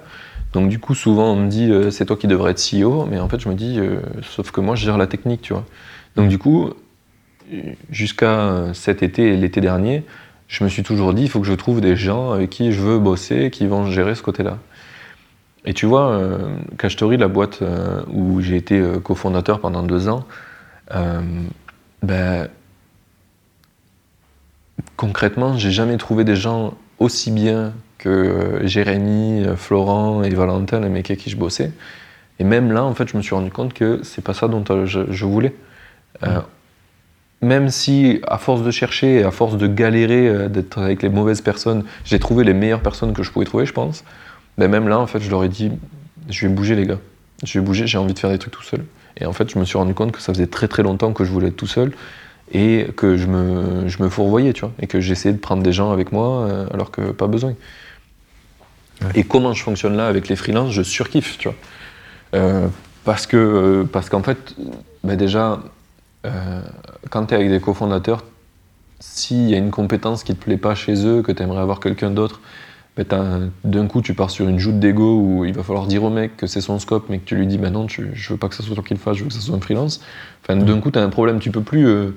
Donc 0.53 0.69
du 0.69 0.77
coup, 0.79 0.93
souvent, 0.93 1.33
on 1.33 1.35
me 1.35 1.49
dit, 1.49 1.71
euh, 1.71 1.89
c'est 1.89 2.05
toi 2.05 2.15
qui 2.15 2.27
devrais 2.27 2.51
être 2.51 2.61
CEO, 2.61 3.05
mais 3.09 3.19
en 3.19 3.27
fait, 3.27 3.39
je 3.39 3.49
me 3.49 3.55
dis, 3.55 3.79
euh, 3.79 4.01
sauf 4.21 4.51
que 4.51 4.61
moi, 4.61 4.75
je 4.75 4.85
gère 4.85 4.97
la 4.99 5.07
technique, 5.07 5.41
tu 5.41 5.53
vois. 5.53 5.65
Donc 6.15 6.29
du 6.29 6.37
coup, 6.37 6.69
jusqu'à 7.89 8.73
cet 8.73 9.03
été 9.03 9.33
et 9.33 9.37
l'été 9.37 9.61
dernier, 9.61 10.03
je 10.47 10.63
me 10.63 10.69
suis 10.69 10.83
toujours 10.83 11.13
dit, 11.13 11.23
il 11.23 11.29
faut 11.29 11.39
que 11.39 11.47
je 11.47 11.53
trouve 11.53 11.81
des 11.81 11.95
gens 11.95 12.31
avec 12.31 12.49
qui 12.49 12.71
je 12.71 12.81
veux 12.81 12.99
bosser, 12.99 13.49
qui 13.49 13.65
vont 13.67 13.85
gérer 13.87 14.15
ce 14.15 14.21
côté-là. 14.21 14.57
Et 15.65 15.73
tu 15.73 15.85
vois, 15.85 16.09
euh, 16.11 16.55
Cachetori, 16.77 17.17
la 17.17 17.29
boîte 17.29 17.61
euh, 17.61 18.03
où 18.11 18.41
j'ai 18.41 18.57
été 18.57 18.77
euh, 18.77 18.99
cofondateur 18.99 19.61
pendant 19.61 19.81
deux 19.81 20.09
ans, 20.09 20.25
euh, 20.93 21.21
ben, 22.01 22.49
concrètement, 24.97 25.57
j'ai 25.57 25.71
jamais 25.71 25.97
trouvé 25.97 26.23
des 26.23 26.35
gens 26.35 26.73
aussi 26.99 27.31
bien 27.31 27.73
que 27.97 28.09
euh, 28.09 28.67
Jérémy, 28.67 29.45
euh, 29.45 29.55
Florent 29.55 30.23
et 30.23 30.29
Valentin, 30.29 30.81
les 30.81 30.89
mecs 30.89 31.09
avec 31.09 31.21
qui 31.21 31.29
je 31.29 31.37
bossais. 31.37 31.71
Et 32.39 32.43
même 32.43 32.71
là, 32.71 32.83
en 32.83 32.93
fait, 32.93 33.07
je 33.07 33.15
me 33.15 33.21
suis 33.21 33.33
rendu 33.33 33.49
compte 33.49 33.73
que 33.73 34.01
c'est 34.03 34.23
pas 34.23 34.33
ça 34.33 34.47
dont 34.47 34.63
euh, 34.69 34.85
je, 34.85 35.25
voulais. 35.25 35.55
Euh, 36.23 36.41
même 37.43 37.69
si, 37.69 38.21
à 38.27 38.37
force 38.37 38.63
de 38.63 38.71
chercher 38.71 39.19
et 39.19 39.23
à 39.23 39.31
force 39.31 39.57
de 39.57 39.67
galérer, 39.67 40.27
euh, 40.27 40.49
d'être 40.49 40.79
avec 40.79 41.03
les 41.03 41.09
mauvaises 41.09 41.41
personnes, 41.41 41.83
j'ai 42.05 42.19
trouvé 42.19 42.43
les 42.43 42.53
meilleures 42.53 42.81
personnes 42.81 43.13
que 43.13 43.23
je 43.23 43.31
pouvais 43.31 43.45
trouver, 43.45 43.65
je 43.65 43.73
pense. 43.73 44.03
Mais 44.57 44.67
même 44.67 44.87
là, 44.87 44.99
en 44.99 45.07
fait, 45.07 45.19
je 45.19 45.29
leur 45.29 45.43
ai 45.43 45.49
dit, 45.49 45.71
je 46.29 46.47
vais 46.47 46.53
bouger, 46.53 46.75
les 46.75 46.85
gars. 46.85 46.99
Je 47.43 47.59
vais 47.59 47.65
bouger, 47.65 47.87
j'ai 47.87 47.97
envie 47.97 48.13
de 48.13 48.19
faire 48.19 48.29
des 48.29 48.39
trucs 48.39 48.53
tout 48.53 48.63
seul. 48.63 48.85
Et 49.19 49.25
en 49.25 49.33
fait, 49.33 49.51
je 49.51 49.59
me 49.59 49.65
suis 49.65 49.77
rendu 49.77 49.93
compte 49.93 50.11
que 50.11 50.21
ça 50.21 50.33
faisait 50.33 50.47
très 50.47 50.67
très 50.67 50.83
longtemps 50.83 51.13
que 51.13 51.23
je 51.23 51.31
voulais 51.31 51.49
être 51.49 51.55
tout 51.55 51.67
seul 51.67 51.91
et 52.51 52.87
que 52.95 53.17
je 53.17 53.27
me, 53.27 53.87
je 53.87 54.01
me 54.01 54.09
fourvoyais, 54.09 54.53
tu 54.53 54.61
vois, 54.61 54.71
et 54.79 54.87
que 54.87 54.99
j'essayais 54.99 55.33
de 55.33 55.39
prendre 55.39 55.63
des 55.63 55.73
gens 55.73 55.91
avec 55.91 56.11
moi 56.11 56.45
euh, 56.45 56.65
alors 56.73 56.91
que 56.91 57.11
pas 57.11 57.27
besoin. 57.27 57.55
Ouais. 59.01 59.07
Et 59.15 59.23
comment 59.23 59.53
je 59.53 59.63
fonctionne 59.63 59.95
là 59.95 60.07
avec 60.07 60.27
les 60.27 60.35
freelances, 60.35 60.71
je 60.71 60.83
surkiffe, 60.83 61.37
tu 61.37 61.47
vois. 61.47 61.57
Euh, 62.35 62.67
parce 63.05 63.27
que 63.27 63.37
euh, 63.37 63.83
parce 63.83 64.09
qu'en 64.09 64.23
fait, 64.23 64.55
bah 65.03 65.15
déjà, 65.15 65.59
euh, 66.25 66.61
quand 67.09 67.25
tu 67.27 67.33
es 67.33 67.37
avec 67.37 67.49
des 67.49 67.59
cofondateurs, 67.59 68.23
s'il 68.99 69.49
y 69.49 69.55
a 69.55 69.57
une 69.57 69.71
compétence 69.71 70.23
qui 70.23 70.33
te 70.35 70.43
plaît 70.43 70.57
pas 70.57 70.75
chez 70.75 71.05
eux, 71.05 71.21
que 71.21 71.31
tu 71.31 71.43
aimerais 71.43 71.61
avoir 71.61 71.79
quelqu'un 71.79 72.09
d'autre, 72.09 72.39
t'as- 73.07 73.39
d'un 73.63 73.87
coup 73.87 74.01
tu 74.01 74.13
pars 74.13 74.29
sur 74.29 74.47
une 74.47 74.59
joute 74.59 74.79
d'ego 74.79 75.17
où 75.19 75.45
il 75.45 75.53
va 75.53 75.63
falloir 75.63 75.87
dire 75.87 76.03
au 76.03 76.09
mec 76.09 76.37
que 76.37 76.47
c'est 76.47 76.61
son 76.61 76.79
scope, 76.79 77.05
mais 77.09 77.17
que 77.19 77.25
tu 77.25 77.35
lui 77.35 77.47
dis 77.47 77.57
bah 77.57 77.69
non, 77.69 77.85
tu, 77.87 78.11
je 78.13 78.33
veux 78.33 78.37
pas 78.37 78.47
que 78.49 78.55
ça 78.55 78.63
soit 78.63 78.75
toi 78.75 78.83
qui 78.83 78.93
le 78.93 78.99
fasse, 78.99 79.17
je 79.17 79.23
veux 79.23 79.29
que 79.29 79.33
ça 79.33 79.41
soit 79.41 79.55
un 79.55 79.59
freelance. 79.61 79.99
Enfin, 80.43 80.55
d'un 80.55 80.79
coup, 80.79 80.91
tu 80.91 80.99
as 80.99 81.03
un 81.03 81.09
problème, 81.09 81.39
tu 81.39 81.51
peux 81.51 81.61
plus. 81.63 81.87
euh, 81.87 82.11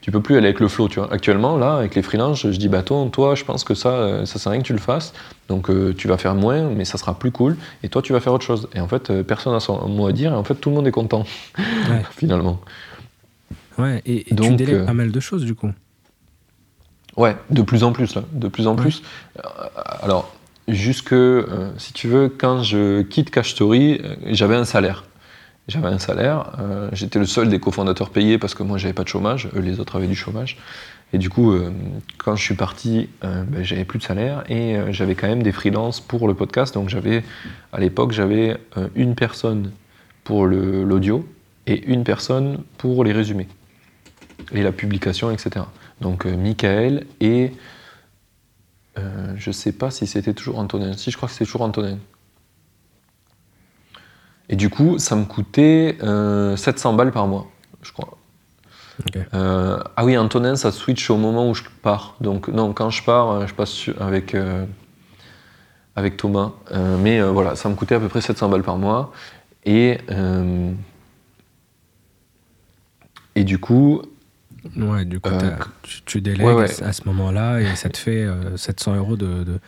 tu 0.00 0.10
peux 0.12 0.20
plus 0.20 0.36
aller 0.36 0.48
avec 0.48 0.60
le 0.60 0.68
flow, 0.68 0.86
tu 0.88 0.98
vois. 1.00 1.10
Actuellement, 1.10 1.56
là, 1.56 1.76
avec 1.76 1.94
les 1.94 2.02
freelances, 2.02 2.42
je 2.42 2.58
dis, 2.58 2.68
bah 2.68 2.82
toi, 2.82 3.08
toi, 3.10 3.34
je 3.34 3.42
pense 3.42 3.64
que 3.64 3.74
ça, 3.74 3.88
euh, 3.88 4.26
ça 4.26 4.38
sert 4.38 4.50
à 4.50 4.52
rien 4.52 4.60
que 4.60 4.66
tu 4.66 4.74
le 4.74 4.78
fasses. 4.78 5.14
Donc, 5.48 5.70
euh, 5.70 5.94
tu 5.96 6.08
vas 6.08 6.18
faire 6.18 6.34
moins, 6.34 6.68
mais 6.68 6.84
ça 6.84 6.98
sera 6.98 7.18
plus 7.18 7.30
cool. 7.30 7.56
Et 7.82 7.88
toi, 7.88 8.02
tu 8.02 8.12
vas 8.12 8.20
faire 8.20 8.34
autre 8.34 8.44
chose. 8.44 8.68
Et 8.74 8.80
en 8.80 8.86
fait, 8.88 9.22
personne 9.22 9.54
n'a 9.54 9.60
son 9.60 9.88
mot 9.88 10.06
à 10.06 10.12
dire. 10.12 10.32
Et 10.32 10.36
en 10.36 10.44
fait, 10.44 10.56
tout 10.56 10.68
le 10.68 10.76
monde 10.76 10.86
est 10.86 10.90
content, 10.90 11.24
Ouais. 11.56 12.02
finalement. 12.10 12.60
Ouais, 13.78 14.02
et, 14.06 14.20
et 14.20 14.24
tu 14.24 14.34
Donc, 14.34 14.56
délègues 14.56 14.74
euh, 14.76 14.86
pas 14.86 14.92
mal 14.94 15.10
de 15.10 15.20
choses 15.20 15.44
du 15.44 15.54
coup. 15.54 15.70
Ouais, 17.16 17.36
de 17.50 17.62
plus 17.62 17.84
en 17.84 17.92
plus, 17.92 18.14
là. 18.14 18.22
De 18.32 18.48
plus 18.48 18.66
en 18.66 18.74
Ouais. 18.74 18.82
plus. 18.82 19.02
Euh, 19.38 19.42
alors, 20.02 20.34
jusque, 20.68 21.12
euh, 21.12 21.70
si 21.78 21.92
tu 21.92 22.08
veux, 22.08 22.28
quand 22.28 22.62
je 22.62 23.02
quitte 23.02 23.30
Cash 23.30 23.50
Story, 23.52 24.00
euh, 24.02 24.16
j'avais 24.30 24.56
un 24.56 24.64
salaire. 24.64 25.04
J'avais 25.68 25.86
un 25.88 25.98
salaire. 25.98 26.52
euh, 26.60 26.88
J'étais 26.92 27.18
le 27.18 27.24
seul 27.26 27.48
des 27.48 27.58
cofondateurs 27.60 28.10
payés 28.10 28.36
parce 28.38 28.54
que 28.54 28.62
moi, 28.62 28.78
j'avais 28.78 28.92
pas 28.94 29.04
de 29.04 29.08
chômage. 29.08 29.48
Eux, 29.56 29.60
les 29.60 29.80
autres 29.80 29.96
avaient 29.96 30.08
du 30.08 30.16
chômage. 30.16 30.58
Et 31.12 31.18
du 31.18 31.30
coup, 31.30 31.54
quand 32.18 32.34
je 32.34 32.42
suis 32.42 32.56
parti, 32.56 33.08
ben, 33.22 33.46
j'avais 33.62 33.84
plus 33.84 34.00
de 34.00 34.02
salaire 34.02 34.42
et 34.50 34.76
j'avais 34.90 35.14
quand 35.14 35.28
même 35.28 35.44
des 35.44 35.52
freelances 35.52 36.00
pour 36.00 36.26
le 36.26 36.34
podcast. 36.34 36.74
Donc, 36.74 36.88
j'avais, 36.88 37.22
à 37.72 37.78
l'époque, 37.78 38.10
j'avais 38.10 38.56
une 38.96 39.14
personne 39.14 39.70
pour 40.24 40.44
l'audio 40.46 41.24
et 41.68 41.84
une 41.86 42.02
personne 42.02 42.58
pour 42.78 43.04
les 43.04 43.12
résumés 43.12 43.46
et 44.52 44.62
la 44.62 44.72
publication, 44.72 45.30
etc. 45.30 45.64
Donc, 46.00 46.26
euh, 46.26 46.36
Michael 46.36 47.06
et 47.20 47.52
euh, 48.98 49.32
je 49.36 49.50
sais 49.50 49.72
pas 49.72 49.90
si 49.90 50.06
c'était 50.06 50.34
toujours 50.34 50.58
Antonin. 50.58 50.92
Si, 50.94 51.10
je 51.10 51.16
crois 51.16 51.28
que 51.28 51.34
c'est 51.34 51.44
toujours 51.44 51.62
Antonin. 51.62 51.98
Et 54.48 54.56
du 54.56 54.70
coup, 54.70 54.98
ça 54.98 55.16
me 55.16 55.24
coûtait 55.24 55.96
euh, 56.02 56.56
700 56.56 56.94
balles 56.94 57.12
par 57.12 57.26
mois, 57.26 57.50
je 57.82 57.92
crois. 57.92 58.18
Euh, 59.34 59.78
ah 59.96 60.04
oui, 60.04 60.16
Antonin, 60.16 60.54
ça 60.54 60.70
switch 60.70 61.10
au 61.10 61.16
moment 61.16 61.48
où 61.48 61.54
je 61.54 61.62
pars. 61.82 62.14
Donc, 62.20 62.48
non, 62.48 62.72
quand 62.72 62.90
je 62.90 63.02
pars, 63.02 63.30
euh, 63.30 63.46
je 63.46 63.54
passe 63.54 63.88
avec, 63.98 64.34
euh, 64.34 64.64
avec 65.96 66.16
Thomas. 66.16 66.52
Euh, 66.70 66.96
mais 66.98 67.20
euh, 67.20 67.30
voilà, 67.30 67.56
ça 67.56 67.68
me 67.68 67.74
coûtait 67.74 67.96
à 67.96 68.00
peu 68.00 68.08
près 68.08 68.20
700 68.20 68.48
balles 68.48 68.62
par 68.62 68.76
mois. 68.76 69.12
Et, 69.64 69.98
euh, 70.10 70.72
et 73.34 73.44
du 73.44 73.58
coup, 73.58 74.02
Ouais, 74.76 75.04
du 75.04 75.20
coup, 75.20 75.28
Euh, 75.30 75.50
tu, 75.82 76.02
tu 76.04 76.20
délègues 76.20 76.46
ouais, 76.46 76.54
ouais. 76.54 76.82
à 76.82 76.92
ce 76.92 77.02
moment-là 77.06 77.60
et 77.60 77.76
ça 77.76 77.88
te 77.88 77.98
fait 77.98 78.22
euh, 78.22 78.56
700 78.56 78.96
euros 78.96 79.16
de, 79.16 79.44
de, 79.44 79.58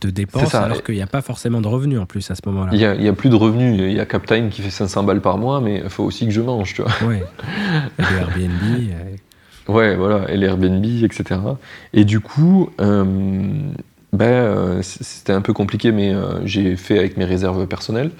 de 0.00 0.10
dépenses 0.10 0.54
alors 0.54 0.82
qu'il 0.82 0.94
n'y 0.96 1.02
a 1.02 1.06
pas 1.06 1.22
forcément 1.22 1.60
de 1.60 1.68
revenus 1.68 1.98
en 2.00 2.06
plus 2.06 2.30
à 2.30 2.34
ce 2.34 2.40
moment-là. 2.46 2.70
il 2.72 2.78
n'y 3.00 3.08
a, 3.08 3.12
plus 3.12 3.28
de 3.30 3.36
revenus. 3.36 3.78
Il 3.80 3.92
y 3.92 4.00
a 4.00 4.06
Captime 4.06 4.48
qui 4.50 4.62
fait 4.62 4.70
500 4.70 5.04
balles 5.04 5.20
par 5.20 5.38
mois, 5.38 5.60
mais 5.60 5.80
il 5.84 5.90
faut 5.90 6.04
aussi 6.04 6.24
que 6.26 6.32
je 6.32 6.40
mange, 6.40 6.74
tu 6.74 6.82
vois. 6.82 6.92
Ouais. 7.08 7.22
Et 7.98 8.02
le 8.02 8.16
Airbnb. 8.18 8.90
euh, 8.92 9.16
Ouais, 9.68 9.94
voilà, 9.94 10.28
et 10.32 10.36
les 10.36 10.46
Airbnb, 10.46 10.84
etc. 10.84 11.38
Et 11.92 12.04
du 12.04 12.18
coup, 12.18 12.70
euh, 12.80 13.04
ben, 14.12 14.26
euh, 14.26 14.82
c'était 14.82 15.32
un 15.32 15.42
peu 15.42 15.52
compliqué, 15.52 15.92
mais 15.92 16.12
euh, 16.12 16.44
j'ai 16.44 16.74
fait 16.76 16.98
avec 16.98 17.16
mes 17.16 17.24
réserves 17.24 17.66
personnelles. 17.68 18.10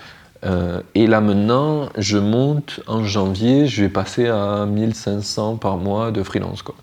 Euh, 0.45 0.81
et 0.95 1.07
là 1.07 1.21
maintenant, 1.21 1.91
je 1.99 2.17
monte 2.19 2.81
en 2.87 3.05
janvier, 3.05 3.67
je 3.67 3.83
vais 3.83 3.89
passer 3.91 4.27
à 4.29 4.65
1500 4.67 5.57
par 5.57 5.77
mois 5.77 6.11
de 6.13 6.23
freelance. 6.23 6.63
Quoi. 6.63 6.75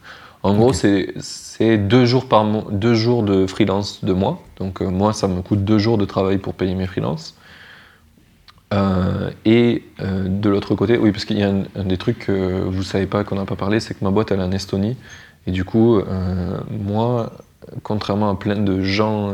En 0.44 0.54
gros, 0.56 0.74
c'est- 0.74 1.14
deux 1.78 2.06
jours, 2.06 2.28
par 2.28 2.44
mois, 2.44 2.66
deux 2.72 2.94
jours 2.94 3.24
de 3.24 3.48
freelance 3.48 4.04
de 4.06 4.14
mois. 4.14 4.40
Donc 4.60 4.82
euh, 4.82 4.90
moi, 4.90 5.12
ça 5.14 5.28
me 5.28 5.42
coûte 5.42 5.64
deux 5.66 5.80
jours 5.80 5.98
de 5.98 6.06
travail 6.06 6.38
pour 6.38 6.54
payer 6.54 6.76
mes 6.76 6.86
freelances. 6.86 7.36
Euh, 8.74 9.32
et 9.46 9.84
de 10.00 10.50
l'autre 10.50 10.76
côté, 10.76 10.98
oui, 10.98 11.12
parce 11.12 11.26
qu'il 11.26 11.40
y 11.40 11.44
a 11.44 11.50
un, 11.50 11.64
un 11.76 11.84
des 11.86 11.98
trucs 11.98 12.20
que 12.20 12.64
vous 12.66 12.84
savez 12.84 13.08
pas, 13.08 13.24
qu'on 13.24 13.36
n'a 13.36 13.46
pas 13.46 13.56
parlé, 13.56 13.80
c'est 13.80 13.94
que 13.98 14.04
ma 14.04 14.12
boîte 14.12 14.32
elle 14.32 14.40
est 14.40 14.44
en 14.44 14.52
Estonie. 14.52 14.98
Et 15.48 15.52
du 15.52 15.64
coup, 15.64 16.00
moi, 16.70 17.32
contrairement 17.84 18.30
à 18.30 18.36
plein 18.36 18.58
de 18.58 18.82
gens 18.84 19.32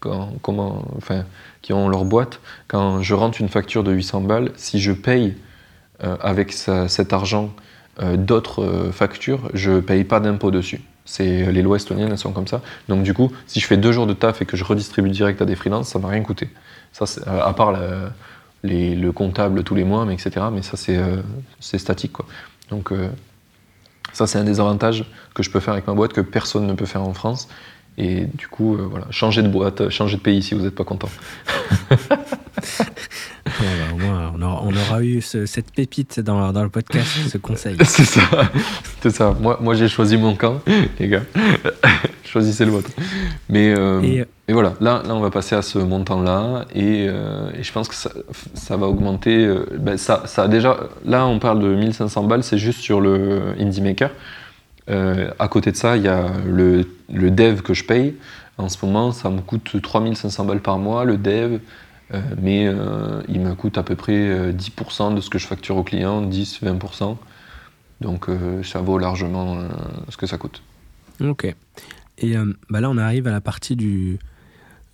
quand- 0.00 0.30
comment, 0.42 0.84
enfin, 0.96 1.24
qui 1.66 1.72
ont 1.72 1.88
leur 1.88 2.04
boîte, 2.04 2.38
quand 2.68 3.02
je 3.02 3.12
rentre 3.12 3.40
une 3.40 3.48
facture 3.48 3.82
de 3.82 3.90
800 3.90 4.20
balles, 4.20 4.52
si 4.54 4.78
je 4.78 4.92
paye 4.92 5.34
euh, 6.04 6.16
avec 6.20 6.52
cet 6.52 7.12
argent 7.12 7.52
euh, 8.00 8.16
d'autres 8.16 8.62
euh, 8.62 8.92
factures, 8.92 9.50
je 9.52 9.80
paye 9.80 10.04
pas 10.04 10.20
d'impôt 10.20 10.52
dessus. 10.52 10.80
C'est 11.06 11.50
les 11.50 11.62
lois 11.62 11.74
estoniennes, 11.74 12.12
elles 12.12 12.18
sont 12.18 12.30
comme 12.30 12.46
ça. 12.46 12.62
Donc 12.88 13.02
du 13.02 13.14
coup, 13.14 13.32
si 13.48 13.58
je 13.58 13.66
fais 13.66 13.76
deux 13.76 13.90
jours 13.90 14.06
de 14.06 14.12
taf 14.12 14.42
et 14.42 14.44
que 14.44 14.56
je 14.56 14.62
redistribue 14.62 15.10
direct 15.10 15.42
à 15.42 15.44
des 15.44 15.56
freelances, 15.56 15.88
ça 15.88 15.98
m'a 15.98 16.06
rien 16.06 16.22
coûté. 16.22 16.50
Ça, 16.92 17.04
à 17.26 17.52
part 17.52 17.72
le 18.62 19.10
comptable 19.10 19.64
tous 19.64 19.74
les 19.74 19.82
mois, 19.84 20.04
mais 20.04 20.14
etc. 20.14 20.46
Mais 20.52 20.62
ça, 20.62 20.76
c'est 20.76 21.78
statique, 21.78 22.12
quoi. 22.12 22.26
Donc 22.70 22.92
ça, 24.12 24.28
c'est 24.28 24.38
un 24.38 24.44
des 24.44 24.60
avantages 24.60 25.04
que 25.34 25.42
je 25.42 25.50
peux 25.50 25.58
faire 25.60 25.74
avec 25.74 25.88
ma 25.88 25.94
boîte 25.94 26.12
que 26.12 26.20
personne 26.20 26.66
ne 26.66 26.74
peut 26.74 26.86
faire 26.86 27.02
en 27.02 27.12
France. 27.12 27.48
Et 27.98 28.26
du 28.26 28.46
coup, 28.48 28.74
euh, 28.74 28.86
voilà, 28.90 29.06
changer 29.10 29.42
de 29.42 29.48
boîte, 29.48 29.80
euh, 29.80 29.90
changer 29.90 30.16
de 30.18 30.22
pays 30.22 30.42
si 30.42 30.54
vous 30.54 30.60
n'êtes 30.62 30.74
pas 30.74 30.84
content. 30.84 31.08
bah, 31.90 33.52
au 33.94 33.96
moins, 33.98 34.32
on 34.36 34.42
aura, 34.42 34.62
on 34.64 34.74
aura 34.74 35.02
eu 35.02 35.20
ce- 35.22 35.46
cette 35.46 35.70
pépite 35.72 36.20
dans, 36.20 36.52
dans 36.52 36.62
le 36.62 36.68
podcast, 36.68 37.08
ce 37.30 37.38
conseil. 37.38 37.76
c'est 37.84 38.04
ça, 38.04 38.20
c'est 39.00 39.10
ça. 39.10 39.34
Moi, 39.40 39.58
moi 39.60 39.74
j'ai 39.74 39.88
choisi 39.88 40.16
mon 40.16 40.34
camp, 40.34 40.60
les 41.00 41.08
gars. 41.08 41.22
Choisissez 42.24 42.64
le 42.64 42.72
vôtre. 42.72 42.90
Mais 43.48 43.74
euh, 43.76 44.02
Et, 44.02 44.24
Et 44.48 44.52
voilà, 44.52 44.74
là, 44.80 45.02
là 45.06 45.14
on 45.14 45.20
va 45.20 45.30
passer 45.30 45.54
à 45.54 45.62
ce 45.62 45.78
montant-là 45.78 46.66
et, 46.74 47.06
euh, 47.08 47.50
et 47.58 47.62
je 47.62 47.72
pense 47.72 47.88
que 47.88 47.94
ça, 47.94 48.10
ça 48.54 48.76
va 48.76 48.86
augmenter. 48.88 49.44
euh, 49.46 49.64
ben, 49.78 49.96
ça, 49.96 50.24
ça 50.26 50.42
a 50.44 50.48
déjà, 50.48 50.76
là 51.04 51.26
on 51.26 51.38
parle 51.38 51.60
de 51.62 51.74
1500 51.74 52.24
balles, 52.24 52.42
c'est 52.42 52.58
juste 52.58 52.80
sur 52.80 53.00
le 53.00 53.54
Indie 53.58 53.80
Maker. 53.80 54.10
Euh, 54.88 55.30
à 55.38 55.48
côté 55.48 55.72
de 55.72 55.76
ça, 55.76 55.96
il 55.96 56.04
y 56.04 56.08
a 56.08 56.30
le, 56.46 56.86
dev 57.08 57.62
que 57.62 57.74
je 57.74 57.84
paye. 57.84 58.14
En 58.58 58.68
ce 58.68 58.84
moment, 58.84 59.12
ça 59.12 59.30
me 59.30 59.40
coûte 59.40 59.80
3500 59.80 60.44
balles 60.44 60.62
par 60.62 60.78
mois, 60.78 61.04
le 61.04 61.18
dev, 61.18 61.58
euh, 62.14 62.20
mais 62.40 62.66
euh, 62.66 63.22
il 63.28 63.40
me 63.40 63.54
coûte 63.54 63.78
à 63.78 63.82
peu 63.82 63.96
près 63.96 64.16
euh, 64.16 64.52
10% 64.52 65.14
de 65.14 65.20
ce 65.20 65.28
que 65.28 65.38
je 65.38 65.46
facture 65.46 65.76
au 65.76 65.82
client, 65.82 66.22
10-20%. 66.26 67.16
Donc 68.02 68.28
ça 68.62 68.82
vaut 68.82 68.98
largement 68.98 69.58
ce 70.10 70.18
que 70.18 70.26
ça 70.26 70.36
coûte. 70.36 70.62
Ok. 71.24 71.46
Et 72.18 72.34
bah 72.68 72.82
là, 72.82 72.90
on 72.90 72.98
arrive 72.98 73.26
à 73.26 73.30
la 73.30 73.40
partie 73.40 73.74
du, 73.74 74.18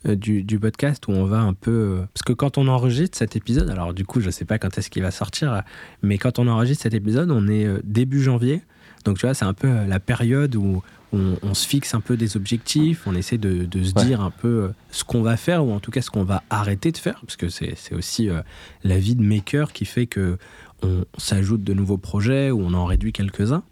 du, 0.05 0.45
du 0.45 0.61
podcast 0.61 1.09
où 1.09 1.11
on 1.11 1.24
va 1.24 1.40
un 1.40 1.53
peu. 1.53 2.05
parce 2.14 2.22
que 2.22 2.32
quand 2.32 2.59
on 2.59 2.68
enregistre 2.68 3.18
cet 3.18 3.34
épisode, 3.34 3.70
alors 3.70 3.93
du 3.93 4.05
coup, 4.05 4.20
je 4.20 4.30
sais 4.30 4.45
pas 4.45 4.61
quand 4.61 4.78
est-ce 4.78 4.88
qu'il 4.88 5.03
va 5.03 5.11
sortir, 5.11 5.62
mais 6.03 6.16
quand 6.16 6.38
on 6.38 6.47
enregistre 6.47 6.84
cet 6.84 6.95
épisode, 6.95 7.32
on 7.32 7.49
est 7.49 7.66
début 7.82 8.22
janvier. 8.22 8.62
Donc 9.05 9.18
tu 9.18 9.26
vois, 9.26 9.34
c'est 9.34 9.44
un 9.44 9.55
peu 9.55 9.68
euh, 9.68 9.86
la 9.86 10.00
période 10.00 10.55
où 10.57 10.82
on, 11.12 11.36
on 11.42 11.55
se 11.55 11.66
fixe 11.66 11.94
un 11.94 12.00
peu 12.00 12.16
des 12.16 12.36
objectifs, 12.36 13.03
on 13.07 13.14
essaie 13.14 13.38
de, 13.38 13.64
de 13.66 13.82
se 13.84 13.92
Ouais. 13.94 14.05
dire 14.07 14.20
un 14.20 14.30
peu 14.30 14.48
euh, 14.48 14.68
ce 14.90 15.05
qu'on 15.05 15.22
va 15.22 15.36
faire 15.36 15.64
ou 15.64 15.72
en 15.72 15.80
tout 15.80 15.90
cas 15.90 16.00
ce 16.03 16.11
qu'on 16.11 16.24
va 16.24 16.42
arrêter 16.50 16.90
de 16.92 16.96
faire, 16.98 17.20
parce 17.20 17.36
que 17.36 17.48
c'est 17.48 17.74
c'est 17.76 17.94
aussi 17.94 18.30
euh, 18.30 18.40
la 18.84 18.98
vie 18.98 19.14
de 19.14 19.22
maker 19.22 19.72
qui 19.72 19.84
fait 19.84 20.07
que 20.07 20.38
on 20.84 21.05
s'ajoute 21.16 21.62
de 21.62 21.74
nouveaux 21.74 21.96
projets 21.96 22.50
ou 22.50 22.61
on 22.61 22.74
en 22.74 22.86
réduit 22.86 23.12
quelques-uns. 23.12 23.62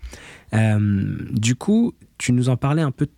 Euh, 0.54 1.16
du 1.32 1.56
coup, 1.56 1.92
tu 2.18 2.32
nous 2.32 2.48
en 2.50 2.56
parlais 2.56 2.82
un 2.82 2.92
peu 2.92 3.08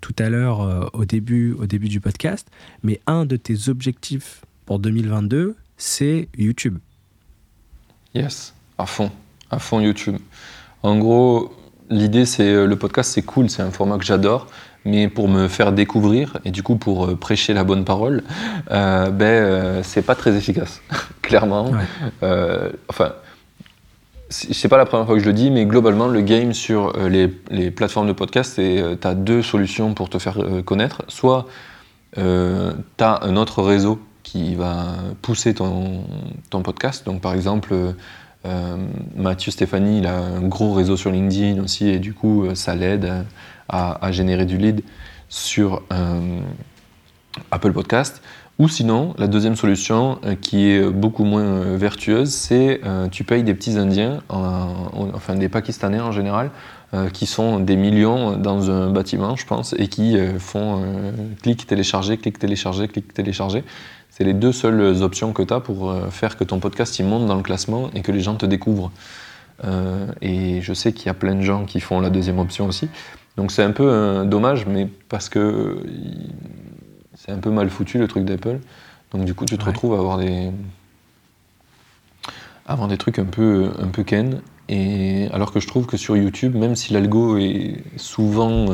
tout 0.00 0.16
à 0.18 0.28
l'heure 0.30 0.62
euh, 0.62 0.86
au, 0.94 1.04
début, 1.04 1.52
au 1.52 1.66
début 1.66 1.86
du 1.88 2.00
podcast, 2.00 2.48
mais 2.82 3.00
un 3.06 3.24
de 3.24 3.36
tes 3.36 3.68
objectifs 3.68 4.42
pour 4.64 4.80
2022, 4.80 5.54
c'est 5.76 6.28
YouTube. 6.36 6.78
Yes, 8.14 8.52
à 8.78 8.86
fond, 8.86 9.10
à 9.50 9.58
fond 9.58 9.80
YouTube. 9.80 10.16
En 10.86 10.98
gros, 10.98 11.52
l'idée 11.90 12.24
c'est 12.24 12.48
euh, 12.48 12.64
le 12.64 12.76
podcast, 12.76 13.10
c'est 13.12 13.22
cool, 13.22 13.50
c'est 13.50 13.60
un 13.60 13.72
format 13.72 13.98
que 13.98 14.04
j'adore, 14.04 14.46
mais 14.84 15.08
pour 15.08 15.26
me 15.26 15.48
faire 15.48 15.72
découvrir 15.72 16.38
et 16.44 16.52
du 16.52 16.62
coup 16.62 16.76
pour 16.76 17.06
euh, 17.06 17.16
prêcher 17.16 17.54
la 17.54 17.64
bonne 17.64 17.84
parole, 17.84 18.22
euh, 18.70 19.10
ben 19.10 19.24
euh, 19.26 19.82
c'est 19.82 20.02
pas 20.02 20.14
très 20.14 20.36
efficace, 20.36 20.80
clairement. 21.22 21.70
Ouais. 21.70 21.78
Euh, 22.22 22.70
enfin, 22.88 23.14
c'est 24.28 24.68
pas 24.68 24.76
la 24.76 24.86
première 24.86 25.06
fois 25.06 25.16
que 25.16 25.20
je 25.20 25.26
le 25.26 25.32
dis, 25.32 25.50
mais 25.50 25.66
globalement, 25.66 26.06
le 26.06 26.20
game 26.20 26.52
sur 26.52 26.92
les, 27.08 27.34
les 27.50 27.72
plateformes 27.72 28.06
de 28.06 28.12
podcast, 28.12 28.52
c'est 28.54 28.80
tu 29.00 29.08
as 29.08 29.14
deux 29.14 29.42
solutions 29.42 29.92
pour 29.92 30.08
te 30.08 30.18
faire 30.18 30.38
connaître. 30.64 31.02
Soit 31.06 31.46
tu 32.14 32.20
as 32.20 33.22
un 33.22 33.36
autre 33.36 33.62
réseau 33.62 34.00
qui 34.24 34.56
va 34.56 34.94
pousser 35.22 35.54
ton, 35.54 36.02
ton 36.50 36.62
podcast. 36.62 37.06
Donc, 37.06 37.20
par 37.20 37.34
exemple, 37.34 37.72
Mathieu 39.16 39.50
Stéphanie, 39.52 39.98
il 39.98 40.06
a 40.06 40.16
un 40.18 40.40
gros 40.42 40.72
réseau 40.72 40.96
sur 40.96 41.10
LinkedIn 41.10 41.62
aussi, 41.62 41.88
et 41.88 41.98
du 41.98 42.12
coup, 42.14 42.44
euh, 42.44 42.54
ça 42.54 42.74
l'aide 42.74 43.10
à, 43.68 44.12
générer 44.12 44.46
du 44.46 44.58
lead 44.58 44.82
sur 45.28 45.82
euh, 45.92 46.38
Apple 47.50 47.72
Podcast. 47.72 48.22
Ou 48.58 48.68
sinon, 48.70 49.12
la 49.18 49.26
deuxième 49.26 49.54
solution, 49.56 50.18
euh, 50.24 50.34
qui 50.34 50.70
est 50.70 50.88
beaucoup 50.90 51.24
moins 51.24 51.42
euh, 51.42 51.76
vertueuse, 51.76 52.30
c'est 52.30 52.80
euh, 52.86 53.06
tu 53.08 53.22
payes 53.22 53.42
des 53.42 53.52
petits 53.52 53.76
Indiens, 53.76 54.22
en- 54.30 54.38
en- 54.38 55.10
enfin 55.14 55.34
des 55.34 55.50
Pakistanais 55.50 56.00
en 56.00 56.10
général, 56.12 56.50
euh, 56.94 57.10
qui 57.10 57.26
sont 57.26 57.60
des 57.60 57.76
millions 57.76 58.38
dans 58.38 58.70
un 58.70 58.88
bâtiment, 58.90 59.36
je 59.36 59.44
pense, 59.44 59.74
et 59.78 59.88
qui 59.88 60.16
euh, 60.16 60.38
font 60.38 60.80
euh, 60.82 61.12
clic 61.42 61.66
télécharger, 61.66 62.16
clic 62.16 62.38
télécharger, 62.38 62.88
clic 62.88 63.12
télécharger. 63.12 63.62
C'est 64.16 64.24
les 64.24 64.32
deux 64.32 64.52
seules 64.52 65.02
options 65.02 65.34
que 65.34 65.42
tu 65.42 65.52
as 65.52 65.60
pour 65.60 65.90
euh, 65.90 66.08
faire 66.08 66.38
que 66.38 66.44
ton 66.44 66.58
podcast 66.58 66.98
il 66.98 67.04
monte 67.04 67.26
dans 67.26 67.34
le 67.34 67.42
classement 67.42 67.90
et 67.94 68.00
que 68.00 68.12
les 68.12 68.20
gens 68.20 68.34
te 68.34 68.46
découvrent. 68.46 68.90
Euh, 69.64 70.06
et 70.22 70.62
je 70.62 70.72
sais 70.72 70.94
qu'il 70.94 71.04
y 71.04 71.08
a 71.10 71.14
plein 71.14 71.34
de 71.34 71.42
gens 71.42 71.66
qui 71.66 71.80
font 71.80 72.00
la 72.00 72.08
deuxième 72.08 72.38
option 72.38 72.64
aussi. 72.64 72.88
Donc 73.36 73.52
c'est 73.52 73.62
un 73.62 73.72
peu 73.72 73.86
euh, 73.86 74.24
dommage, 74.24 74.64
mais 74.64 74.88
parce 75.10 75.28
que 75.28 75.82
c'est 77.14 77.30
un 77.30 77.36
peu 77.40 77.50
mal 77.50 77.68
foutu 77.68 77.98
le 77.98 78.08
truc 78.08 78.24
d'Apple. 78.24 78.60
Donc 79.12 79.26
du 79.26 79.34
coup, 79.34 79.44
tu 79.44 79.58
te 79.58 79.62
Ouais. 79.64 79.68
retrouves 79.68 79.92
à 79.92 79.98
avoir 79.98 80.16
des, 80.16 80.50
à 82.66 82.72
avoir 82.72 82.88
des 82.88 82.96
trucs 82.96 83.18
un 83.18 83.26
peu, 83.26 83.70
un 83.78 83.88
peu 83.88 84.02
ken. 84.02 84.40
Et 84.70 85.28
alors 85.30 85.52
que 85.52 85.60
je 85.60 85.66
trouve 85.66 85.84
que 85.84 85.98
sur 85.98 86.16
YouTube, 86.16 86.54
même 86.54 86.74
si 86.74 86.94
l'algo 86.94 87.36
est 87.36 87.82
souvent 87.98 88.66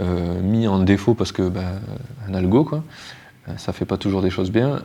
euh, 0.00 0.40
mis 0.40 0.66
en 0.66 0.78
défaut 0.78 1.12
parce 1.12 1.32
que 1.32 1.46
bah, 1.50 1.72
un 2.26 2.32
algo 2.32 2.64
quoi, 2.64 2.82
ça 3.56 3.72
fait 3.72 3.84
pas 3.84 3.96
toujours 3.96 4.22
des 4.22 4.30
choses 4.30 4.50
bien. 4.50 4.82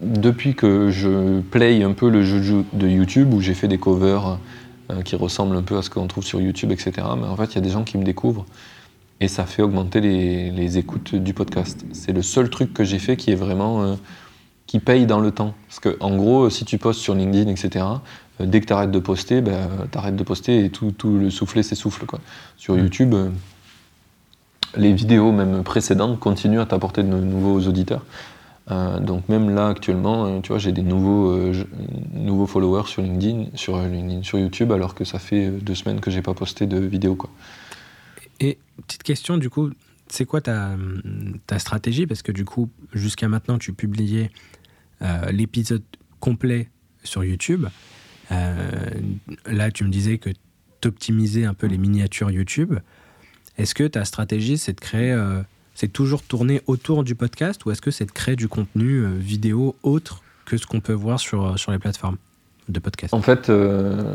Depuis 0.00 0.54
que 0.54 0.90
je 0.90 1.40
play 1.40 1.82
un 1.82 1.92
peu 1.92 2.08
le 2.08 2.22
jeu 2.24 2.64
de 2.72 2.88
YouTube 2.88 3.34
où 3.34 3.40
j'ai 3.40 3.54
fait 3.54 3.68
des 3.68 3.78
covers 3.78 4.38
euh, 4.90 5.02
qui 5.02 5.14
ressemblent 5.14 5.56
un 5.56 5.62
peu 5.62 5.76
à 5.76 5.82
ce 5.82 5.90
qu'on 5.90 6.06
trouve 6.06 6.24
sur 6.24 6.40
YouTube, 6.40 6.72
etc. 6.72 6.92
Mais 7.20 7.26
en 7.26 7.36
fait, 7.36 7.52
il 7.52 7.54
y 7.56 7.58
a 7.58 7.60
des 7.60 7.70
gens 7.70 7.84
qui 7.84 7.98
me 7.98 8.04
découvrent 8.04 8.46
et 9.20 9.28
ça 9.28 9.44
fait 9.44 9.60
augmenter 9.60 10.00
les, 10.00 10.50
les 10.50 10.78
écoutes 10.78 11.14
du 11.14 11.34
podcast. 11.34 11.84
C'est 11.92 12.12
le 12.12 12.22
seul 12.22 12.48
truc 12.48 12.72
que 12.72 12.82
j'ai 12.84 12.98
fait 12.98 13.16
qui 13.16 13.30
est 13.30 13.34
vraiment 13.36 13.82
euh, 13.82 13.94
qui 14.66 14.78
paye 14.78 15.04
dans 15.04 15.20
le 15.20 15.30
temps. 15.32 15.52
Parce 15.68 15.80
que 15.80 15.96
en 16.00 16.16
gros, 16.16 16.48
si 16.48 16.64
tu 16.64 16.78
postes 16.78 17.00
sur 17.00 17.14
LinkedIn, 17.14 17.50
etc. 17.50 17.84
euh, 18.40 18.46
Dès 18.46 18.62
que 18.62 18.66
tu 18.66 18.72
arrêtes 18.72 18.90
de 18.90 18.98
poster, 19.00 19.42
ben, 19.42 19.68
tu 19.92 19.98
arrêtes 19.98 20.16
de 20.16 20.22
poster 20.24 20.64
et 20.64 20.70
tout, 20.70 20.92
tout 20.96 21.18
le 21.18 21.28
soufflet 21.28 21.62
s'essouffle. 21.62 22.06
Sur 22.56 22.74
Mm. 22.74 22.78
YouTube, 22.78 23.12
euh, 23.14 23.28
les 24.76 24.92
vidéos 24.92 25.32
même 25.32 25.62
précédentes 25.62 26.18
continuent 26.18 26.60
à 26.60 26.66
t'apporter 26.66 27.02
de 27.02 27.08
nouveaux 27.08 27.60
auditeurs. 27.66 28.04
Euh, 28.70 29.00
donc 29.00 29.28
même 29.28 29.50
là 29.54 29.68
actuellement, 29.68 30.26
euh, 30.26 30.40
tu 30.40 30.48
vois, 30.48 30.58
j'ai 30.58 30.72
des 30.72 30.82
nouveaux, 30.82 31.30
euh, 31.30 31.52
nouveaux 32.12 32.46
followers 32.46 32.86
sur 32.86 33.02
LinkedIn, 33.02 33.46
sur 33.54 33.78
LinkedIn, 33.78 34.22
sur 34.22 34.38
YouTube, 34.38 34.70
alors 34.70 34.94
que 34.94 35.04
ça 35.04 35.18
fait 35.18 35.50
deux 35.50 35.74
semaines 35.74 36.00
que 36.00 36.10
j'ai 36.10 36.22
pas 36.22 36.34
posté 36.34 36.66
de 36.66 36.78
vidéo. 36.78 37.16
Quoi. 37.16 37.30
Et 38.38 38.58
petite 38.86 39.02
question, 39.02 39.38
du 39.38 39.50
coup, 39.50 39.70
c'est 40.08 40.24
quoi 40.24 40.40
ta, 40.40 40.76
ta 41.46 41.58
stratégie? 41.58 42.06
Parce 42.06 42.22
que 42.22 42.32
du 42.32 42.44
coup, 42.44 42.70
jusqu'à 42.92 43.28
maintenant, 43.28 43.58
tu 43.58 43.72
publiais 43.72 44.30
l'épisode 45.30 45.82
complet 46.18 46.68
sur 47.04 47.24
YouTube. 47.24 47.66
Là, 48.30 49.70
tu 49.72 49.84
me 49.84 49.88
disais 49.88 50.18
que 50.18 50.30
tu 50.80 50.88
optimisais 50.88 51.44
un 51.44 51.54
peu 51.54 51.66
les 51.66 51.78
miniatures 51.78 52.30
YouTube. 52.30 52.74
Est-ce 53.58 53.74
que 53.74 53.84
ta 53.84 54.04
stratégie, 54.04 54.58
c'est 54.58 54.72
de 54.72 54.80
créer, 54.80 55.12
euh, 55.12 55.42
toujours 55.92 56.22
tourner 56.22 56.60
autour 56.66 57.04
du 57.04 57.14
podcast 57.14 57.64
ou 57.64 57.70
est-ce 57.70 57.80
que 57.80 57.90
c'est 57.90 58.06
de 58.06 58.12
créer 58.12 58.36
du 58.36 58.48
contenu 58.48 58.98
euh, 58.98 59.16
vidéo 59.18 59.76
autre 59.82 60.22
que 60.44 60.56
ce 60.56 60.66
qu'on 60.66 60.80
peut 60.80 60.92
voir 60.92 61.18
sur, 61.20 61.58
sur 61.58 61.72
les 61.72 61.78
plateformes 61.78 62.16
de 62.70 62.80
podcast? 62.80 63.12
En 63.14 63.22
fait, 63.22 63.50
euh, 63.50 64.14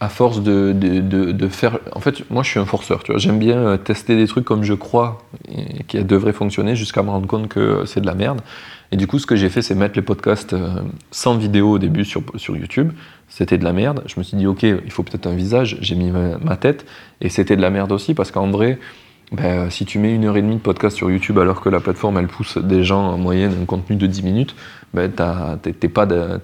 à 0.00 0.08
force 0.08 0.42
de, 0.42 1.48
faire. 1.50 1.78
En 1.92 2.00
fait, 2.00 2.28
moi, 2.30 2.42
je 2.42 2.50
suis 2.50 2.60
un 2.60 2.66
forceur. 2.66 3.02
J'aime 3.16 3.38
bien 3.38 3.58
euh, 3.58 3.76
tester 3.76 4.16
des 4.16 4.26
trucs 4.26 4.44
comme 4.44 4.62
je 4.62 4.74
crois 4.74 5.18
et 5.48 5.84
qui 5.84 6.02
devraient 6.04 6.32
fonctionner 6.32 6.76
jusqu'à 6.76 7.02
me 7.02 7.10
rendre 7.10 7.26
compte 7.26 7.48
que 7.48 7.84
c'est 7.86 8.00
de 8.00 8.06
la 8.06 8.14
merde. 8.14 8.40
Et 8.92 8.96
du 8.96 9.06
coup, 9.06 9.18
ce 9.18 9.26
que 9.26 9.36
j'ai 9.36 9.48
fait, 9.48 9.62
c'est 9.62 9.74
mettre 9.74 9.96
les 9.96 10.02
podcasts 10.02 10.52
euh, 10.52 10.82
sans 11.10 11.36
vidéo 11.36 11.72
au 11.72 11.78
début 11.78 12.04
sur, 12.04 12.22
sur 12.36 12.56
YouTube. 12.56 12.92
C'était 13.28 13.58
de 13.58 13.64
la 13.64 13.72
merde. 13.72 14.02
Je 14.06 14.14
me 14.18 14.22
suis 14.22 14.36
dit, 14.36 14.46
ok, 14.46 14.62
il 14.62 14.90
faut 14.90 15.02
peut-être 15.02 15.26
un 15.26 15.34
visage. 15.34 15.78
J'ai 15.80 15.94
mis 15.94 16.10
ma, 16.10 16.56
tête 16.56 16.86
et 17.20 17.28
c'était 17.28 17.56
de 17.56 17.62
la 17.62 17.70
merde 17.70 17.92
aussi 17.92 18.14
parce 18.14 18.30
qu'en 18.30 18.50
vrai. 18.50 18.78
ben, 19.32 19.70
si 19.70 19.84
tu 19.84 19.98
mets 19.98 20.14
une 20.14 20.24
heure 20.24 20.36
et 20.36 20.42
demie 20.42 20.56
de 20.56 20.60
podcast 20.60 20.96
sur 20.96 21.10
YouTube 21.10 21.38
alors 21.38 21.60
que 21.60 21.68
la 21.68 21.80
plateforme 21.80 22.18
elle 22.18 22.28
pousse 22.28 22.58
des 22.58 22.84
gens 22.84 23.02
en 23.12 23.18
moyenne 23.18 23.54
un 23.62 23.64
contenu 23.64 23.96
de 23.96 24.06
10 24.06 24.22
minutes, 24.22 24.54
ben, 24.92 25.10
t'es 25.60 25.88
pas, 25.88 26.06
de- 26.06 26.40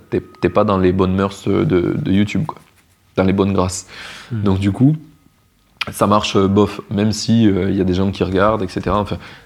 pas 0.52 0.64
dans 0.64 0.78
les 0.78 0.92
bonnes 0.92 1.14
mœurs 1.14 1.46
de, 1.46 1.62
de 1.62 2.12
YouTube, 2.12 2.46
quoi. 2.46 2.58
dans 3.16 3.24
les 3.24 3.32
bonnes 3.32 3.52
grâces. 3.52 3.86
Mhm. 4.32 4.42
Donc 4.42 4.58
du 4.58 4.72
coup, 4.72 4.96
ça 5.92 6.06
marche 6.06 6.36
euh, 6.36 6.48
bof, 6.48 6.80
même 6.90 7.12
si 7.12 7.44
il 7.44 7.74
y 7.74 7.80
a 7.80 7.84
des 7.84 7.94
gens 7.94 8.10
qui 8.10 8.24
regardent, 8.24 8.62
etc. 8.62 8.96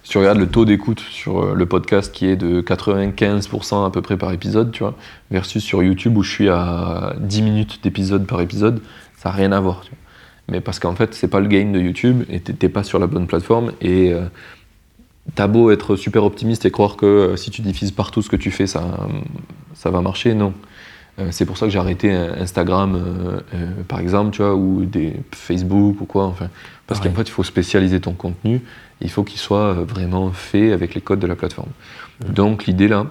Si 0.03 0.11
tu 0.11 0.19
regardes 0.19 0.39
le 0.39 0.49
taux 0.49 0.65
d'écoute 0.65 1.01
sur 1.01 1.43
euh, 1.43 1.55
le 1.55 1.67
podcast 1.67 2.13
qui 2.13 2.27
est 2.27 2.37
de 2.37 2.61
95% 2.61 3.87
à 3.87 3.91
peu 3.91 4.03
près 4.03 4.17
par 4.17 4.33
épisode, 4.33 4.71
tu 4.71 4.83
vois, 4.83 4.95
versus 5.31 5.63
sur 5.63 5.83
YouTube 5.83 6.17
où 6.17 6.23
je 6.23 6.31
suis 6.31 6.49
à 6.49 7.15
10 7.21 7.43
minutes 7.43 7.81
d'épisode 7.83 8.27
par 8.27 8.41
épisode, 8.41 8.81
ça 9.17 9.31
n'a 9.31 9.35
rien 9.35 9.53
à 9.53 9.61
voir. 9.61 9.83
Mais 10.49 10.61
parce 10.61 10.79
qu'en 10.79 10.95
fait, 10.95 11.15
c'est 11.15 11.29
pas 11.29 11.41
le 11.41 11.47
gain 11.49 11.71
de 11.71 11.81
YouTube 11.81 12.25
et 12.29 12.41
t'es 12.41 12.69
pas 12.69 12.85
sur 12.85 12.99
la 12.99 13.07
bonne 13.07 13.27
plateforme 13.27 13.73
et 13.81 14.13
euh, 14.13 14.27
t'as 15.35 15.47
beau 15.47 15.71
être 15.71 15.97
super 15.97 16.25
optimiste 16.25 16.67
et 16.67 16.71
croire 16.71 16.97
que 16.97 17.07
euh, 17.07 17.37
si 17.37 17.51
tu 17.51 17.63
diffuses 17.63 17.93
partout 17.93 18.21
ce 18.21 18.29
que 18.29 18.37
tu 18.37 18.51
fais, 18.51 18.67
ça 18.67 18.83
va 19.85 20.01
marcher, 20.01 20.35
non. 20.35 20.53
Euh, 21.19 21.29
c'est 21.31 21.47
pour 21.47 21.57
ça 21.57 21.67
que 21.67 21.73
j'ai 21.73 21.79
arrêté 21.79 22.13
euh, 22.13 22.35
Instagram, 22.41 22.97
euh, 22.97 23.41
euh, 23.55 23.83
par 23.87 24.01
exemple, 24.01 24.33
tu 24.33 24.43
vois, 24.43 24.55
ou 24.55 24.85
des 24.85 25.15
Facebook 25.33 26.01
ou 26.01 26.05
quoi. 26.07 26.25
Enfin, 26.25 26.49
parce 26.87 27.01
qu'en 27.01 27.13
fait, 27.13 27.23
il 27.23 27.31
faut 27.31 27.45
spécialiser 27.45 28.01
ton 28.01 28.13
contenu. 28.13 28.61
Il 29.01 29.11
faut 29.11 29.23
qu'il 29.23 29.39
soit 29.39 29.75
vraiment 29.75 30.31
fait 30.33 30.73
avec 30.73 30.95
les 30.95 31.01
codes 31.01 31.21
de 31.21 31.27
la 31.27 31.37
plateforme. 31.37 31.71
Donc 32.29 32.67
l'idée 32.67 32.89
là, 32.89 33.07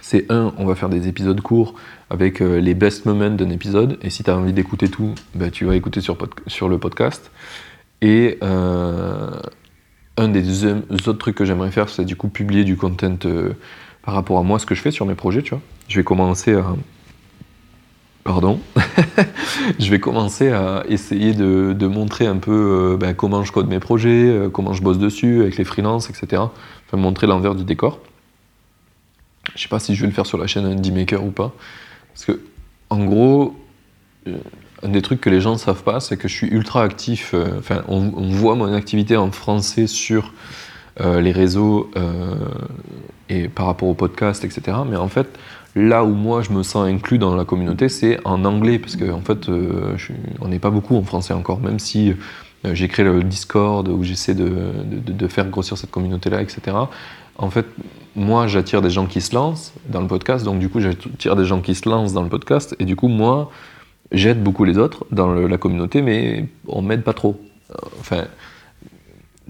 c'est 0.00 0.30
un, 0.30 0.52
on 0.58 0.64
va 0.64 0.74
faire 0.74 0.88
des 0.88 1.08
épisodes 1.08 1.40
courts 1.40 1.74
avec 2.10 2.40
euh, 2.40 2.60
les 2.60 2.74
best 2.74 3.06
moments 3.06 3.30
d'un 3.30 3.50
épisode. 3.50 3.98
Et 4.02 4.10
si 4.10 4.22
tu 4.22 4.30
as 4.30 4.36
envie 4.36 4.52
d'écouter 4.52 4.88
tout, 4.88 5.14
bah, 5.34 5.50
tu 5.50 5.64
vas 5.64 5.76
écouter 5.76 6.00
sur, 6.00 6.16
pod- 6.16 6.34
sur 6.46 6.68
le 6.68 6.78
podcast. 6.78 7.30
Et 8.00 8.38
un 8.42 10.28
des 10.28 10.66
autres 10.66 11.18
trucs 11.18 11.36
que 11.36 11.44
j'aimerais 11.44 11.70
faire, 11.70 11.88
c'est 11.88 12.04
du 12.04 12.16
coup 12.16 12.28
publier 12.28 12.64
du 12.64 12.76
content 12.76 13.16
par 14.02 14.14
rapport 14.14 14.38
à 14.38 14.42
moi, 14.42 14.58
ce 14.58 14.66
que 14.66 14.74
je 14.74 14.82
fais 14.82 14.90
sur 14.90 15.06
mes 15.06 15.14
projets, 15.14 15.42
tu 15.42 15.50
vois. 15.50 15.62
Je 15.88 15.96
vais 15.96 16.04
commencer 16.04 16.54
à... 16.54 16.74
Pardon. 18.24 18.60
je 19.80 19.90
vais 19.90 19.98
commencer 19.98 20.50
à 20.50 20.84
essayer 20.88 21.34
de, 21.34 21.86
montrer 21.86 22.26
un 22.26 22.36
peu 22.36 22.92
euh, 22.92 22.96
ben, 22.96 23.14
comment 23.14 23.42
je 23.42 23.50
code 23.50 23.68
mes 23.68 23.80
projets, 23.80 24.28
euh, 24.28 24.48
comment 24.48 24.72
je 24.74 24.82
bosse 24.82 24.98
dessus 24.98 25.40
avec 25.40 25.56
les 25.56 25.64
freelances, 25.64 26.08
etc. 26.08 26.42
Enfin, 26.86 26.96
montrer 26.96 27.26
l'envers 27.26 27.54
du 27.54 27.64
décor. 27.64 27.98
Je 29.56 29.62
sais 29.62 29.68
pas 29.68 29.80
si 29.80 29.96
je 29.96 30.02
vais 30.02 30.06
le 30.06 30.12
faire 30.12 30.26
sur 30.26 30.38
la 30.38 30.46
chaîne 30.46 30.66
Indie 30.66 30.92
Maker 30.92 31.24
ou 31.24 31.30
pas. 31.30 31.52
Parce 32.12 32.26
que, 32.26 32.40
en 32.90 33.04
gros, 33.04 33.56
euh, 34.28 34.36
un 34.84 34.88
des 34.88 35.02
trucs 35.02 35.20
que 35.20 35.30
les 35.30 35.40
gens 35.40 35.52
ne 35.52 35.58
savent 35.58 35.82
pas, 35.82 35.98
c'est 35.98 36.16
que 36.16 36.28
je 36.28 36.34
suis 36.34 36.48
ultra 36.48 36.84
actif. 36.84 37.34
Enfin, 37.58 37.82
on, 37.88 38.10
voit 38.30 38.54
mon 38.54 38.72
activité 38.72 39.16
en 39.16 39.32
français 39.32 39.88
sur 39.88 40.32
les 40.98 41.32
réseaux 41.32 41.90
euh, 41.96 42.34
et 43.28 43.48
par 43.48 43.66
rapport 43.66 43.88
au 43.88 43.94
podcast, 43.94 44.44
etc. 44.44 44.78
Mais 44.88 44.96
en 44.96 45.08
fait, 45.08 45.26
là 45.74 46.04
où 46.04 46.12
moi 46.12 46.42
je 46.42 46.50
me 46.50 46.62
sens 46.62 46.86
inclus 46.86 47.18
dans 47.18 47.34
la 47.34 47.44
communauté, 47.44 47.88
c'est 47.88 48.18
en 48.26 48.44
anglais. 48.44 48.78
Parce 48.78 48.96
qu'en 48.96 49.18
en 49.18 49.20
fait, 49.20 49.48
euh, 49.48 49.96
on 50.40 50.48
n'est 50.48 50.58
pas 50.58 50.70
beaucoup 50.70 50.96
en 50.96 51.02
français 51.02 51.34
encore, 51.34 51.60
même 51.60 51.78
si 51.78 52.14
euh, 52.64 52.74
j'ai 52.74 52.88
créé 52.88 53.04
le 53.04 53.22
Discord 53.22 53.88
où 53.88 54.02
j'essaie 54.02 54.34
de, 54.34 55.28
faire 55.28 55.48
grossir 55.48 55.78
cette 55.78 55.90
communauté-là, 55.90 56.42
etc. 56.42 56.76
En 57.36 57.50
fait, 57.50 57.66
moi, 58.14 58.46
j'attire 58.46 58.82
des 58.82 58.90
gens 58.90 59.06
qui 59.06 59.20
se 59.20 59.34
lancent 59.34 59.72
dans 59.88 60.02
le 60.02 60.06
podcast, 60.06 60.44
donc 60.44 60.58
du 60.58 60.68
coup, 60.68 60.80
j'attire 60.80 61.34
des 61.34 61.44
gens 61.44 61.60
qui 61.60 61.74
se 61.74 61.88
lancent 61.88 62.12
dans 62.12 62.22
le 62.22 62.28
podcast, 62.28 62.76
et 62.78 62.84
du 62.84 62.94
coup, 62.94 63.08
moi, 63.08 63.50
j'aide 64.12 64.42
beaucoup 64.42 64.64
les 64.64 64.76
autres 64.76 65.06
dans 65.10 65.32
la 65.32 65.56
communauté, 65.56 66.02
mais 66.02 66.46
on 66.68 66.82
m'aide 66.82 67.02
pas 67.02 67.14
trop. 67.14 67.40
Euh, 67.70 67.74
Enfin, 68.00 68.24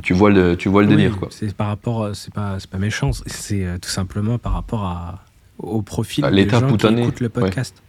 tu 0.03 0.13
vois 0.15 0.31
le, 0.31 0.57
tu 0.57 0.69
vois 0.69 0.83
le 0.83 0.89
Oui, 0.89 0.97
délire, 0.97 1.17
quoi. 1.17 1.29
C'est 1.31 1.55
par 1.55 1.69
rapport, 1.69 2.03
euh, 2.03 2.15
c'est 2.15 2.33
pas, 2.33 2.59
c'est 2.59 2.69
pas 2.71 2.79
méchant, 2.79 3.11
c'est 3.27 3.65
euh, 3.65 3.79
tout 3.79 3.89
simplement 3.91 4.39
par 4.39 4.53
rapport 4.53 4.85
à, 4.85 5.25
au 5.59 5.83
profil 5.83 6.25
À 6.25 6.31
des 6.31 6.49
gens 6.49 6.77
qui 6.77 6.87
écoutent 6.87 7.21
le 7.21 7.29
podcast. 7.29 7.83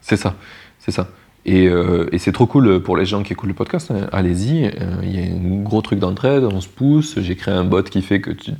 C'est 0.00 0.16
ça, 0.16 0.34
c'est 0.78 0.92
ça. 0.92 1.08
Et, 1.44 1.68
euh, 1.68 2.08
et 2.10 2.18
c'est 2.18 2.32
trop 2.32 2.46
cool 2.46 2.82
pour 2.82 2.96
les 2.96 3.06
gens 3.06 3.22
qui 3.22 3.32
écoutent 3.32 3.48
le 3.48 3.54
podcast. 3.54 3.90
hein. 3.92 4.08
Allez-y, 4.12 4.66
euh, 4.66 4.96
il 5.04 5.14
y 5.14 5.18
a 5.22 5.32
un 5.32 5.62
gros 5.62 5.80
truc 5.80 6.00
d'entraide, 6.00 6.42
on 6.44 6.60
se 6.60 6.68
pousse. 6.68 7.20
J'ai 7.20 7.36
créé 7.36 7.54
un 7.54 7.64
bot 7.64 7.82
qui 7.84 8.02
fait 8.02 8.20
que 8.20 8.32
tu 8.32 8.52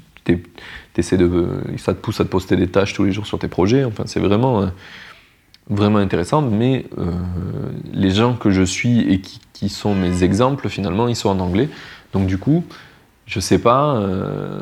t'essaies 0.95 1.17
de, 1.17 1.49
ça 1.79 1.95
te 1.95 2.01
pousse 2.01 2.21
à 2.21 2.25
te 2.25 2.31
poster 2.31 2.57
des 2.57 2.69
tâches 2.69 2.95
tous 2.95 3.05
les 3.05 3.13
jours 3.13 3.27
sur 3.27 3.39
tes 3.39 3.49
projets. 3.49 3.85
Enfin, 3.85 4.05
c'est 4.07 4.21
vraiment, 4.21 4.63
euh, 4.63 4.67
vraiment 5.69 5.99
intéressant. 5.99 6.43
Mais 6.43 6.87
les 7.93 8.11
gens 8.11 8.35
que 8.35 8.51
je 8.51 8.63
suis 8.63 9.01
et 9.01 9.21
qui, 9.21 9.41
qui 9.53 9.69
sont 9.69 9.95
mes 9.95 10.23
exemples, 10.23 10.69
finalement, 10.69 11.09
ils 11.09 11.17
sont 11.17 11.29
en 11.29 11.41
anglais. 11.41 11.69
Donc 12.13 12.27
du 12.27 12.39
coup, 12.39 12.65
je 13.27 13.41
sais 13.41 13.59
pas, 13.59 13.97
euh, 13.97 14.61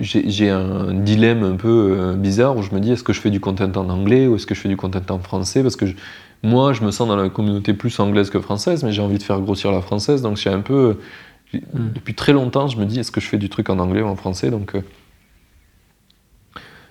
j'ai 0.00 0.48
un 0.48 0.94
dilemme 0.94 1.42
un 1.44 1.56
peu 1.56 1.94
euh, 1.98 2.14
bizarre 2.14 2.56
où 2.56 2.62
je 2.62 2.70
me 2.74 2.80
dis 2.80 2.90
est-ce 2.92 3.02
que 3.04 3.12
je 3.12 3.20
fais 3.20 3.28
du 3.30 3.38
content 3.38 3.70
en 3.76 3.88
anglais 3.90 4.26
ou 4.26 4.36
est-ce 4.36 4.46
que 4.46 4.54
je 4.54 4.60
fais 4.60 4.68
du 4.70 4.76
content 4.78 5.02
en 5.14 5.18
français? 5.18 5.62
Parce 5.62 5.76
que 5.76 5.84
je- 5.86 5.94
moi, 6.42 6.72
je 6.72 6.82
me 6.82 6.90
sens 6.90 7.06
dans 7.06 7.16
la 7.16 7.28
communauté 7.28 7.74
plus 7.74 8.00
anglaise 8.00 8.30
que 8.30 8.40
française, 8.40 8.82
mais 8.82 8.92
j'ai 8.92 9.02
envie 9.02 9.18
de 9.18 9.22
faire 9.22 9.40
grossir 9.40 9.70
la 9.72 9.82
française, 9.82 10.22
donc 10.22 10.36
j'ai 10.38 10.50
un 10.50 10.60
peu. 10.60 10.98
j'ai- 11.52 11.60
Mm. 11.60 11.92
Depuis 11.94 12.14
très 12.14 12.32
longtemps, 12.32 12.66
je 12.68 12.78
me 12.78 12.86
dis 12.86 12.98
est-ce 12.98 13.10
que 13.12 13.20
je 13.20 13.26
fais 13.28 13.36
du 13.38 13.48
truc 13.50 13.68
en 13.70 13.78
anglais 13.78 14.00
ou 14.02 14.06
en 14.06 14.16
français? 14.16 14.50
Donc, 14.50 14.74
euh, 14.74 14.80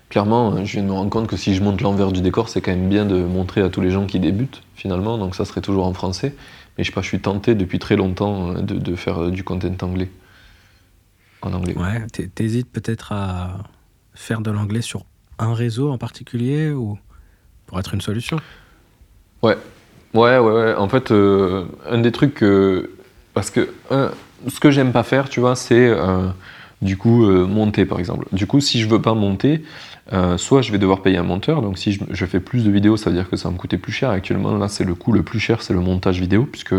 clairement, 0.08 0.64
je 0.64 0.72
viens 0.74 0.82
de 0.82 0.88
me 0.88 0.92
rendre 0.92 1.10
compte 1.10 1.26
que 1.26 1.36
si 1.36 1.54
je 1.54 1.62
monte 1.62 1.80
l'envers 1.80 2.12
du 2.12 2.20
décor, 2.20 2.48
c'est 2.48 2.60
quand 2.60 2.70
même 2.70 2.88
bien 2.88 3.04
de 3.04 3.16
montrer 3.24 3.62
à 3.62 3.68
tous 3.70 3.80
les 3.80 3.90
gens 3.90 4.06
qui 4.06 4.20
débutent, 4.20 4.62
finalement, 4.76 5.18
donc 5.18 5.34
ça 5.34 5.44
serait 5.44 5.60
toujours 5.60 5.86
en 5.86 5.92
français. 5.94 6.34
Mais 6.78 6.84
je 6.84 6.90
sais 6.90 6.94
pas, 6.94 7.02
je 7.02 7.08
suis 7.08 7.20
tenté 7.20 7.54
depuis 7.54 7.78
très 7.78 7.96
longtemps 7.96 8.54
de, 8.54 8.74
de 8.76 8.94
faire 8.96 9.30
du 9.30 9.42
content 9.44 9.74
anglais. 9.82 10.08
En 11.42 11.52
anglais. 11.52 11.76
Ouais, 11.76 12.06
t'hé- 12.12 12.28
t'hésites 12.28 12.70
peut-être 12.70 13.12
à 13.12 13.58
faire 14.14 14.40
de 14.40 14.50
l'anglais 14.50 14.82
sur 14.82 15.04
un 15.38 15.54
réseau 15.54 15.90
en 15.90 15.98
particulier 15.98 16.70
ou 16.70 16.98
pour 17.66 17.78
être 17.80 17.94
une 17.94 18.00
solution? 18.00 18.38
Ouais, 19.42 19.56
ouais, 20.14 20.38
ouais. 20.38 20.52
ouais. 20.52 20.74
En 20.74 20.88
fait, 20.88 21.10
euh, 21.10 21.64
un 21.90 21.98
des 21.98 22.12
trucs 22.12 22.34
que. 22.34 22.90
Parce 23.34 23.50
que 23.50 23.68
ce 23.90 24.60
que 24.60 24.70
j'aime 24.70 24.92
pas 24.92 25.02
faire, 25.02 25.28
tu 25.28 25.40
vois, 25.40 25.56
c'est 25.56 25.88
euh, 25.88 26.28
du 26.82 26.96
coup 26.96 27.24
euh, 27.24 27.46
monter 27.46 27.86
par 27.86 27.98
exemple. 27.98 28.26
Du 28.32 28.46
coup, 28.46 28.60
si 28.60 28.80
je 28.80 28.88
veux 28.88 29.00
pas 29.00 29.14
monter, 29.14 29.64
euh, 30.12 30.36
soit 30.36 30.62
je 30.62 30.70
vais 30.70 30.78
devoir 30.78 31.00
payer 31.02 31.16
un 31.16 31.22
monteur. 31.22 31.62
Donc, 31.62 31.78
si 31.78 31.92
je, 31.92 32.04
je 32.10 32.26
fais 32.26 32.40
plus 32.40 32.64
de 32.64 32.70
vidéos, 32.70 32.96
ça 32.96 33.08
veut 33.10 33.16
dire 33.16 33.30
que 33.30 33.36
ça 33.36 33.48
va 33.48 33.54
me 33.54 33.58
coûter 33.58 33.78
plus 33.78 33.92
cher. 33.92 34.10
Actuellement, 34.10 34.56
là, 34.58 34.68
c'est 34.68 34.84
le 34.84 34.94
coût 34.94 35.12
le 35.12 35.22
plus 35.22 35.40
cher, 35.40 35.62
c'est 35.62 35.72
le 35.72 35.80
montage 35.80 36.20
vidéo, 36.20 36.44
puisque 36.44 36.74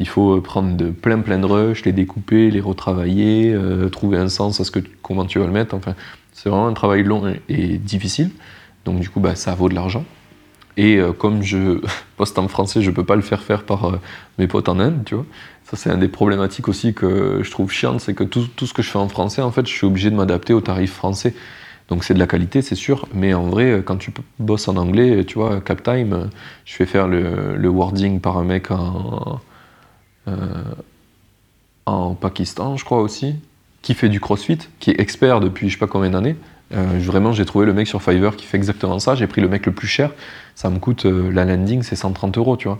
il 0.00 0.08
faut 0.08 0.40
prendre 0.40 0.76
de 0.76 0.90
plein 0.90 1.20
plein 1.20 1.38
de 1.38 1.46
rushs, 1.46 1.84
les 1.84 1.92
découper, 1.92 2.50
les 2.50 2.60
retravailler, 2.60 3.52
euh, 3.52 3.88
trouver 3.88 4.18
un 4.18 4.28
sens 4.28 4.60
à 4.60 4.64
ce 4.64 4.70
que 4.70 4.80
comment 5.02 5.24
tu 5.24 5.38
vas 5.38 5.46
le 5.46 5.52
mettre. 5.52 5.74
Enfin, 5.74 5.94
c'est 6.32 6.48
vraiment 6.48 6.66
un 6.66 6.72
travail 6.72 7.02
long 7.04 7.32
et, 7.48 7.78
difficile. 7.78 8.30
Donc, 8.84 9.00
du 9.00 9.08
coup, 9.08 9.20
bah, 9.20 9.34
ça 9.34 9.54
vaut 9.54 9.68
de 9.68 9.74
l'argent. 9.74 10.04
Et 10.76 10.96
euh, 10.96 11.12
comme 11.12 11.42
je 11.42 11.80
poste 12.16 12.38
en 12.38 12.48
français, 12.48 12.82
je 12.82 12.90
peux 12.90 13.04
pas 13.04 13.16
le 13.16 13.22
faire 13.22 13.42
faire 13.42 13.62
par 13.62 13.84
euh, 13.86 14.00
mes 14.38 14.46
potes 14.46 14.68
en 14.68 14.78
Inde, 14.78 15.02
tu 15.04 15.14
vois. 15.14 15.26
Ça, 15.64 15.76
c'est 15.76 15.90
un 15.90 15.96
des 15.96 16.08
problématiques 16.08 16.68
aussi 16.68 16.92
que 16.92 17.40
je 17.42 17.50
trouve 17.50 17.70
chiante, 17.72 18.00
c'est 18.00 18.14
que 18.14 18.24
tout, 18.24 18.46
tout 18.54 18.66
ce 18.66 18.74
que 18.74 18.82
je 18.82 18.90
fais 18.90 18.98
en 18.98 19.08
français, 19.08 19.40
en 19.40 19.50
fait, 19.50 19.66
je 19.66 19.72
suis 19.72 19.86
obligé 19.86 20.10
de 20.10 20.16
m'adapter 20.16 20.52
aux 20.52 20.60
tarifs 20.60 20.92
français. 20.92 21.34
Donc 21.88 22.02
c'est 22.04 22.14
de 22.14 22.18
la 22.18 22.26
qualité, 22.26 22.62
c'est 22.62 22.74
sûr, 22.74 23.06
mais 23.12 23.34
en 23.34 23.44
vrai, 23.44 23.70
euh, 23.70 23.82
quand 23.82 23.96
tu 23.96 24.10
bosses 24.38 24.68
en 24.68 24.76
anglais, 24.76 25.24
tu 25.24 25.34
vois, 25.34 25.60
CapTime, 25.60 26.12
euh, 26.12 26.24
je 26.64 26.74
fais 26.74 26.86
faire 26.86 27.08
le, 27.08 27.56
le 27.56 27.68
wording 27.68 28.20
par 28.20 28.38
un 28.38 28.44
mec 28.44 28.70
en, 28.70 28.76
euh, 29.26 29.36
en 31.86 32.14
Pakistan, 32.14 32.76
je 32.76 32.84
crois 32.84 33.00
aussi, 33.00 33.36
qui 33.82 33.94
fait 33.94 34.08
du 34.08 34.20
crossfit, 34.20 34.58
qui 34.80 34.90
est 34.90 35.00
expert 35.00 35.40
depuis 35.40 35.68
je 35.68 35.74
sais 35.74 35.78
pas 35.78 35.86
combien 35.86 36.10
d'années. 36.10 36.36
Euh, 36.72 36.98
vraiment, 36.98 37.32
j'ai 37.32 37.44
trouvé 37.44 37.66
le 37.66 37.74
mec 37.74 37.86
sur 37.86 38.02
Fiverr 38.02 38.36
qui 38.36 38.46
fait 38.46 38.56
exactement 38.56 38.98
ça. 38.98 39.14
J'ai 39.14 39.26
pris 39.26 39.40
le 39.40 39.48
mec 39.48 39.66
le 39.66 39.72
plus 39.72 39.86
cher. 39.86 40.10
Ça 40.54 40.70
me 40.70 40.78
coûte, 40.78 41.06
euh, 41.06 41.30
la 41.30 41.44
landing, 41.44 41.82
c'est 41.82 41.96
130 41.96 42.38
euros, 42.38 42.56
tu 42.56 42.68
vois. 42.68 42.78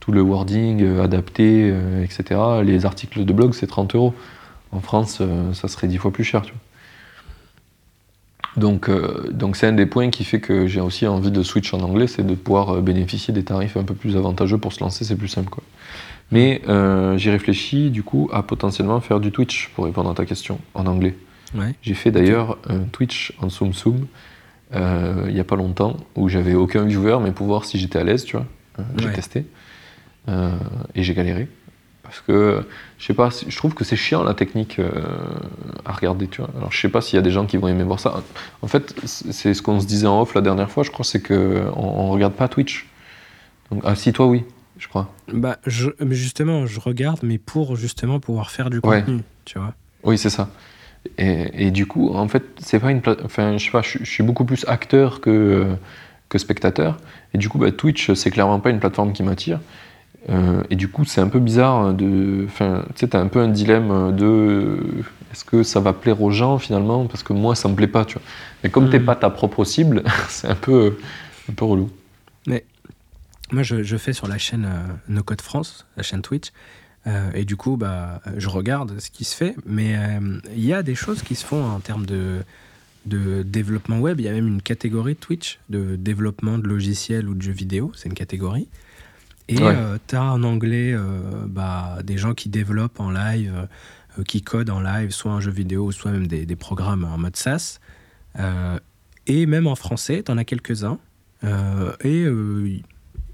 Tout 0.00 0.12
le 0.12 0.22
wording 0.22 0.82
euh, 0.82 1.04
adapté, 1.04 1.70
euh, 1.70 2.02
etc. 2.02 2.40
Les 2.64 2.86
articles 2.86 3.24
de 3.24 3.32
blog, 3.32 3.52
c'est 3.54 3.66
30 3.66 3.94
euros. 3.94 4.14
En 4.72 4.80
France, 4.80 5.18
euh, 5.20 5.52
ça 5.54 5.68
serait 5.68 5.88
10 5.88 5.98
fois 5.98 6.12
plus 6.12 6.24
cher, 6.24 6.42
tu 6.42 6.52
vois. 6.52 6.60
Donc, 8.56 8.88
euh, 8.88 9.28
donc 9.30 9.56
c'est 9.56 9.66
un 9.66 9.72
des 9.72 9.86
points 9.86 10.10
qui 10.10 10.24
fait 10.24 10.40
que 10.40 10.66
j'ai 10.66 10.80
aussi 10.80 11.06
envie 11.06 11.30
de 11.30 11.42
switch 11.42 11.72
en 11.74 11.80
anglais, 11.80 12.06
c'est 12.06 12.26
de 12.26 12.34
pouvoir 12.34 12.76
euh, 12.76 12.80
bénéficier 12.80 13.32
des 13.32 13.44
tarifs 13.44 13.76
un 13.76 13.84
peu 13.84 13.94
plus 13.94 14.16
avantageux 14.16 14.58
pour 14.58 14.72
se 14.72 14.80
lancer, 14.80 15.04
c'est 15.04 15.16
plus 15.16 15.28
simple, 15.28 15.50
quoi. 15.50 15.62
Mais 16.30 16.60
euh, 16.68 17.16
j'ai 17.16 17.30
réfléchi, 17.30 17.90
du 17.90 18.02
coup, 18.02 18.28
à 18.32 18.42
potentiellement 18.42 19.00
faire 19.00 19.18
du 19.20 19.32
Twitch, 19.32 19.70
pour 19.74 19.84
répondre 19.86 20.10
à 20.10 20.14
ta 20.14 20.26
question, 20.26 20.58
en 20.74 20.86
anglais. 20.86 21.14
Ouais. 21.54 21.74
J'ai 21.82 21.94
fait 21.94 22.10
d'ailleurs 22.10 22.58
un 22.68 22.80
Twitch 22.80 23.32
en 23.40 23.48
Soum 23.48 23.72
Soum 23.72 24.06
euh, 24.74 25.24
il 25.28 25.32
n'y 25.34 25.40
a 25.40 25.44
pas 25.44 25.56
longtemps 25.56 25.96
où 26.14 26.28
j'avais 26.28 26.52
aucun 26.54 26.84
viewer, 26.84 27.16
mais 27.22 27.32
pour 27.32 27.46
voir 27.46 27.64
si 27.64 27.78
j'étais 27.78 27.98
à 27.98 28.04
l'aise, 28.04 28.24
tu 28.24 28.36
vois. 28.36 28.44
Euh, 28.78 28.82
J'ai 28.98 29.06
Ouais. 29.06 29.12
testé 29.14 29.46
Euh, 30.28 30.50
et 30.94 31.02
j'ai 31.02 31.14
galéré 31.14 31.48
parce 32.02 32.20
que 32.20 32.62
je 32.98 33.06
sais 33.06 33.14
pas, 33.14 33.30
je 33.30 33.56
trouve 33.56 33.72
que 33.72 33.82
c'est 33.84 33.96
chiant 33.96 34.22
la 34.24 34.34
technique 34.34 34.78
euh, 34.78 34.90
à 35.86 35.92
regarder, 35.92 36.26
tu 36.28 36.42
vois. 36.42 36.50
Alors 36.58 36.70
je 36.70 36.78
sais 36.78 36.90
pas 36.90 37.00
s'il 37.00 37.16
y 37.16 37.18
a 37.18 37.22
des 37.22 37.30
gens 37.30 37.46
qui 37.46 37.56
vont 37.56 37.66
aimer 37.68 37.82
voir 37.82 37.98
ça. 37.98 38.22
En 38.60 38.66
fait, 38.66 38.94
c'est 39.06 39.54
ce 39.54 39.62
qu'on 39.62 39.80
se 39.80 39.86
disait 39.86 40.06
en 40.06 40.20
off 40.20 40.34
la 40.34 40.42
dernière 40.42 40.70
fois, 40.70 40.82
je 40.84 40.90
crois, 40.90 41.04
c'est 41.06 41.20
que 41.22 41.64
on, 41.74 41.80
on 41.82 42.10
regarde 42.10 42.34
pas 42.34 42.46
Twitch. 42.48 42.86
Donc, 43.70 43.82
ah 43.86 43.94
si 43.94 44.12
toi 44.12 44.26
oui, 44.26 44.44
je 44.78 44.88
crois. 44.88 45.12
Bah, 45.32 45.58
je, 45.66 45.90
justement, 46.10 46.66
je 46.66 46.80
regarde, 46.80 47.20
mais 47.22 47.38
pour 47.38 47.76
justement 47.76 48.20
pouvoir 48.20 48.50
faire 48.50 48.70
du 48.70 48.80
Ouais. 48.82 49.00
contenu, 49.00 49.22
tu 49.44 49.58
vois. 49.58 49.74
Oui, 50.04 50.16
c'est 50.18 50.30
ça. 50.30 50.48
Et, 51.16 51.66
et 51.66 51.70
du 51.70 51.86
coup, 51.86 52.10
en 52.14 52.28
fait, 52.28 52.44
c'est 52.58 52.78
pas 52.80 52.90
une 52.90 53.00
plate- 53.00 53.20
Enfin, 53.24 53.56
je 53.56 53.64
sais 53.64 53.70
pas, 53.70 53.82
je, 53.82 53.98
je 54.00 54.04
suis 54.10 54.22
beaucoup 54.22 54.44
plus 54.44 54.64
acteur 54.68 55.20
que, 55.20 55.66
que 56.28 56.38
spectateur. 56.38 56.98
Et 57.34 57.38
du 57.38 57.48
coup, 57.48 57.58
bah, 57.58 57.70
Twitch, 57.72 58.12
c'est 58.14 58.30
clairement 58.30 58.60
pas 58.60 58.70
une 58.70 58.80
plateforme 58.80 59.12
qui 59.12 59.22
m'attire. 59.22 59.60
Euh, 60.30 60.62
et 60.70 60.76
du 60.76 60.88
coup, 60.88 61.04
c'est 61.04 61.20
un 61.20 61.28
peu 61.28 61.38
bizarre 61.38 61.94
de. 61.94 62.44
Enfin, 62.46 62.82
tu 62.94 63.00
sais, 63.00 63.08
t'as 63.08 63.20
un 63.20 63.28
peu 63.28 63.40
un 63.40 63.48
dilemme 63.48 64.14
de. 64.16 64.78
Est-ce 65.32 65.44
que 65.44 65.62
ça 65.62 65.80
va 65.80 65.92
plaire 65.92 66.20
aux 66.22 66.30
gens 66.30 66.58
finalement? 66.58 67.06
Parce 67.06 67.22
que 67.22 67.32
moi, 67.32 67.54
ça 67.54 67.68
me 67.68 67.74
plaît 67.74 67.86
pas, 67.86 68.04
tu 68.04 68.14
vois. 68.14 68.22
Mais 68.62 68.70
comme 68.70 68.90
t'es 68.90 68.98
Mhm. 68.98 69.04
pas 69.06 69.14
ta 69.16 69.30
propre 69.30 69.64
cible, 69.64 70.02
c'est 70.28 70.48
un 70.48 70.54
peu, 70.54 70.98
un 71.48 71.52
peu 71.54 71.64
relou. 71.64 71.90
Moi, 73.52 73.62
je, 73.62 73.82
je 73.82 73.96
fais 73.96 74.12
sur 74.12 74.28
la 74.28 74.38
chaîne 74.38 74.64
euh, 74.66 74.92
No 75.08 75.22
Code 75.22 75.40
France, 75.40 75.86
la 75.96 76.02
chaîne 76.02 76.22
Twitch. 76.22 76.48
euh, 77.06 77.30
et 77.32 77.44
du 77.44 77.56
coup, 77.56 77.76
bah, 77.76 78.20
je 78.36 78.48
regarde 78.48 78.98
ce 79.00 79.10
qui 79.10 79.24
se 79.24 79.34
fait. 79.34 79.54
Mais 79.66 79.96
euh, 79.96 80.38
il 80.54 80.64
y 80.64 80.72
a 80.74 80.82
des 80.82 80.94
choses 80.94 81.22
qui 81.22 81.34
se 81.34 81.44
font 81.46 81.64
en 81.64 81.80
termes 81.80 82.04
de, 82.06 82.40
de 83.06 83.42
développement 83.42 83.98
web. 84.00 84.20
Il 84.20 84.24
y 84.26 84.28
a 84.28 84.32
même 84.32 84.46
une 84.48 84.62
catégorie 84.62 85.14
de 85.14 85.18
Twitch 85.18 85.58
de 85.70 85.96
développement 85.96 86.58
de 86.58 86.66
logiciels 86.68 87.28
ou 87.28 87.34
de 87.34 87.40
jeux 87.42 87.52
vidéo. 87.52 87.92
C'est 87.94 88.08
une 88.08 88.14
catégorie. 88.14 88.68
Et 89.48 89.58
Ouais. 89.62 89.74
tu 90.06 90.14
as 90.14 90.22
en 90.22 90.42
anglais 90.42 90.92
euh, 90.92 91.46
bah, 91.46 92.00
des 92.04 92.18
gens 92.18 92.34
qui 92.34 92.50
développent 92.50 93.00
en 93.00 93.10
live, 93.10 93.66
euh, 94.18 94.22
qui 94.24 94.42
codent 94.42 94.68
en 94.68 94.80
live, 94.80 95.10
soit 95.10 95.32
un 95.32 95.40
jeu 95.40 95.50
vidéo, 95.50 95.90
soit 95.90 96.10
même 96.10 96.26
des, 96.26 96.44
des 96.44 96.56
programmes 96.56 97.04
en 97.04 97.16
mode 97.16 97.36
SaaS. 97.36 97.78
Euh, 98.38 98.78
et 99.26 99.46
même 99.46 99.66
en 99.66 99.74
français, 99.74 100.22
tu 100.22 100.30
en 100.30 100.36
as 100.36 100.44
quelques-uns. 100.44 100.98
Euh, 101.44 101.92
et 102.04 102.24
euh, 102.24 102.78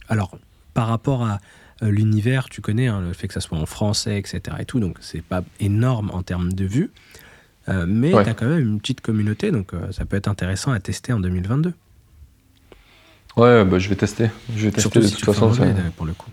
alors, 0.09 0.37
par 0.75 0.89
rapport 0.89 1.25
à 1.25 1.39
euh, 1.83 1.91
l'univers, 1.91 2.49
tu 2.49 2.61
connais 2.61 2.87
hein, 2.87 3.01
le 3.01 3.13
fait 3.13 3.27
que 3.29 3.35
ça 3.35 3.41
soit 3.41 3.59
en 3.59 3.67
français, 3.67 4.19
etc. 4.19 4.41
Et 4.61 4.65
tout, 4.65 4.81
donc 4.81 4.99
c'est 5.01 5.23
pas 5.23 5.43
énorme 5.61 6.11
en 6.13 6.23
termes 6.23 6.53
de 6.53 6.65
vues. 6.65 6.91
Euh, 7.69 7.87
mais 7.89 8.13
Ouais. 8.15 8.23
tu 8.25 8.31
as 8.31 8.35
quand 8.35 8.47
même 8.47 8.59
une 8.61 8.79
petite 8.81 9.01
communauté, 9.01 9.51
donc 9.51 9.73
euh, 9.75 9.91
ça 9.93 10.05
peut 10.05 10.17
être 10.17 10.29
intéressant 10.29 10.71
à 10.73 10.81
tester 10.81 11.13
en 11.13 11.21
2022. 11.21 11.73
Ouais, 13.37 13.65
bah, 13.65 13.79
je 13.79 13.89
vais 13.89 13.97
tester. 13.97 14.31
Je 14.55 14.67
vais 14.67 14.71
tester 14.71 14.81
Surtout 14.83 15.01
de 15.01 15.07
si 15.07 15.15
toute 15.17 15.25
façon. 15.25 15.53
ça- 15.53 15.65
pour 15.97 16.07
le 16.07 16.13
coup. 16.13 16.31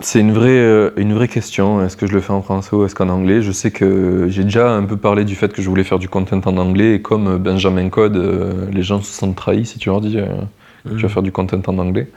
C'est 0.00 0.20
une 0.20 0.32
vraie, 0.32 0.50
euh, 0.50 0.90
une 0.96 1.12
vraie 1.12 1.26
question. 1.26 1.84
Est-ce 1.84 1.96
que 1.96 2.06
je 2.06 2.12
le 2.12 2.20
fais 2.20 2.32
en 2.32 2.40
français 2.42 2.74
ou 2.76 2.84
est-ce 2.84 2.94
qu'en 2.94 3.08
anglais? 3.08 3.42
Je 3.42 3.50
sais 3.50 3.72
que 3.72 4.26
j'ai 4.28 4.44
déjà 4.44 4.70
un 4.72 4.84
peu 4.84 4.96
parlé 4.96 5.24
du 5.24 5.34
fait 5.34 5.52
que 5.52 5.60
je 5.60 5.68
voulais 5.68 5.82
faire 5.82 5.98
du 5.98 6.08
content 6.08 6.40
en 6.44 6.56
anglais 6.56 6.94
et 6.94 7.02
comme 7.02 7.36
Benjamin 7.38 7.88
Code, 7.88 8.16
euh, 8.16 8.70
les 8.70 8.82
gens 8.84 9.02
se 9.02 9.12
sentent 9.12 9.34
trahis 9.34 9.66
si 9.66 9.78
tu 9.78 9.88
leur 9.88 10.00
dis 10.00 10.18
euh, 10.18 10.26
tu 10.84 10.88
vas 10.94 11.02
Mhm. 11.02 11.08
faire 11.08 11.22
du 11.22 11.32
content 11.32 11.60
en 11.66 11.78
anglais. 11.78 12.08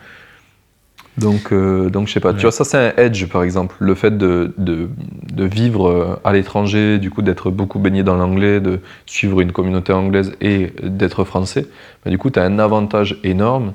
Donc, 1.18 1.52
euh, 1.52 1.90
donc 1.91 2.07
je 2.07 2.14
sais 2.14 2.19
pas. 2.19 2.30
Ouais. 2.31 2.35
Tu 2.38 2.41
vois, 2.41 2.52
ça 2.52 2.64
c'est 2.64 2.77
un 2.77 2.94
edge 3.03 3.27
par 3.27 3.44
exemple. 3.44 3.76
Le 3.80 3.94
fait 3.94 4.18
de, 4.18 4.53
de, 4.57 4.90
de 5.31 5.44
vivre 5.45 5.88
euh, 5.88 6.15
à 6.23 6.34
l'étranger, 6.34 6.98
du 6.98 7.11
coup 7.11 7.22
d'être 7.22 7.52
beaucoup 7.52 7.77
baigné 7.77 8.02
dans 8.02 8.15
l'anglais, 8.15 8.60
de 8.60 8.80
suivre 9.06 9.40
une 9.41 9.52
communauté 9.52 9.94
anglaise 9.94 10.34
et 10.41 10.73
d'être 10.81 11.23
français, 11.23 11.68
bah, 12.03 12.10
du 12.10 12.18
coup 12.18 12.31
tu 12.31 12.40
as 12.40 12.44
un 12.44 12.57
avantage 12.57 13.19
énorme. 13.23 13.73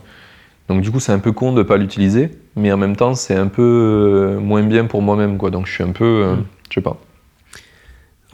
Donc 0.69 0.81
du 0.83 0.91
coup 0.91 0.99
c'est 0.99 1.13
un 1.13 1.21
peu 1.21 1.31
con 1.31 1.53
de 1.53 1.63
pas 1.63 1.77
l'utiliser, 1.77 2.31
mais 2.57 2.73
en 2.73 2.77
même 2.77 2.97
temps 2.97 3.15
c'est 3.15 3.37
un 3.37 3.47
peu 3.47 3.63
euh, 3.63 4.41
moins 4.41 4.63
bien 4.65 4.87
pour 4.87 5.01
moi-même 5.03 5.39
quoi. 5.39 5.51
Donc 5.51 5.67
je 5.67 5.73
suis 5.73 5.85
un 5.85 5.93
peu, 5.93 6.05
euh, 6.05 6.35
Mm. 6.35 6.45
je 6.71 6.75
sais 6.75 6.81
pas. 6.81 6.97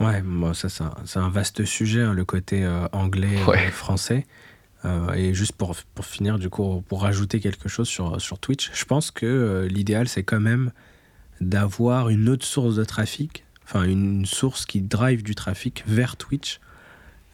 Ouais, 0.01 0.21
moi, 0.23 0.53
ça, 0.53 0.67
c'est 0.67 1.19
un, 1.19 1.29
vaste 1.29 1.63
sujet, 1.63 2.01
hein, 2.01 2.11
le 2.13 2.25
côté 2.25 2.67
anglais, 2.91 3.29
Ouais. 3.47 3.59
Euh, 4.85 5.13
et 5.13 5.33
juste 5.33 5.53
pour, 5.53 5.75
pour 5.95 6.05
finir, 6.05 6.37
du 6.37 6.49
coup, 6.49 6.83
pour 6.87 7.01
rajouter 7.01 7.39
quelque 7.39 7.67
chose 7.67 7.87
sur, 7.87 8.21
sur 8.21 8.39
Twitch, 8.39 8.71
je 8.73 8.85
pense 8.85 9.11
que 9.11 9.25
euh, 9.25 9.67
l'idéal, 9.67 10.07
c'est 10.07 10.23
quand 10.23 10.39
même 10.39 10.71
d'avoir 11.41 12.09
une 12.09 12.29
autre 12.29 12.45
source 12.45 12.75
de 12.75 12.83
trafic, 12.83 13.45
enfin, 13.63 13.83
une 13.83 14.25
source 14.25 14.65
qui 14.65 14.81
drive 14.81 15.23
du 15.23 15.35
trafic 15.35 15.83
vers 15.87 16.17
Twitch. 16.17 16.59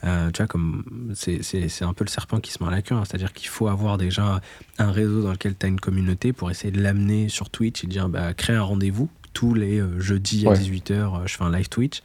Euh, 0.03 0.31
tu 0.31 0.37
vois, 0.37 0.47
comme 0.47 1.13
c'est 1.13 1.83
un 1.83 1.93
peu 1.93 2.03
le 2.03 2.09
serpent 2.09 2.39
qui 2.39 2.51
se 2.51 2.57
mord 2.59 2.71
la 2.71 2.81
queue, 2.81 2.95
hein. 2.95 3.03
c'est-à-dire 3.05 3.33
qu'il 3.33 3.49
faut 3.49 3.67
avoir 3.67 3.99
déjà 3.99 4.41
un 4.79 4.91
réseau 4.91 5.21
dans 5.21 5.31
lequel 5.31 5.55
tu 5.55 5.65
as 5.67 5.69
une 5.69 5.79
communauté 5.79 6.33
pour 6.33 6.49
essayer 6.49 6.71
de 6.71 6.81
l'amener 6.81 7.29
sur 7.29 7.51
Twitch 7.51 7.83
et 7.83 7.87
dire 7.87 8.09
bah, 8.09 8.33
crée 8.33 8.55
un 8.55 8.63
rendez-vous 8.63 9.09
tous 9.33 9.53
les 9.53 9.81
jeudis 9.99 10.47
à 10.47 10.53
18h, 10.53 10.91
euh, 10.91 11.27
je 11.27 11.37
fais 11.37 11.43
un 11.43 11.51
live 11.51 11.69
Twitch. 11.69 11.99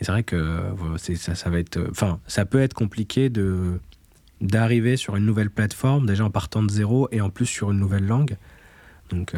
Et 0.00 0.04
c'est 0.04 0.12
vrai 0.12 0.22
que 0.22 0.60
ça, 0.98 1.34
ça 1.34 1.50
va 1.50 1.58
être. 1.60 1.80
Enfin, 1.90 2.18
ça 2.26 2.44
peut 2.44 2.60
être 2.60 2.74
compliqué 2.74 3.30
de 3.30 3.78
d'arriver 4.40 4.96
sur 4.96 5.16
une 5.16 5.24
nouvelle 5.24 5.50
plateforme, 5.50 6.06
déjà 6.06 6.24
en 6.24 6.30
partant 6.30 6.62
de 6.62 6.70
zéro 6.70 7.08
et 7.12 7.20
en 7.20 7.30
plus 7.30 7.46
sur 7.46 7.70
une 7.70 7.78
nouvelle 7.78 8.06
langue. 8.06 8.36
Donc, 9.10 9.34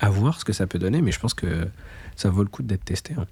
à 0.00 0.10
voir 0.10 0.38
ce 0.40 0.44
que 0.44 0.52
ça 0.52 0.66
peut 0.66 0.78
donner, 0.78 1.02
mais 1.02 1.12
je 1.12 1.20
pense 1.20 1.34
que 1.34 1.68
ça 2.16 2.30
vaut 2.30 2.42
le 2.42 2.48
coup 2.48 2.62
d'être 2.62 2.84
testé. 2.84 3.14
Hein. 3.18 3.26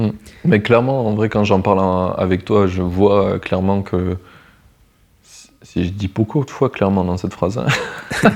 Mm. 0.00 0.10
Mais 0.44 0.62
clairement, 0.62 1.06
en 1.06 1.14
vrai, 1.14 1.28
quand 1.28 1.44
j'en 1.44 1.60
parle 1.60 1.80
avec 2.16 2.44
toi, 2.44 2.66
je 2.66 2.82
vois 2.82 3.38
clairement 3.38 3.82
que. 3.82 4.16
Si 5.62 5.84
je 5.84 5.90
dis 5.90 6.08
beaucoup 6.08 6.42
de 6.42 6.50
fois 6.50 6.70
clairement 6.70 7.04
dans 7.04 7.18
cette 7.18 7.34
phrase, 7.34 7.58
hein, 7.58 7.66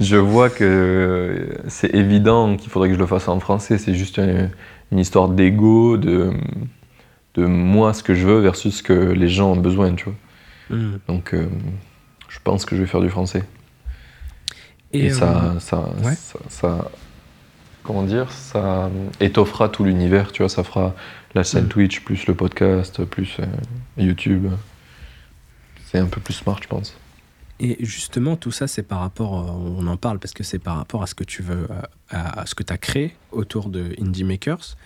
je 0.00 0.16
vois 0.16 0.50
que 0.50 1.48
c'est 1.68 1.94
évident 1.94 2.56
qu'il 2.56 2.70
faudrait 2.70 2.88
que 2.88 2.94
je 2.96 2.98
le 2.98 3.06
fasse 3.06 3.28
en 3.28 3.38
français. 3.38 3.78
C'est 3.78 3.94
juste 3.94 4.18
une, 4.18 4.50
histoire 4.98 5.28
d'ego, 5.28 5.96
de, 5.96 6.32
de 7.34 7.46
moi, 7.46 7.92
ce 7.92 8.02
que 8.02 8.14
je 8.14 8.26
veux 8.26 8.40
versus 8.40 8.76
ce 8.76 8.82
que 8.82 8.92
les 8.92 9.28
gens 9.28 9.52
ont 9.52 9.56
besoin, 9.56 9.94
tu 9.94 10.04
vois. 10.04 10.14
Mm. 10.70 10.98
Donc, 11.08 11.34
euh, 11.34 11.48
je 12.28 12.38
pense 12.42 12.64
que 12.64 12.76
je 12.76 12.82
vais 12.82 12.86
faire 12.86 13.00
du 13.00 13.10
français. 13.10 13.44
Et, 14.92 15.10
ça, 15.10 15.44
euh, 15.56 15.60
ça, 15.60 15.90
ça 16.48 16.90
comment 17.82 18.04
dire, 18.04 18.30
ça 18.30 18.90
étoffera 19.20 19.68
tout 19.68 19.84
l'univers, 19.84 20.30
tu 20.30 20.42
vois, 20.42 20.48
ça 20.48 20.62
fera 20.62 20.94
la 21.34 21.42
scène 21.42 21.64
mm. 21.64 21.68
Twitch, 21.68 22.00
plus 22.00 22.26
le 22.26 22.34
podcast, 22.34 23.04
plus 23.04 23.36
euh, 23.40 23.46
YouTube. 23.98 24.46
C'est 25.86 25.98
un 25.98 26.06
peu 26.06 26.20
plus 26.20 26.34
smart, 26.34 26.58
je 26.62 26.68
pense. 26.68 26.96
Et 27.60 27.76
justement, 27.84 28.36
tout 28.36 28.50
ça, 28.52 28.66
c'est 28.66 28.82
par 28.82 29.00
rapport, 29.00 29.32
on 29.32 29.86
en 29.86 29.96
parle 29.96 30.18
parce 30.18 30.32
que 30.32 30.42
c'est 30.42 30.58
par 30.58 30.76
rapport 30.76 31.02
à 31.04 31.06
ce 31.06 31.14
que 31.14 31.22
tu 31.22 31.42
veux, 31.42 31.68
à, 32.10 32.46
ce 32.46 32.56
que 32.56 32.64
tu 32.64 32.72
as 32.72 32.78
créé 32.78 33.14
autour 33.30 33.68
de 33.68 33.94
Indie 34.00 34.24
Makers. 34.24 34.76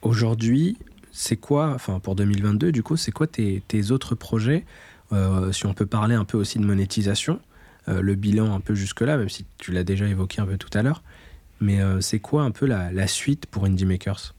Aujourd'hui, 0.00 0.76
c'est 1.14 1.36
quoi, 1.36 1.72
enfin 1.74 2.00
pour 2.00 2.16
2022, 2.16 2.72
du 2.72 2.82
coup, 2.82 2.96
c'est 2.96 3.12
quoi 3.12 3.26
tes, 3.26 3.62
tes, 3.68 3.90
autres 3.90 4.14
projets 4.14 4.64
Si 5.52 5.64
on 5.64 5.72
peut 5.72 5.86
parler 5.86 6.16
un 6.16 6.24
peu 6.24 6.36
aussi 6.36 6.58
de 6.58 6.64
monétisation, 6.64 7.38
le 7.86 8.14
bilan 8.16 8.52
un 8.52 8.60
peu 8.60 8.74
jusque-là, 8.74 9.16
même 9.16 9.28
si 9.28 9.46
tu 9.58 9.70
l'as 9.70 9.84
déjà 9.84 10.06
évoqué 10.06 10.40
un 10.40 10.46
peu 10.46 10.58
tout 10.58 10.76
à 10.76 10.82
l'heure. 10.82 11.02
Mais 11.60 11.80
euh, 11.80 12.00
c'est 12.00 12.18
quoi 12.18 12.42
un 12.42 12.50
peu 12.50 12.66
la, 12.66 13.06
suite 13.06 13.46
pour 13.46 13.64
Indie 13.64 13.86
Makers? 13.86 14.34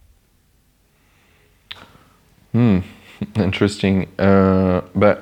Hmm, 2.54 2.80
Interesting. 3.36 4.06
Euh, 4.20 4.82
bah, 4.94 5.18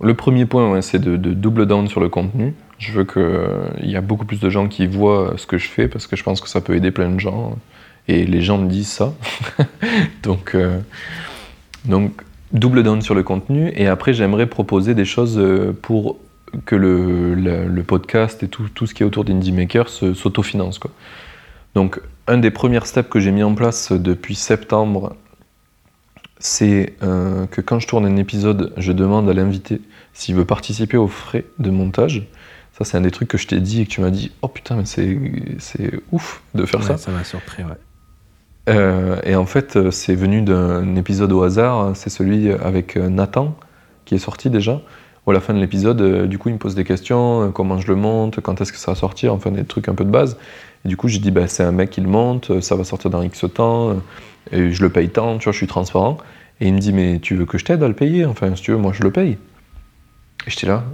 le 0.00 0.14
premier 0.14 0.46
point, 0.46 0.80
c'est 0.82 0.98
de, 0.98 1.16
double 1.16 1.66
down 1.66 1.88
sur 1.88 2.00
le 2.00 2.08
contenu. 2.08 2.54
Je 2.78 2.92
veux 2.92 3.04
qu'il 3.04 3.22
euh, 3.22 3.68
y 3.82 3.96
a 3.96 4.00
beaucoup 4.00 4.26
plus 4.26 4.40
de 4.40 4.50
gens 4.50 4.68
qui 4.68 4.86
voient 4.86 5.34
ce 5.36 5.46
que 5.46 5.58
je 5.58 5.68
fais 5.68 5.88
parce 5.88 6.06
que 6.06 6.16
je 6.16 6.22
pense 6.22 6.40
que 6.40 6.48
ça 6.48 6.60
peut 6.60 6.74
aider 6.74 6.90
plein 6.90 7.10
de 7.10 7.20
gens. 7.20 7.56
Et 8.08 8.26
les 8.26 8.42
gens 8.42 8.58
me 8.58 8.68
disent 8.68 8.90
ça. 8.92 9.14
donc, 10.22 10.56
donc, 11.84 12.22
double 12.52 12.82
down 12.82 13.00
sur 13.00 13.14
le 13.14 13.22
contenu. 13.22 13.72
Et 13.74 13.86
après, 13.86 14.12
j'aimerais 14.12 14.46
proposer 14.46 14.94
des 14.94 15.04
choses 15.04 15.42
pour 15.80 16.18
que 16.66 16.76
le, 16.76 17.34
le, 17.34 17.82
podcast 17.82 18.42
et 18.42 18.48
tout, 18.48 18.68
tout, 18.74 18.86
ce 18.86 18.94
qui 18.94 19.02
est 19.02 19.06
autour 19.06 19.24
d'Indie 19.24 19.52
Maker 19.52 19.88
s'autofinance. 19.88 20.80
Donc, 21.74 22.00
un 22.26 22.38
des 22.38 22.50
premiers 22.50 22.84
steps 22.84 23.08
que 23.08 23.20
j'ai 23.20 23.32
mis 23.32 23.42
en 23.42 23.54
place 23.54 23.92
depuis 23.92 24.34
septembre, 24.34 25.16
c'est 26.38 26.94
euh, 27.02 27.46
que 27.46 27.60
quand 27.60 27.80
je 27.80 27.86
tourne 27.86 28.06
un 28.06 28.16
épisode, 28.16 28.72
je 28.76 28.92
demande 28.92 29.28
à 29.28 29.34
l'invité 29.34 29.80
s'il 30.12 30.34
veut 30.34 30.44
participer 30.44 30.96
aux 30.96 31.08
frais 31.08 31.44
de 31.58 31.70
montage. 31.70 32.26
Ça, 32.76 32.84
c'est 32.84 32.96
un 32.96 33.02
des 33.02 33.10
trucs 33.10 33.28
que 33.28 33.38
je 33.38 33.46
t'ai 33.46 33.60
dit 33.60 33.82
et 33.82 33.86
que 33.86 33.90
tu 33.90 34.00
m'as 34.00 34.10
dit 34.10 34.32
Oh 34.42 34.48
putain, 34.48 34.76
mais 34.76 34.84
c'est 34.84 36.00
ouf 36.12 36.42
de 36.54 36.64
faire 36.64 36.82
ça. 36.82 36.96
Ça 36.96 37.10
m'a 37.12 37.24
surpris, 37.24 37.62
ouais. 37.62 37.76
Euh, 38.68 39.20
et 39.24 39.36
en 39.36 39.46
fait, 39.46 39.90
c'est 39.90 40.14
venu 40.14 40.42
d'un 40.42 40.96
épisode 40.96 41.32
au 41.32 41.42
hasard. 41.42 41.96
C'est 41.96 42.10
celui 42.10 42.50
avec 42.50 42.96
Nathan 42.96 43.56
qui 44.04 44.14
est 44.14 44.18
sorti 44.18 44.50
déjà 44.50 44.80
à 45.30 45.32
la 45.32 45.40
fin 45.40 45.54
de 45.54 45.58
l'épisode, 45.58 46.00
euh, 46.00 46.26
du 46.26 46.38
coup, 46.38 46.50
il 46.50 46.54
me 46.54 46.58
pose 46.58 46.74
des 46.74 46.84
questions, 46.84 47.44
euh, 47.44 47.48
comment 47.48 47.78
je 47.78 47.88
le 47.88 47.96
monte, 47.96 48.40
quand 48.40 48.60
est-ce 48.60 48.72
que 48.72 48.78
ça 48.78 48.92
va 48.92 48.94
sortir, 48.94 49.32
enfin 49.32 49.50
des 49.50 49.64
trucs 49.64 49.88
un 49.88 49.94
peu 49.94 50.04
de 50.04 50.10
base. 50.10 50.36
Et 50.84 50.88
du 50.88 50.96
coup, 50.96 51.08
j'ai 51.08 51.18
dit, 51.18 51.30
bah, 51.30 51.48
c'est 51.48 51.62
un 51.62 51.72
mec 51.72 51.90
qui 51.90 52.00
le 52.00 52.08
monte, 52.08 52.50
euh, 52.50 52.60
ça 52.60 52.76
va 52.76 52.84
sortir 52.84 53.10
dans 53.10 53.22
X 53.22 53.46
temps, 53.54 53.96
et 54.52 54.70
je 54.70 54.82
le 54.82 54.90
paye 54.90 55.08
tant, 55.08 55.38
tu 55.38 55.44
vois, 55.44 55.52
je 55.52 55.58
suis 55.58 55.66
transparent. 55.66 56.18
Et 56.60 56.68
il 56.68 56.74
me 56.74 56.78
dit, 56.78 56.92
mais 56.92 57.20
tu 57.20 57.34
veux 57.36 57.46
que 57.46 57.58
je 57.58 57.64
t'aide 57.64 57.82
à 57.82 57.88
le 57.88 57.94
payer? 57.94 58.26
Enfin, 58.26 58.54
si 58.54 58.62
tu 58.62 58.72
veux, 58.72 58.76
moi, 58.76 58.92
je 58.92 59.02
le 59.02 59.10
paye. 59.10 59.38
Et 60.46 60.50
j'étais 60.50 60.66
là, 60.66 60.84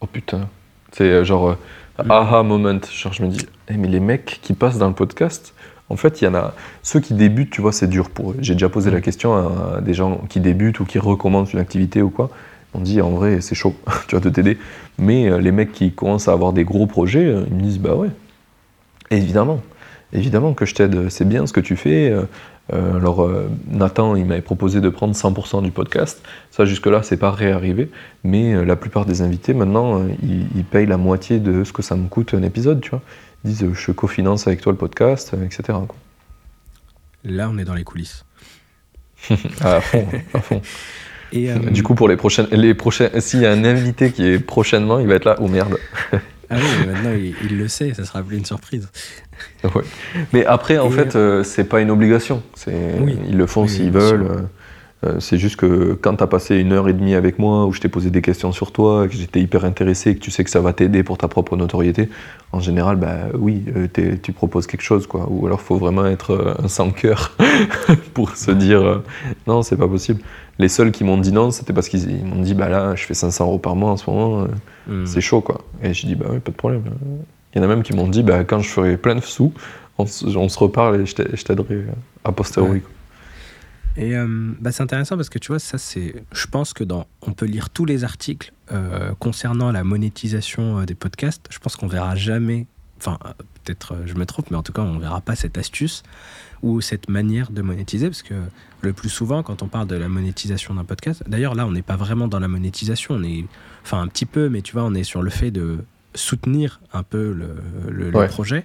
oh 0.00 0.06
putain. 0.06 0.48
C'est 0.92 1.24
genre, 1.24 1.56
aha 2.08 2.42
moment. 2.42 2.78
Genre, 2.92 3.12
je 3.12 3.22
me 3.22 3.28
dis, 3.28 3.46
eh, 3.68 3.76
mais 3.76 3.88
les 3.88 4.00
mecs 4.00 4.38
qui 4.42 4.52
passent 4.52 4.78
dans 4.78 4.86
le 4.86 4.94
podcast, 4.94 5.54
en 5.90 5.96
fait, 5.96 6.22
il 6.22 6.24
y 6.24 6.28
en 6.28 6.34
a. 6.34 6.54
Ceux 6.82 7.00
qui 7.00 7.14
débutent, 7.14 7.50
tu 7.50 7.60
vois, 7.60 7.72
c'est 7.72 7.88
dur 7.88 8.10
pour 8.10 8.32
eux. 8.32 8.36
J'ai 8.40 8.54
déjà 8.54 8.68
posé 8.68 8.90
la 8.90 9.00
question 9.00 9.34
à 9.34 9.80
des 9.80 9.94
gens 9.94 10.22
qui 10.28 10.40
débutent 10.40 10.80
ou 10.80 10.84
qui 10.84 10.98
recommencent 10.98 11.52
une 11.52 11.60
activité 11.60 12.02
ou 12.02 12.10
quoi 12.10 12.30
on 12.74 12.80
dit 12.80 13.00
en 13.00 13.10
vrai 13.10 13.40
c'est 13.40 13.54
chaud, 13.54 13.74
tu 14.08 14.16
vas 14.16 14.20
te 14.20 14.28
t'aider. 14.28 14.58
Mais 14.98 15.30
euh, 15.30 15.38
les 15.38 15.52
mecs 15.52 15.72
qui 15.72 15.92
commencent 15.92 16.28
à 16.28 16.32
avoir 16.32 16.52
des 16.52 16.64
gros 16.64 16.86
projets, 16.86 17.24
euh, 17.24 17.44
ils 17.48 17.54
me 17.54 17.62
disent 17.62 17.78
bah 17.78 17.94
ouais, 17.94 18.10
évidemment, 19.10 19.62
évidemment 20.12 20.52
que 20.52 20.66
je 20.66 20.74
t'aide, 20.74 21.08
c'est 21.08 21.26
bien 21.26 21.46
ce 21.46 21.52
que 21.52 21.60
tu 21.60 21.76
fais. 21.76 22.10
Euh, 22.10 22.26
alors 22.72 23.28
Nathan, 23.70 24.16
il 24.16 24.24
m'avait 24.24 24.40
proposé 24.40 24.80
de 24.80 24.88
prendre 24.88 25.14
100% 25.14 25.62
du 25.62 25.70
podcast. 25.70 26.22
Ça 26.50 26.64
jusque-là, 26.64 27.02
c'est 27.02 27.18
pas 27.18 27.30
réarrivé. 27.30 27.90
Mais 28.24 28.64
la 28.64 28.74
plupart 28.74 29.04
des 29.04 29.20
invités 29.20 29.52
maintenant, 29.52 30.02
ils, 30.22 30.64
payent 30.64 30.86
la 30.86 30.96
moitié 30.96 31.40
de 31.40 31.62
ce 31.62 31.74
que 31.74 31.82
ça 31.82 31.94
me 31.94 32.08
coûte 32.08 32.32
un 32.32 32.42
épisode, 32.42 32.80
tu 32.80 32.88
vois. 32.88 33.02
Disent 33.44 33.72
je 33.74 33.92
cofinance 33.92 34.46
avec 34.46 34.60
toi 34.60 34.72
le 34.72 34.78
podcast, 34.78 35.34
etc. 35.44 35.78
Là, 37.24 37.48
on 37.50 37.58
est 37.58 37.64
dans 37.64 37.74
les 37.74 37.84
coulisses. 37.84 38.24
à 39.60 39.80
fond, 39.80 40.06
à 40.34 40.40
fond. 40.40 40.60
Euh, 41.34 41.58
du 41.70 41.82
coup, 41.82 41.94
pour 41.94 42.08
les 42.08 42.16
prochaines, 42.16 42.46
les 42.52 42.74
prochains, 42.74 43.08
s'il 43.18 43.40
y 43.40 43.46
a 43.46 43.50
un 43.50 43.64
invité 43.64 44.12
qui 44.12 44.26
est 44.26 44.38
prochainement, 44.38 44.98
il 44.98 45.06
va 45.06 45.14
être 45.14 45.24
là. 45.24 45.36
Oh 45.40 45.48
merde. 45.48 45.76
ah 46.12 46.18
oui, 46.56 46.62
mais 46.80 46.86
maintenant 46.92 47.12
il, 47.12 47.58
le 47.58 47.68
sait, 47.68 47.94
ça 47.94 48.04
sera 48.04 48.22
plus 48.22 48.36
une 48.36 48.44
surprise. 48.44 48.88
Mais 50.32 50.44
après, 50.46 50.78
en 50.78 50.90
fait, 50.90 51.16
euh, 51.16 51.42
c'est 51.42 51.64
pas 51.64 51.80
une 51.80 51.90
obligation. 51.90 52.42
ils 52.66 53.36
le 53.36 53.46
font 53.46 53.66
s'ils 53.66 53.90
veulent. 53.90 54.48
Euh, 55.04 55.20
c'est 55.20 55.38
juste 55.38 55.56
que 55.56 55.98
quand 56.00 56.16
tu 56.16 56.22
as 56.22 56.26
passé 56.26 56.56
une 56.56 56.72
heure 56.72 56.88
et 56.88 56.92
demie 56.92 57.14
avec 57.14 57.38
moi, 57.38 57.66
où 57.66 57.72
je 57.72 57.80
t'ai 57.80 57.88
posé 57.88 58.10
des 58.10 58.22
questions 58.22 58.52
sur 58.52 58.72
toi, 58.72 59.06
que 59.08 59.14
j'étais 59.14 59.40
hyper 59.40 59.64
intéressé, 59.64 60.14
que 60.14 60.20
tu 60.20 60.30
sais 60.30 60.44
que 60.44 60.50
ça 60.50 60.60
va 60.60 60.72
t'aider 60.72 61.02
pour 61.02 61.18
ta 61.18 61.28
propre 61.28 61.56
notoriété, 61.56 62.08
en 62.52 62.60
général, 62.60 62.96
bah 62.96 63.16
oui, 63.34 63.64
euh, 63.76 64.16
tu 64.22 64.32
proposes 64.32 64.66
quelque 64.66 64.82
chose, 64.82 65.06
quoi. 65.06 65.26
Ou 65.28 65.46
alors, 65.46 65.60
il 65.62 65.66
faut 65.66 65.76
vraiment 65.76 66.06
être 66.06 66.30
euh, 66.32 66.54
un 66.62 66.68
sans 66.68 66.90
cœur 66.90 67.36
pour 68.14 68.36
se 68.36 68.50
dire 68.50 69.02
non, 69.46 69.62
c'est 69.62 69.76
pas 69.76 69.88
possible. 69.88 70.20
Les 70.58 70.68
seuls 70.68 70.92
qui 70.92 71.04
m'ont 71.04 71.18
dit 71.18 71.32
non, 71.32 71.50
c'était 71.50 71.72
parce 71.72 71.88
qu'ils 71.88 72.24
m'ont 72.24 72.42
dit 72.42 72.54
bah 72.54 72.68
là, 72.68 72.94
je 72.94 73.04
fais 73.04 73.14
500 73.14 73.44
euros 73.44 73.58
par 73.58 73.76
mois 73.76 73.90
en 73.90 73.96
ce 73.96 74.08
moment, 74.08 74.46
hmm. 74.86 75.06
c'est 75.06 75.20
chaud, 75.20 75.40
quoi. 75.40 75.62
Et 75.82 75.92
j'ai 75.92 76.06
dit 76.06 76.14
bah 76.14 76.26
oui, 76.30 76.38
pas 76.38 76.52
de 76.52 76.56
problème. 76.56 76.82
Il 77.54 77.58
y 77.58 77.60
en 77.60 77.64
a 77.64 77.68
même 77.68 77.82
qui 77.82 77.94
m'ont 77.94 78.08
dit 78.08 78.22
bah 78.22 78.44
quand 78.44 78.60
je 78.60 78.68
ferai 78.68 78.96
plein 78.96 79.16
de 79.16 79.20
sous, 79.20 79.52
on, 79.98 80.06
se 80.06 80.58
reparle 80.58 81.02
et 81.02 81.06
je 81.06 81.44
t'aiderai 81.44 81.84
à 82.24 82.32
posteriori. 82.32 82.82
Et 83.96 84.16
euh, 84.16 84.26
bah, 84.60 84.72
c'est 84.72 84.82
intéressant 84.82 85.16
parce 85.16 85.28
que 85.28 85.38
tu 85.38 85.48
vois, 85.48 85.58
ça 85.58 85.78
c'est. 85.78 86.24
Je 86.32 86.46
pense 86.46 86.72
que 86.72 86.84
dans. 86.84 87.06
On 87.22 87.32
peut 87.32 87.46
lire 87.46 87.70
tous 87.70 87.84
les 87.84 88.04
articles 88.04 88.52
euh, 88.72 89.14
concernant 89.18 89.70
la 89.70 89.84
monétisation 89.84 90.80
euh, 90.80 90.84
des 90.84 90.94
podcasts. 90.94 91.46
Je 91.50 91.58
pense 91.58 91.76
qu'on 91.76 91.86
verra 91.86 92.16
jamais. 92.16 92.66
Enfin, 92.98 93.18
peut-être 93.62 93.96
je 94.06 94.14
me 94.14 94.24
trompe, 94.26 94.50
mais 94.50 94.56
en 94.56 94.62
tout 94.62 94.72
cas, 94.72 94.82
on 94.82 94.98
verra 94.98 95.20
pas 95.20 95.36
cette 95.36 95.58
astuce 95.58 96.02
ou 96.62 96.80
cette 96.80 97.08
manière 97.08 97.50
de 97.50 97.60
monétiser 97.60 98.06
parce 98.06 98.22
que 98.22 98.34
le 98.80 98.92
plus 98.92 99.10
souvent, 99.10 99.42
quand 99.42 99.62
on 99.62 99.68
parle 99.68 99.86
de 99.86 99.96
la 99.96 100.08
monétisation 100.08 100.74
d'un 100.74 100.84
podcast, 100.84 101.22
d'ailleurs 101.26 101.54
là, 101.54 101.66
on 101.66 101.72
n'est 101.72 101.82
pas 101.82 101.96
vraiment 101.96 102.28
dans 102.28 102.40
la 102.40 102.48
monétisation. 102.48 103.14
On 103.14 103.22
est. 103.22 103.44
Enfin, 103.82 104.00
un 104.00 104.08
petit 104.08 104.26
peu, 104.26 104.48
mais 104.48 104.62
tu 104.62 104.72
vois, 104.72 104.84
on 104.84 104.94
est 104.94 105.04
sur 105.04 105.22
le 105.22 105.30
fait 105.30 105.50
de 105.50 105.78
soutenir 106.14 106.80
un 106.92 107.02
peu 107.02 107.32
le, 107.32 107.56
le, 107.90 108.26
projet. 108.28 108.64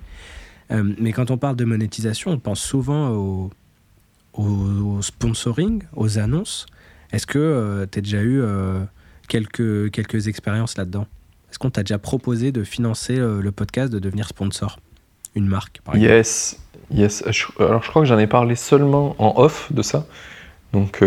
mais 0.69 1.11
quand 1.13 1.31
on 1.31 1.37
parle 1.37 1.55
de 1.55 1.65
monétisation, 1.65 2.31
on 2.31 2.37
pense 2.37 2.61
souvent 2.61 3.09
au 3.09 3.49
au, 4.39 5.01
sponsoring, 5.01 5.83
aux 5.95 6.19
annonces. 6.19 6.65
Est-ce 7.11 7.27
que 7.27 7.39
euh, 7.39 7.85
tu 7.91 7.99
as 7.99 8.01
déjà 8.01 8.21
eu 8.21 8.41
euh, 8.41 8.79
quelques, 9.27 9.91
quelques 9.91 10.27
expériences 10.27 10.77
là-dedans? 10.77 11.07
Est-ce 11.49 11.59
qu'on 11.59 11.71
t'a 11.71 11.83
déjà 11.83 11.97
proposé 11.97 12.51
de 12.51 12.63
financer 12.63 13.17
euh, 13.17 13.41
le 13.41 13.51
podcast, 13.51 13.91
de 13.91 13.99
devenir 13.99 14.27
sponsor? 14.27 14.79
Une 15.35 15.47
marque, 15.47 15.81
par 15.83 15.95
exemple? 15.95 16.13
Yes, 16.13 16.59
yes. 16.91 17.23
alors 17.59 17.83
je 17.83 17.89
crois 17.89 18.01
que 18.01 18.07
j'en 18.07 18.17
ai 18.17 18.27
parlé 18.27 18.55
seulement 18.55 19.15
en 19.19 19.39
off 19.39 19.71
de 19.71 19.81
ça. 19.81 20.05
Donc 20.73 21.03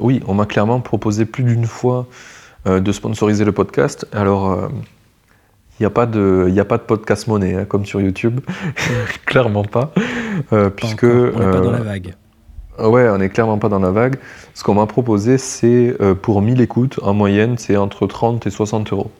oui, 0.00 0.20
on 0.26 0.34
m'a 0.34 0.46
clairement 0.46 0.80
proposé 0.80 1.24
plus 1.24 1.44
d'une 1.44 1.66
fois 1.66 2.08
de 2.66 2.92
sponsoriser 2.92 3.44
le 3.44 3.52
podcast. 3.52 4.08
Alors 4.12 4.70
il 5.78 5.82
n'y 5.82 5.86
a, 5.86 5.90
pas 5.90 6.06
de, 6.06 6.52
a 6.56 6.64
pas 6.64 6.78
de 6.78 6.82
podcast 6.82 7.28
monnaie, 7.28 7.54
hein, 7.54 7.64
comme 7.64 7.84
sur 7.84 8.00
YouTube. 8.00 8.40
Clairement 9.26 9.64
pas. 9.64 9.92
puisque, 10.76 11.04
on 11.04 11.30
n'est 11.30 11.50
pas 11.50 11.60
dans 11.60 11.70
la 11.70 11.82
vague. 11.82 12.14
Ouais, 12.78 13.08
on 13.08 13.18
n'est 13.18 13.28
clairement 13.28 13.58
pas 13.58 13.68
dans 13.68 13.78
la 13.78 13.90
vague. 13.90 14.16
Ce 14.54 14.64
qu'on 14.64 14.74
m'a 14.74 14.86
proposé, 14.86 15.38
c'est 15.38 15.96
euh, 16.00 16.14
pour 16.14 16.42
1000 16.42 16.60
écoutes, 16.60 16.98
en 17.02 17.14
moyenne, 17.14 17.56
c'est 17.56 17.76
entre 17.76 18.06
30 18.06 18.46
et 18.46 18.50
60 18.50 18.92
euros. 18.92 19.10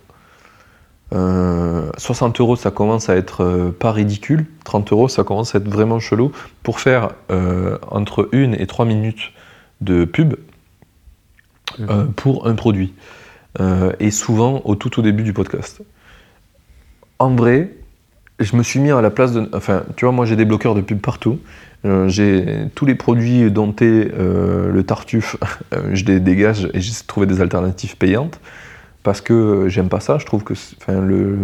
60 1.97 2.41
euros, 2.41 2.57
ça 2.57 2.73
commence 2.73 3.09
à 3.09 3.15
être 3.15 3.45
euh, 3.45 3.71
pas 3.71 3.93
ridicule. 3.93 4.47
30 4.65 4.91
euros, 4.91 5.09
ça 5.09 5.23
commence 5.23 5.55
à 5.55 5.59
être 5.59 5.69
vraiment 5.69 6.01
chelou. 6.01 6.33
Pour 6.65 6.81
faire 6.81 7.11
euh, 7.31 7.79
entre 7.89 8.29
1 8.33 8.53
et 8.53 8.67
3 8.67 8.85
minutes 8.85 9.33
de 9.81 10.05
pub 10.05 10.35
Mhm. 11.79 12.13
pour 12.15 12.47
un 12.47 12.55
produit. 12.55 12.95
et 14.01 14.11
souvent 14.11 14.63
au 14.65 14.75
tout 14.75 14.99
au 14.99 15.03
début 15.03 15.23
du 15.23 15.33
podcast. 15.33 15.81
En 17.21 17.31
vrai, 17.31 17.71
je 18.41 18.57
me 18.57 18.63
suis 18.63 18.81
mis 18.81 18.91
à 18.91 19.01
la 19.01 19.11
place 19.11 19.33
de. 19.33 19.49
Enfin, 19.53 19.85
tu 19.97 20.05
vois, 20.05 20.13
moi 20.13 20.27
j'ai 20.27 20.37
des 20.37 20.45
bloqueurs 20.45 20.75
de 20.75 20.81
pub 20.81 21.01
partout. 21.01 21.39
Euh, 21.85 22.09
j'ai 22.09 22.69
tous 22.75 22.87
les 22.87 22.95
produits 22.95 23.51
dont 23.51 23.75
est 23.77 23.83
euh, 23.83 24.73
le 24.73 24.83
tartuffe, 24.85 25.37
euh, 25.75 25.91
je 25.93 26.05
les 26.07 26.19
dégage 26.19 26.69
et 26.73 26.81
j'essaie 26.81 27.03
de 27.03 27.07
trouver 27.07 27.27
des 27.27 27.41
alternatives 27.41 27.97
payantes 27.97 28.41
parce 29.03 29.21
que 29.21 29.67
j'aime 29.69 29.89
pas 29.89 30.01
ça. 30.01 30.19
Je 30.19 30.25
trouve 30.25 30.45
que 30.45 30.55
enfin, 30.81 31.01
le 31.01 31.39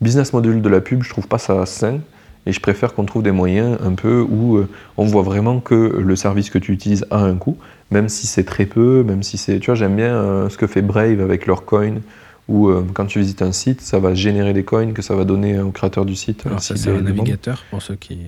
business 0.00 0.32
model 0.32 0.60
de 0.60 0.68
la 0.68 0.80
pub, 0.80 1.02
je 1.02 1.08
trouve 1.08 1.28
pas 1.28 1.38
ça 1.38 1.64
sain 1.66 2.00
et 2.46 2.52
je 2.52 2.60
préfère 2.60 2.94
qu'on 2.94 3.04
trouve 3.04 3.22
des 3.22 3.30
moyens 3.30 3.78
un 3.82 3.92
peu 3.92 4.20
où 4.28 4.56
euh, 4.56 4.68
on 4.96 5.04
voit 5.04 5.22
vraiment 5.22 5.60
que 5.60 5.74
le 5.74 6.16
service 6.16 6.50
que 6.50 6.58
tu 6.58 6.72
utilises 6.72 7.06
a 7.10 7.18
un 7.18 7.36
coût, 7.36 7.56
même 7.90 8.08
si 8.08 8.26
c'est 8.26 8.44
très 8.44 8.66
peu, 8.66 9.04
même 9.04 9.22
si 9.22 9.38
c'est. 9.38 9.60
Tu 9.60 9.66
vois, 9.66 9.76
j'aime 9.76 9.96
bien 9.96 10.48
ce 10.50 10.58
que 10.58 10.66
fait 10.66 10.82
Brave 10.82 11.20
avec 11.20 11.46
leurs 11.46 11.64
coins. 11.64 12.00
Où 12.48 12.68
euh, 12.68 12.84
quand 12.92 13.06
tu 13.06 13.18
visites 13.20 13.40
un 13.42 13.52
site, 13.52 13.80
ça 13.80 13.98
va 13.98 14.14
générer 14.14 14.52
des 14.52 14.64
coins 14.64 14.92
que 14.92 15.00
ça 15.02 15.14
va 15.14 15.24
donner 15.24 15.58
au 15.60 15.70
créateur 15.70 16.04
du 16.04 16.14
site. 16.14 16.44
Alors 16.46 16.58
euh, 16.58 16.60
ça, 16.60 16.76
c'est 16.76 16.90
un 16.90 17.00
navigateur 17.00 17.64
pour 17.70 17.80
ceux 17.80 17.94
qui, 17.94 18.18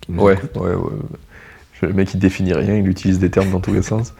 qui 0.00 0.12
nous 0.12 0.22
Ouais, 0.22 0.38
ouais, 0.54 0.74
ouais. 0.74 0.92
Je- 1.80 1.86
Le 1.86 1.92
mec 1.94 2.12
il 2.14 2.20
définit 2.20 2.52
rien, 2.52 2.76
il 2.76 2.86
utilise 2.88 3.18
des 3.18 3.30
termes 3.30 3.50
dans 3.50 3.60
tous 3.60 3.72
les 3.72 3.82
sens. 3.82 4.12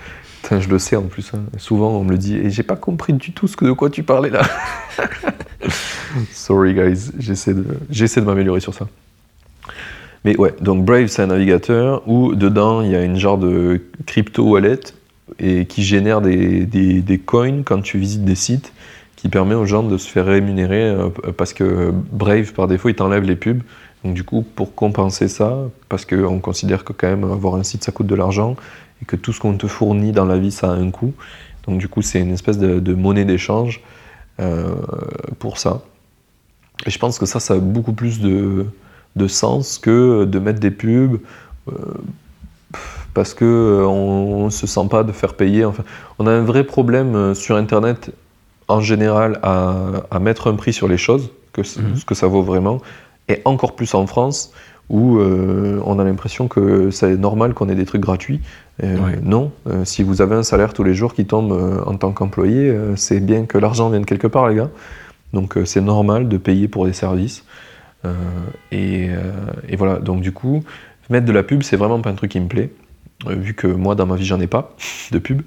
Putain, 0.42 0.58
je 0.60 0.68
le 0.68 0.78
sais 0.78 0.96
en 0.96 1.02
plus. 1.02 1.30
hein. 1.34 1.42
Souvent 1.58 1.90
on 1.90 2.02
me 2.04 2.10
le 2.12 2.18
dit 2.18 2.36
et 2.38 2.50
j'ai 2.50 2.62
pas 2.64 2.74
compris 2.76 3.12
du 3.12 3.32
tout 3.32 3.46
ce 3.46 3.56
que, 3.56 3.66
de 3.66 3.72
quoi 3.72 3.88
tu 3.90 4.02
parlais 4.02 4.30
là. 4.30 4.42
Sorry 6.32 6.74
guys, 6.74 7.10
j'essaie 7.18 7.54
de, 7.54 7.64
j'essaie 7.90 8.20
de 8.20 8.26
m'améliorer 8.26 8.60
sur 8.60 8.74
ça. 8.74 8.88
Mais 10.24 10.36
ouais, 10.36 10.54
donc 10.60 10.84
Brave 10.84 11.06
c'est 11.06 11.22
un 11.22 11.26
navigateur 11.28 12.02
où 12.08 12.34
dedans 12.34 12.82
il 12.82 12.90
y 12.90 12.96
a 12.96 13.02
une 13.04 13.16
genre 13.16 13.38
de 13.38 13.80
crypto 14.06 14.42
wallet 14.44 14.80
et 15.38 15.66
qui 15.66 15.82
génère 15.84 16.20
des, 16.20 16.66
des, 16.66 17.00
des 17.00 17.18
coins 17.18 17.62
quand 17.62 17.80
tu 17.80 17.98
visites 17.98 18.24
des 18.24 18.34
sites 18.34 18.72
qui 19.20 19.28
permet 19.28 19.54
aux 19.54 19.66
gens 19.66 19.82
de 19.82 19.98
se 19.98 20.08
faire 20.08 20.26
rémunérer 20.26 20.82
euh, 20.82 21.08
parce 21.36 21.52
que 21.52 21.92
Brave 22.12 22.52
par 22.52 22.68
défaut 22.68 22.88
il 22.88 22.94
t'enlève 22.94 23.22
les 23.22 23.36
pubs 23.36 23.62
donc 24.04 24.14
du 24.14 24.24
coup, 24.24 24.42
pour 24.42 24.74
compenser 24.74 25.28
ça, 25.28 25.58
parce 25.88 26.04
qu'on 26.04 26.38
considère 26.40 26.84
que 26.84 26.92
quand 26.92 27.08
même 27.08 27.24
avoir 27.24 27.56
un 27.56 27.62
site 27.62 27.84
ça 27.84 27.92
coûte 27.92 28.06
de 28.06 28.14
l'argent 28.14 28.56
et 29.02 29.04
que 29.04 29.16
tout 29.16 29.32
ce 29.32 29.40
qu'on 29.40 29.56
te 29.56 29.66
fournit 29.66 30.12
dans 30.12 30.24
la 30.24 30.38
vie 30.38 30.50
ça 30.50 30.70
a 30.70 30.74
un 30.74 30.90
coût. 30.90 31.12
Donc 31.66 31.78
du 31.78 31.88
coup, 31.88 32.00
c'est 32.00 32.20
une 32.20 32.32
espèce 32.32 32.58
de, 32.58 32.94
monnaie 32.94 33.26
d'échange 33.26 33.82
euh, 34.40 34.74
pour 35.38 35.58
ça. 35.58 35.82
Et 36.86 36.90
je 36.90 36.98
pense 36.98 37.18
que 37.18 37.26
ça, 37.26 37.40
ça 37.40 37.54
a 37.54 37.58
beaucoup 37.58 37.92
plus 37.92 38.20
de, 38.20 38.66
de 39.16 39.28
sens 39.28 39.78
que 39.78 40.24
de 40.24 40.38
mettre 40.38 40.60
des 40.60 40.70
pubs 40.70 41.20
euh, 41.68 41.72
parce 43.12 43.34
que 43.34 43.44
euh, 43.44 43.86
on, 43.86 44.44
on 44.44 44.50
se 44.50 44.66
sent 44.66 44.88
pas 44.90 45.04
de 45.04 45.12
faire 45.12 45.34
payer. 45.34 45.66
Enfin, 45.66 45.84
on 46.18 46.26
a 46.26 46.30
un 46.30 46.42
vrai 46.42 46.64
problème 46.64 47.14
euh, 47.14 47.34
sur 47.34 47.56
Internet 47.56 48.12
en 48.70 48.80
général 48.80 49.38
à, 49.42 49.74
à 50.10 50.18
mettre 50.20 50.48
un 50.50 50.54
prix 50.56 50.72
sur 50.72 50.88
les 50.88 50.96
choses, 50.98 51.30
que 51.52 51.60
Mhm. 51.62 51.96
ce 51.96 52.04
que 52.04 52.14
ça 52.14 52.26
vaut 52.26 52.42
vraiment, 52.42 52.78
et 53.28 53.42
encore 53.44 53.74
plus 53.76 53.94
en 53.94 54.06
France 54.06 54.52
où 54.88 55.18
euh, 55.18 55.80
on 55.84 56.00
a 56.00 56.04
l'impression 56.04 56.48
que 56.48 56.90
c'est 56.90 57.16
normal 57.16 57.54
qu'on 57.54 57.68
ait 57.68 57.76
des 57.76 57.86
trucs 57.86 58.00
gratuits. 58.02 58.40
Euh, 58.82 58.96
Ouais. 58.96 59.18
Non, 59.22 59.52
Euh, 59.68 59.84
si 59.84 60.02
vous 60.02 60.20
avez 60.20 60.34
un 60.34 60.42
salaire 60.42 60.72
tous 60.72 60.82
les 60.82 60.94
jours 60.94 61.14
qui 61.14 61.26
tombe 61.26 61.52
en 61.86 61.94
tant 61.96 62.10
qu'employé, 62.12 62.74
c'est 62.96 63.20
bien 63.20 63.46
que 63.46 63.56
l'argent 63.58 63.88
vienne 63.90 64.04
quelque 64.04 64.26
part, 64.26 64.48
les 64.48 64.56
gars. 64.56 64.70
Donc 65.32 65.56
c'est 65.64 65.80
normal 65.80 66.28
de 66.28 66.36
payer 66.38 66.66
pour 66.66 66.86
des 66.86 66.92
services. 66.92 67.44
Et, 68.72 69.08
et 69.68 69.76
voilà, 69.76 69.96
donc 69.98 70.22
du 70.22 70.32
coup, 70.32 70.64
mettre 71.08 71.26
de 71.26 71.32
la 71.32 71.42
pub, 71.44 71.62
c'est 71.62 71.76
vraiment 71.76 72.00
pas 72.00 72.10
un 72.10 72.14
truc 72.14 72.30
qui 72.32 72.40
me 72.40 72.48
plaît, 72.48 72.70
vu 73.28 73.54
que 73.54 73.66
moi, 73.68 73.94
dans 73.94 74.06
ma 74.06 74.16
vie, 74.16 74.24
j'en 74.24 74.40
ai 74.40 74.46
pas 74.48 74.74
de 75.12 75.18
pub. 75.20 75.42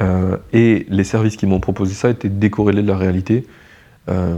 Euh, 0.00 0.36
et 0.52 0.86
les 0.88 1.04
services 1.04 1.36
qui 1.36 1.46
m'ont 1.46 1.60
proposé 1.60 1.94
ça 1.94 2.10
étaient 2.10 2.28
décorrélés 2.28 2.82
de 2.82 2.88
la 2.88 2.96
réalité. 2.96 3.46
Euh, 4.08 4.36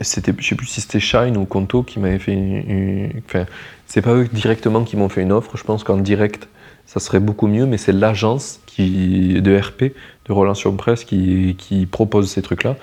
c'était, 0.00 0.34
je 0.38 0.46
sais 0.46 0.54
plus 0.54 0.66
si 0.66 0.80
c'était 0.82 1.00
Shine 1.00 1.36
ou 1.36 1.46
Conto 1.46 1.82
qui 1.82 1.98
m'avait 1.98 2.18
fait 2.18 2.32
une, 2.32 3.10
Enfin, 3.26 3.46
c'est 3.86 4.02
pas 4.02 4.14
eux 4.14 4.28
directement 4.30 4.84
qui 4.84 4.96
m'ont 4.96 5.08
fait 5.08 5.22
une 5.22 5.32
offre. 5.32 5.56
Je 5.56 5.64
pense 5.64 5.84
qu'en 5.84 5.96
direct, 5.96 6.48
ça 6.84 7.00
serait 7.00 7.20
beaucoup 7.20 7.46
mieux, 7.46 7.64
mais 7.66 7.78
c'est 7.78 7.92
l'agence 7.92 8.60
qui 8.66 9.40
de 9.40 9.58
RP, 9.58 9.94
de 10.26 10.32
relation 10.32 10.76
presse, 10.76 11.04
qui, 11.04 11.88
propose 11.90 12.30
ces 12.30 12.42
trucs-là. 12.42 12.76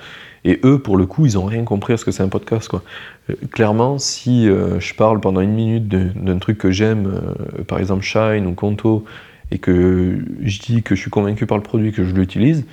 Et 0.46 0.60
eux, 0.64 0.78
pour 0.78 0.98
le 0.98 1.06
coup, 1.06 1.24
ils 1.24 1.38
ont 1.38 1.44
rien 1.46 1.64
compris 1.64 1.94
à 1.94 1.96
ce 1.96 2.04
que 2.04 2.10
c'est 2.10 2.22
un 2.22 2.28
podcast. 2.28 2.68
Quoi. 2.68 2.82
Euh, 3.30 3.34
clairement, 3.50 3.98
si 3.98 4.46
euh, 4.48 4.78
je 4.78 4.92
parle 4.94 5.20
pendant 5.20 5.40
une 5.40 5.54
minute 5.54 5.88
d'un 5.88 6.38
truc 6.38 6.58
que 6.58 6.70
j'aime, 6.70 7.22
par 7.68 7.78
exemple 7.78 8.02
Shine 8.02 8.46
ou 8.46 8.52
Conto, 8.52 9.04
et 9.50 9.58
que 9.58 10.18
je 10.42 10.58
dis 10.60 10.82
que 10.82 10.94
je 10.94 11.00
suis 11.00 11.10
convaincu 11.10 11.46
par 11.46 11.56
le 11.56 11.62
produit, 11.62 11.92
que 11.92 12.04
je 12.04 12.14
l'utilise, 12.14 12.64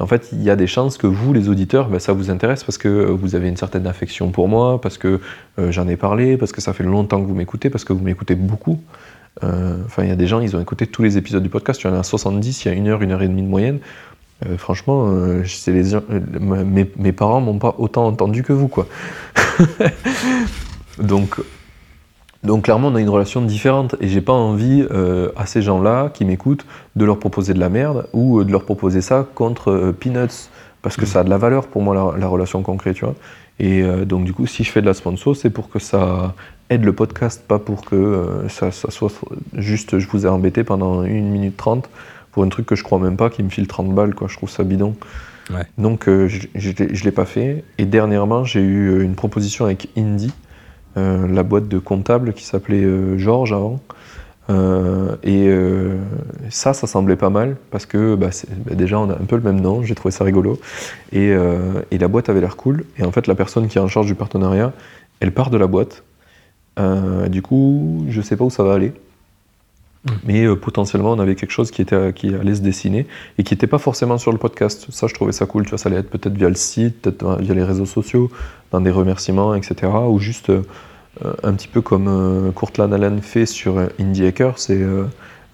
en 0.00 0.06
fait, 0.06 0.30
il 0.32 0.42
y 0.42 0.48
a 0.48 0.56
des 0.56 0.66
chances 0.66 0.96
que 0.96 1.06
vous, 1.06 1.34
les 1.34 1.50
auditeurs, 1.50 1.88
ben, 1.88 1.98
ça 1.98 2.14
vous 2.14 2.30
intéresse 2.30 2.64
parce 2.64 2.78
que 2.78 2.88
euh, 2.88 3.10
vous 3.12 3.34
avez 3.34 3.48
une 3.48 3.58
certaine 3.58 3.86
affection 3.86 4.30
pour 4.30 4.48
moi, 4.48 4.80
parce 4.80 4.96
que 4.96 5.20
euh, 5.58 5.70
j'en 5.70 5.86
ai 5.88 5.96
parlé, 5.96 6.38
parce 6.38 6.52
que 6.52 6.62
ça 6.62 6.72
fait 6.72 6.84
longtemps 6.84 7.20
que 7.20 7.26
vous 7.26 7.34
m'écoutez, 7.34 7.68
parce 7.68 7.84
que 7.84 7.92
vous 7.92 8.02
m'écoutez 8.02 8.34
beaucoup. 8.34 8.80
Euh, 9.44 9.76
Enfin, 9.84 10.02
il 10.04 10.08
y 10.08 10.12
a 10.12 10.16
des 10.16 10.26
gens, 10.26 10.40
ils 10.40 10.56
ont 10.56 10.60
écouté 10.60 10.86
tous 10.86 11.02
les 11.02 11.18
épisodes 11.18 11.42
du 11.42 11.50
podcast, 11.50 11.82
il 11.82 11.88
y 11.88 11.90
en 11.90 11.94
a 11.94 12.02
70, 12.02 12.64
il 12.64 12.68
y 12.68 12.70
a 12.70 12.74
une 12.74 12.88
heure, 12.88 13.02
une 13.02 13.12
heure 13.12 13.22
et 13.22 13.28
demie 13.28 13.42
de 13.42 13.46
moyenne. 13.46 13.78
Franchement, 14.56 15.12
les, 15.66 15.82
mes, 16.40 16.90
mes 16.96 17.12
parents 17.12 17.42
m'ont 17.42 17.58
pas 17.58 17.74
autant 17.76 18.06
entendu 18.06 18.42
que 18.42 18.54
vous, 18.54 18.68
quoi. 18.68 18.86
donc, 20.98 21.38
donc 22.42 22.64
clairement, 22.64 22.88
on 22.88 22.94
a 22.94 23.00
une 23.00 23.08
relation 23.10 23.42
différente 23.42 23.96
et 24.00 24.08
j'ai 24.08 24.20
pas 24.22 24.32
envie 24.32 24.84
euh, 24.90 25.30
à 25.36 25.46
ces 25.46 25.60
gens-là 25.62 26.10
qui 26.12 26.24
m'écoutent 26.24 26.64
de 26.96 27.04
leur 27.04 27.18
proposer 27.18 27.52
de 27.54 27.60
la 27.60 27.68
merde 27.68 28.06
ou 28.12 28.40
euh, 28.40 28.44
de 28.44 28.52
leur 28.52 28.64
proposer 28.64 29.00
ça 29.02 29.26
contre 29.34 29.70
euh, 29.70 29.92
Peanuts 29.92 30.48
parce 30.82 30.96
que 30.96 31.02
Mhm. 31.02 31.06
ça 31.06 31.20
a 31.20 31.24
de 31.24 31.30
la 31.30 31.36
valeur 31.38 31.66
pour 31.66 31.82
moi 31.82 31.94
la, 31.94 32.18
la 32.18 32.26
relation 32.26 32.62
concrète, 32.62 32.96
tu 32.96 33.04
vois. 33.04 33.14
Et 33.58 33.82
donc 34.06 34.24
du 34.24 34.32
coup, 34.32 34.46
si 34.46 34.64
je 34.64 34.70
fais 34.72 34.80
de 34.80 34.86
la 34.86 34.94
sponsor, 34.94 35.36
c'est 35.36 35.50
pour 35.50 35.68
que 35.68 35.78
ça 35.78 36.34
aide 36.70 36.82
le 36.82 36.94
podcast, 36.94 37.44
pas 37.46 37.58
pour 37.58 37.82
que 37.84 38.26
ça, 38.48 38.70
ça 38.70 38.90
soit 38.90 39.12
juste 39.52 39.98
je 39.98 40.08
vous 40.08 40.24
ai 40.24 40.30
embêté 40.30 40.64
pendant 40.64 41.02
une 41.04 41.28
minute 41.28 41.58
trente 41.58 41.90
pour 42.32 42.42
un 42.42 42.48
truc 42.48 42.64
que 42.64 42.74
je 42.74 42.82
crois 42.82 42.98
même 42.98 43.18
pas 43.18 43.28
qui 43.28 43.42
me 43.42 43.50
file 43.50 43.66
30 43.66 43.94
balles, 43.94 44.14
quoi. 44.14 44.28
Je 44.30 44.36
trouve 44.38 44.48
ça 44.48 44.64
bidon. 44.64 44.94
Ouais. 45.52 45.64
Donc 45.76 46.04
je, 46.06 46.46
je, 46.54 46.70
l'ai- 46.78 46.94
je 46.94 47.04
l'ai 47.04 47.10
pas 47.10 47.26
fait. 47.26 47.62
Et 47.76 47.84
dernièrement, 47.84 48.44
j'ai 48.44 48.60
eu 48.62 49.02
une 49.04 49.14
proposition 49.14 49.66
avec 49.66 49.90
Indie, 49.98 50.32
la 50.96 51.42
boîte 51.42 51.68
de 51.68 51.78
comptable 51.78 52.32
qui 52.32 52.44
s'appelait 52.44 52.84
euh, 52.84 53.16
Georges 53.18 53.52
avant. 53.52 53.80
Euh, 54.50 55.14
et 55.22 55.46
euh, 55.46 55.96
ça, 56.48 56.72
ça 56.72 56.86
semblait 56.86 57.16
pas 57.16 57.30
mal 57.30 57.56
parce 57.70 57.86
que 57.86 58.16
bah, 58.16 58.30
bah, 58.66 58.74
déjà 58.74 58.98
on 58.98 59.08
a 59.08 59.12
un 59.12 59.24
peu 59.24 59.36
le 59.36 59.42
même 59.42 59.60
nom, 59.60 59.82
j'ai 59.82 59.94
trouvé 59.94 60.10
ça 60.10 60.24
rigolo. 60.24 60.58
Et, 61.12 61.30
euh, 61.32 61.82
et 61.90 61.98
la 61.98 62.08
boîte 62.08 62.28
avait 62.28 62.40
l'air 62.40 62.56
cool. 62.56 62.84
Et 62.98 63.04
en 63.04 63.12
fait, 63.12 63.26
la 63.26 63.34
personne 63.34 63.68
qui 63.68 63.78
est 63.78 63.80
en 63.80 63.88
charge 63.88 64.06
du 64.06 64.14
partenariat, 64.14 64.72
elle 65.20 65.32
part 65.32 65.50
de 65.50 65.58
la 65.58 65.66
boîte. 65.66 66.02
Euh, 66.78 67.28
du 67.28 67.42
coup, 67.42 68.04
je 68.08 68.20
sais 68.20 68.36
pas 68.36 68.44
où 68.44 68.50
ça 68.50 68.64
va 68.64 68.74
aller. 68.74 68.92
Mm. 70.04 70.10
Mais 70.24 70.44
euh, 70.44 70.56
potentiellement, 70.56 71.12
on 71.12 71.18
avait 71.18 71.34
quelque 71.34 71.52
chose 71.52 71.70
qui, 71.70 71.82
était, 71.82 72.12
qui 72.12 72.34
allait 72.34 72.54
se 72.54 72.62
dessiner 72.62 73.06
et 73.38 73.44
qui 73.44 73.54
n'était 73.54 73.66
pas 73.66 73.78
forcément 73.78 74.18
sur 74.18 74.32
le 74.32 74.38
podcast. 74.38 74.86
Ça, 74.90 75.06
je 75.06 75.14
trouvais 75.14 75.32
ça 75.32 75.46
cool. 75.46 75.64
Tu 75.64 75.70
vois, 75.70 75.78
ça 75.78 75.88
allait 75.88 75.98
être 75.98 76.10
peut-être 76.10 76.36
via 76.36 76.48
le 76.48 76.54
site, 76.54 77.02
peut-être 77.02 77.40
via 77.40 77.54
les 77.54 77.64
réseaux 77.64 77.86
sociaux, 77.86 78.30
dans 78.72 78.80
des 78.80 78.90
remerciements, 78.90 79.54
etc. 79.54 79.92
Ou 80.08 80.18
juste 80.18 80.50
euh, 80.50 80.62
un 81.42 81.52
petit 81.52 81.68
peu 81.68 81.80
comme 81.80 82.06
euh, 82.08 82.50
Courtland 82.52 82.92
Allen 82.92 83.20
fait 83.20 83.46
sur 83.46 83.78
euh, 83.78 83.86
Indie 84.00 84.26
Hacker. 84.26 84.58
C'est 84.58 84.84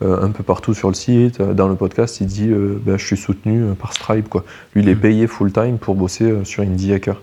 un 0.02 0.30
peu 0.30 0.42
partout 0.42 0.74
sur 0.74 0.88
le 0.88 0.94
site. 0.94 1.40
Dans 1.40 1.68
le 1.68 1.74
podcast, 1.74 2.20
il 2.20 2.26
dit 2.26 2.50
ben, 2.50 2.98
Je 2.98 3.06
suis 3.06 3.16
soutenu 3.16 3.74
par 3.80 3.94
Stripe. 3.94 4.28
Quoi. 4.28 4.44
Lui, 4.74 4.82
il 4.82 4.88
est 4.90 4.94
Mm. 4.94 5.00
payé 5.00 5.26
full-time 5.26 5.78
pour 5.78 5.94
bosser 5.94 6.44
sur 6.44 6.62
Indie 6.62 6.92
Hacker. 6.92 7.16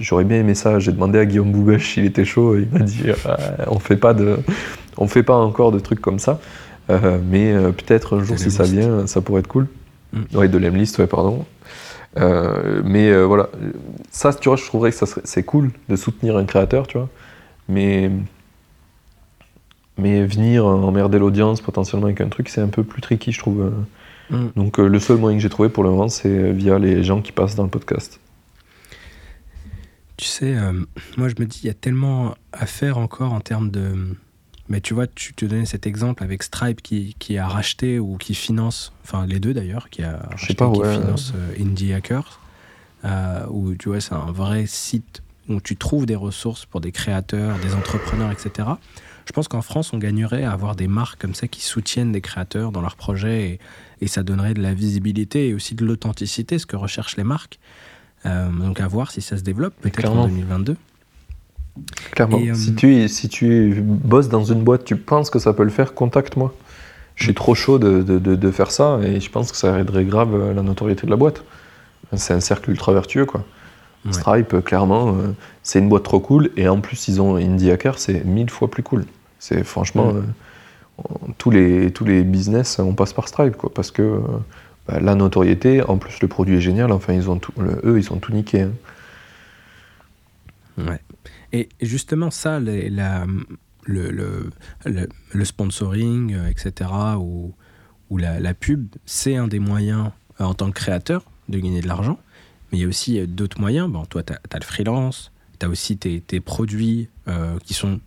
J'aurais 0.00 0.24
bien 0.24 0.38
aimé 0.38 0.54
ça. 0.54 0.78
J'ai 0.78 0.92
demandé 0.92 1.18
à 1.18 1.26
Guillaume 1.26 1.52
Boubèche 1.52 1.92
s'il 1.92 2.06
était 2.06 2.24
chaud. 2.24 2.56
Il 2.56 2.68
m'a 2.72 2.84
dit 2.84 3.02
on 3.66 3.78
fait 3.78 3.96
pas 3.96 4.14
de, 4.14 4.38
on 4.96 5.08
fait 5.08 5.22
pas 5.22 5.36
encore 5.36 5.72
de 5.72 5.78
trucs 5.78 6.00
comme 6.00 6.18
ça. 6.18 6.40
Euh, 6.90 7.18
mais 7.24 7.52
euh, 7.52 7.70
peut-être 7.72 8.16
un 8.16 8.24
jour, 8.24 8.38
si 8.38 8.50
ça 8.50 8.64
vient, 8.64 9.06
ça 9.06 9.20
pourrait 9.20 9.40
être 9.40 9.48
cool. 9.48 9.66
Mm. 10.12 10.36
Ouais, 10.36 10.48
de 10.48 10.58
l'Emlist, 10.58 10.98
ouais, 10.98 11.06
pardon. 11.06 11.44
Euh, 12.18 12.82
mais 12.84 13.10
euh, 13.10 13.24
voilà, 13.24 13.48
ça, 14.10 14.32
tu 14.34 14.48
vois, 14.48 14.56
je 14.56 14.64
trouverais 14.64 14.90
que 14.90 14.96
ça 14.96 15.06
c'est 15.24 15.44
cool 15.44 15.70
de 15.88 15.96
soutenir 15.96 16.36
un 16.36 16.44
créateur, 16.44 16.86
tu 16.86 16.98
vois. 16.98 17.08
Mais, 17.68 18.10
mais 19.96 20.24
venir 20.24 20.66
emmerder 20.66 21.18
l'audience 21.18 21.60
potentiellement 21.60 22.06
avec 22.06 22.20
un 22.20 22.28
truc, 22.28 22.48
c'est 22.48 22.60
un 22.60 22.68
peu 22.68 22.82
plus 22.82 23.00
tricky, 23.00 23.32
je 23.32 23.38
trouve. 23.38 23.72
Mm. 24.30 24.48
Donc 24.56 24.78
euh, 24.78 24.86
le 24.86 24.98
seul 24.98 25.18
moyen 25.18 25.36
que 25.36 25.42
j'ai 25.42 25.48
trouvé 25.48 25.68
pour 25.68 25.84
le 25.84 25.90
moment, 25.90 26.08
c'est 26.08 26.52
via 26.52 26.78
les 26.78 27.02
gens 27.02 27.20
qui 27.20 27.32
passent 27.32 27.54
dans 27.54 27.64
le 27.64 27.70
podcast. 27.70 28.20
Tu 30.16 30.26
sais, 30.26 30.54
euh, 30.56 30.72
moi 31.16 31.28
je 31.28 31.34
me 31.38 31.46
dis, 31.46 31.60
il 31.64 31.66
y 31.66 31.70
a 31.70 31.74
tellement 31.74 32.34
à 32.52 32.66
faire 32.66 32.98
encore 32.98 33.32
en 33.32 33.40
termes 33.40 33.70
de, 33.70 34.16
Mais 34.70 34.80
tu 34.80 34.94
vois, 34.94 35.08
tu 35.08 35.34
te 35.34 35.44
donnais 35.44 35.66
cet 35.66 35.86
exemple 35.86 36.22
avec 36.22 36.44
Stripe 36.44 36.80
qui, 36.80 37.16
qui 37.18 37.36
a 37.36 37.48
racheté 37.48 37.98
ou 37.98 38.16
qui 38.16 38.34
finance, 38.34 38.92
enfin 39.02 39.26
les 39.26 39.40
deux 39.40 39.52
d'ailleurs, 39.52 39.90
qui 39.90 40.02
a 40.04 40.28
racheté, 40.30 40.54
pas, 40.54 40.70
qui 40.70 40.78
ouais. 40.78 40.94
finance 40.94 41.32
euh, 41.34 41.62
Indie 41.62 41.92
Hackers, 41.92 42.40
euh, 43.04 43.44
où 43.50 43.74
tu 43.74 43.88
vois, 43.88 44.00
c'est 44.00 44.14
un 44.14 44.30
vrai 44.30 44.66
site 44.66 45.22
où 45.48 45.60
tu 45.60 45.76
trouves 45.76 46.06
des 46.06 46.14
ressources 46.14 46.66
pour 46.66 46.80
des 46.80 46.92
créateurs, 46.92 47.58
des 47.58 47.74
entrepreneurs, 47.74 48.30
etc. 48.30 48.68
Je 49.26 49.32
pense 49.32 49.48
qu'en 49.48 49.62
France, 49.62 49.92
on 49.92 49.98
gagnerait 49.98 50.44
à 50.44 50.52
avoir 50.52 50.76
des 50.76 50.86
marques 50.86 51.20
comme 51.20 51.34
ça 51.34 51.48
qui 51.48 51.62
soutiennent 51.62 52.12
des 52.12 52.20
créateurs 52.20 52.70
dans 52.70 52.80
leurs 52.80 52.96
projets 52.96 53.50
et, 53.50 53.60
et 54.00 54.06
ça 54.06 54.22
donnerait 54.22 54.54
de 54.54 54.62
la 54.62 54.72
visibilité 54.72 55.48
et 55.48 55.54
aussi 55.54 55.74
de 55.74 55.84
l'authenticité, 55.84 56.60
ce 56.60 56.66
que 56.66 56.76
recherchent 56.76 57.16
les 57.16 57.24
marques. 57.24 57.58
Euh, 58.26 58.50
donc 58.50 58.80
à 58.80 58.86
voir 58.86 59.10
si 59.10 59.20
ça 59.20 59.36
se 59.36 59.42
développe, 59.42 59.74
peut-être 59.80 59.98
en 59.98 60.12
clairement. 60.12 60.28
2022. 60.28 60.76
Clairement. 62.12 62.38
Et, 62.38 62.50
euh, 62.50 62.54
si, 62.54 62.74
tu, 62.74 63.08
si 63.08 63.28
tu 63.28 63.80
bosses 63.82 64.28
dans 64.28 64.44
une 64.44 64.62
boîte, 64.62 64.84
tu 64.84 64.96
penses 64.96 65.30
que 65.30 65.38
ça 65.38 65.52
peut 65.52 65.64
le 65.64 65.70
faire, 65.70 65.94
contacte-moi. 65.94 66.54
Je 67.16 67.24
suis 67.24 67.34
trop 67.34 67.54
chaud 67.54 67.78
de, 67.78 68.02
de- 68.02 68.18
de- 68.18 68.34
de 68.34 68.50
faire 68.50 68.70
ça 68.70 68.98
et 69.04 69.20
je 69.20 69.30
pense 69.30 69.50
que 69.52 69.58
ça 69.58 69.78
aiderait 69.78 70.04
grave 70.04 70.52
la 70.54 70.62
notoriété 70.62 71.04
de 71.06 71.10
la 71.10 71.16
boîte. 71.16 71.42
C'est 72.16 72.32
un 72.34 72.40
cercle 72.40 72.70
ultra 72.70 72.92
vertueux, 72.92 73.26
quoi. 73.26 73.44
Ouais. 74.06 74.12
Stripe, 74.14 74.54
euh, 74.54 74.60
clairement, 74.62 75.08
euh, 75.10 75.32
c'est 75.62 75.78
une 75.80 75.88
boîte 75.90 76.04
trop 76.04 76.20
cool 76.20 76.50
et 76.56 76.66
en 76.68 76.80
plus, 76.80 77.08
ils 77.08 77.20
ont 77.20 77.36
Indie 77.36 77.70
Hacker, 77.70 77.98
c'est 77.98 78.24
mille 78.24 78.48
fois 78.48 78.70
plus 78.70 78.82
cool. 78.82 79.04
C'est 79.38 79.62
franchement, 79.64 80.14
on- 80.98 81.32
tous, 81.38 81.50
les, 81.50 81.90
tous 81.92 82.04
les 82.06 82.22
business, 82.24 82.78
on 82.78 82.94
passe 82.94 83.12
par 83.12 83.28
Stripe, 83.28 83.56
quoi, 83.56 83.70
parce 83.72 83.90
que 83.90 84.20
bah, 84.88 84.98
la 85.00 85.14
notoriété, 85.14 85.82
en 85.82 85.98
plus, 85.98 86.20
le 86.22 86.28
produit 86.28 86.56
est 86.56 86.60
génial. 86.60 86.90
Enfin, 86.92 87.12
ils 87.12 87.28
ont 87.30 87.36
tout, 87.38 87.52
le- 87.58 87.80
eux, 87.84 87.98
ils 87.98 88.10
ont 88.12 88.16
tout 88.16 88.32
niqué. 88.32 88.62
hein. 88.62 88.70
Ouais. 90.78 91.00
Et 91.52 91.68
justement, 91.80 92.30
ça, 92.30 92.60
les- 92.60 92.90
la- 92.90 93.26
le, 93.84 94.10
le, 94.10 94.50
le- 94.84 95.08
le 95.32 95.44
sponsoring, 95.44 96.34
euh, 96.34 96.48
etc., 96.48 96.90
ou, 97.18 97.54
ou 98.10 98.18
la, 98.18 98.38
la 98.40 98.54
pub, 98.54 98.86
c'est 99.06 99.36
un 99.36 99.48
des 99.48 99.58
moyens 99.58 100.10
euh, 100.40 100.44
en 100.44 100.54
tant 100.54 100.70
que 100.70 100.76
créateur 100.78 101.24
de 101.48 101.58
gagner 101.58 101.80
de 101.80 101.88
l'argent. 101.88 102.18
Mais 102.70 102.78
il 102.78 102.82
y 102.82 102.84
a 102.84 102.88
aussi 102.88 103.18
euh, 103.18 103.26
d'autres 103.26 103.60
moyens. 103.60 103.90
Bon, 103.90 104.04
toi, 104.04 104.22
tu 104.22 104.32
as, 104.32 104.58
le 104.58 104.64
freelance, 104.64 105.32
tu 105.58 105.66
as 105.66 105.68
aussi 105.68 105.96
tes, 105.96 106.20
tes 106.20 106.40
produits 106.40 107.08
euh, 107.26 107.58
qui 107.64 107.74
sont 107.74 108.00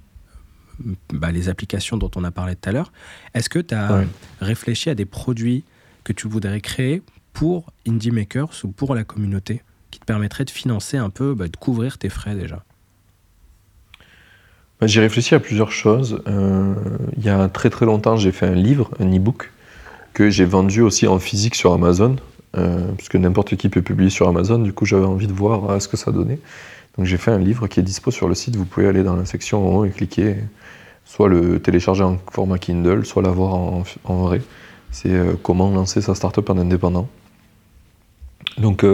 bah, 1.13 1.31
les 1.31 1.49
applications 1.49 1.97
dont 1.97 2.11
on 2.15 2.23
a 2.23 2.31
parlé 2.31 2.55
tout 2.55 2.69
à 2.69 2.71
l'heure. 2.71 2.91
Est-ce 3.33 3.49
que 3.49 3.59
tu 3.59 3.73
as 3.75 3.97
Ouais. 3.99 4.07
réfléchi 4.41 4.89
à 4.89 4.95
des 4.95 5.05
produits 5.05 5.63
que 6.03 6.13
tu 6.13 6.27
voudrais 6.27 6.61
créer 6.61 7.01
pour 7.33 7.71
Indie 7.87 8.11
Makers 8.11 8.53
ou 8.63 8.69
pour 8.69 8.95
la 8.95 9.03
communauté 9.03 9.61
qui 9.91 9.99
te 9.99 10.05
permettraient 10.05 10.45
de 10.45 10.49
financer 10.49 10.97
un 10.97 11.09
peu, 11.09 11.33
bah, 11.35 11.47
de 11.47 11.57
couvrir 11.57 11.97
tes 11.97 12.09
frais 12.09 12.35
déjà? 12.35 12.63
J'ai 14.85 15.01
réfléchi 15.01 15.35
à 15.35 15.39
plusieurs 15.39 15.71
choses. 15.71 16.21
Euh, 16.27 16.73
il 17.17 17.23
y 17.23 17.29
a 17.29 17.47
très 17.47 17.69
très 17.69 17.85
longtemps, 17.85 18.17
j'ai 18.17 18.31
fait 18.31 18.47
un 18.47 18.55
livre, 18.55 18.89
un 18.99 19.15
e-book, 19.15 19.51
que 20.13 20.29
j'ai 20.29 20.45
vendu 20.45 20.81
aussi 20.81 21.07
en 21.07 21.19
physique 21.19 21.55
sur 21.55 21.73
Amazon, 21.73 22.15
euh, 22.57 22.87
puisque 22.97 23.15
n'importe 23.15 23.55
qui 23.55 23.69
peut 23.69 23.81
publier 23.81 24.09
sur 24.09 24.27
Amazon. 24.27 24.59
Du 24.59 24.73
coup, 24.73 24.85
j'avais 24.85 25.05
envie 25.05 25.27
de 25.27 25.33
voir 25.33 25.69
euh, 25.69 25.79
ce 25.79 25.87
que 25.87 25.97
ça 25.97 26.11
donnait. 26.11 26.39
Donc 26.97 27.05
j'ai 27.05 27.17
fait 27.17 27.31
un 27.31 27.39
livre 27.39 27.67
qui 27.67 27.79
est 27.79 27.83
dispo 27.83 28.11
sur 28.11 28.27
le 28.27 28.35
site. 28.35 28.55
Vous 28.55 28.65
pouvez 28.65 28.87
aller 28.87 29.03
dans 29.03 29.15
la 29.15 29.25
section 29.25 29.67
en 29.67 29.77
haut 29.77 29.85
et 29.85 29.89
cliquer, 29.89 30.37
soit 31.05 31.27
le 31.27 31.59
télécharger 31.59 32.03
en 32.03 32.17
format 32.31 32.57
Kindle, 32.57 33.05
soit 33.05 33.21
l'avoir 33.21 33.55
en, 33.55 33.83
en 34.03 34.15
vrai. 34.15 34.41
C'est 34.91 35.11
comment 35.41 35.71
lancer 35.71 36.01
sa 36.01 36.13
startup 36.13 36.47
en 36.51 36.57
indépendant. 36.57 37.07
Donc 38.59 38.85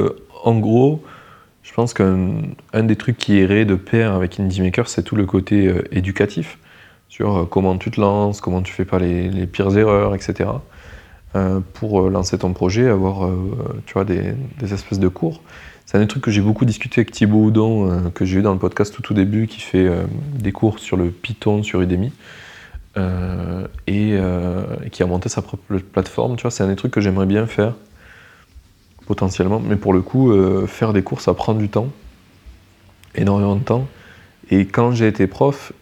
en 0.45 0.57
gros, 0.57 1.03
je 1.69 1.73
pense 1.75 1.93
qu'un 1.93 2.31
un 2.73 2.83
des 2.83 2.95
trucs 2.95 3.17
qui 3.19 3.35
irait 3.35 3.63
de 3.63 3.75
pair 3.75 4.13
avec 4.13 4.39
Indie 4.39 4.61
Maker, 4.61 4.89
c'est 4.89 5.03
tout 5.03 5.15
le 5.15 5.27
côté 5.27 5.67
euh, 5.67 5.83
éducatif 5.91 6.57
sur 7.09 7.37
euh, 7.37 7.45
comment 7.45 7.77
tu 7.77 7.91
te 7.91 8.01
lances, 8.01 8.41
comment 8.41 8.63
tu 8.63 8.73
fais 8.73 8.85
pas 8.85 8.97
les, 8.97 9.45
pires 9.45 9.77
erreurs, 9.77 10.15
etc. 10.15 10.49
Euh, 11.35 11.59
pour 11.75 12.09
lancer 12.09 12.39
ton 12.39 12.53
projet, 12.53 12.89
avoir 12.89 13.29
tu 13.85 13.93
vois, 13.93 14.03
des, 14.03 14.33
espèces 14.63 14.97
de 14.99 15.07
cours. 15.09 15.43
C'est 15.85 15.97
un 15.97 16.01
des 16.01 16.07
trucs 16.07 16.23
que 16.23 16.31
j'ai 16.31 16.41
beaucoup 16.41 16.65
discuté 16.65 17.01
avec 17.01 17.11
Thibaut 17.11 17.43
Houdon, 17.43 18.11
que 18.15 18.25
j'ai 18.25 18.39
eu 18.39 18.41
dans 18.41 18.53
le 18.53 18.59
podcast 18.59 18.91
tout 18.91 19.11
au 19.11 19.15
début, 19.15 19.45
qui 19.45 19.61
fait 19.61 19.87
des 20.33 20.51
cours 20.51 20.79
sur 20.79 20.97
le 20.97 21.11
Python 21.11 21.61
sur 21.61 21.81
Udemy. 21.81 22.11
et, 23.87 24.17
qui 24.91 25.03
a 25.03 25.05
monté 25.05 25.29
sa 25.29 25.43
propre 25.43 25.77
plateforme, 25.77 26.35
c'est 26.49 26.63
un 26.63 26.67
des 26.67 26.75
trucs 26.75 26.91
que 26.91 27.01
j'aimerais 27.01 27.27
bien 27.27 27.45
faire 27.45 27.75
potentiellement, 29.09 29.59
mais 29.59 29.75
pour 29.75 29.91
le 29.91 30.01
coup, 30.01 30.31
euh, 30.31 30.67
faire 30.67 30.93
des 30.93 31.01
cours, 31.01 31.19
ça 31.19 31.33
prend 31.33 31.55
du 31.55 31.67
temps, 31.67 31.87
énormément 33.15 33.55
de 33.55 33.63
temps. 33.63 33.87
Et 34.51 34.67
quand 34.67 34.91
j'ai 34.91 35.07
été 35.07 35.25
prof, 35.25 35.73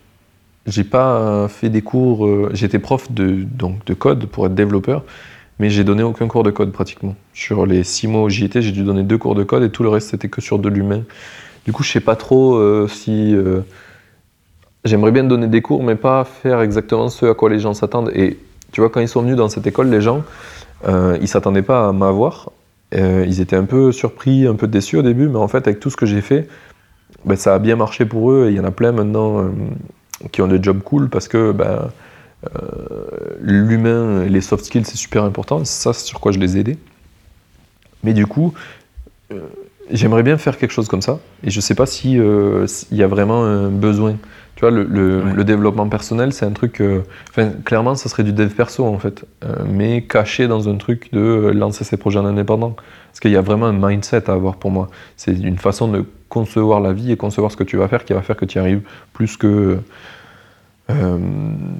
j'ai 0.65 0.85
pas 0.85 1.47
fait 1.49 1.69
des 1.69 1.81
cours. 1.81 2.25
euh, 2.25 2.49
J'étais 2.53 2.79
prof 2.79 3.11
de, 3.11 3.43
donc, 3.43 3.83
de 3.85 3.93
code 3.93 4.25
pour 4.27 4.45
être 4.45 4.55
développeur, 4.55 5.03
mais 5.59 5.69
j'ai 5.69 5.83
donné 5.83 6.03
aucun 6.03 6.27
cours 6.27 6.43
de 6.43 6.51
code 6.51 6.71
pratiquement. 6.71 7.15
Sur 7.33 7.65
les 7.65 7.83
six 7.83 8.07
mois 8.07 8.23
où 8.23 8.29
j'y 8.29 8.45
étais, 8.45 8.61
j'ai 8.61 8.71
dû 8.71 8.83
donner 8.83 9.03
deux 9.03 9.17
cours 9.17 9.35
de 9.35 9.43
code 9.43 9.63
et 9.63 9.69
tout 9.69 9.83
le 9.83 9.89
reste 9.89 10.09
c'était 10.11 10.29
que 10.29 10.39
sur 10.41 10.57
de 10.57 10.69
l'humain. 10.69 11.03
Du 11.65 11.73
coup, 11.73 11.83
je 11.83 11.91
sais 11.91 11.99
pas 11.99 12.15
trop 12.15 12.55
euh, 12.55 12.87
si. 12.87 13.35
euh, 13.35 13.59
J'aimerais 14.85 15.11
bien 15.11 15.25
donner 15.25 15.47
des 15.47 15.61
cours, 15.61 15.83
mais 15.83 15.95
pas 15.95 16.23
faire 16.23 16.61
exactement 16.61 17.09
ce 17.09 17.25
à 17.25 17.33
quoi 17.33 17.49
les 17.49 17.59
gens 17.59 17.73
s'attendent. 17.73 18.11
Et 18.15 18.37
tu 18.71 18.79
vois, 18.79 18.89
quand 18.89 19.01
ils 19.01 19.09
sont 19.09 19.21
venus 19.21 19.35
dans 19.35 19.49
cette 19.49 19.67
école, 19.67 19.89
les 19.89 19.99
gens, 19.99 20.23
euh, 20.87 21.17
ils 21.19 21.27
s'attendaient 21.27 21.61
pas 21.73 21.89
à 21.89 21.91
m'avoir. 21.91 22.51
Euh, 22.93 23.25
ils 23.27 23.41
étaient 23.41 23.55
un 23.55 23.65
peu 23.65 23.91
surpris, 23.91 24.47
un 24.47 24.55
peu 24.55 24.67
déçus 24.67 24.97
au 24.97 25.01
début, 25.01 25.27
mais 25.27 25.37
en 25.37 25.47
fait, 25.47 25.67
avec 25.67 25.79
tout 25.79 25.89
ce 25.89 25.97
que 25.97 26.05
j'ai 26.05 26.21
fait, 26.21 26.47
ben, 27.25 27.35
ça 27.35 27.55
a 27.55 27.59
bien 27.59 27.75
marché 27.75 28.05
pour 28.05 28.31
eux. 28.31 28.47
Il 28.49 28.55
y 28.55 28.59
en 28.59 28.63
a 28.63 28.71
plein 28.71 28.91
maintenant 28.91 29.39
euh, 29.39 29.49
qui 30.31 30.41
ont 30.41 30.47
des 30.47 30.61
jobs 30.61 30.81
cool 30.81 31.09
parce 31.09 31.27
que 31.27 31.51
ben, 31.51 31.89
euh, 32.45 33.37
l'humain 33.41 34.25
les 34.25 34.41
soft 34.41 34.65
skills, 34.65 34.85
c'est 34.85 34.97
super 34.97 35.23
important. 35.23 35.63
C'est 35.65 35.83
ça, 35.83 35.93
sur 35.93 36.19
quoi 36.19 36.31
je 36.31 36.39
les 36.39 36.57
ai 36.57 36.61
aidés. 36.61 36.77
Mais 38.03 38.13
du 38.13 38.25
coup, 38.25 38.53
euh, 39.31 39.39
j'aimerais 39.91 40.23
bien 40.23 40.37
faire 40.37 40.57
quelque 40.57 40.71
chose 40.71 40.87
comme 40.87 41.01
ça. 41.01 41.19
Et 41.43 41.49
je 41.49 41.59
sais 41.59 41.75
pas 41.75 41.85
si 41.85 42.19
s'il 42.67 42.97
y 42.97 43.03
a 43.03 43.07
vraiment 43.07 43.43
un 43.43 43.69
besoin. 43.69 44.15
Tu 44.57 44.61
vois, 44.61 44.71
le, 44.71 44.83
le- 44.83 45.23
Ouais. 45.23 45.33
le 45.33 45.43
développement 45.43 45.87
personnel, 45.87 46.33
c'est 46.33 46.45
un 46.45 46.51
truc. 46.51 46.81
euh, 46.81 47.01
Enfin, 47.29 47.51
clairement, 47.63 47.93
ça 47.95 48.09
serait 48.09 48.23
du 48.23 48.33
dev 48.33 48.49
perso 48.49 48.85
en 48.85 48.97
fait, 48.97 49.23
Euh, 49.45 49.55
mais 49.69 50.01
caché 50.01 50.47
dans 50.47 50.67
un 50.67 50.75
truc 50.77 51.13
de 51.13 51.19
euh, 51.19 51.53
lancer 51.53 51.83
ses 51.85 51.95
projets 51.95 52.17
en 52.19 52.25
indépendant. 52.25 52.75
Parce 53.09 53.19
qu'il 53.19 53.31
y 53.31 53.37
a 53.37 53.41
vraiment 53.41 53.67
un 53.67 53.73
mindset 53.73 54.29
à 54.29 54.33
avoir 54.33 54.55
pour 54.57 54.71
moi. 54.71 54.89
C'est 55.15 55.33
une 55.33 55.57
façon 55.59 55.87
de 55.87 56.03
concevoir 56.29 56.79
la 56.81 56.91
vie 56.91 57.11
et 57.11 57.17
concevoir 57.17 57.51
ce 57.51 57.57
que 57.57 57.63
tu 57.63 57.77
vas 57.77 57.87
faire 57.87 58.03
qui 58.03 58.13
va 58.13 58.21
faire 58.23 58.35
que 58.35 58.45
tu 58.45 58.57
y 58.57 58.59
arrives 58.59 58.81
plus 59.13 59.37
que 59.37 59.79
euh, 60.89 61.17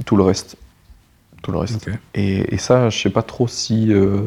tout 0.06 0.16
le 0.16 0.24
reste. 0.24 0.56
Tout 1.44 1.52
le 1.52 1.60
reste. 1.60 1.90
Et, 2.16 2.54
et 2.54 2.58
ça, 2.58 2.90
je 2.90 2.98
sais 3.00 3.10
pas 3.12 3.22
trop 3.22 3.48
si, 3.48 3.92
euh, 3.94 4.18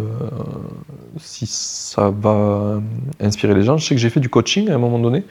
si 1.19 1.47
ça 1.47 2.11
va 2.11 2.81
inspirer 3.21 3.55
les 3.55 3.63
gens. 3.63 3.77
Je 3.77 3.85
sais 3.87 3.95
que 3.95 4.01
j'ai 4.01 4.11
fait 4.11 4.21
du 4.21 4.29
coaching 4.29 4.71
à 4.71 4.75
un 4.75 4.79
moment 4.79 4.99
donné, 4.99 5.25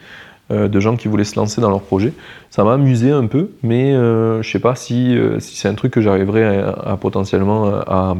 euh, 0.50 0.68
de 0.68 0.80
gens 0.80 0.96
qui 0.96 1.08
voulaient 1.08 1.24
se 1.24 1.36
lancer 1.36 1.60
dans 1.60 1.70
leur 1.70 1.82
projet. 1.82 2.12
Ça 2.50 2.64
m'a 2.64 2.74
amusé 2.74 3.10
un 3.12 3.26
peu, 3.26 3.50
mais 3.62 3.92
euh, 3.94 4.42
je 4.42 4.50
sais 4.50 4.58
pas 4.58 4.74
si, 4.74 5.16
euh, 5.16 5.38
si 5.40 5.56
c'est 5.56 5.68
un 5.68 5.74
truc 5.74 5.92
que 5.92 6.00
j'arriverai 6.00 6.44
à, 6.44 6.68
à 6.70 6.96
potentiellement 6.96 7.66
à, 7.68 8.16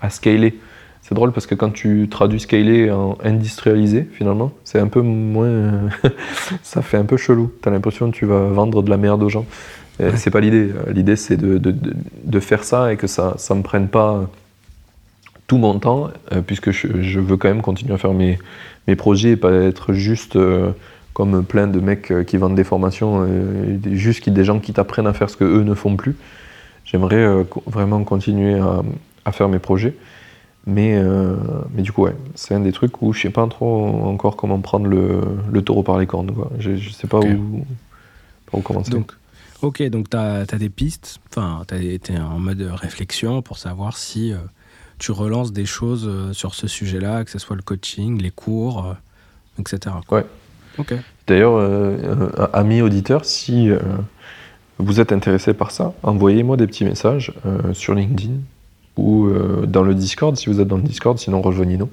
à 0.00 0.10
scaler. 0.10 0.58
C'est 1.02 1.14
drôle 1.14 1.32
parce 1.32 1.46
que 1.46 1.54
quand 1.54 1.70
tu 1.70 2.08
traduis 2.10 2.40
scaler 2.40 2.90
en 2.90 3.16
industrialiser, 3.24 4.06
finalement, 4.12 4.52
c'est 4.64 4.78
un 4.78 4.88
peu 4.88 5.00
moins. 5.00 5.88
ça 6.62 6.82
fait 6.82 6.98
un 6.98 7.04
peu 7.04 7.16
chelou. 7.16 7.50
Tu 7.62 7.68
as 7.68 7.72
l'impression 7.72 8.10
que 8.10 8.16
tu 8.16 8.26
vas 8.26 8.48
vendre 8.48 8.82
de 8.82 8.90
la 8.90 8.96
merde 8.98 9.22
aux 9.22 9.28
gens. 9.30 9.46
Ouais. 10.00 10.16
C'est 10.16 10.30
pas 10.30 10.40
l'idée. 10.40 10.70
L'idée, 10.92 11.16
c'est 11.16 11.36
de, 11.36 11.58
de- 11.58 11.74
de- 12.24 12.40
faire 12.40 12.62
ça 12.62 12.92
et 12.92 12.96
que 12.96 13.06
ça 13.06 13.34
ne 13.50 13.54
me 13.56 13.62
prenne 13.62 13.88
pas 13.88 14.28
tout 15.46 15.56
mon 15.58 15.78
temps, 15.78 16.10
puisque 16.46 16.72
je, 16.72 17.00
je 17.00 17.20
veux 17.20 17.36
quand 17.38 17.48
même 17.48 17.62
continuer 17.62 17.94
à 17.94 17.98
faire 17.98 18.12
mes, 18.12 18.38
mes 18.86 18.96
projets 18.96 19.30
et 19.30 19.36
pas 19.36 19.50
être 19.52 19.92
juste 19.94 20.36
euh, 20.36 20.70
comme 21.18 21.44
plein 21.44 21.66
de 21.66 21.80
mecs 21.80 22.12
euh, 22.12 22.22
qui 22.22 22.36
vendent 22.36 22.54
des 22.54 22.62
formations, 22.62 23.26
euh, 23.28 23.76
juste 23.90 24.28
des 24.28 24.44
gens 24.44 24.60
qui 24.60 24.72
t'apprennent 24.72 25.08
à 25.08 25.12
faire 25.12 25.28
ce 25.28 25.36
que 25.36 25.42
eux 25.42 25.64
ne 25.64 25.74
font 25.74 25.96
plus. 25.96 26.14
J'aimerais 26.84 27.16
euh, 27.16 27.42
vraiment 27.66 28.04
continuer 28.04 28.56
à, 28.56 28.82
à 29.24 29.32
faire 29.32 29.48
mes 29.48 29.58
projets. 29.58 29.96
Mais, 30.64 30.96
euh, 30.96 31.34
mais 31.74 31.82
du 31.82 31.90
coup, 31.90 32.02
ouais, 32.04 32.14
c'est 32.36 32.54
un 32.54 32.60
des 32.60 32.70
trucs 32.70 33.02
où 33.02 33.12
je 33.12 33.22
sais 33.22 33.30
pas 33.30 33.44
trop 33.48 33.84
encore 34.04 34.36
comment 34.36 34.60
prendre 34.60 34.86
le, 34.86 35.22
le 35.50 35.60
taureau 35.60 35.82
par 35.82 35.98
les 35.98 36.06
cornes. 36.06 36.30
Quoi. 36.30 36.52
Je, 36.60 36.76
je 36.76 36.90
sais 36.90 37.08
pas 37.08 37.18
Ok. 37.18 37.26
où, 37.26 37.64
où 38.52 38.60
commencer. 38.60 38.92
Donc, 38.92 39.10
ok, 39.62 39.82
donc 39.90 40.10
tu 40.10 40.16
as, 40.16 40.44
des 40.44 40.68
pistes, 40.68 41.18
enfin, 41.30 41.64
tu 41.66 41.74
été 41.84 42.16
en 42.16 42.38
mode 42.38 42.62
réflexion 42.62 43.42
pour 43.42 43.58
savoir 43.58 43.96
si 43.96 44.32
euh, 44.32 44.36
tu 45.00 45.10
relances 45.10 45.52
des 45.52 45.66
choses 45.66 46.08
sur 46.30 46.54
ce 46.54 46.68
sujet-là, 46.68 47.24
que 47.24 47.30
ce 47.32 47.40
soit 47.40 47.56
le 47.56 47.62
coaching, 47.62 48.22
les 48.22 48.30
cours, 48.30 48.86
euh, 48.86 48.94
etc. 49.60 49.96
quoi. 50.06 50.18
Ouais. 50.18 50.26
Ok. 50.78 50.94
D'ailleurs, 51.28 51.56
euh, 51.56 51.96
euh, 52.38 52.46
amis 52.54 52.80
auditeurs, 52.80 53.24
si 53.24 53.70
euh, 53.70 53.78
vous 54.78 55.00
êtes 55.00 55.12
intéressé 55.12 55.52
par 55.52 55.70
ça, 55.70 55.92
envoyez-moi 56.02 56.56
des 56.56 56.66
petits 56.66 56.84
messages 56.84 57.32
sur 57.72 57.94
LinkedIn 57.94 58.34
ou 58.96 59.28
dans 59.64 59.82
le 59.82 59.94
Discord, 59.94 60.36
si 60.36 60.48
vous 60.48 60.60
êtes 60.60 60.66
dans 60.66 60.76
le 60.76 60.82
Discord, 60.82 61.18
sinon 61.18 61.40
rejoignez-nous. 61.40 61.88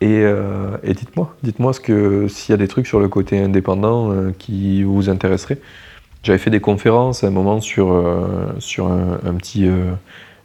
Et 0.00 0.94
dites-moi, 0.94 1.34
dites-moi 1.42 1.72
ce 1.72 1.80
que 1.80 2.26
s'il 2.28 2.52
y 2.52 2.54
a 2.54 2.56
des 2.56 2.68
trucs 2.68 2.86
sur 2.86 3.00
le 3.00 3.08
côté 3.08 3.38
indépendant 3.38 4.32
qui 4.38 4.82
vous 4.82 5.08
intéresseraient. 5.08 5.58
J'avais 6.22 6.38
fait 6.38 6.50
des 6.50 6.60
conférences 6.60 7.24
à 7.24 7.28
un 7.28 7.30
moment 7.30 7.60
sur, 7.60 7.94
sur 8.58 8.88
un, 8.88 9.34
petit 9.34 9.68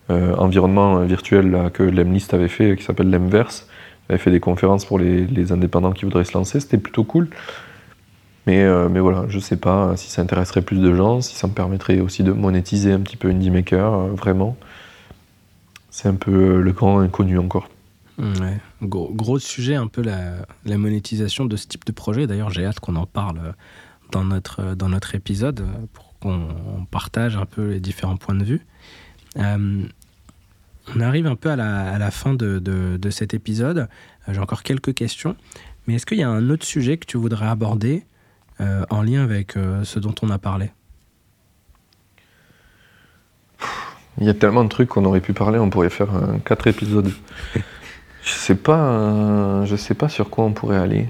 environnement 0.10 0.99
virtuel 0.99 1.72
que 1.73 1.84
l'Emlist 1.84 2.34
avait 2.34 2.49
fait, 2.49 2.76
qui 2.76 2.84
s'appelle 2.84 3.10
l'Emverse. 3.10 3.68
J'avais 4.10 4.19
fait 4.19 4.32
des 4.32 4.40
conférences 4.40 4.86
pour 4.86 4.99
les, 4.99 5.52
indépendants 5.52 5.91
qui 5.91 6.06
voudraient 6.06 6.26
se 6.26 6.34
lancer, 6.34 6.60
c'était 6.60 6.77
plutôt 6.77 7.03
cool. 7.03 7.30
Mais, 8.48 8.64
euh, 8.64 8.90
mais 8.90 8.99
voilà, 8.99 9.26
je 9.27 9.40
sais 9.40 9.57
pas 9.57 9.98
si 9.98 10.11
ça 10.11 10.22
intéresserait 10.22 10.61
plus 10.61 10.80
de 10.80 10.94
gens, 10.94 11.22
si 11.22 11.36
ça 11.36 11.48
me 11.48 11.53
permettrait 11.53 11.99
aussi 11.99 12.22
de 12.22 12.32
monétiser 12.32 12.91
un 12.91 12.99
petit 12.99 13.18
peu 13.18 13.30
Indie 13.30 13.49
Maker, 13.49 13.94
euh, 13.94 14.07
vraiment. 14.11 14.56
C'est 15.90 16.07
un 16.07 16.15
peu 16.15 16.32
euh, 16.32 16.61
le 16.61 16.72
grand 16.72 16.99
inconnu 16.99 17.40
encore. 17.40 17.69
Ouais. 18.18 18.60
Gros, 18.82 19.40
sujet, 19.40 19.76
un 19.76 19.88
peu 19.88 20.02
la, 20.02 20.77
monétisation 20.77 21.45
de 21.45 21.56
ce 21.56 21.68
type 21.68 21.86
de 21.86 21.91
projet. 21.91 22.27
D'ailleurs, 22.27 22.49
j'ai 22.49 22.65
hâte 22.65 22.80
qu'on 22.80 22.95
en 22.95 23.06
parle 23.06 23.38
euh, 23.40 23.52
dans 24.11 24.23
notre, 24.23 24.61
euh, 24.61 24.76
dans 24.76 24.90
notre 24.90 25.15
épisode 25.15 25.61
euh, 25.61 25.86
pour 25.94 26.18
qu'on 26.19 26.48
on 26.77 26.86
partage 26.86 27.36
un 27.36 27.45
peu 27.45 27.72
les 27.72 27.80
différents 27.80 28.18
points 28.18 28.36
de 28.36 28.44
vue. 28.44 28.65
Euh, 29.38 29.84
on 30.95 30.99
arrive 31.02 31.26
un 31.28 31.36
peu 31.36 31.49
à 31.49 31.56
la, 31.56 31.91
à 31.94 31.98
la 31.98 32.12
fin 32.12 32.34
de, 32.34 32.60
de- 32.60 32.98
de 32.98 33.10
cet 33.10 33.34
épisode. 33.34 33.88
Euh, 34.28 34.34
J'ai 34.34 34.40
encore 34.40 34.64
quelques 34.64 34.94
questions. 34.94 35.36
Mais 35.88 35.95
est-ce 35.95 36.06
qu'il 36.06 36.18
y 36.18 36.24
a 36.24 36.30
un 36.30 36.49
autre 36.49 36.66
sujet 36.66 36.98
que 36.98 37.06
tu 37.06 37.18
voudrais 37.18 37.48
aborder 37.48 38.03
euh, 38.60 38.86
en 38.90 39.02
lien 39.02 39.24
avec 39.24 39.56
euh, 39.57 39.84
ce 39.84 39.99
dont 39.99 40.16
on 40.22 40.30
a 40.30 40.38
parlé? 40.38 40.72
Il 44.20 44.26
y 44.26 44.30
a 44.30 44.34
tellement 44.34 44.64
de 44.64 44.70
trucs 44.70 44.90
qu'on 44.90 45.06
aurait 45.06 45.22
pu 45.22 45.34
parler, 45.34 45.60
on 45.60 45.70
pourrait 45.70 45.90
faire 45.90 46.14
euh, 46.16 46.38
quatre 46.45 46.68
épisodes. 46.68 47.12
je 48.24 48.32
sais 48.32 48.56
pas, 48.56 49.66
je 49.66 49.76
sais 49.76 49.94
pas 49.94 50.07
sur 50.10 50.30
quoi 50.30 50.45
on 50.45 50.53
pourrait 50.53 50.78
aller. 50.78 51.07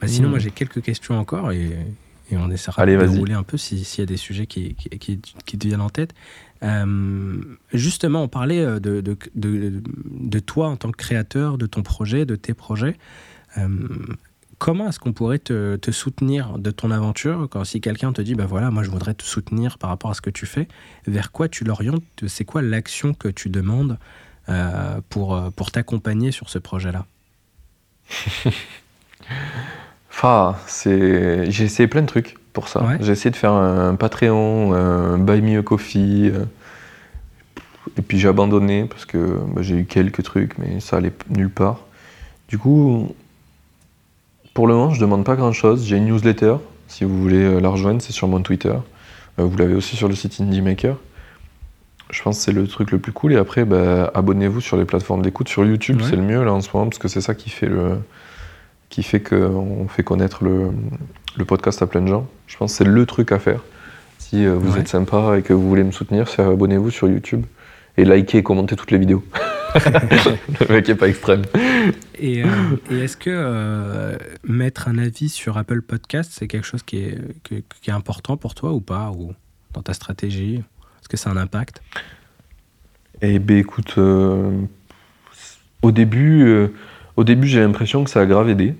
Bah, 0.00 0.06
Sinon, 0.08 0.28
Hmm. 0.28 0.30
moi 0.32 0.38
j'ai 0.38 0.50
quelques 0.50 0.82
questions 0.82 1.18
encore 1.18 1.50
et, 1.52 1.76
et 2.30 2.36
on 2.36 2.50
essaiera 2.50 2.80
Allez, 2.82 2.96
de 2.96 3.06
dérouler 3.06 3.34
un 3.34 3.42
peu 3.42 3.56
si- 3.56 3.84
s'il 3.84 4.02
y 4.02 4.04
a 4.04 4.06
des 4.06 4.16
sujets 4.16 4.46
qui, 4.46 4.74
qui, 4.76 4.88
qui- 4.98 5.20
qui 5.44 5.58
te 5.58 5.66
viennent 5.66 5.80
en 5.80 5.90
tête. 5.90 6.14
Euh, 6.62 7.40
justement, 7.72 8.22
on 8.22 8.28
parlait 8.28 8.60
euh, 8.60 8.78
de, 8.78 9.00
de, 9.00 9.16
de, 9.34 10.38
toi 10.38 10.68
en 10.68 10.76
tant 10.76 10.90
que 10.90 10.96
créateur, 10.96 11.58
de 11.58 11.66
ton 11.66 11.82
projet, 11.82 12.24
de 12.24 12.36
tes 12.36 12.54
projets. 12.54 12.96
Euh, 13.58 13.68
comment 14.58 14.88
est-ce 14.88 15.00
qu'on 15.00 15.12
pourrait 15.12 15.40
te, 15.40 15.76
te 15.76 15.90
soutenir 15.90 16.58
de 16.58 16.70
ton 16.70 16.90
aventure 16.90 17.48
quand 17.50 17.64
si 17.64 17.80
quelqu'un 17.80 18.12
te 18.12 18.22
dit 18.22 18.34
bah 18.34 18.46
voilà 18.46 18.70
moi 18.70 18.82
je 18.82 18.90
voudrais 18.90 19.14
te 19.14 19.24
soutenir 19.24 19.76
par 19.76 19.90
rapport 19.90 20.10
à 20.10 20.14
ce 20.14 20.20
que 20.20 20.30
tu 20.30 20.46
fais 20.46 20.68
vers 21.06 21.32
quoi 21.32 21.48
tu 21.48 21.64
l'orientes? 21.64 22.04
C'est 22.26 22.44
quoi 22.44 22.62
l'action 22.62 23.12
que 23.12 23.28
tu 23.28 23.48
demandes 23.50 23.98
pour, 25.08 25.52
pour 25.52 25.70
t'accompagner 25.70 26.32
sur 26.32 26.48
ce 26.48 26.58
projet 26.58 26.92
là 26.92 27.06
Enfin, 30.10 30.56
c'est... 30.66 31.50
j'ai 31.50 31.64
essayé 31.64 31.86
plein 31.86 32.02
de 32.02 32.06
trucs 32.06 32.36
pour 32.52 32.68
ça. 32.68 32.82
Ouais. 32.84 32.96
J'ai 33.00 33.12
essayé 33.12 33.30
de 33.30 33.36
faire 33.36 33.52
un 33.52 33.94
Patreon, 33.94 34.72
un 34.74 35.18
Buy 35.18 35.40
Me 35.42 35.58
a 35.58 35.62
Coffee. 35.62 36.30
euh, 36.32 36.44
Et 37.98 38.02
puis 38.02 38.18
j'ai 38.18 38.28
abandonné 38.28 38.84
parce 38.84 39.04
que 39.04 39.38
bah, 39.54 39.62
j'ai 39.62 39.76
eu 39.76 39.84
quelques 39.84 40.22
trucs, 40.22 40.58
mais 40.58 40.80
ça 40.80 40.96
allait 40.98 41.12
nulle 41.30 41.50
part. 41.50 41.80
Du 42.48 42.58
coup, 42.58 43.14
pour 44.54 44.66
le 44.66 44.74
moment, 44.74 44.90
je 44.90 45.00
demande 45.00 45.24
pas 45.24 45.36
grand 45.36 45.52
chose. 45.52 45.84
J'ai 45.86 45.96
une 45.96 46.06
newsletter. 46.06 46.56
Si 46.88 47.04
vous 47.04 47.18
voulez 47.20 47.42
euh, 47.42 47.58
la 47.60 47.70
rejoindre, 47.70 48.02
c'est 48.02 48.12
sur 48.12 48.28
mon 48.28 48.40
Twitter. 48.42 48.74
Euh, 49.38 49.44
Vous 49.44 49.56
l'avez 49.56 49.74
aussi 49.74 49.96
sur 49.96 50.08
le 50.08 50.14
site 50.14 50.38
Indie 50.40 50.60
Maker. 50.60 50.96
Je 52.10 52.22
pense 52.22 52.36
que 52.36 52.44
c'est 52.44 52.52
le 52.52 52.66
truc 52.68 52.90
le 52.90 52.98
plus 52.98 53.12
cool. 53.12 53.32
Et 53.32 53.36
après, 53.36 53.64
bah, 53.64 54.10
abonnez-vous 54.14 54.60
sur 54.60 54.76
les 54.76 54.84
plateformes 54.84 55.22
d'écoute. 55.22 55.48
Sur 55.48 55.64
YouTube, 55.64 56.02
Ouais. 56.02 56.06
c'est 56.10 56.16
le 56.16 56.22
mieux 56.22 56.44
là 56.44 56.52
en 56.52 56.60
ce 56.60 56.68
moment 56.74 56.86
parce 56.90 56.98
que 56.98 57.08
c'est 57.08 57.22
ça 57.22 57.34
qui 57.34 57.48
fait 57.48 57.68
le, 57.68 57.98
qui 58.90 59.02
fait 59.02 59.20
qu'on 59.20 59.88
fait 59.88 60.02
connaître 60.02 60.44
le, 60.44 60.70
le 61.36 61.44
podcast 61.44 61.82
à 61.82 61.86
plein 61.86 62.00
de 62.02 62.08
gens. 62.08 62.28
Je 62.46 62.56
pense 62.56 62.72
que 62.72 62.78
c'est 62.78 62.90
le 62.90 63.06
truc 63.06 63.32
à 63.32 63.38
faire. 63.38 63.60
Si 64.18 64.44
euh, 64.44 64.54
vous 64.54 64.74
Ouais. 64.74 64.80
êtes 64.80 64.88
sympa 64.88 65.36
et 65.38 65.42
que 65.42 65.52
vous 65.52 65.68
voulez 65.68 65.84
me 65.84 65.92
soutenir, 65.92 66.28
c'est 66.28 66.42
abonnez-vous 66.42 66.90
sur 66.90 67.08
YouTube 67.08 67.44
et 67.96 68.04
likez 68.04 68.38
et 68.38 68.42
commentez 68.42 68.76
toutes 68.76 68.90
les 68.90 68.98
vidéos. 68.98 69.24
le 69.74 70.68
mec 70.72 70.88
est 70.88 70.94
pas 70.94 71.08
extrême. 71.08 71.42
Et, 72.18 72.42
euh, 72.44 72.46
et 72.90 73.00
est-ce 73.04 73.16
que 73.16 73.30
euh, 73.32 74.16
mettre 74.44 74.88
un 74.88 74.98
avis 74.98 75.28
sur 75.28 75.56
Apple 75.58 75.80
Podcast, 75.82 76.30
c'est 76.34 76.46
quelque 76.48 76.66
chose 76.66 76.82
qui 76.82 76.98
est, 76.98 77.18
qui, 77.42 77.64
qui 77.82 77.90
est 77.90 77.94
important 77.94 78.36
pour 78.36 78.54
toi 78.54 78.72
ou 78.72 78.80
pas 78.80 79.10
Ou 79.10 79.32
dans 79.72 79.82
ta 79.82 79.94
stratégie? 79.94 80.56
Est-ce 81.00 81.08
que 81.08 81.16
ça 81.16 81.30
a 81.30 81.32
un 81.32 81.36
impact? 81.38 81.82
Eh 83.22 83.38
ben 83.38 83.56
écoute, 83.58 83.96
au 83.98 85.90
début, 85.90 86.68
au 87.16 87.24
début 87.24 87.46
j'ai 87.48 87.60
l'impression 87.60 88.02
que 88.04 88.10
ça 88.10 88.20
a 88.20 88.26
grave 88.26 88.48
aidé. 88.48 88.74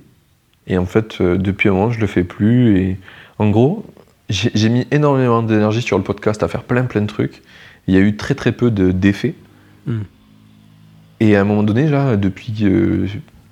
Et 0.66 0.78
en 0.78 0.86
fait, 0.86 1.20
euh, 1.20 1.36
depuis 1.36 1.68
un 1.68 1.72
moment, 1.72 1.90
je 1.90 2.01
le 2.01 2.06
fais 2.06 2.24
plus. 2.24 2.78
Et 2.78 2.97
en 3.39 3.51
gros, 3.51 3.84
j'ai 4.28 4.68
mis 4.68 4.86
énormément 4.90 5.43
d'énergie 5.43 5.82
sur 5.82 5.98
le 5.98 6.05
podcast 6.05 6.43
à 6.43 6.48
faire 6.48 6.62
plein 6.62 6.84
plein 6.84 7.01
de 7.02 7.06
trucs. 7.06 7.43
Il 7.89 7.94
y 7.94 7.97
a 7.97 8.01
eu 8.01 8.16
très 8.16 8.34
très 8.34 8.52
peu 8.52 8.70
de- 8.70 8.93
d'effets. 8.93 9.34
Hmm. 9.86 10.02
Et 11.20 11.36
à 11.36 11.40
un 11.40 11.44
moment 11.44 11.62
donné, 11.62 11.89
là, 11.89 12.16
depuis, 12.16 12.55
euh, 12.62 13.06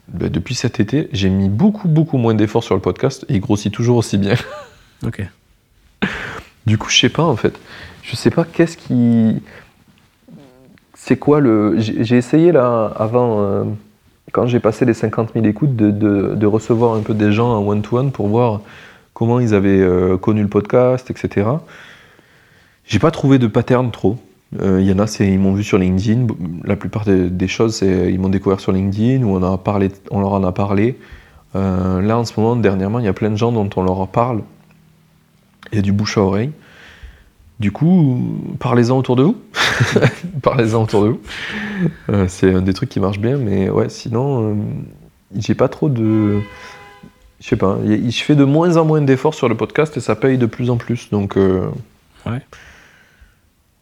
bah, 0.09 0.29
depuis 0.29 0.55
cet 0.55 0.81
été, 0.81 1.09
j'ai 1.13 1.29
mis 1.31 1.49
beaucoup 1.49 1.89
beaucoup 1.89 2.17
moins 2.17 2.35
d'efforts 2.35 2.65
sur 2.65 2.75
le 2.75 2.81
podcast 2.81 3.25
et 3.29 3.35
il 3.35 3.41
grossit 3.41 3.73
toujours 3.73 3.97
aussi 3.97 4.19
bien. 4.19 4.35
Ok. 5.07 5.27
Du 6.67 6.77
coup, 6.77 6.91
je 6.91 6.99
sais 6.99 7.09
pas 7.09 7.23
en 7.23 7.35
fait. 7.37 7.59
Je 8.03 8.17
sais 8.17 8.31
pas 8.31 8.45
qu'est-ce 8.45 8.77
qui. 8.77 9.41
C'est 10.95 11.17
quoi 11.17 11.41
le. 11.41 11.77
J'ai 11.79 12.05
j'ai 12.05 12.17
essayé 12.19 12.53
là, 12.53 12.93
avant, 12.97 13.41
euh, 13.41 13.65
quand 14.33 14.47
j'ai 14.47 14.61
passé 14.61 14.85
les 14.85 14.95
50 14.95 15.31
000 15.35 15.47
écoutes, 15.47 15.77
de, 15.77 15.91
de- 15.91 16.47
recevoir 16.47 16.95
un 16.95 17.01
peu 17.01 17.15
des 17.15 17.33
gens 17.33 17.51
en 17.57 17.67
one-to-one 17.67 18.11
pour 18.13 18.29
voir 18.29 18.61
comment 19.15 19.41
ils 19.41 19.55
avaient 19.55 19.81
euh, 19.81 20.17
connu 20.17 20.43
le 20.43 20.49
podcast, 20.49 21.11
etc. 21.11 21.49
J'ai 22.87 22.99
pas 22.99 23.11
trouvé 23.11 23.39
de 23.39 23.47
pattern 23.47 23.91
trop. 23.91 24.17
Euh, 24.61 24.81
Il 24.81 24.89
y 24.89 24.93
en 24.93 24.99
a, 24.99 25.07
ils 25.21 25.39
m'ont 25.39 25.53
vu 25.55 25.63
sur 25.63 25.79
LinkedIn. 25.79 26.27
La 26.65 26.77
plupart 26.77 27.05
des, 27.05 27.31
des 27.31 27.49
choses, 27.49 27.77
c'est 27.77 28.13
ils 28.13 28.19
m'ont 28.19 28.29
découvert 28.29 28.61
sur 28.61 28.73
LinkedIn 28.73 29.23
ou 29.25 29.37
on, 29.37 29.43
a 29.43 29.57
parlé, 29.59 29.91
on 30.11 30.21
leur 30.21 30.33
en 30.33 30.43
a 30.45 30.53
parlé. 30.53 30.99
Euh, 31.57 32.01
là, 32.01 32.19
en 32.19 32.25
ce 32.25 32.39
moment, 32.39 32.57
dernièrement, 32.57 32.99
il 32.99 33.05
y 33.05 33.09
a 33.09 33.13
plein 33.13 33.31
de 33.31 33.37
gens 33.37 33.53
dont 33.53 33.69
on 33.77 33.83
leur 33.83 34.07
parle. 34.09 34.43
Il 35.73 35.77
y 35.77 35.79
a 35.79 35.83
du 35.83 35.93
bouche 35.93 36.19
à 36.19 36.23
oreille. 36.23 36.51
Du 37.61 37.73
coup, 37.73 38.39
parlez-en 38.59 38.97
autour 38.99 39.17
de 39.17 39.23
vous. 39.23 39.37
parlez-en 40.43 40.83
autour 40.85 41.05
de 41.05 41.09
vous. 41.11 41.21
Euh, 42.09 42.27
c'est 42.27 42.55
un 42.55 42.63
des 42.63 42.73
trucs 42.73 42.89
qui 42.89 43.01
marche 43.01 43.19
bien, 43.19 43.37
mais 43.37 43.69
ouais, 43.69 43.91
sinon, 43.91 44.51
euh, 44.53 44.55
j'ai 45.37 45.55
pas 45.55 45.69
trop 45.69 45.91
de. 45.91 46.41
Je 47.39 47.47
sais 47.49 47.57
pas, 47.57 47.79
je 47.87 48.11
fais 48.23 48.35
de 48.35 48.45
moins 48.45 48.77
en 48.79 48.85
moins 48.87 49.03
d'efforts 49.03 49.35
sur 49.35 49.49
le 49.49 49.57
podcast 49.57 49.95
et 49.97 50.01
ça 50.01 50.17
paye 50.17 50.39
de 50.39 50.47
plus 50.47 50.71
en 50.71 50.79
plus. 50.79 51.11
Donc, 51.11 51.37
euh, 51.37 51.69
Ouais. 52.27 52.41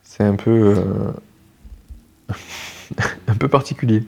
c'est 0.03 0.25
un 0.25 0.35
peu. 0.35 0.75
un 3.29 3.35
peu 3.35 3.49
particulier. 3.49 4.03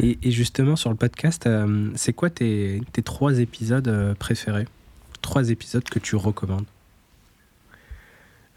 Et, 0.00 0.18
et 0.22 0.30
justement, 0.32 0.74
sur 0.76 0.90
le 0.90 0.96
podcast, 0.96 1.48
c'est 1.94 2.12
quoi 2.12 2.28
tes, 2.30 2.82
tes 2.92 3.02
trois 3.02 3.38
épisodes 3.38 4.14
préférés? 4.18 4.66
Trois 5.22 5.50
épisodes 5.50 5.84
que 5.88 5.98
tu 6.00 6.16
recommandes? 6.16 6.66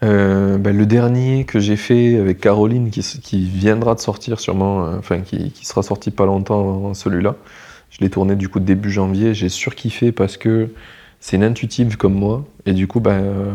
Euh, 0.02 0.58
ben, 0.58 0.76
le 0.76 0.86
dernier 0.86 1.44
que 1.44 1.58
j'ai 1.60 1.76
fait 1.76 2.18
avec 2.18 2.40
Caroline, 2.40 2.90
qui, 2.90 3.48
viendra 3.48 3.94
de 3.94 4.00
sortir 4.00 4.40
sûrement, 4.40 4.86
euh, 4.86 4.98
enfin 4.98 5.20
qui, 5.20 5.52
sera 5.62 5.82
sorti 5.82 6.10
pas 6.10 6.26
longtemps 6.26 6.60
avant 6.60 6.94
celui-là, 6.94 7.36
je 7.90 7.98
l'ai 8.00 8.10
tourné 8.10 8.36
du 8.36 8.48
coup 8.48 8.60
début 8.60 8.90
janvier, 8.90 9.34
j'ai 9.34 9.48
surkiffé 9.48 10.12
parce 10.12 10.36
que 10.36 10.70
c'est 11.20 11.36
une 11.36 11.44
intuitive 11.44 11.96
comme 11.96 12.14
moi, 12.14 12.44
et 12.66 12.72
du 12.72 12.86
coup, 12.86 13.00
ben, 13.00 13.22
euh, 13.22 13.52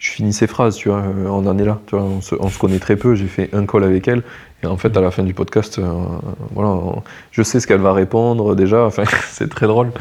je 0.00 0.10
finis 0.10 0.32
ses 0.32 0.46
phrases, 0.46 0.76
tu 0.76 0.88
vois, 0.88 1.02
euh, 1.02 1.26
on 1.28 1.46
en 1.46 1.58
est 1.58 1.64
là, 1.64 1.78
on 1.92 2.22
se, 2.22 2.34
on 2.40 2.48
se 2.48 2.58
connaît 2.58 2.78
très 2.78 2.96
peu, 2.96 3.14
j'ai 3.14 3.26
fait 3.26 3.50
un 3.54 3.66
call 3.66 3.84
avec 3.84 4.08
elle, 4.08 4.22
et 4.62 4.66
en 4.66 4.78
fait, 4.78 4.96
à 4.96 5.00
la 5.02 5.10
fin 5.10 5.22
du 5.22 5.34
podcast, 5.34 5.78
euh, 5.78 5.84
voilà, 6.54 7.02
je 7.30 7.42
sais 7.42 7.60
ce 7.60 7.66
qu'elle 7.66 7.82
va 7.82 7.92
répondre 7.92 8.56
déjà, 8.56 8.86
enfin, 8.86 9.04
c'est 9.30 9.50
très 9.50 9.66
drôle, 9.66 9.92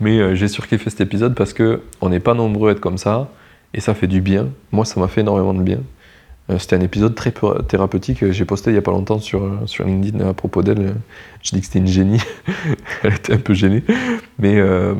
mais 0.00 0.18
euh, 0.18 0.34
j'ai 0.34 0.48
surkiffé 0.48 0.88
cet 0.88 1.02
épisode 1.02 1.34
parce 1.34 1.52
que 1.52 1.82
on 2.00 2.08
n'est 2.08 2.20
pas 2.20 2.32
nombreux 2.32 2.70
à 2.70 2.72
être 2.72 2.80
comme 2.80 2.96
ça, 2.96 3.28
et 3.74 3.80
ça 3.80 3.94
fait 3.94 4.06
du 4.06 4.20
bien. 4.20 4.48
Moi, 4.70 4.84
ça 4.84 5.00
m'a 5.00 5.08
fait 5.08 5.22
énormément 5.22 5.54
de 5.54 5.62
bien. 5.62 5.80
Euh, 6.50 6.58
C'était 6.58 6.76
un 6.76 6.80
épisode 6.80 7.14
très 7.14 7.30
peu- 7.30 7.62
thérapeutique. 7.62 8.30
J'ai 8.30 8.44
posté 8.44 8.70
il 8.70 8.74
y 8.74 8.78
a 8.78 8.82
pas 8.82 8.90
longtemps 8.90 9.18
sur, 9.18 9.44
euh, 9.44 9.58
sur 9.66 9.84
LinkedIn 9.84 10.28
à 10.28 10.34
propos 10.34 10.62
d'elle. 10.62 10.94
Je 11.42 11.50
dis 11.52 11.60
que 11.60 11.66
c'était 11.66 11.78
une 11.78 11.86
génie. 11.86 12.20
Elle 13.02 13.14
était 13.14 13.34
un 13.34 13.38
peu 13.38 13.54
gênée. 13.54 13.84
Mais 14.38 14.58
euh, 14.58 14.94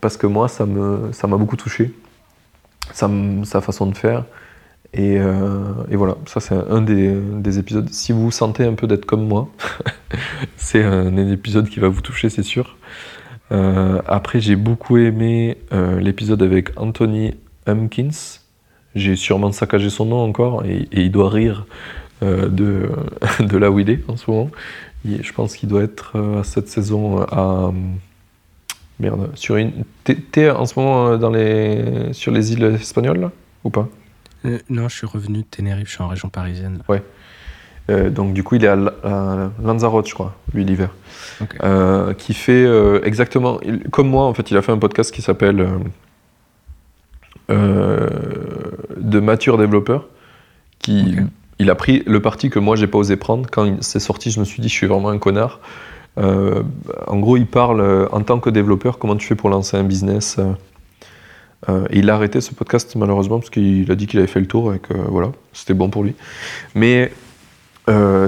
parce 0.00 0.16
que 0.16 0.26
moi, 0.26 0.48
ça 0.48 0.66
me 0.66 1.12
ça 1.12 1.26
m'a 1.26 1.36
beaucoup 1.36 1.56
touché. 1.56 1.92
Sa 2.92 3.60
façon 3.60 3.86
de 3.86 3.96
faire. 3.96 4.24
Et, 4.94 5.18
euh, 5.18 5.74
et 5.90 5.96
voilà, 5.96 6.16
ça 6.26 6.40
c'est 6.40 6.54
un 6.54 6.80
des, 6.80 7.14
des 7.14 7.58
épisodes. 7.58 7.88
Si 7.90 8.12
vous 8.12 8.30
sentez 8.30 8.64
un 8.64 8.74
peu 8.74 8.86
d'être 8.86 9.04
comme 9.04 9.26
moi, 9.26 9.48
c'est 10.56 10.82
un, 10.82 11.14
épisode 11.30 11.68
qui 11.68 11.78
va 11.80 11.88
vous 11.88 12.00
toucher, 12.00 12.30
c'est 12.30 12.42
sûr. 12.42 12.76
Euh, 13.52 14.00
après, 14.06 14.40
j'ai 14.40 14.56
beaucoup 14.56 14.96
aimé 14.96 15.58
euh, 15.72 16.00
l'épisode 16.00 16.42
avec 16.42 16.70
Anthony 16.76 17.34
J'ai 18.94 19.16
sûrement 19.16 19.52
saccagé 19.52 19.90
son 19.90 20.06
nom 20.06 20.22
encore 20.24 20.64
et, 20.64 20.88
et 20.92 21.02
il 21.02 21.10
doit 21.10 21.28
rire 21.30 21.66
euh, 22.22 22.48
de, 22.48 22.88
de 23.40 23.56
là 23.56 23.70
où 23.70 23.78
il 23.78 23.90
est 23.90 24.00
en 24.08 24.16
ce 24.16 24.30
moment. 24.30 24.50
Je 25.04 25.32
pense 25.32 25.54
qu'il 25.56 25.68
doit 25.68 25.82
être 25.82 26.12
euh, 26.16 26.40
à 26.40 26.44
cette 26.44 26.68
saison 26.68 27.22
à, 27.22 27.72
Merde. 29.00 29.30
Sur 29.34 29.56
une... 29.56 29.84
T'es, 30.04 30.50
en 30.50 30.66
ce 30.66 30.78
moment 30.78 31.08
euh, 31.10 31.16
dans 31.18 31.30
les... 31.30 32.12
sur 32.12 32.32
les 32.32 32.52
îles 32.52 32.64
espagnoles, 32.80 33.20
là 33.20 33.30
Ou 33.62 33.70
pas? 33.70 33.88
Euh, 34.44 34.58
non, 34.68 34.88
je 34.88 34.96
suis 34.96 35.06
revenu 35.06 35.38
de 35.38 35.46
Tenerife, 35.48 35.86
je 35.88 35.92
suis 35.94 36.02
en 36.02 36.08
région 36.08 36.28
parisienne. 36.28 36.82
Euh, 37.90 38.10
Donc, 38.10 38.34
du 38.34 38.42
coup, 38.42 38.56
il 38.56 38.64
est 38.64 38.68
à, 38.68 38.74
La- 38.76 38.94
à 39.04 39.50
Lanzarote, 39.62 40.08
je 40.08 40.14
crois, 40.14 40.34
lui, 40.52 40.64
l'hiver. 40.64 40.90
Ok. 41.40 41.56
Euh, 41.62 42.12
qui 42.14 42.34
fait 42.34 42.64
euh, 42.64 43.00
exactement... 43.04 43.60
il- 43.62 43.84
comme 43.90 44.08
moi, 44.08 44.24
en 44.24 44.34
fait, 44.34 44.50
il 44.50 44.56
a 44.56 44.62
fait 44.62 44.72
un 44.72 44.78
podcast 44.78 45.14
qui 45.14 45.22
s'appelle... 45.22 45.66
euh, 47.50 48.08
de 48.96 49.20
mature 49.20 49.58
développeur. 49.58 50.06
Qui... 50.80 51.16
Il 51.60 51.70
a 51.70 51.74
pris 51.74 52.02
le 52.06 52.20
parti 52.20 52.50
que 52.50 52.58
moi, 52.60 52.76
j'ai 52.76 52.86
pas 52.86 52.98
osé 52.98 53.16
prendre. 53.16 53.48
Quand 53.50 53.64
il- 53.64 53.78
c'est 53.80 53.98
sorti, 54.00 54.30
je 54.30 54.38
me 54.38 54.44
suis 54.44 54.62
dit, 54.62 54.68
je 54.68 54.74
suis 54.74 54.86
vraiment 54.86 55.08
un 55.08 55.18
connard. 55.18 55.58
Euh, 56.18 56.62
en 57.06 57.18
gros, 57.18 57.36
il 57.36 57.46
parle 57.46 57.80
euh, 57.80 58.06
en 58.12 58.22
tant 58.22 58.38
que 58.40 58.50
développeur, 58.50 58.98
comment 58.98 59.16
tu 59.16 59.26
fais 59.26 59.34
pour 59.34 59.50
lancer 59.50 59.76
un 59.76 59.84
business. 59.84 60.36
euh, 60.38 61.84
et 61.90 61.98
il 61.98 62.08
a 62.10 62.14
arrêté 62.14 62.40
ce 62.40 62.54
podcast 62.54 62.94
malheureusement 62.94 63.38
parce 63.40 63.50
qu'il 63.50 63.90
a 63.90 63.96
dit 63.96 64.06
qu'il 64.06 64.20
avait 64.20 64.28
fait 64.28 64.38
le 64.38 64.46
tour 64.46 64.72
et 64.74 64.78
que 64.78 64.94
voilà, 64.94 65.32
c'était 65.52 65.74
bon 65.74 65.90
pour 65.90 66.04
lui. 66.04 66.14
Mais 66.76 67.12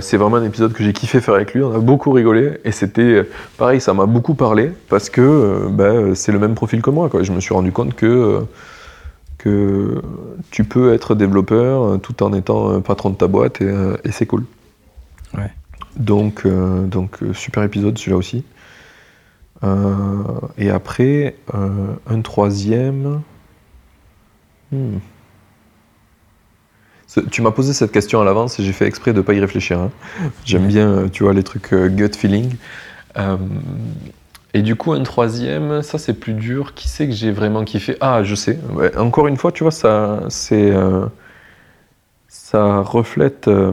c'est 0.01 0.16
vraiment 0.16 0.36
un 0.36 0.44
épisode 0.44 0.72
que 0.72 0.82
j'ai 0.82 0.92
kiffé 0.92 1.20
faire 1.20 1.34
avec 1.34 1.55
lui. 1.55 1.62
On 1.62 1.72
a 1.74 1.78
beaucoup 1.78 2.10
rigolé 2.12 2.55
et 2.64 2.72
c'était 2.72 3.22
pareil, 3.59 3.80
ça 3.80 3.92
m'a 3.94 4.06
beaucoup 4.06 4.34
parlé 4.34 4.72
parce 4.88 5.10
que 5.10 5.68
ben, 5.70 6.14
c'est 6.14 6.32
le 6.32 6.38
même 6.38 6.55
profil 6.55 6.80
que 6.82 6.90
moi. 6.90 7.09
Quoi. 7.09 7.22
Je 7.22 7.30
me 7.30 7.40
suis 7.40 7.55
rendu 7.55 7.70
compte 7.70 7.94
que 7.94 8.40
que 9.43 10.03
tu 10.51 10.65
peux 10.65 10.93
être 10.93 11.15
développeur 11.15 11.83
euh, 11.83 11.97
tout 11.97 12.23
en 12.23 12.35
étant 12.35 12.73
euh, 12.73 12.81
patron 12.81 13.09
de 13.09 13.17
ta 13.17 13.27
boîte 13.27 13.62
et, 13.62 13.65
euh, 13.65 13.97
et 14.05 14.12
c'est 14.12 14.27
cool. 14.27 14.45
Ouais. 15.35 15.51
Donc, 15.97 16.43
euh, 16.45 16.87
donc 16.87 17.19
super 17.33 17.62
épisode 17.62 17.97
celui-là 17.97 18.19
aussi. 18.19 18.45
Euh, 19.65 20.23
et 20.59 20.69
après, 20.69 21.37
euh, 21.55 21.95
un 22.07 22.21
troisième. 22.21 23.23
Hmm. 24.73 24.99
Tu 27.31 27.43
m'as 27.43 27.51
posé 27.51 27.73
cette 27.73 27.93
question 27.93 28.21
à 28.21 28.25
l'avance 28.25 28.61
et 28.61 28.62
j'ai 28.62 28.73
fait 28.73 28.87
exprès 28.87 29.12
de 29.12 29.19
ne 29.19 29.23
pas 29.23 29.33
y 29.33 29.41
réfléchir. 29.41 29.81
hein. 29.81 29.91
J'aime 30.45 30.69
bien, 30.69 31.09
tu 31.09 31.25
vois, 31.25 31.33
les 31.33 31.43
trucs 31.43 31.75
gut 31.75 32.15
feeling. 32.15 32.55
Et 34.55 34.62
du 34.62 34.74
coup, 34.74 34.93
un 34.93 35.02
troisième, 35.02 35.82
ça 35.82 35.98
c'est 35.98 36.14
plus 36.14 36.32
dur. 36.32 36.74
Qui 36.74 36.89
c'est 36.89 37.06
que 37.06 37.12
j'ai 37.12 37.31
vraiment 37.31 37.64
kiffé? 37.64 37.97
Ah, 38.01 38.22
je 38.24 38.35
sais. 38.35 38.59
Ouais, 38.72 38.97
encore 38.97 39.28
une 39.28 39.36
fois, 39.36 39.52
tu 39.52 39.62
vois, 39.62 39.70
ça, 39.70 40.20
c'est, 40.28 40.72
euh, 40.72 41.06
ça 42.28 42.81
reflète 42.81 43.47
euh, 43.48 43.70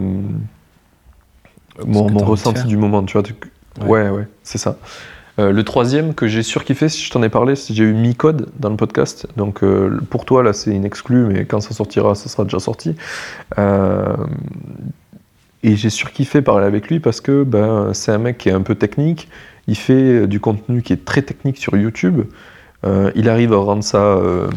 mon, 1.84 2.06
ressenti 2.18 2.64
du 2.64 2.76
moment. 2.76 3.02
Tu 3.04 3.14
vois, 3.14 3.22
tu- 3.22 3.34
Ouais. 3.80 3.88
ouais, 3.88 4.10
ouais, 4.10 4.28
c'est 4.42 4.58
ça. 4.58 4.78
Euh, 5.38 5.52
le 5.52 5.62
troisième 5.62 6.14
que 6.14 6.26
j'ai 6.26 6.42
surkiffé, 6.42 6.88
si 6.88 7.04
je 7.04 7.10
t'en 7.10 7.22
ai 7.22 7.28
parlé, 7.28 7.54
j'ai 7.54 7.84
eu 7.84 7.92
Micode 7.92 8.48
dans 8.58 8.70
le 8.70 8.76
podcast. 8.76 9.28
Donc 9.36 9.62
pour 10.10 10.24
toi, 10.24 10.42
là, 10.42 10.52
c'est 10.52 10.72
une 10.72 10.84
exclue, 10.84 11.24
mais 11.26 11.44
quand 11.44 11.60
ça 11.60 11.74
sortira, 11.74 12.16
ça 12.16 12.28
sera 12.28 12.42
déjà 12.44 12.58
sorti. 12.58 12.96
Et 15.64 15.76
j'ai 15.76 15.90
surkiffé 15.90 16.42
parler 16.42 16.66
avec 16.66 16.88
lui 16.88 17.00
parce 17.00 17.20
que 17.20 17.42
ben, 17.42 17.92
c'est 17.92 18.12
un 18.12 18.18
mec 18.18 18.38
qui 18.38 18.48
est 18.48 18.52
un 18.52 18.62
peu 18.62 18.74
technique. 18.74 19.28
Il 19.68 19.76
fait 19.76 20.26
du 20.26 20.40
contenu 20.40 20.82
qui 20.82 20.92
est 20.92 21.04
très 21.04 21.22
technique 21.22 21.58
sur 21.58 21.76
YouTube. 21.76 22.22
Euh, 22.84 23.12
il 23.14 23.28
arrive 23.28 23.52
à 23.52 23.58
rendre 23.58 23.84
ça 23.84 24.02
euh, 24.02 24.48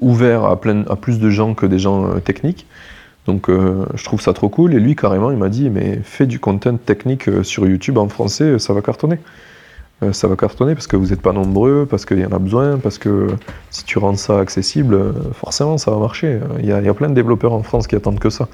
ouvert 0.00 0.44
à, 0.44 0.60
plus 0.60 1.18
de 1.18 1.30
gens 1.30 1.54
que 1.54 1.66
des 1.66 1.78
gens 1.78 2.06
euh, 2.06 2.20
techniques. 2.20 2.66
Donc 3.26 3.50
euh, 3.50 3.86
je 3.94 4.04
trouve 4.04 4.20
ça 4.20 4.32
trop 4.32 4.48
cool. 4.48 4.74
Et 4.74 4.80
lui, 4.80 4.96
carrément, 4.96 5.30
il 5.30 5.36
m'a 5.36 5.48
dit, 5.48 5.70
mais 5.70 6.00
fais 6.02 6.26
du 6.26 6.38
content 6.38 6.76
technique 6.76 7.28
euh, 7.28 7.42
sur 7.42 7.66
YouTube 7.66 7.98
en 7.98 8.08
français, 8.08 8.44
euh, 8.44 8.58
ça 8.58 8.72
va 8.72 8.80
cartonner. 8.80 9.18
Euh, 10.02 10.12
ça 10.12 10.28
va 10.28 10.36
cartonner 10.36 10.74
parce 10.74 10.86
que 10.86 10.96
vous 10.96 11.06
n'êtes 11.06 11.22
pas 11.22 11.32
nombreux, 11.32 11.86
parce 11.88 12.04
qu'il 12.04 12.20
y 12.20 12.26
en 12.26 12.32
a 12.32 12.38
besoin, 12.38 12.78
parce 12.78 12.98
que 12.98 13.28
si 13.70 13.84
tu 13.84 13.98
rends 13.98 14.16
ça 14.16 14.38
accessible, 14.38 14.94
euh, 14.94 15.12
forcément, 15.32 15.78
ça 15.78 15.90
va 15.90 15.98
marcher. 15.98 16.38
Il 16.60 16.66
y 16.66 16.72
a 16.72 16.94
plein 16.94 17.08
de 17.08 17.14
développeurs 17.14 17.52
en 17.52 17.62
France 17.62 17.86
qui 17.86 17.96
attendent 17.96 18.20
que 18.20 18.30
ça. 18.30 18.48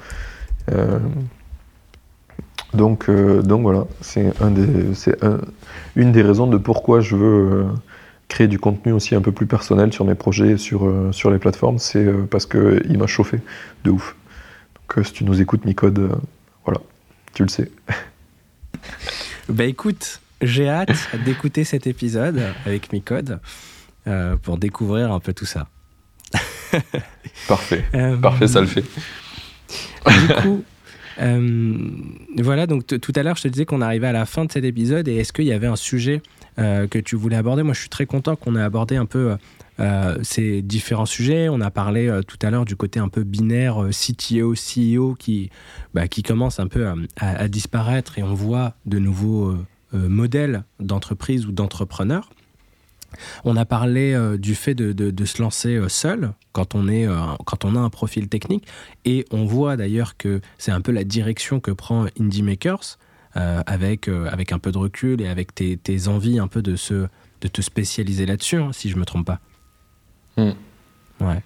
Donc, 2.73 3.07
euh, 3.09 3.41
donc 3.41 3.61
voilà, 3.61 3.85
c'est 4.01 4.33
un 4.41 4.51
un- 5.21 5.39
une 5.95 6.11
des 6.11 6.21
raisons 6.23 6.47
de 6.47 6.57
pourquoi 6.57 7.01
je 7.01 7.15
veux 7.15 7.51
euh, 7.51 7.63
créer 8.27 8.47
du 8.47 8.57
contenu 8.57 8.91
aussi 8.93 9.13
un 9.15 9.21
peu 9.21 9.31
plus 9.31 9.45
personnel 9.45 9.93
sur 9.93 10.05
mes 10.05 10.15
projets, 10.15 10.57
sur, 10.57 10.85
euh, 10.87 11.11
sur 11.11 11.29
les 11.29 11.37
plateformes, 11.37 11.77
c'est 11.77 12.05
parce 12.31 12.45
qu'il 12.47 12.97
m'a 12.97 13.05
chauffé 13.07 13.39
de 13.83 13.91
ouf. 13.91 14.15
Donc 14.95 15.05
si 15.05 15.13
tu 15.13 15.23
nous 15.23 15.39
écoutes, 15.41 15.65
Micode, 15.65 16.17
voilà, 16.65 16.79
tu 17.33 17.43
le 17.43 17.49
sais. 17.49 17.69
Bah 19.49 19.65
écoute, 19.65 20.19
j'ai 20.41 20.69
hâte 20.69 21.09
d'écouter 21.25 21.63
cet 21.63 21.85
épisode 21.85 22.41
avec 22.65 22.91
Micode 22.93 23.39
euh, 24.07 24.35
pour 24.37 24.57
découvrir 24.57 25.11
un 25.11 25.19
peu 25.19 25.33
tout 25.33 25.45
ça. 25.45 25.67
Parfait. 27.47 27.83
Euh, 27.93 28.17
Parfait, 28.17 28.47
ça 28.47 28.61
le 28.61 28.67
fait. 28.67 28.83
Du 30.05 30.33
coup, 30.41 30.63
voilà, 31.17 32.67
donc 32.67 32.85
tout 32.87 33.13
à 33.15 33.23
l'heure, 33.23 33.35
je 33.37 33.43
te 33.43 33.47
disais 33.47 33.65
qu'on 33.65 33.81
arrivait 33.81 34.07
à 34.07 34.11
la 34.11 34.25
fin 34.25 34.45
de 34.45 34.51
cet 34.51 34.63
épisode 34.63 35.07
et 35.07 35.15
est-ce 35.17 35.33
qu'il 35.33 35.45
y 35.45 35.51
avait 35.53 35.67
un 35.67 35.75
sujet 35.75 36.21
euh, 36.59 36.87
que 36.87 36.99
tu 36.99 37.15
voulais 37.15 37.35
aborder? 37.35 37.63
Moi, 37.63 37.73
je 37.73 37.79
suis 37.81 37.89
très 37.89 38.05
content 38.05 38.35
qu'on 38.35 38.55
ait 38.55 38.61
abordé 38.61 38.95
un 38.95 39.05
peu 39.05 39.35
euh, 39.79 40.17
ces 40.21 40.61
différents 40.61 41.05
sujets. 41.05 41.49
On 41.49 41.61
a 41.61 41.71
parlé 41.71 42.07
euh, 42.07 42.21
tout 42.21 42.37
à 42.41 42.49
l'heure 42.51 42.65
du 42.65 42.75
côté 42.75 42.99
un 42.99 43.09
peu 43.09 43.23
binaire, 43.23 43.83
euh, 43.83 43.89
CTO, 43.89 44.53
CEO, 44.53 45.15
qui, 45.15 45.49
bah, 45.93 46.07
qui 46.07 46.21
commence 46.23 46.59
un 46.59 46.67
peu 46.67 46.85
à, 46.87 46.95
à- 47.17 47.47
disparaître 47.47 48.17
et 48.19 48.23
on 48.23 48.33
voit 48.33 48.75
de 48.85 48.99
nouveaux 48.99 49.47
euh, 49.49 49.65
euh, 49.95 50.09
modèles 50.09 50.63
d'entreprise 50.79 51.45
ou 51.47 51.51
d'entrepreneurs. 51.51 52.29
On 53.45 53.55
a 53.55 53.65
parlé 53.65 54.13
euh, 54.13 54.37
du 54.37 54.55
fait 54.55 54.73
de, 54.75 54.91
de- 54.93 55.11
de 55.11 55.25
se 55.25 55.41
lancer 55.41 55.75
euh, 55.75 55.89
seul 55.89 56.33
quand 56.51 56.75
on, 56.75 56.87
est, 56.87 57.07
euh, 57.07 57.15
quand 57.45 57.65
on 57.65 57.75
a 57.75 57.79
un 57.79 57.89
profil 57.89 58.27
technique. 58.29 58.65
Et 59.05 59.25
on 59.31 59.45
voit 59.45 59.75
d'ailleurs 59.77 60.17
que 60.17 60.41
c'est 60.57 60.71
un 60.71 60.81
peu 60.81 60.91
la 60.91 61.03
direction 61.03 61.59
que 61.59 61.71
prend 61.71 62.05
Indie 62.19 62.43
Makers, 62.43 62.97
avec, 63.35 64.07
avec 64.07 64.51
un 64.51 64.59
peu 64.59 64.71
de 64.71 64.77
recul 64.77 65.19
et 65.19 65.27
avec 65.27 65.55
tes, 65.55 65.75
tes 65.75 66.07
envies 66.07 66.37
un 66.37 66.47
peu 66.47 66.61
de, 66.61 66.75
se, 66.75 67.07
de 67.41 67.47
te 67.47 67.61
spécialiser 67.63 68.27
là-dessus, 68.27 68.57
hein, 68.57 68.69
si 68.73 68.89
je 68.91 68.97
me 68.97 69.05
trompe 69.05 69.25
pas. 69.25 69.39
Hmm. 70.37 70.51
Ouais. 71.19 71.41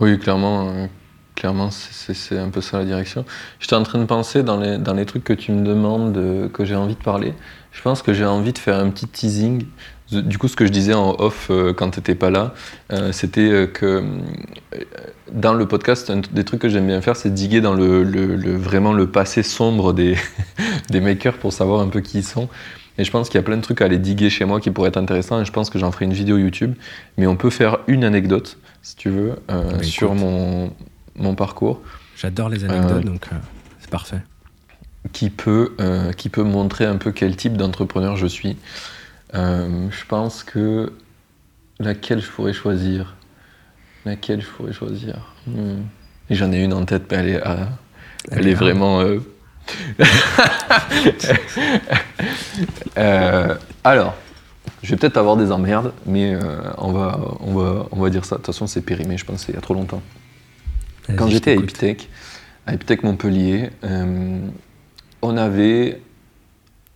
Oui, 0.00 0.18
clairement, 0.18 0.88
clairement 1.36 1.70
c'est- 1.70 2.36
un 2.38 2.50
peu 2.50 2.60
ça 2.60 2.78
la 2.78 2.84
direction. 2.84 3.24
J'étais 3.60 3.76
en 3.76 3.82
train 3.84 3.98
de 4.00 4.04
penser 4.06 4.42
dans 4.42 4.58
les, 4.58 4.78
dans 4.78 4.94
les 4.94 5.06
trucs 5.06 5.22
que 5.24 5.32
tu 5.32 5.52
me 5.52 5.64
demandes, 5.64 6.50
que 6.52 6.64
j'ai 6.64 6.74
envie 6.74 6.94
de 6.96 7.02
parler. 7.02 7.34
Je 7.70 7.82
pense 7.82 8.02
que 8.02 8.12
j'ai 8.12 8.24
envie 8.26 8.52
de 8.52 8.58
faire 8.58 8.78
un 8.80 8.90
petit 8.90 9.06
teasing. 9.06 9.66
Du 10.12 10.38
coup, 10.38 10.48
ce 10.48 10.56
que 10.56 10.66
je 10.66 10.72
disais 10.72 10.94
en 10.94 11.14
off 11.20 11.48
euh, 11.50 11.72
quand 11.72 11.90
tu 11.90 11.98
n'étais 12.00 12.14
pas 12.16 12.30
là, 12.30 12.52
euh, 12.92 13.12
c'était 13.12 13.48
euh, 13.50 13.66
que 13.66 14.02
dans 15.32 15.54
le 15.54 15.66
podcast, 15.68 16.10
un 16.10 16.20
des 16.32 16.44
trucs 16.44 16.60
que 16.60 16.68
j'aime 16.68 16.86
bien 16.86 17.00
faire, 17.00 17.16
c'est 17.16 17.32
diguer 17.32 17.60
dans 17.60 17.74
le, 17.74 18.02
le- 18.02 18.34
le- 18.34 18.56
vraiment 18.56 18.92
le 18.92 19.06
passé 19.08 19.42
sombre 19.42 19.92
des, 19.92 20.16
des 20.90 21.00
makers 21.00 21.34
pour 21.38 21.52
savoir 21.52 21.80
un 21.80 21.88
peu 21.88 22.00
qui 22.00 22.18
ils 22.18 22.24
sont. 22.24 22.48
Et 22.98 23.04
je 23.04 23.10
pense 23.10 23.28
qu'il 23.28 23.38
y 23.38 23.40
a 23.40 23.44
plein 23.44 23.56
de 23.56 23.62
trucs 23.62 23.80
à 23.80 23.84
aller 23.84 23.98
diguer 23.98 24.30
chez 24.30 24.44
moi 24.44 24.60
qui 24.60 24.70
pourraient 24.70 24.88
être 24.88 24.96
intéressants 24.96 25.40
et 25.40 25.44
je 25.44 25.52
pense 25.52 25.70
que 25.70 25.78
j'en 25.78 25.92
ferai 25.92 26.04
une 26.06 26.12
vidéo 26.12 26.36
YouTube. 26.38 26.74
Mais 27.16 27.26
on 27.26 27.36
peut 27.36 27.50
faire 27.50 27.78
une 27.86 28.04
anecdote, 28.04 28.58
si 28.82 28.96
tu 28.96 29.10
veux, 29.10 29.36
euh, 29.50 29.72
Bah, 29.72 29.82
sur 29.82 30.14
mon, 30.14 30.72
mon 31.16 31.34
parcours 31.34 31.80
J'adore 32.16 32.48
les 32.48 32.64
anecdotes, 32.64 33.04
donc 33.04 33.26
euh, 33.32 33.36
c'est 33.78 33.88
parfait. 33.90 34.20
qui 35.12 35.30
peut, 35.30 35.72
qui 36.18 36.28
peut 36.28 36.42
montrer 36.42 36.84
un 36.84 36.96
peu 36.96 37.12
quel 37.12 37.36
type 37.36 37.56
d'entrepreneur 37.56 38.16
je 38.16 38.26
suis. 38.26 38.56
Euh, 39.34 39.88
je 39.90 40.04
pense 40.06 40.42
que 40.42 40.92
laquelle 41.78 42.20
je 42.20 42.28
pourrais 42.30 42.52
choisir? 42.52 43.14
Laquelle 44.04 44.40
je 44.42 44.46
pourrais 44.48 44.72
choisir? 44.72 45.34
Hmm. 45.46 45.82
J'en 46.30 46.52
ai 46.52 46.62
une 46.64 46.72
en 46.72 46.84
tête, 46.84 47.04
mais 47.10 47.16
elle 47.18 47.28
est, 47.28 47.40
ah, 47.44 47.68
elle 48.30 48.48
est 48.48 48.54
Ah. 48.54 48.58
vraiment. 48.58 49.00
euh, 49.00 49.20
Euh, 52.98 53.54
alors, 53.84 54.14
je 54.82 54.90
vais 54.90 54.96
peut-être 54.96 55.16
avoir 55.16 55.36
des 55.36 55.52
emmerdes, 55.52 55.92
mais 56.06 56.34
euh, 56.34 56.40
on, 56.78 56.92
va, 56.92 57.18
on, 57.40 57.54
va, 57.54 57.86
on 57.92 58.00
va 58.00 58.10
dire 58.10 58.24
ça. 58.24 58.36
De 58.36 58.40
toute 58.40 58.46
façon, 58.46 58.66
c'est 58.66 58.82
périmé, 58.82 59.16
je 59.16 59.24
pense, 59.24 59.46
il 59.48 59.54
y 59.54 59.58
a 59.58 59.60
trop 59.60 59.74
longtemps. 59.74 60.02
Quand 61.16 61.28
j'étais 61.28 61.52
à. 61.52 61.54
Epitech, 61.54 62.08
à 62.66 62.74
Epitech 62.74 63.02
Montpellier, 63.02 63.70
euh, 63.84 64.38
on 65.22 65.36
avait. 65.36 66.00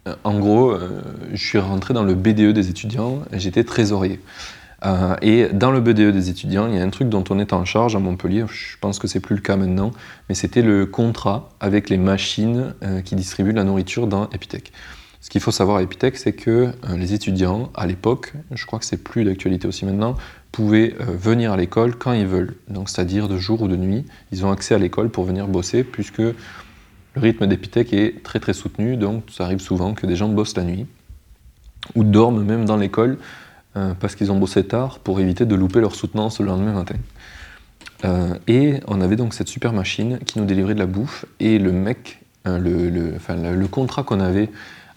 Euh, 0.07 0.15
En 0.25 0.39
gros, 0.39 0.71
euh, 0.71 1.03
je 1.33 1.45
suis 1.45 1.59
rentré 1.59 1.95
dans 1.95 2.03
le 2.03 2.15
BDE 2.15 2.53
des 2.53 2.69
étudiants, 2.71 3.23
j'étais 3.33 3.65
trésorier. 3.65 4.21
Euh, 4.85 5.15
et 5.23 5.49
dans 5.49 5.71
le 5.71 5.81
BDE 5.81 6.13
des 6.13 6.29
étudiants, 6.29 6.69
il 6.69 6.75
y 6.75 6.79
a 6.79 6.83
un 6.83 6.91
truc 6.91 7.09
dont 7.09 7.25
on 7.31 7.39
est 7.39 7.53
en 7.53 7.65
charge 7.65 7.97
à 7.97 7.99
Montpellier, 7.99 8.45
je 8.49 8.77
pense 8.81 8.99
que 8.99 9.09
c'est 9.09 9.21
plus 9.21 9.37
le 9.37 9.41
cas 9.41 9.57
maintenant, 9.57 9.93
mais 10.29 10.35
c'était 10.35 10.63
le 10.63 10.85
contrat 10.85 11.51
avec 11.61 11.89
les 11.89 11.97
machines 11.97 12.75
qui 13.05 13.15
distribuent 13.15 13.53
la 13.53 13.65
nourriture 13.65 14.07
dans 14.07 14.29
Epitech. 14.31 14.73
Ce 15.23 15.31
qu'il 15.31 15.41
faut 15.41 15.53
savoir 15.53 15.79
à 15.79 15.83
Epitech, 15.83 16.19
c'est 16.19 16.35
que 16.35 16.71
les 16.95 17.15
étudiants, 17.15 17.71
à 17.75 17.87
l'époque, 17.87 18.35
je 18.51 18.67
crois 18.67 18.79
que 18.79 18.85
c'est 18.85 19.03
plus 19.03 19.25
d'actualité 19.25 19.67
aussi 19.67 19.87
maintenant, 19.87 20.17
pouvaient 20.53 20.95
venir 21.01 21.53
à 21.53 21.57
l'école 21.57 21.97
quand 21.97 22.13
ils 22.13 22.27
veulent. 22.27 22.55
Donc, 22.69 22.91
c'est-à-dire 22.91 23.27
de 23.27 23.39
jour 23.39 23.63
ou 23.63 23.69
de 23.69 23.77
nuit, 23.77 24.05
ils 24.33 24.45
ont 24.45 24.53
accès 24.53 24.75
à 24.75 24.79
l'école 24.79 25.09
pour 25.09 25.25
venir 25.25 25.49
bosser, 25.49 25.83
puisque 25.83 26.21
le 27.15 27.21
rythme 27.21 27.47
d'Epitech 27.47 27.93
est 27.93 28.23
très 28.23 28.41
très 28.41 28.53
soutenu, 28.55 28.97
donc 28.97 29.25
ça 29.31 29.45
arrive 29.45 29.61
souvent 29.61 29.95
que 29.95 30.07
des 30.07 30.17
gens 30.17 30.29
bossent 30.29 30.57
la 30.57 30.65
nuit. 30.65 30.87
ou 31.95 32.03
dorment 32.05 32.43
même 32.45 32.65
dans 32.65 32.77
l'école 32.77 33.19
euh, 33.77 33.93
parce 34.01 34.15
qu'ils 34.15 34.33
ont 34.33 34.39
bossé 34.39 34.65
tard 34.65 34.99
pour 35.01 35.21
éviter 35.21 35.45
de 35.47 35.55
louper 35.55 35.81
leur 35.81 35.95
soutenance 35.95 36.41
le 36.41 36.47
lendemain 36.47 36.73
matin. 36.73 36.97
Euh, 38.05 38.35
et 38.49 38.81
on 38.87 39.01
avait 39.01 39.17
donc 39.17 39.35
cette 39.35 39.49
super 39.49 39.73
machine 39.73 40.19
qui 40.27 40.39
nous 40.39 40.45
délivrait 40.47 40.75
de 40.75 40.79
la 40.79 40.87
bouffe 40.87 41.25
et 41.41 41.59
le 41.59 41.73
mec, 41.73 42.21
euh, 42.47 42.59
le, 42.59 42.89
le- 42.91 43.69
contrat 43.69 44.03
qu'on 44.03 44.21
avait 44.21 44.51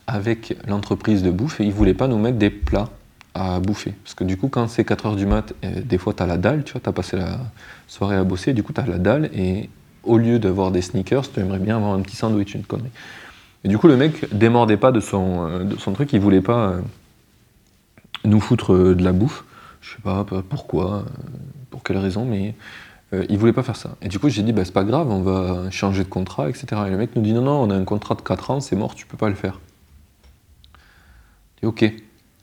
avec 0.07 0.57
l'entreprise 0.68 1.23
de 1.23 1.31
bouffe, 1.31 1.57
il 1.60 1.72
voulait 1.72 1.94
pas 1.94 2.07
nous 2.07 2.18
mettre 2.18 2.38
des 2.38 2.49
plats 2.49 2.89
à 3.34 3.60
bouffer. 3.60 3.94
Parce 4.03 4.15
que 4.15 4.23
du 4.23 4.38
coup, 4.38 4.48
quand 4.48 4.68
c'est 4.68 4.84
4h 4.88 5.15
du 5.15 5.26
mat, 5.26 5.53
des 5.64 5.98
fois 5.98 6.14
tu 6.14 6.23
as 6.23 6.26
la 6.26 6.38
dalle, 6.38 6.64
tu 6.64 6.72
vois, 6.73 6.81
tu 6.81 6.89
as 6.89 6.94
passé 6.94 7.18
la 7.18 7.39
soirée 7.88 8.15
à 8.15 8.23
bosser, 8.23 8.53
du 8.53 8.64
coup 8.64 8.73
tu 8.73 8.81
as 8.81 8.85
la 8.88 8.98
dalle 8.98 9.30
et 9.34 9.69
au 10.07 10.17
lieu 10.17 10.39
d'avoir 10.39 10.71
des 10.71 10.81
sneakers, 10.81 11.31
tu 11.31 11.39
aimerais 11.39 11.59
bien 11.59 11.77
avoir 11.77 11.93
un 11.93 12.01
petit 12.01 12.15
sandwich, 12.15 12.55
une 12.55 12.63
connerie. 12.63 12.89
Et 13.63 13.67
du 13.67 13.77
coup, 13.77 13.88
le 13.88 13.97
mec 13.97 14.34
démordait 14.34 14.77
pas 14.77 14.91
de 14.91 14.99
son, 14.99 15.47
euh, 15.49 15.93
truc, 15.93 16.13
il 16.13 16.19
voulait 16.19 16.41
pas 16.41 16.69
euh, 16.69 16.81
nous 18.23 18.39
foutre 18.39 18.73
euh, 18.73 18.95
de 18.95 19.03
la 19.03 19.11
bouffe. 19.11 19.43
Je 19.81 19.91
sais 19.91 20.01
pas 20.01 20.25
pourquoi, 20.49 21.05
pour 21.69 21.84
quelle 21.84 21.97
raison, 21.97 22.25
mais 22.25 22.55
euh, 23.13 23.25
il 23.29 23.38
voulait 23.38 23.53
pas 23.53 23.63
faire 23.63 23.75
ça. 23.75 23.95
Et 24.01 24.07
du 24.07 24.19
coup, 24.19 24.29
j'ai 24.29 24.43
dit, 24.43 24.53
bah, 24.53 24.65
c'est 24.65 24.73
pas 24.73 24.84
grave, 24.84 25.09
on 25.09 25.21
va 25.21 25.69
changer 25.71 26.03
de 26.03 26.09
contrat, 26.09 26.49
etc. 26.49 26.65
Et 26.88 26.89
le 26.89 26.97
mec 26.97 27.15
nous 27.15 27.21
dit, 27.21 27.34
non, 27.34 27.41
non, 27.41 27.61
on 27.61 27.69
a 27.69 27.75
un 27.75 27.85
contrat 27.85 28.15
de 28.15 28.21
4 28.21 28.51
ans, 28.51 28.59
c'est 28.59 28.75
mort, 28.75 28.95
tu 28.95 29.05
peux 29.05 29.17
pas 29.17 29.29
le 29.29 29.35
faire. 29.35 29.59
Dis, 31.61 31.67
ok, 31.67 31.93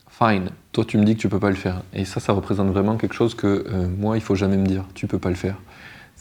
fine, 0.09 0.51
toi 0.73 0.85
tu 0.85 0.97
me 0.97 1.05
dis 1.05 1.16
que 1.16 1.20
tu 1.20 1.28
peux 1.28 1.41
pas 1.41 1.51
le 1.51 1.57
faire. 1.57 1.82
Et 1.93 2.05
ça, 2.05 2.20
ça 2.20 2.32
représente 2.32 2.69
vraiment 2.69 2.97
quelque 2.97 3.15
chose 3.15 3.35
que 3.35 3.66
moi, 3.99 4.16
il 4.16 4.23
faut 4.23 4.35
jamais 4.35 4.57
me 4.57 4.66
dire, 4.66 4.85
tu 4.95 5.07
peux 5.07 5.19
pas 5.19 5.28
le 5.28 5.35
faire. 5.35 5.57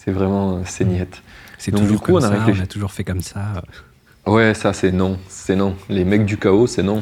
C'est 0.04 0.12
vraiment, 0.12 0.58
euh, 0.58 0.62
c'est 0.66 0.86
niette. 0.86 1.22
C'est 1.58 1.72
Donc, 1.72 1.82
toujours 1.82 1.96
du 1.98 2.00
coup, 2.02 2.06
comme 2.14 2.16
on 2.22 2.26
a 2.26 2.30
ça, 2.30 2.40
réfléchi. 2.40 2.60
on 2.60 2.64
a 2.64 2.68
toujours 2.68 2.92
fait 2.92 3.04
comme 3.04 3.22
ça. 3.22 3.40
Ouais, 4.26 4.54
ça 4.54 4.74
c'est 4.74 4.92
non, 4.92 5.18
c'est 5.30 5.56
non. 5.56 5.76
Les 5.90 6.04
mecs 6.06 6.26
du 6.26 6.38
chaos, 6.38 6.68
c'est 6.68 6.84
non. 6.84 7.02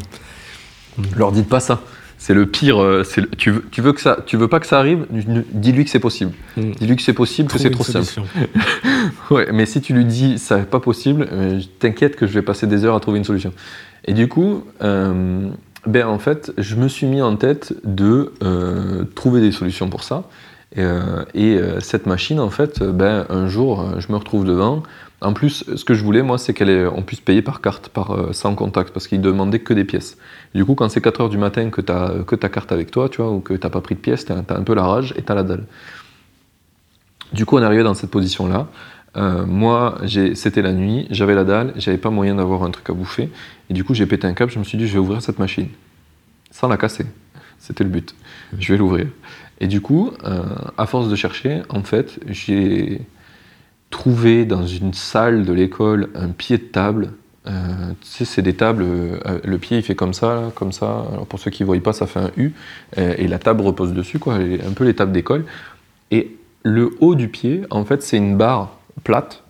Mm. 0.97 1.03
Leur 1.17 1.31
dites 1.31 1.49
pas 1.49 1.59
ça. 1.59 1.81
C'est 2.17 2.35
le 2.35 2.45
pire. 2.45 2.79
euh, 2.81 3.03
c'est 3.03 3.21
le- 3.21 3.29
tu, 3.31 3.49
veux, 3.51 3.65
tu 3.71 3.81
veux 3.81 3.93
que 3.93 4.01
ça, 4.01 4.17
tu 4.27 4.37
veux 4.37 4.47
pas 4.47 4.59
que 4.59 4.67
ça 4.67 4.77
arrive 4.77 5.07
Dis-lui 5.09 5.83
que 5.85 5.89
c'est 5.89 5.99
possible. 5.99 6.33
Mm. 6.57 6.71
Dis-lui 6.79 6.95
que 6.95 7.01
c'est 7.01 7.13
possible, 7.13 7.49
que 7.51 7.57
c'est 7.57 7.71
trop 7.71 7.83
simple. 7.83 8.21
Ouais, 9.31 9.47
mais 9.51 9.65
si 9.65 9.81
tu 9.81 9.93
lui 9.93 10.05
dis 10.05 10.37
ça 10.37 10.57
n'est 10.57 10.63
pas 10.65 10.79
possible, 10.79 11.27
euh, 11.31 11.59
t'inquiète 11.79 12.15
que 12.15 12.27
je 12.27 12.33
vais 12.33 12.41
passer 12.43 12.67
des 12.67 12.85
heures 12.85 12.95
à 12.95 12.99
trouver 12.99 13.17
une 13.17 13.23
solution. 13.23 13.53
Et 14.05 14.13
du 14.13 14.27
coup, 14.27 14.63
euh, 14.83 15.49
ben 15.87 16.05
en 16.05 16.19
fait, 16.19 16.51
je 16.57 16.75
me 16.75 16.87
suis 16.87 17.07
mis 17.07 17.21
en 17.21 17.35
tête 17.37 17.73
de 17.83 18.33
euh, 18.43 19.05
trouver 19.15 19.41
des 19.41 19.51
solutions 19.51 19.89
pour 19.89 20.03
ça. 20.03 20.23
Et, 20.73 20.81
euh, 20.81 21.25
euh, 21.35 21.79
cette 21.81 22.05
machine, 22.05 22.39
en 22.39 22.49
fait, 22.49 22.81
euh, 22.81 22.91
ben, 22.91 23.25
un 23.29 23.47
jour, 23.47 23.99
je 23.99 24.11
me 24.11 24.17
retrouve 24.17 24.45
devant. 24.45 24.83
En 25.19 25.33
plus, 25.33 25.65
ce 25.75 25.85
que 25.85 25.93
je 25.93 26.03
voulais, 26.03 26.23
moi, 26.23 26.37
c'est 26.37 26.53
qu'on 26.53 27.03
puisse 27.03 27.19
payer 27.19 27.41
par 27.41 27.61
carte, 27.61 27.89
par, 27.89 28.33
sans 28.33 28.55
contact, 28.55 28.91
parce 28.91 29.07
qu'il 29.07 29.21
demandait 29.21 29.59
que 29.59 29.73
des 29.73 29.83
pièces. 29.83 30.17
Du 30.55 30.65
coup, 30.65 30.73
quand 30.73 30.89
c'est 30.89 31.01
4 31.01 31.21
heures 31.21 31.29
du 31.29 31.37
matin 31.37 31.69
que 31.69 31.81
tu 31.81 31.91
as 31.91 32.23
que 32.25 32.35
ta 32.35 32.49
carte 32.49 32.71
avec 32.71 32.89
toi, 32.89 33.07
tu 33.07 33.21
vois, 33.21 33.31
ou 33.31 33.39
que 33.39 33.53
tu 33.53 33.69
pas 33.69 33.81
pris 33.81 33.95
de 33.95 33.99
pièces, 33.99 34.25
tu 34.25 34.31
as, 34.31 34.37
un 34.37 34.63
peu 34.63 34.73
la 34.73 34.83
rage 34.83 35.13
et 35.17 35.21
tu 35.21 35.31
as 35.31 35.35
la 35.35 35.43
dalle. 35.43 35.65
Du 37.33 37.45
coup, 37.45 37.57
on 37.57 37.61
est 37.61 37.65
arrivé 37.65 37.83
dans 37.83 37.93
cette 37.93 38.09
position-là. 38.09 38.67
Moi, 39.45 39.99
c'était 40.33 40.63
la 40.63 40.71
nuit, 40.73 41.05
j'avais 41.11 41.35
la 41.35 41.43
dalle, 41.43 41.73
j'avais 41.75 41.99
pas 41.99 42.09
moyen 42.09 42.35
d'avoir 42.35 42.63
un 42.63 42.71
truc 42.71 42.89
à 42.89 42.93
bouffer. 42.93 43.29
Et 43.69 43.73
du 43.73 43.83
coup, 43.83 43.93
j'ai 43.93 44.07
pété 44.07 44.25
un 44.25 44.33
câble, 44.33 44.51
je 44.51 44.57
me 44.57 44.63
suis 44.63 44.77
dit, 44.77 44.87
je 44.87 44.93
vais 44.93 44.99
ouvrir 44.99 45.21
cette 45.21 45.37
machine. 45.37 45.67
Sans 46.49 46.67
la 46.67 46.77
casser. 46.77 47.05
C'était 47.59 47.83
le 47.83 47.91
but. 47.91 48.15
Je 48.57 48.73
vais 48.73 48.79
l'ouvrir. 48.79 49.05
Et 49.61 49.67
du 49.67 49.79
coup, 49.79 50.11
euh, 50.25 50.41
à 50.77 50.85
force 50.87 51.07
de 51.07 51.15
chercher, 51.15 51.61
en 51.69 51.83
fait, 51.83 52.19
j'ai 52.27 52.99
trouvé 53.91 54.43
dans 54.45 54.65
une 54.65 54.93
salle 54.93 55.45
de 55.45 55.53
l'école 55.53 56.09
un 56.15 56.29
pied 56.29 56.57
de 56.57 56.63
table. 56.63 57.11
Euh, 57.47 57.51
tu 58.01 58.07
sais, 58.07 58.25
c'est 58.25 58.41
des 58.41 58.55
tables, 58.55 58.83
euh, 58.83 59.39
le 59.43 59.57
pied 59.59 59.77
il 59.77 59.83
fait 59.83 59.93
comme 59.95 60.13
ça, 60.13 60.33
là, 60.33 60.51
comme 60.55 60.71
ça. 60.71 61.05
Alors 61.11 61.27
pour 61.27 61.39
ceux 61.39 61.51
qui 61.51 61.61
ne 61.61 61.67
voient 61.67 61.79
pas, 61.79 61.93
ça 61.93 62.07
fait 62.07 62.19
un 62.19 62.31
U. 62.37 62.53
et 62.97 63.27
la 63.27 63.37
table 63.37 63.61
repose 63.61 63.93
dessus, 63.93 64.17
quoi, 64.17 64.33
un 64.35 64.73
peu 64.75 64.83
les 64.83 64.95
tables 64.95 65.11
d'école. 65.11 65.45
Et 66.09 66.35
le 66.63 66.91
haut 66.99 67.13
du 67.15 67.27
pied, 67.27 67.61
en 67.69 67.85
fait, 67.85 68.01
c'est 68.01 68.17
une 68.17 68.37
barre 68.37 68.77
plate, 69.03 69.43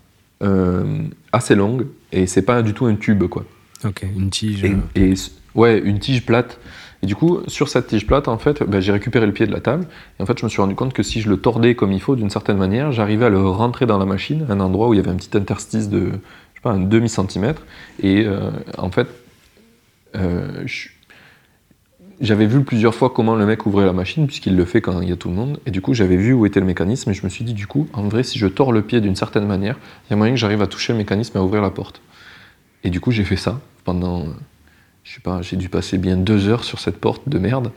assez 1.32 1.56
longue, 1.56 1.88
et 2.12 2.28
c'est 2.28 2.42
pas 2.42 2.62
du 2.62 2.74
tout 2.74 2.86
un 2.86 2.96
tube, 2.96 3.24
quoi. 3.28 3.46
Ok, 3.86 4.06
une 4.16 4.30
tige. 4.30 4.64
Et, 4.66 4.76
et- 4.96 5.14
ouais, 5.56 5.80
une 5.80 6.00
tige 6.00 6.26
plate. 6.26 6.60
Et 7.04 7.08
du 7.08 7.16
coup, 7.16 7.40
sur 7.48 7.68
cette 7.68 7.88
tige 7.88 8.06
plate, 8.06 8.28
en 8.28 8.38
fait, 8.38 8.64
ben, 8.64 8.80
j'ai 8.80 8.92
récupéré 8.92 9.26
le 9.26 9.32
pied 9.32 9.48
de 9.48 9.52
la 9.52 9.60
table. 9.60 9.88
Et 10.20 10.24
en 10.24 10.26
fait, 10.26 10.38
je 10.38 10.46
me 10.46 10.50
suis 10.50 10.62
rendu 10.62 10.76
compte 10.76 10.94
que 10.94 11.02
si 11.02 11.20
je 11.22 11.30
le 11.30 11.38
tordais 11.38 11.74
comme 11.74 11.92
il 11.92 12.02
faut, 12.02 12.16
d'une 12.16 12.30
certaine 12.30 12.58
manière, 12.58 12.92
j'arrivais 12.92 13.26
à 13.26 13.30
le 13.30 13.42
rentrer 13.42 13.88
dans 13.88 13.98
la 13.98 14.06
machine, 14.06 14.46
un 14.50 14.60
endroit 14.60 14.88
où 14.88 14.94
il 14.94 14.98
y 14.98 15.00
avait 15.00 15.10
un 15.10 15.16
petit 15.16 15.36
interstice 15.36 15.90
de, 15.90 16.00
je 16.00 16.12
sais 16.12 16.62
pas, 16.62 16.72
un 16.72 16.80
demi-centimètre. 16.80 17.64
Et 18.04 18.26
euh, 18.26 18.52
en 18.78 18.92
fait, 18.92 19.08
euh, 20.16 20.64
j'avais 22.20 22.46
vu 22.46 22.64
plusieurs 22.64 22.94
fois 22.94 23.10
comment 23.10 23.36
le 23.36 23.48
mec 23.48 23.66
ouvrait 23.66 23.86
la 23.86 23.94
machine, 23.94 24.28
puisqu'il 24.28 24.56
le 24.56 24.66
fait 24.66 24.82
quand 24.82 25.02
il 25.02 25.10
y 25.10 25.12
a 25.12 25.16
tout 25.16 25.30
le 25.30 25.36
monde. 25.36 25.60
Et 25.66 25.72
du 25.72 25.82
coup, 25.82 25.96
j'avais 25.96 26.18
vu 26.18 26.34
où 26.34 26.46
était 26.46 26.60
le 26.60 26.68
mécanisme. 26.68 27.10
Et 27.10 27.14
je 27.16 27.24
me 27.24 27.30
suis 27.30 27.44
dit, 27.44 27.56
du 27.56 27.66
coup, 27.66 27.88
en 27.94 28.04
vrai, 28.04 28.22
si 28.22 28.38
je 28.38 28.46
tords 28.46 28.72
le 28.72 28.84
pied 28.84 29.02
d'une 29.02 29.16
certaine 29.16 29.48
manière, 29.48 29.80
il 30.06 30.12
y 30.12 30.14
a 30.14 30.18
moyen 30.18 30.34
que 30.34 30.40
j'arrive 30.40 30.62
à 30.62 30.68
toucher 30.68 30.94
le 30.94 31.00
mécanisme 31.00 31.36
et 31.36 31.40
à 31.40 31.44
ouvrir 31.44 31.64
la 31.64 31.72
porte. 31.72 32.04
Et 32.84 32.92
du 32.92 33.00
coup, 33.00 33.10
j'ai 33.10 33.24
fait 33.24 33.38
ça 33.38 33.60
pendant, 33.86 34.28
je 35.04 35.14
sais 35.16 35.22
pas, 35.22 35.42
j'ai 35.42 35.58
dû 35.58 35.70
passer 35.70 35.98
bien 35.98 36.18
deux 36.18 36.48
heures 36.48 36.64
sur 36.64 36.80
cette 36.80 36.98
porte 36.98 37.28
de 37.28 37.38
merde. 37.40 37.72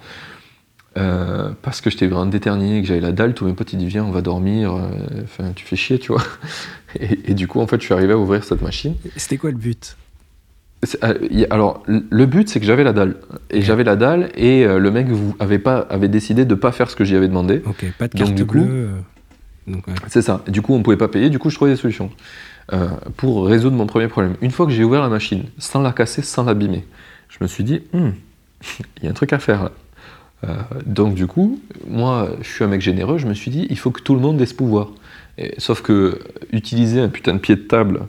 euh, 0.97 1.51
parce 1.63 1.81
que 1.81 1.91
j'étais 1.91 2.07
vraiment 2.07 2.27
déterminé, 2.27 2.81
que 2.81 2.87
j'avais 2.87 3.01
la 3.01 3.11
dalle, 3.13 3.35
tous 3.35 3.45
mes 3.47 3.53
potes 3.53 3.73
ils 3.73 3.79
disent 3.79 3.89
viens 3.89 4.05
on 4.05 4.13
va 4.13 4.21
dormir, 4.21 4.75
euh, 4.75 5.51
tu 5.57 5.65
fais 5.65 5.75
chier 5.77 5.99
tu 5.99 6.13
vois. 6.13 6.23
Et, 7.01 7.33
et 7.33 7.35
du 7.35 7.49
coup 7.49 7.61
en 7.61 7.67
fait 7.67 7.81
je 7.81 7.87
suis 7.87 7.95
arrivé 7.95 8.13
à 8.13 8.19
ouvrir 8.19 8.45
cette 8.45 8.63
machine. 8.63 8.95
C'était 9.17 9.37
quoi 9.37 9.51
le 9.51 9.57
but? 9.57 9.97
Euh, 11.03 11.15
y 11.29 11.45
alors 11.51 11.83
le 11.89 12.27
but 12.27 12.49
c'est 12.49 12.61
que 12.61 12.67
j'avais 12.67 12.85
la 12.85 12.93
dalle. 12.93 13.17
Et 13.51 13.63
j'avais 13.63 13.83
la 13.83 13.97
dalle 13.97 14.31
et 14.37 14.65
le 14.65 14.91
mec 14.93 15.09
vous, 15.09 15.35
avait, 15.41 15.59
pas, 15.59 15.79
avait 15.91 16.07
décidé 16.09 16.45
de 16.45 16.55
pas 16.55 16.71
faire 16.71 16.89
ce 16.89 16.95
que 16.95 17.05
j'y 17.05 17.17
avais 17.17 17.27
demandé. 17.27 17.63
Ok, 17.67 17.85
pas 17.99 18.07
de 18.07 18.15
carte 18.17 18.41
bleue. 18.43 18.91
Donc, 19.67 19.87
ouais. 19.89 19.95
C'est 20.09 20.21
ça. 20.23 20.43
Du 20.47 20.61
coup, 20.63 20.75
on 20.75 20.83
pouvait 20.83 20.99
pas 20.99 21.09
payer. 21.09 21.31
Du 21.31 21.39
coup, 21.41 21.49
je 21.51 21.57
trouvais 21.57 21.71
des 21.73 21.77
solutions 21.79 22.11
pour 23.17 23.47
résoudre 23.47 23.77
mon 23.77 23.87
premier 23.87 24.09
problème. 24.09 24.35
Une 24.43 24.51
fois 24.53 24.67
que 24.67 24.73
j'ai 24.73 24.85
ouvert 24.85 25.01
la 25.03 25.09
machine, 25.09 25.45
sans 25.59 25.81
la 25.81 25.91
casser, 25.93 26.23
sans 26.23 26.45
l'abîmer, 26.45 26.85
je 27.39 27.45
me 27.45 27.49
suis 27.49 27.65
dit, 27.65 27.83
Hmm, 27.93 28.11
il 28.99 29.05
y 29.05 29.07
a 29.07 29.11
un 29.11 29.15
truc 29.15 29.33
à 29.33 29.39
faire 29.39 29.65
là. 29.65 29.73
Euh, 30.45 30.55
donc 30.85 31.15
du 31.15 31.27
coup, 31.27 31.61
moi, 31.89 32.31
je 32.43 32.49
suis 32.49 32.65
un 32.65 32.69
mec 32.69 32.81
généreux. 32.81 33.19
Je 33.19 33.27
me 33.27 33.35
suis 33.35 33.51
dit, 33.51 33.67
il 33.71 33.79
faut 33.79 33.91
que 33.91 34.03
tout 34.03 34.15
le 34.15 34.21
monde 34.21 34.41
ait 34.41 34.47
ce 34.47 34.55
pouvoir. 34.55 34.89
Et- 35.39 35.55
sauf 35.59 35.81
que 35.83 36.19
utiliser 36.53 37.01
un 37.01 37.09
putain 37.09 37.35
de 37.35 37.39
pied 37.39 37.57
de 37.57 37.63
table 37.63 38.01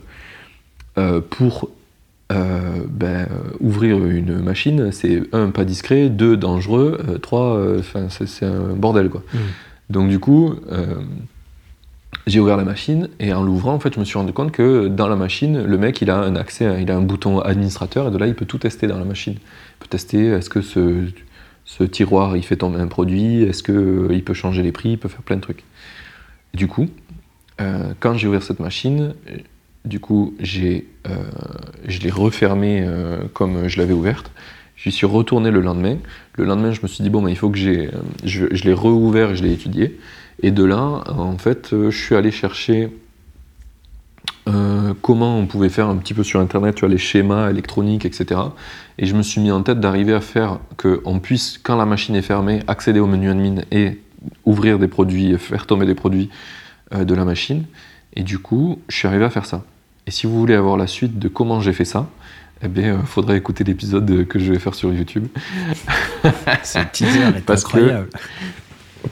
euh, 0.98 1.20
pour 1.20 1.70
euh, 2.32 2.84
ben, 2.88 3.26
ouvrir 3.60 4.04
une 4.04 4.40
machine, 4.40 4.92
c'est 4.92 5.22
un 5.32 5.50
pas 5.50 5.64
discret, 5.64 6.08
deux 6.08 6.36
dangereux, 6.36 7.18
trois, 7.22 7.58
enfin 7.78 8.08
c'est 8.10 8.44
un 8.44 8.74
bordel 8.74 9.08
quoi. 9.08 9.22
Mm. 9.32 9.38
Donc 9.90 10.08
du 10.08 10.18
coup, 10.18 10.56
j'ai 12.26 12.40
ouvert 12.40 12.56
la 12.56 12.64
machine 12.64 13.08
et 13.20 13.32
en 13.32 13.42
l'ouvrant, 13.42 13.74
en 13.74 13.80
fait, 13.80 13.94
je 13.94 14.00
me 14.00 14.04
suis 14.04 14.18
rendu 14.18 14.32
compte 14.32 14.50
que 14.50 14.88
dans 14.88 15.06
la 15.08 15.14
machine, 15.16 15.62
le 15.62 15.78
mec, 15.78 16.00
il 16.02 16.10
a 16.10 16.18
un 16.18 16.34
accès, 16.34 16.66
à- 16.66 16.80
il 16.80 16.90
a 16.90 16.96
un 16.96 17.00
bouton 17.02 17.38
administrateur 17.40 18.08
et 18.08 18.10
de 18.10 18.18
là, 18.18 18.26
il 18.26 18.34
peut 18.34 18.46
tout 18.46 18.58
tester 18.58 18.86
dans 18.88 18.98
la 18.98 19.04
machine. 19.04 19.34
Il 19.34 19.78
peut 19.78 19.86
tester 19.88 20.26
est-ce 20.26 20.50
que 20.50 20.60
ce, 20.60 21.04
ce 21.64 21.84
tiroir, 21.84 22.36
il 22.36 22.42
fait 22.42 22.56
tomber 22.56 22.80
un 22.80 22.88
produit, 22.88 23.42
est-ce 23.42 23.62
qu'il 23.62 24.24
peut 24.24 24.34
changer 24.34 24.62
les 24.62 24.72
prix, 24.72 24.90
il 24.92 24.98
peut 24.98 25.08
faire 25.08 25.22
plein 25.22 25.36
de 25.36 25.40
trucs. 25.40 25.62
Du 26.52 26.66
coup, 26.66 26.88
euh, 27.60 27.92
quand 28.00 28.14
j'ai 28.14 28.26
ouvert 28.26 28.42
cette 28.42 28.60
machine, 28.60 29.14
euh, 29.30 29.36
du 29.84 30.00
coup, 30.00 30.34
j'ai, 30.40 30.88
euh, 31.08 31.14
je 31.86 32.00
l'ai 32.00 32.10
refermée 32.10 32.82
euh, 32.84 33.18
comme 33.34 33.68
je 33.68 33.78
l'avais 33.78 33.92
ouverte. 33.94 34.32
J'y 34.76 34.90
suis 34.90 35.06
retourné 35.06 35.50
le 35.52 35.60
lendemain. 35.60 35.96
Le 36.34 36.44
lendemain, 36.44 36.72
je 36.72 36.80
me 36.82 36.88
suis 36.88 37.02
dit, 37.04 37.08
bon, 37.08 37.22
ben, 37.22 37.30
il 37.30 37.36
faut 37.36 37.50
que 37.50 37.56
j'ai. 37.56 37.86
euh, 37.86 37.90
Je, 38.24 38.46
je 38.50 38.64
l'ai 38.64 38.72
rouvert 38.74 39.30
et 39.30 39.36
je 39.36 39.42
l'ai 39.44 39.52
étudié. 39.52 39.96
Et 40.42 40.50
de 40.50 40.64
là, 40.64 41.02
en 41.08 41.38
fait, 41.38 41.72
euh, 41.72 41.90
je 41.90 41.96
suis 41.98 42.14
allé 42.14 42.30
chercher 42.30 42.90
euh, 44.48 44.92
comment 45.02 45.38
on 45.38 45.46
pouvait 45.46 45.68
faire 45.68 45.88
un 45.88 45.96
petit 45.96 46.14
peu 46.14 46.22
sur 46.22 46.40
Internet, 46.40 46.74
tu 46.76 46.80
vois, 46.80 46.88
les 46.88 46.98
schémas 46.98 47.50
électroniques, 47.50 48.04
etc. 48.04 48.40
Et 48.98 49.06
je 49.06 49.14
me 49.14 49.22
suis 49.22 49.40
mis 49.40 49.50
en 49.50 49.62
tête 49.62 49.80
d'arriver 49.80 50.12
à 50.14 50.20
faire 50.20 50.58
qu'on 50.76 51.18
puisse, 51.20 51.58
quand 51.62 51.76
la 51.76 51.86
machine 51.86 52.14
est 52.14 52.22
fermée, 52.22 52.60
accéder 52.68 53.00
au 53.00 53.06
menu 53.06 53.30
admin 53.30 53.62
et 53.70 53.98
ouvrir 54.44 54.78
des 54.78 54.88
produits, 54.88 55.36
faire 55.38 55.66
tomber 55.66 55.86
des 55.86 55.94
produits 55.94 56.30
euh, 56.94 57.04
de 57.04 57.14
la 57.14 57.24
machine. 57.24 57.64
Et 58.14 58.22
du 58.22 58.38
coup, 58.38 58.80
je 58.88 58.96
suis 58.96 59.08
arrivé 59.08 59.24
à 59.24 59.30
faire 59.30 59.46
ça. 59.46 59.64
Et 60.06 60.10
si 60.10 60.26
vous 60.26 60.38
voulez 60.38 60.54
avoir 60.54 60.76
la 60.76 60.86
suite 60.86 61.18
de 61.18 61.28
comment 61.28 61.60
j'ai 61.60 61.72
fait 61.72 61.84
ça, 61.84 62.08
eh 62.62 62.68
bien, 62.68 62.98
il 63.00 63.06
faudrait 63.06 63.36
écouter 63.36 63.64
l'épisode 63.64 64.26
que 64.28 64.38
je 64.38 64.52
vais 64.52 64.58
faire 64.58 64.74
sur 64.74 64.92
YouTube. 64.92 65.26
Ce 66.62 66.78
teaser 66.92 67.20
est 67.36 67.44
Parce 67.44 67.64
que- 67.64 67.76
incroyable. 67.78 68.08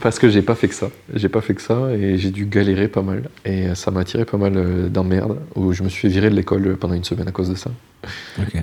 Parce 0.01 0.19
que 0.19 0.29
j'ai 0.29 0.41
pas 0.41 0.55
fait 0.55 0.67
que 0.67 0.75
ça. 0.75 0.89
J'ai 1.13 1.29
pas 1.29 1.41
fait 1.41 1.53
que 1.53 1.61
ça 1.61 1.91
et 1.93 2.17
j'ai 2.17 2.31
dû 2.31 2.45
galérer 2.45 2.87
pas 2.87 3.01
mal. 3.01 3.29
Et 3.45 3.73
ça 3.75 3.91
m'a 3.91 4.03
tiré 4.03 4.25
pas 4.25 4.37
mal 4.37 4.53
euh, 4.57 4.89
d'emmerdes 4.89 5.39
où 5.55 5.73
je 5.73 5.83
me 5.83 5.89
suis 5.89 6.07
virer 6.09 6.29
de 6.29 6.35
l'école 6.35 6.75
pendant 6.77 6.93
une 6.95 7.03
semaine 7.03 7.27
à 7.27 7.31
cause 7.31 7.49
de 7.49 7.55
ça. 7.55 7.71
Ok. 8.39 8.55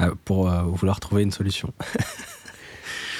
Euh, 0.00 0.10
pour 0.24 0.50
euh, 0.50 0.62
vouloir 0.62 0.98
trouver 1.00 1.22
une 1.22 1.30
solution. 1.32 1.72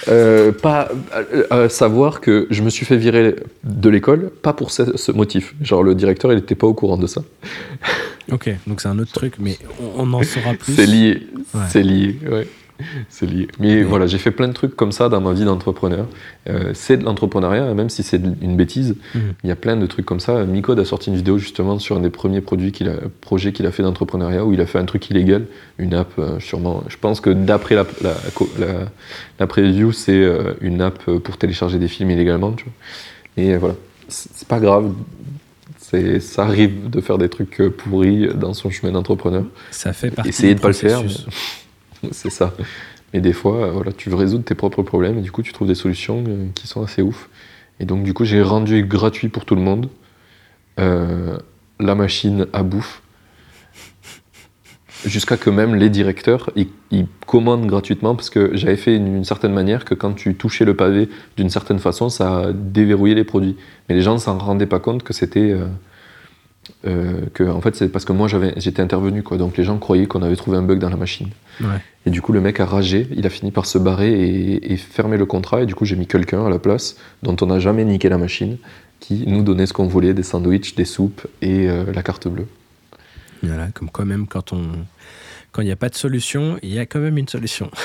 Euh, 0.08 0.50
pas 0.50 0.88
euh, 1.14 1.44
euh, 1.52 1.68
savoir 1.68 2.22
que 2.22 2.46
je 2.50 2.62
me 2.62 2.70
suis 2.70 2.86
fait 2.86 2.96
virer 2.96 3.36
de 3.64 3.88
l'école, 3.90 4.30
pas 4.30 4.54
pour 4.54 4.70
ce, 4.70 4.96
ce 4.96 5.12
motif. 5.12 5.54
Genre 5.60 5.82
le 5.82 5.94
directeur, 5.94 6.32
il 6.32 6.38
était 6.38 6.54
pas 6.54 6.66
au 6.66 6.72
courant 6.72 6.96
de 6.96 7.06
ça. 7.06 7.20
Ok, 8.32 8.48
donc 8.66 8.80
c'est 8.80 8.88
un 8.88 8.98
autre 8.98 9.12
truc, 9.12 9.34
mais 9.38 9.58
on, 9.78 10.04
on 10.04 10.12
en 10.14 10.22
saura 10.22 10.54
plus. 10.54 10.72
C'est 10.74 10.86
lié, 10.86 11.26
Ouais. 11.52 11.60
c'est 11.68 11.82
lié. 11.82 12.18
Ouais. 12.30 12.48
c'est 13.08 13.26
lié. 13.26 13.48
Mais 13.58 13.82
voilà, 13.82 14.06
j'ai 14.06 14.18
fait 14.18 14.30
plein 14.30 14.48
de 14.48 14.52
trucs 14.52 14.76
comme 14.76 14.92
ça 14.92 15.08
dans 15.08 15.20
ma 15.20 15.32
vie 15.32 15.44
d'entrepreneur. 15.44 16.06
Euh, 16.48 16.70
c'est 16.74 16.96
de 16.96 17.04
l'entrepreneuriat, 17.04 17.74
même 17.74 17.90
si 17.90 18.02
c'est 18.02 18.20
une 18.40 18.56
bêtise. 18.56 18.96
Mhm. 19.14 19.20
Il 19.44 19.48
y 19.48 19.52
a 19.52 19.56
plein 19.56 19.76
de 19.76 19.86
trucs 19.86 20.06
comme 20.06 20.20
ça. 20.20 20.44
Micode 20.44 20.78
a 20.78 20.84
sorti 20.84 21.10
une 21.10 21.16
vidéo 21.16 21.38
justement 21.38 21.78
sur 21.78 21.96
un 21.96 22.00
des 22.00 22.10
premiers 22.10 22.40
produits 22.40 22.72
qu'il 22.72 22.88
a, 22.88 22.94
projets 23.20 23.52
qu'il 23.52 23.66
a 23.66 23.72
fait 23.72 23.82
d'entrepreneuriat 23.82 24.44
où 24.44 24.52
il 24.52 24.60
a 24.60 24.66
fait 24.66 24.78
un 24.78 24.84
truc 24.84 25.08
illégal, 25.10 25.46
une 25.78 25.94
app 25.94 26.12
euh, 26.18 26.38
sûrement. 26.40 26.82
Je 26.88 26.96
pense 26.96 27.20
que 27.20 27.30
d'après 27.30 27.74
la, 27.74 27.86
la, 28.02 28.14
la, 28.58 28.66
la 29.38 29.46
preview, 29.46 29.92
c'est 29.92 30.12
euh, 30.12 30.54
une 30.60 30.80
app 30.80 31.02
pour 31.04 31.36
télécharger 31.36 31.78
des 31.78 31.88
films 31.88 32.10
illégalement. 32.10 32.52
Tu 32.52 32.64
vois. 32.64 33.44
Et 33.44 33.56
voilà, 33.56 33.74
c'est 34.08 34.48
pas 34.48 34.60
grave. 34.60 34.92
Ça 36.20 36.44
arrive 36.44 36.88
de 36.88 37.00
faire 37.00 37.18
des 37.18 37.28
trucs 37.28 37.60
pourris 37.76 38.28
dans 38.34 38.54
son 38.54 38.70
chemin 38.70 38.92
d'entrepreneur. 38.92 39.42
Ça 39.72 39.92
fait 39.92 40.12
partie 40.12 40.28
Essayez 40.28 40.54
du 40.54 40.58
de 40.58 40.62
pas 40.62 40.68
le 40.68 40.74
faire. 40.74 41.02
mais- 41.02 41.08
c'est 42.12 42.30
ça. 42.30 42.54
Mais 43.12 43.20
des 43.20 43.32
fois, 43.32 43.66
euh, 43.66 43.70
voilà, 43.70 43.92
tu 43.92 44.10
veux 44.10 44.16
résoudre 44.16 44.44
tes 44.44 44.54
propres 44.54 44.82
problèmes 44.82 45.18
et 45.18 45.22
du 45.22 45.32
coup, 45.32 45.42
tu 45.42 45.52
trouves 45.52 45.68
des 45.68 45.74
solutions 45.74 46.24
euh, 46.26 46.46
qui 46.54 46.66
sont 46.66 46.82
assez 46.82 47.02
ouf. 47.02 47.28
Et 47.80 47.84
donc, 47.84 48.04
du 48.04 48.14
coup, 48.14 48.24
j'ai 48.24 48.42
rendu 48.42 48.84
gratuit 48.84 49.28
pour 49.28 49.44
tout 49.44 49.54
le 49.54 49.62
monde 49.62 49.88
euh, 50.78 51.38
la 51.78 51.94
machine 51.94 52.46
à 52.52 52.62
bouffe. 52.62 53.02
Jusqu'à 55.06 55.38
que 55.38 55.48
même 55.48 55.76
les 55.76 55.88
directeurs, 55.88 56.50
ils, 56.56 56.68
commandent 57.26 57.66
gratuitement 57.66 58.16
parce 58.16 58.28
que 58.28 58.50
j'avais 58.54 58.76
fait 58.76 58.98
d'une 58.98 59.18
une 59.18 59.24
certaine 59.24 59.52
manière 59.52 59.84
que 59.84 59.94
quand 59.94 60.12
tu 60.12 60.34
touchais 60.34 60.64
le 60.64 60.74
pavé 60.74 61.08
d'une 61.36 61.48
certaine 61.48 61.78
façon, 61.78 62.08
ça 62.08 62.52
déverrouillait 62.52 63.14
les 63.14 63.24
produits. 63.24 63.56
Mais 63.88 63.94
les 63.94 64.02
gens 64.02 64.14
ne 64.14 64.18
s'en 64.18 64.36
rendaient 64.36 64.66
pas 64.66 64.80
compte 64.80 65.04
que 65.04 65.12
c'était. 65.12 65.56
Euh, 66.86 67.20
que, 67.34 67.44
en 67.44 67.60
fait, 67.60 67.74
c'est 67.76 67.88
parce 67.88 68.04
que 68.04 68.12
moi 68.12 68.28
j'avais- 68.28 68.54
j'étais 68.56 68.80
intervenu, 68.82 69.22
quoi. 69.22 69.36
Donc 69.38 69.56
les 69.56 69.64
gens 69.64 69.78
croyaient 69.78 70.06
qu'on 70.06 70.22
avait 70.22 70.36
trouvé 70.36 70.56
un 70.56 70.62
bug 70.62 70.78
dans 70.78 70.88
la 70.90 70.96
machine. 70.96 71.28
Ouais. 71.60 71.68
Et 72.06 72.10
du 72.10 72.22
coup, 72.22 72.32
le 72.32 72.40
mec 72.40 72.60
a 72.60 72.64
ragé, 72.66 73.06
il 73.14 73.26
a 73.26 73.30
fini 73.30 73.50
par 73.50 73.66
se 73.66 73.76
barrer 73.78 74.12
et, 74.12 74.72
et 74.72 74.76
fermer 74.76 75.16
le 75.18 75.26
contrat. 75.26 75.62
Et 75.62 75.66
du 75.66 75.74
coup, 75.74 75.84
j'ai 75.84 75.96
mis 75.96 76.06
quelqu'un 76.06 76.44
à 76.46 76.50
la 76.50 76.58
place 76.58 76.96
dont 77.22 77.36
on 77.42 77.46
n'a 77.46 77.58
jamais 77.58 77.84
niqué 77.84 78.08
la 78.08 78.18
machine, 78.18 78.56
qui 79.00 79.24
nous 79.26 79.42
donnait 79.42 79.66
ce 79.66 79.72
qu'on 79.72 79.86
voulait 79.86 80.14
des 80.14 80.22
sandwichs, 80.22 80.74
des 80.74 80.84
soupes 80.84 81.26
et 81.42 81.68
euh, 81.68 81.84
la 81.92 82.02
carte 82.02 82.28
bleue. 82.28 82.46
Voilà, 83.42 83.68
comme 83.74 83.90
quand 83.90 84.04
même 84.06 84.26
quand 84.26 84.52
on 84.52 84.62
quand 85.52 85.62
il 85.62 85.66
n'y 85.66 85.72
a 85.72 85.76
pas 85.76 85.88
de 85.88 85.94
solution, 85.96 86.58
il 86.62 86.72
y 86.72 86.78
a 86.78 86.86
quand 86.86 87.00
même 87.00 87.18
une 87.18 87.28
solution. 87.28 87.70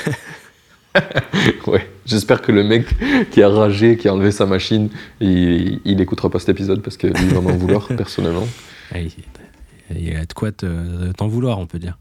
Ouais, 1.68 1.90
j'espère 2.06 2.41
que 2.41 2.53
le 2.53 2.64
mec 2.64 2.86
qui 3.32 3.41
a 3.44 3.49
ragé, 3.49 3.98
qui 3.98 4.07
a 4.07 4.14
enlevé 4.14 4.32
sa 4.32 4.45
machine, 4.45 4.90
il, 5.20 5.82
il 5.84 5.99
écoutera 5.99 6.30
pas 6.30 6.40
cet 6.40 6.48
épisode 6.49 6.82
parce 6.82 6.95
que 6.95 7.07
lui, 7.07 7.16
il 7.24 7.34
va 7.34 7.41
m'en 7.41 7.52
vouloir 7.52 7.88
personnellement. 7.98 8.48
Ah, 8.91 8.99
Il 8.99 10.03
y 10.03 10.16
a 10.16 10.26
de 10.26 10.34
quoi 10.34 10.52
te- 10.52 11.12
t'en 11.14 11.28
vouloir, 11.28 11.60
on 11.60 11.68
peut 11.68 11.80
dire. 11.80 11.98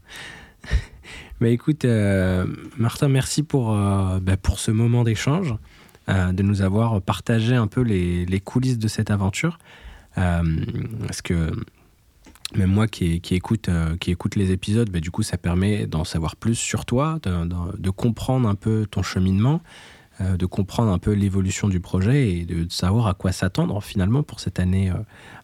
bah 1.41 1.49
écoute, 1.49 1.85
euh, 1.85 2.45
Martin, 2.77 3.07
merci 3.07 3.43
pour, 3.43 3.73
euh, 3.73 4.19
bah, 4.19 4.37
pour 4.37 4.59
ce 4.59 4.71
moment 4.71 5.03
d'échange, 5.03 5.55
euh, 6.09 6.31
de 6.31 6.43
nous 6.43 6.61
avoir 6.61 7.01
partagé 7.01 7.55
un 7.55 7.67
peu 7.67 7.81
les, 7.81 8.25
les 8.25 8.39
coulisses 8.39 8.79
de 8.79 8.87
cette 8.87 9.11
aventure. 9.11 9.57
Parce 10.15 11.21
que 11.21 11.51
même 12.55 12.69
moi 12.71 12.87
qui, 12.87 13.21
écoute, 13.31 13.69
qui 13.99 14.11
écoute 14.11 14.35
les 14.37 14.51
épisodes, 14.51 14.89
bah, 14.89 15.01
du 15.01 15.11
coup, 15.11 15.23
ça 15.23 15.37
permet 15.37 15.87
d'en 15.87 16.05
savoir 16.05 16.37
plus 16.37 16.55
sur 16.55 16.85
toi, 16.85 17.19
de 17.23 17.89
comprendre 17.89 18.47
un 18.47 18.55
peu 18.55 18.85
ton 18.89 19.03
cheminement, 19.03 19.61
euh, 20.21 20.37
de 20.37 20.45
comprendre 20.45 20.91
un 20.91 20.97
peu 20.99 21.11
l'évolution 21.11 21.67
du 21.67 21.79
projet 21.79 22.29
et 22.31 22.45
de, 22.45 22.65
savoir 22.69 23.07
à 23.07 23.13
quoi 23.13 23.31
s'attendre 23.31 23.81
finalement 23.83 24.23
pour 24.23 24.39
cette 24.39 24.59
année 24.59 24.89
euh, 24.89 24.95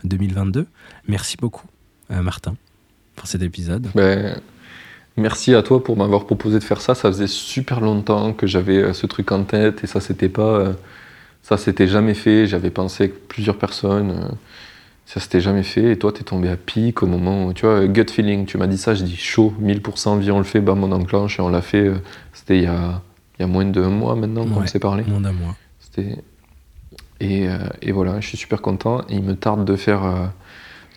2022. 0.05 0.67
Merci 1.07 1.37
beaucoup, 1.37 1.65
euh, 2.11 2.21
Martin, 2.21 2.55
pour 3.15 3.27
cet 3.27 3.41
épisode. 3.41 3.87
Ben, 3.95 4.39
merci 5.17 5.53
à 5.55 5.61
toi 5.63 5.83
pour 5.83 5.97
m'avoir 5.97 6.25
proposé 6.25 6.59
de 6.59 6.63
faire 6.63 6.81
ça. 6.81 6.95
Ça 6.95 7.09
faisait 7.11 7.27
super 7.27 7.81
longtemps 7.81 8.33
que 8.33 8.47
j'avais 8.47 8.77
euh, 8.77 8.93
ce 8.93 9.05
truc 9.07 9.31
en 9.31 9.43
tête 9.43 9.83
et 9.83 9.87
ça 9.87 9.99
c'était 9.99 10.29
pas, 10.29 10.41
euh, 10.43 10.73
ça 11.43 11.57
s'était 11.57 11.87
jamais 11.87 12.13
fait. 12.13 12.47
J'avais 12.47 12.69
pensé 12.69 13.03
avec 13.05 13.27
plusieurs 13.27 13.57
personnes, 13.57 14.11
euh, 14.11 14.29
ça 15.05 15.19
s'était 15.19 15.41
jamais 15.41 15.63
fait. 15.63 15.91
Et 15.91 15.97
toi 15.99 16.11
t'es 16.13 16.23
tombé 16.23 16.47
à 16.49 16.55
pic 16.57 17.03
au 17.03 17.07
moment, 17.07 17.51
tu 17.53 17.65
vois, 17.65 17.85
gut 17.87 18.05
feeling. 18.09 18.45
Tu 18.45 18.57
m'as 18.57 18.67
dit 18.67 18.77
ça, 18.77 18.93
je 18.95 19.03
dis 19.03 19.17
chaud, 19.17 19.53
1000%, 19.61 20.19
viens 20.19 20.35
on 20.35 20.37
le 20.37 20.43
fait, 20.45 20.61
bam 20.61 20.83
on 20.83 20.91
enclenche 20.91 21.39
et 21.39 21.41
on 21.41 21.49
l'a 21.49 21.61
fait. 21.61 21.87
euh, 21.87 21.97
C'était 22.33 22.57
il 22.57 22.63
y 22.63 22.67
a, 22.67 23.01
il 23.41 23.45
y 23.45 23.49
a 23.49 23.51
moins 23.51 23.65
de 23.65 23.81
un 23.81 23.89
mois 23.89 24.15
maintenant 24.15 24.45
qu'on 24.45 24.61
Ouais. 24.61 24.67
s'est 24.67 24.77
parlé. 24.79 25.03
Mon 25.07 25.23
à 25.25 25.31
moi. 25.31 25.55
C'était 25.79 26.23
et, 27.19 27.47
euh, 27.47 27.57
et 27.81 27.91
voilà, 27.91 28.19
je 28.19 28.27
suis 28.27 28.37
super 28.37 28.61
content. 28.61 29.01
Et 29.09 29.15
il 29.15 29.23
me 29.23 29.35
tarde 29.35 29.65
de 29.65 29.75
faire, 29.75 30.03
euh, 30.05 30.25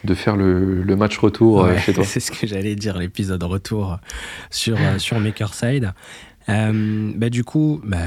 de 0.05 0.15
faire 0.15 0.37
le, 0.37 0.83
le 0.83 0.97
match 0.97 1.17
retour 1.19 1.65
euh, 1.65 1.69
Ouais, 1.73 1.79
chez 1.81 1.93
toi. 1.95 2.05
C'est 2.07 2.21
ce 2.21 2.31
que 2.31 2.47
j'allais 2.47 2.77
dire, 2.77 2.99
l'épisode 2.99 3.43
retour 3.43 3.99
sur, 4.51 4.77
sur 4.99 5.19
Makerside. 5.21 5.93
Euh, 6.51 7.13
bah, 7.17 7.31
du 7.31 7.45
coup, 7.45 7.81
bah, 7.85 7.99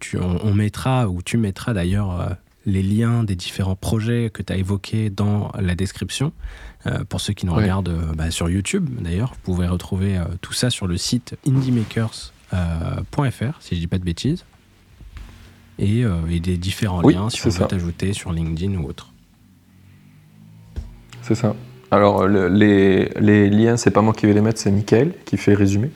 tu- 0.00 0.18
on, 0.18 0.38
on 0.44 0.54
mettra, 0.54 1.08
ou 1.08 1.22
tu 1.22 1.36
mettras 1.36 1.72
d'ailleurs, 1.72 2.36
les 2.66 2.82
liens 2.82 3.22
des 3.24 3.36
différents 3.36 3.76
projets 3.76 4.30
que 4.32 4.42
tu 4.42 4.52
as 4.52 4.56
évoqués 4.56 5.10
dans 5.10 5.52
la 5.58 5.74
description. 5.76 6.32
Euh, 6.86 7.02
pour 7.08 7.20
ceux 7.20 7.32
qui 7.32 7.46
nous 7.46 7.52
Ouais. 7.54 7.62
regardent 7.62 7.88
euh, 7.88 8.12
bah, 8.16 8.30
sur 8.30 8.48
YouTube, 8.50 8.88
d'ailleurs, 9.00 9.30
vous 9.34 9.40
pouvez 9.54 9.66
retrouver 9.68 10.16
euh, 10.18 10.24
tout 10.42 10.52
ça 10.52 10.70
sur 10.70 10.86
le 10.86 10.96
site 10.96 11.34
indiemakers.fr, 12.52 13.60
si 13.60 13.74
je 13.76 13.80
dis 13.80 13.86
pas 13.86 13.98
de 13.98 14.04
bêtises. 14.04 14.44
Et, 15.78 16.04
euh, 16.04 16.14
et 16.30 16.38
des 16.40 16.56
différents 16.56 17.02
Oui, 17.02 17.14
liens 17.14 17.28
si 17.30 17.44
on 17.46 17.50
veut 17.50 17.66
t'ajouter 17.66 18.12
sur 18.12 18.32
LinkedIn 18.32 18.76
ou 18.78 18.86
autre. 18.88 19.10
C'est 21.22 21.34
ça. 21.34 21.56
Alors, 21.90 22.26
le- 22.26 22.48
les, 22.48 23.08
les 23.20 23.50
liens, 23.50 23.76
c'est 23.76 23.90
pas 23.90 24.02
moi 24.02 24.12
qui 24.14 24.26
vais 24.26 24.34
les 24.34 24.40
mettre, 24.40 24.60
c'est 24.60 24.70
Michael 24.70 25.12
qui 25.24 25.36
fait 25.36 25.54
résumé, 25.54 25.90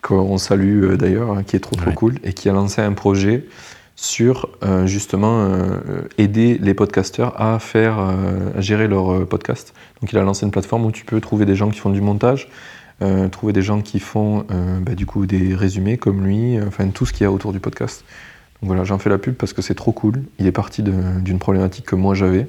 qu'on 0.00 0.38
salue 0.38 0.84
euh, 0.84 0.96
d'ailleurs, 0.96 1.30
hein, 1.32 1.42
qui 1.44 1.56
est 1.56 1.60
trop 1.60 1.76
trop 1.76 1.92
cool, 1.92 2.14
et 2.24 2.32
qui 2.32 2.48
a 2.48 2.52
lancé 2.52 2.80
un 2.80 2.92
projet 2.92 3.44
sur 3.94 4.48
euh, 4.64 4.86
justement 4.86 5.44
euh, 5.44 5.78
aider 6.18 6.58
les 6.60 6.74
podcasteurs 6.74 7.40
à 7.40 7.58
faire 7.60 7.98
euh, 8.00 8.50
à 8.56 8.60
gérer 8.60 8.88
leur 8.88 9.12
euh, 9.12 9.24
podcast. 9.26 9.72
Donc, 10.00 10.12
il 10.12 10.18
a 10.18 10.22
lancé 10.22 10.44
une 10.46 10.50
plateforme 10.52 10.84
où 10.86 10.90
tu 10.90 11.04
peux 11.04 11.20
trouver 11.20 11.44
des 11.46 11.54
gens 11.54 11.70
qui 11.70 11.78
font 11.78 11.90
du 11.90 12.00
montage, 12.00 12.48
euh, 13.02 13.28
trouver 13.28 13.52
des 13.52 13.62
gens 13.62 13.82
qui 13.82 13.98
font 14.00 14.46
euh, 14.50 14.78
bah, 14.80 14.94
du 14.94 15.04
coup 15.06 15.26
des 15.26 15.54
résumés 15.54 15.98
comme 15.98 16.24
lui, 16.24 16.56
euh, 16.56 16.66
enfin 16.68 16.88
tout 16.88 17.04
ce 17.04 17.12
qu'il 17.12 17.24
y 17.24 17.26
a 17.26 17.32
autour 17.32 17.52
du 17.52 17.60
podcast. 17.60 18.04
Donc 18.60 18.68
voilà, 18.68 18.84
j'en 18.84 18.98
fais 18.98 19.10
la 19.10 19.18
pub 19.18 19.34
parce 19.34 19.52
que 19.52 19.60
c'est 19.60 19.74
trop 19.74 19.92
cool. 19.92 20.22
Il 20.38 20.46
est 20.46 20.52
parti 20.52 20.82
d'une 20.82 21.38
problématique 21.38 21.84
que 21.84 21.96
moi 21.96 22.14
j'avais 22.14 22.48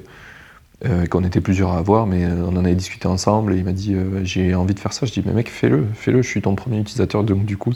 qu'on 1.10 1.24
était 1.24 1.40
plusieurs 1.40 1.70
à 1.72 1.78
avoir, 1.78 2.06
mais 2.06 2.26
on 2.26 2.48
en 2.56 2.64
avait 2.64 2.74
discuté 2.74 3.08
ensemble 3.08 3.54
et 3.54 3.56
il 3.56 3.64
m'a 3.64 3.72
dit 3.72 3.96
j'ai 4.22 4.54
envie 4.54 4.74
de 4.74 4.78
faire 4.78 4.92
ça. 4.92 5.06
Je 5.06 5.12
dis 5.12 5.22
mais 5.24 5.32
mec 5.32 5.48
fais-le, 5.48 5.86
fais-le, 5.94 6.20
je 6.20 6.28
suis 6.28 6.42
ton 6.42 6.54
premier 6.56 6.78
utilisateur 6.78 7.24
donc 7.24 7.46
du 7.46 7.56
coup 7.56 7.72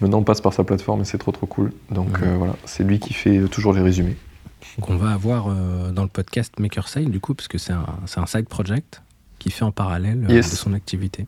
maintenant 0.00 0.18
on 0.18 0.22
passe 0.22 0.40
par 0.40 0.52
sa 0.52 0.62
plateforme 0.62 1.00
et 1.00 1.04
c'est 1.04 1.18
trop 1.18 1.32
trop 1.32 1.46
cool. 1.46 1.72
Donc 1.90 2.20
voilà, 2.38 2.54
c'est 2.64 2.84
lui 2.84 2.98
qui 3.00 3.14
fait 3.14 3.40
toujours 3.48 3.72
les 3.72 3.80
résumés. 3.82 4.16
qu'on 4.80 4.96
va 4.96 5.10
avoir 5.12 5.48
euh, 5.48 5.90
dans 5.92 6.02
le 6.02 6.08
podcast 6.08 6.52
Makerside, 6.58 7.10
du 7.10 7.20
coup, 7.20 7.34
parce 7.34 7.48
que 7.48 7.58
c'est 7.58 7.72
un, 7.72 7.86
un 8.16 8.26
side 8.26 8.48
project 8.48 9.02
qui 9.38 9.50
fait 9.50 9.64
en 9.64 9.72
parallèle 9.72 10.24
euh, 10.28 10.32
Yes. 10.32 10.50
de 10.50 10.56
son 10.56 10.72
activité. 10.72 11.26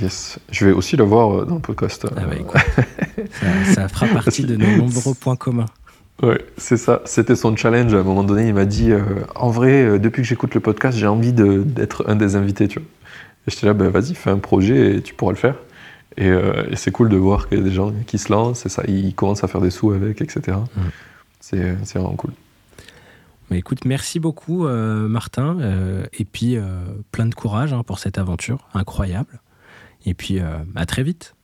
Yes, 0.00 0.38
je 0.50 0.66
vais 0.66 0.72
aussi 0.72 0.96
le 0.96 1.04
voir 1.04 1.30
euh, 1.42 1.44
dans 1.44 1.54
le 1.56 1.60
podcast. 1.60 2.06
Ah 2.10 2.20
bah 2.20 2.32
Euh, 2.32 2.40
écoute, 2.40 2.60
ça, 3.32 3.72
ça 3.74 3.88
fera 3.88 4.06
partie 4.06 4.44
de 4.44 4.56
nos 4.56 4.76
nombreux 4.78 5.14
points 5.14 5.36
communs. 5.36 5.66
Ouais, 6.22 6.44
c'est 6.58 6.76
ça. 6.76 7.00
C'était 7.06 7.36
son 7.36 7.56
challenge. 7.56 7.94
À 7.94 7.98
un 7.98 8.02
moment 8.02 8.24
donné, 8.24 8.48
il 8.48 8.54
m'a 8.54 8.64
dit 8.66 8.90
euh, 8.92 9.00
En 9.36 9.50
vrai, 9.50 9.82
euh, 9.84 9.98
depuis 9.98 10.22
que 10.22 10.28
j'écoute 10.28 10.54
le 10.54 10.60
podcast, 10.60 10.98
j'ai 10.98 11.06
envie 11.06 11.32
de- 11.32 11.62
d'être 11.62 12.04
un 12.08 12.16
des 12.16 12.36
invités, 12.36 12.68
tu 12.68 12.78
vois. 12.80 12.88
Et 13.46 13.50
j'étais 13.50 13.66
là, 13.66 13.72
ben 13.72 13.88
vas-y, 13.88 14.14
fais 14.14 14.30
un 14.30 14.38
projet 14.38 14.96
et 14.96 15.00
tu 15.02 15.14
pourras 15.14 15.32
le 15.32 15.38
faire. 15.38 15.54
Et, 16.18 16.28
euh, 16.28 16.64
et 16.70 16.76
c'est 16.76 16.90
cool 16.90 17.08
de 17.08 17.16
voir 17.16 17.48
qu'il 17.48 17.58
y 17.58 17.60
a 17.60 17.64
des 17.64 17.70
gens 17.72 17.92
qui 18.06 18.18
se 18.18 18.30
lancent 18.32 18.66
et 18.66 18.68
ça, 18.68 18.82
ils 18.86 19.14
commencent 19.14 19.44
à 19.44 19.48
faire 19.48 19.60
des 19.62 19.70
sous 19.70 19.92
avec, 19.92 20.20
etc. 20.20 20.58
C'est 21.40 21.76
c'est 21.84 21.98
vraiment 21.98 22.16
cool. 22.16 22.32
Mais 23.50 23.58
écoute, 23.58 23.84
merci 23.84 24.20
beaucoup, 24.20 24.66
euh, 24.66 25.08
Martin. 25.08 25.58
euh, 25.60 26.04
et 26.12 26.24
puis, 26.24 26.56
euh, 26.56 26.62
plein 27.12 27.26
de 27.26 27.34
courage 27.34 27.72
hein, 27.72 27.82
pour 27.84 27.98
cette 27.98 28.18
aventure 28.18 28.68
incroyable. 28.74 29.40
Et 30.06 30.14
puis, 30.14 30.38
euh, 30.40 30.58
à 30.76 30.86
très 30.86 31.02
vite. 31.02 31.34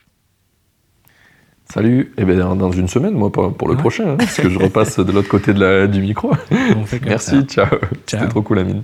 Salut. 1.71 2.13
Et 2.17 2.23
ben 2.23 2.37
dans- 2.39 2.55
dans 2.55 2.71
une 2.71 2.87
semaine, 2.87 3.13
moi, 3.13 3.31
pour, 3.31 3.55
pour 3.55 3.67
le 3.67 3.73
Ouais. 3.75 3.79
prochain, 3.81 4.11
hein, 4.11 4.15
parce 4.17 4.37
que 4.37 4.49
je 4.49 4.57
repasse 4.57 4.99
de 4.99 5.11
l'autre 5.11 5.27
côté 5.27 5.53
de 5.53 5.59
la, 5.59 5.87
du 5.87 6.01
micro. 6.01 6.31
Ça. 6.85 6.97
Merci, 7.05 7.41
ciao. 7.43 7.67
Ciao. 7.67 7.79
C'était 8.05 8.27
trop 8.29 8.41
cool, 8.41 8.59
Amine. 8.59 8.83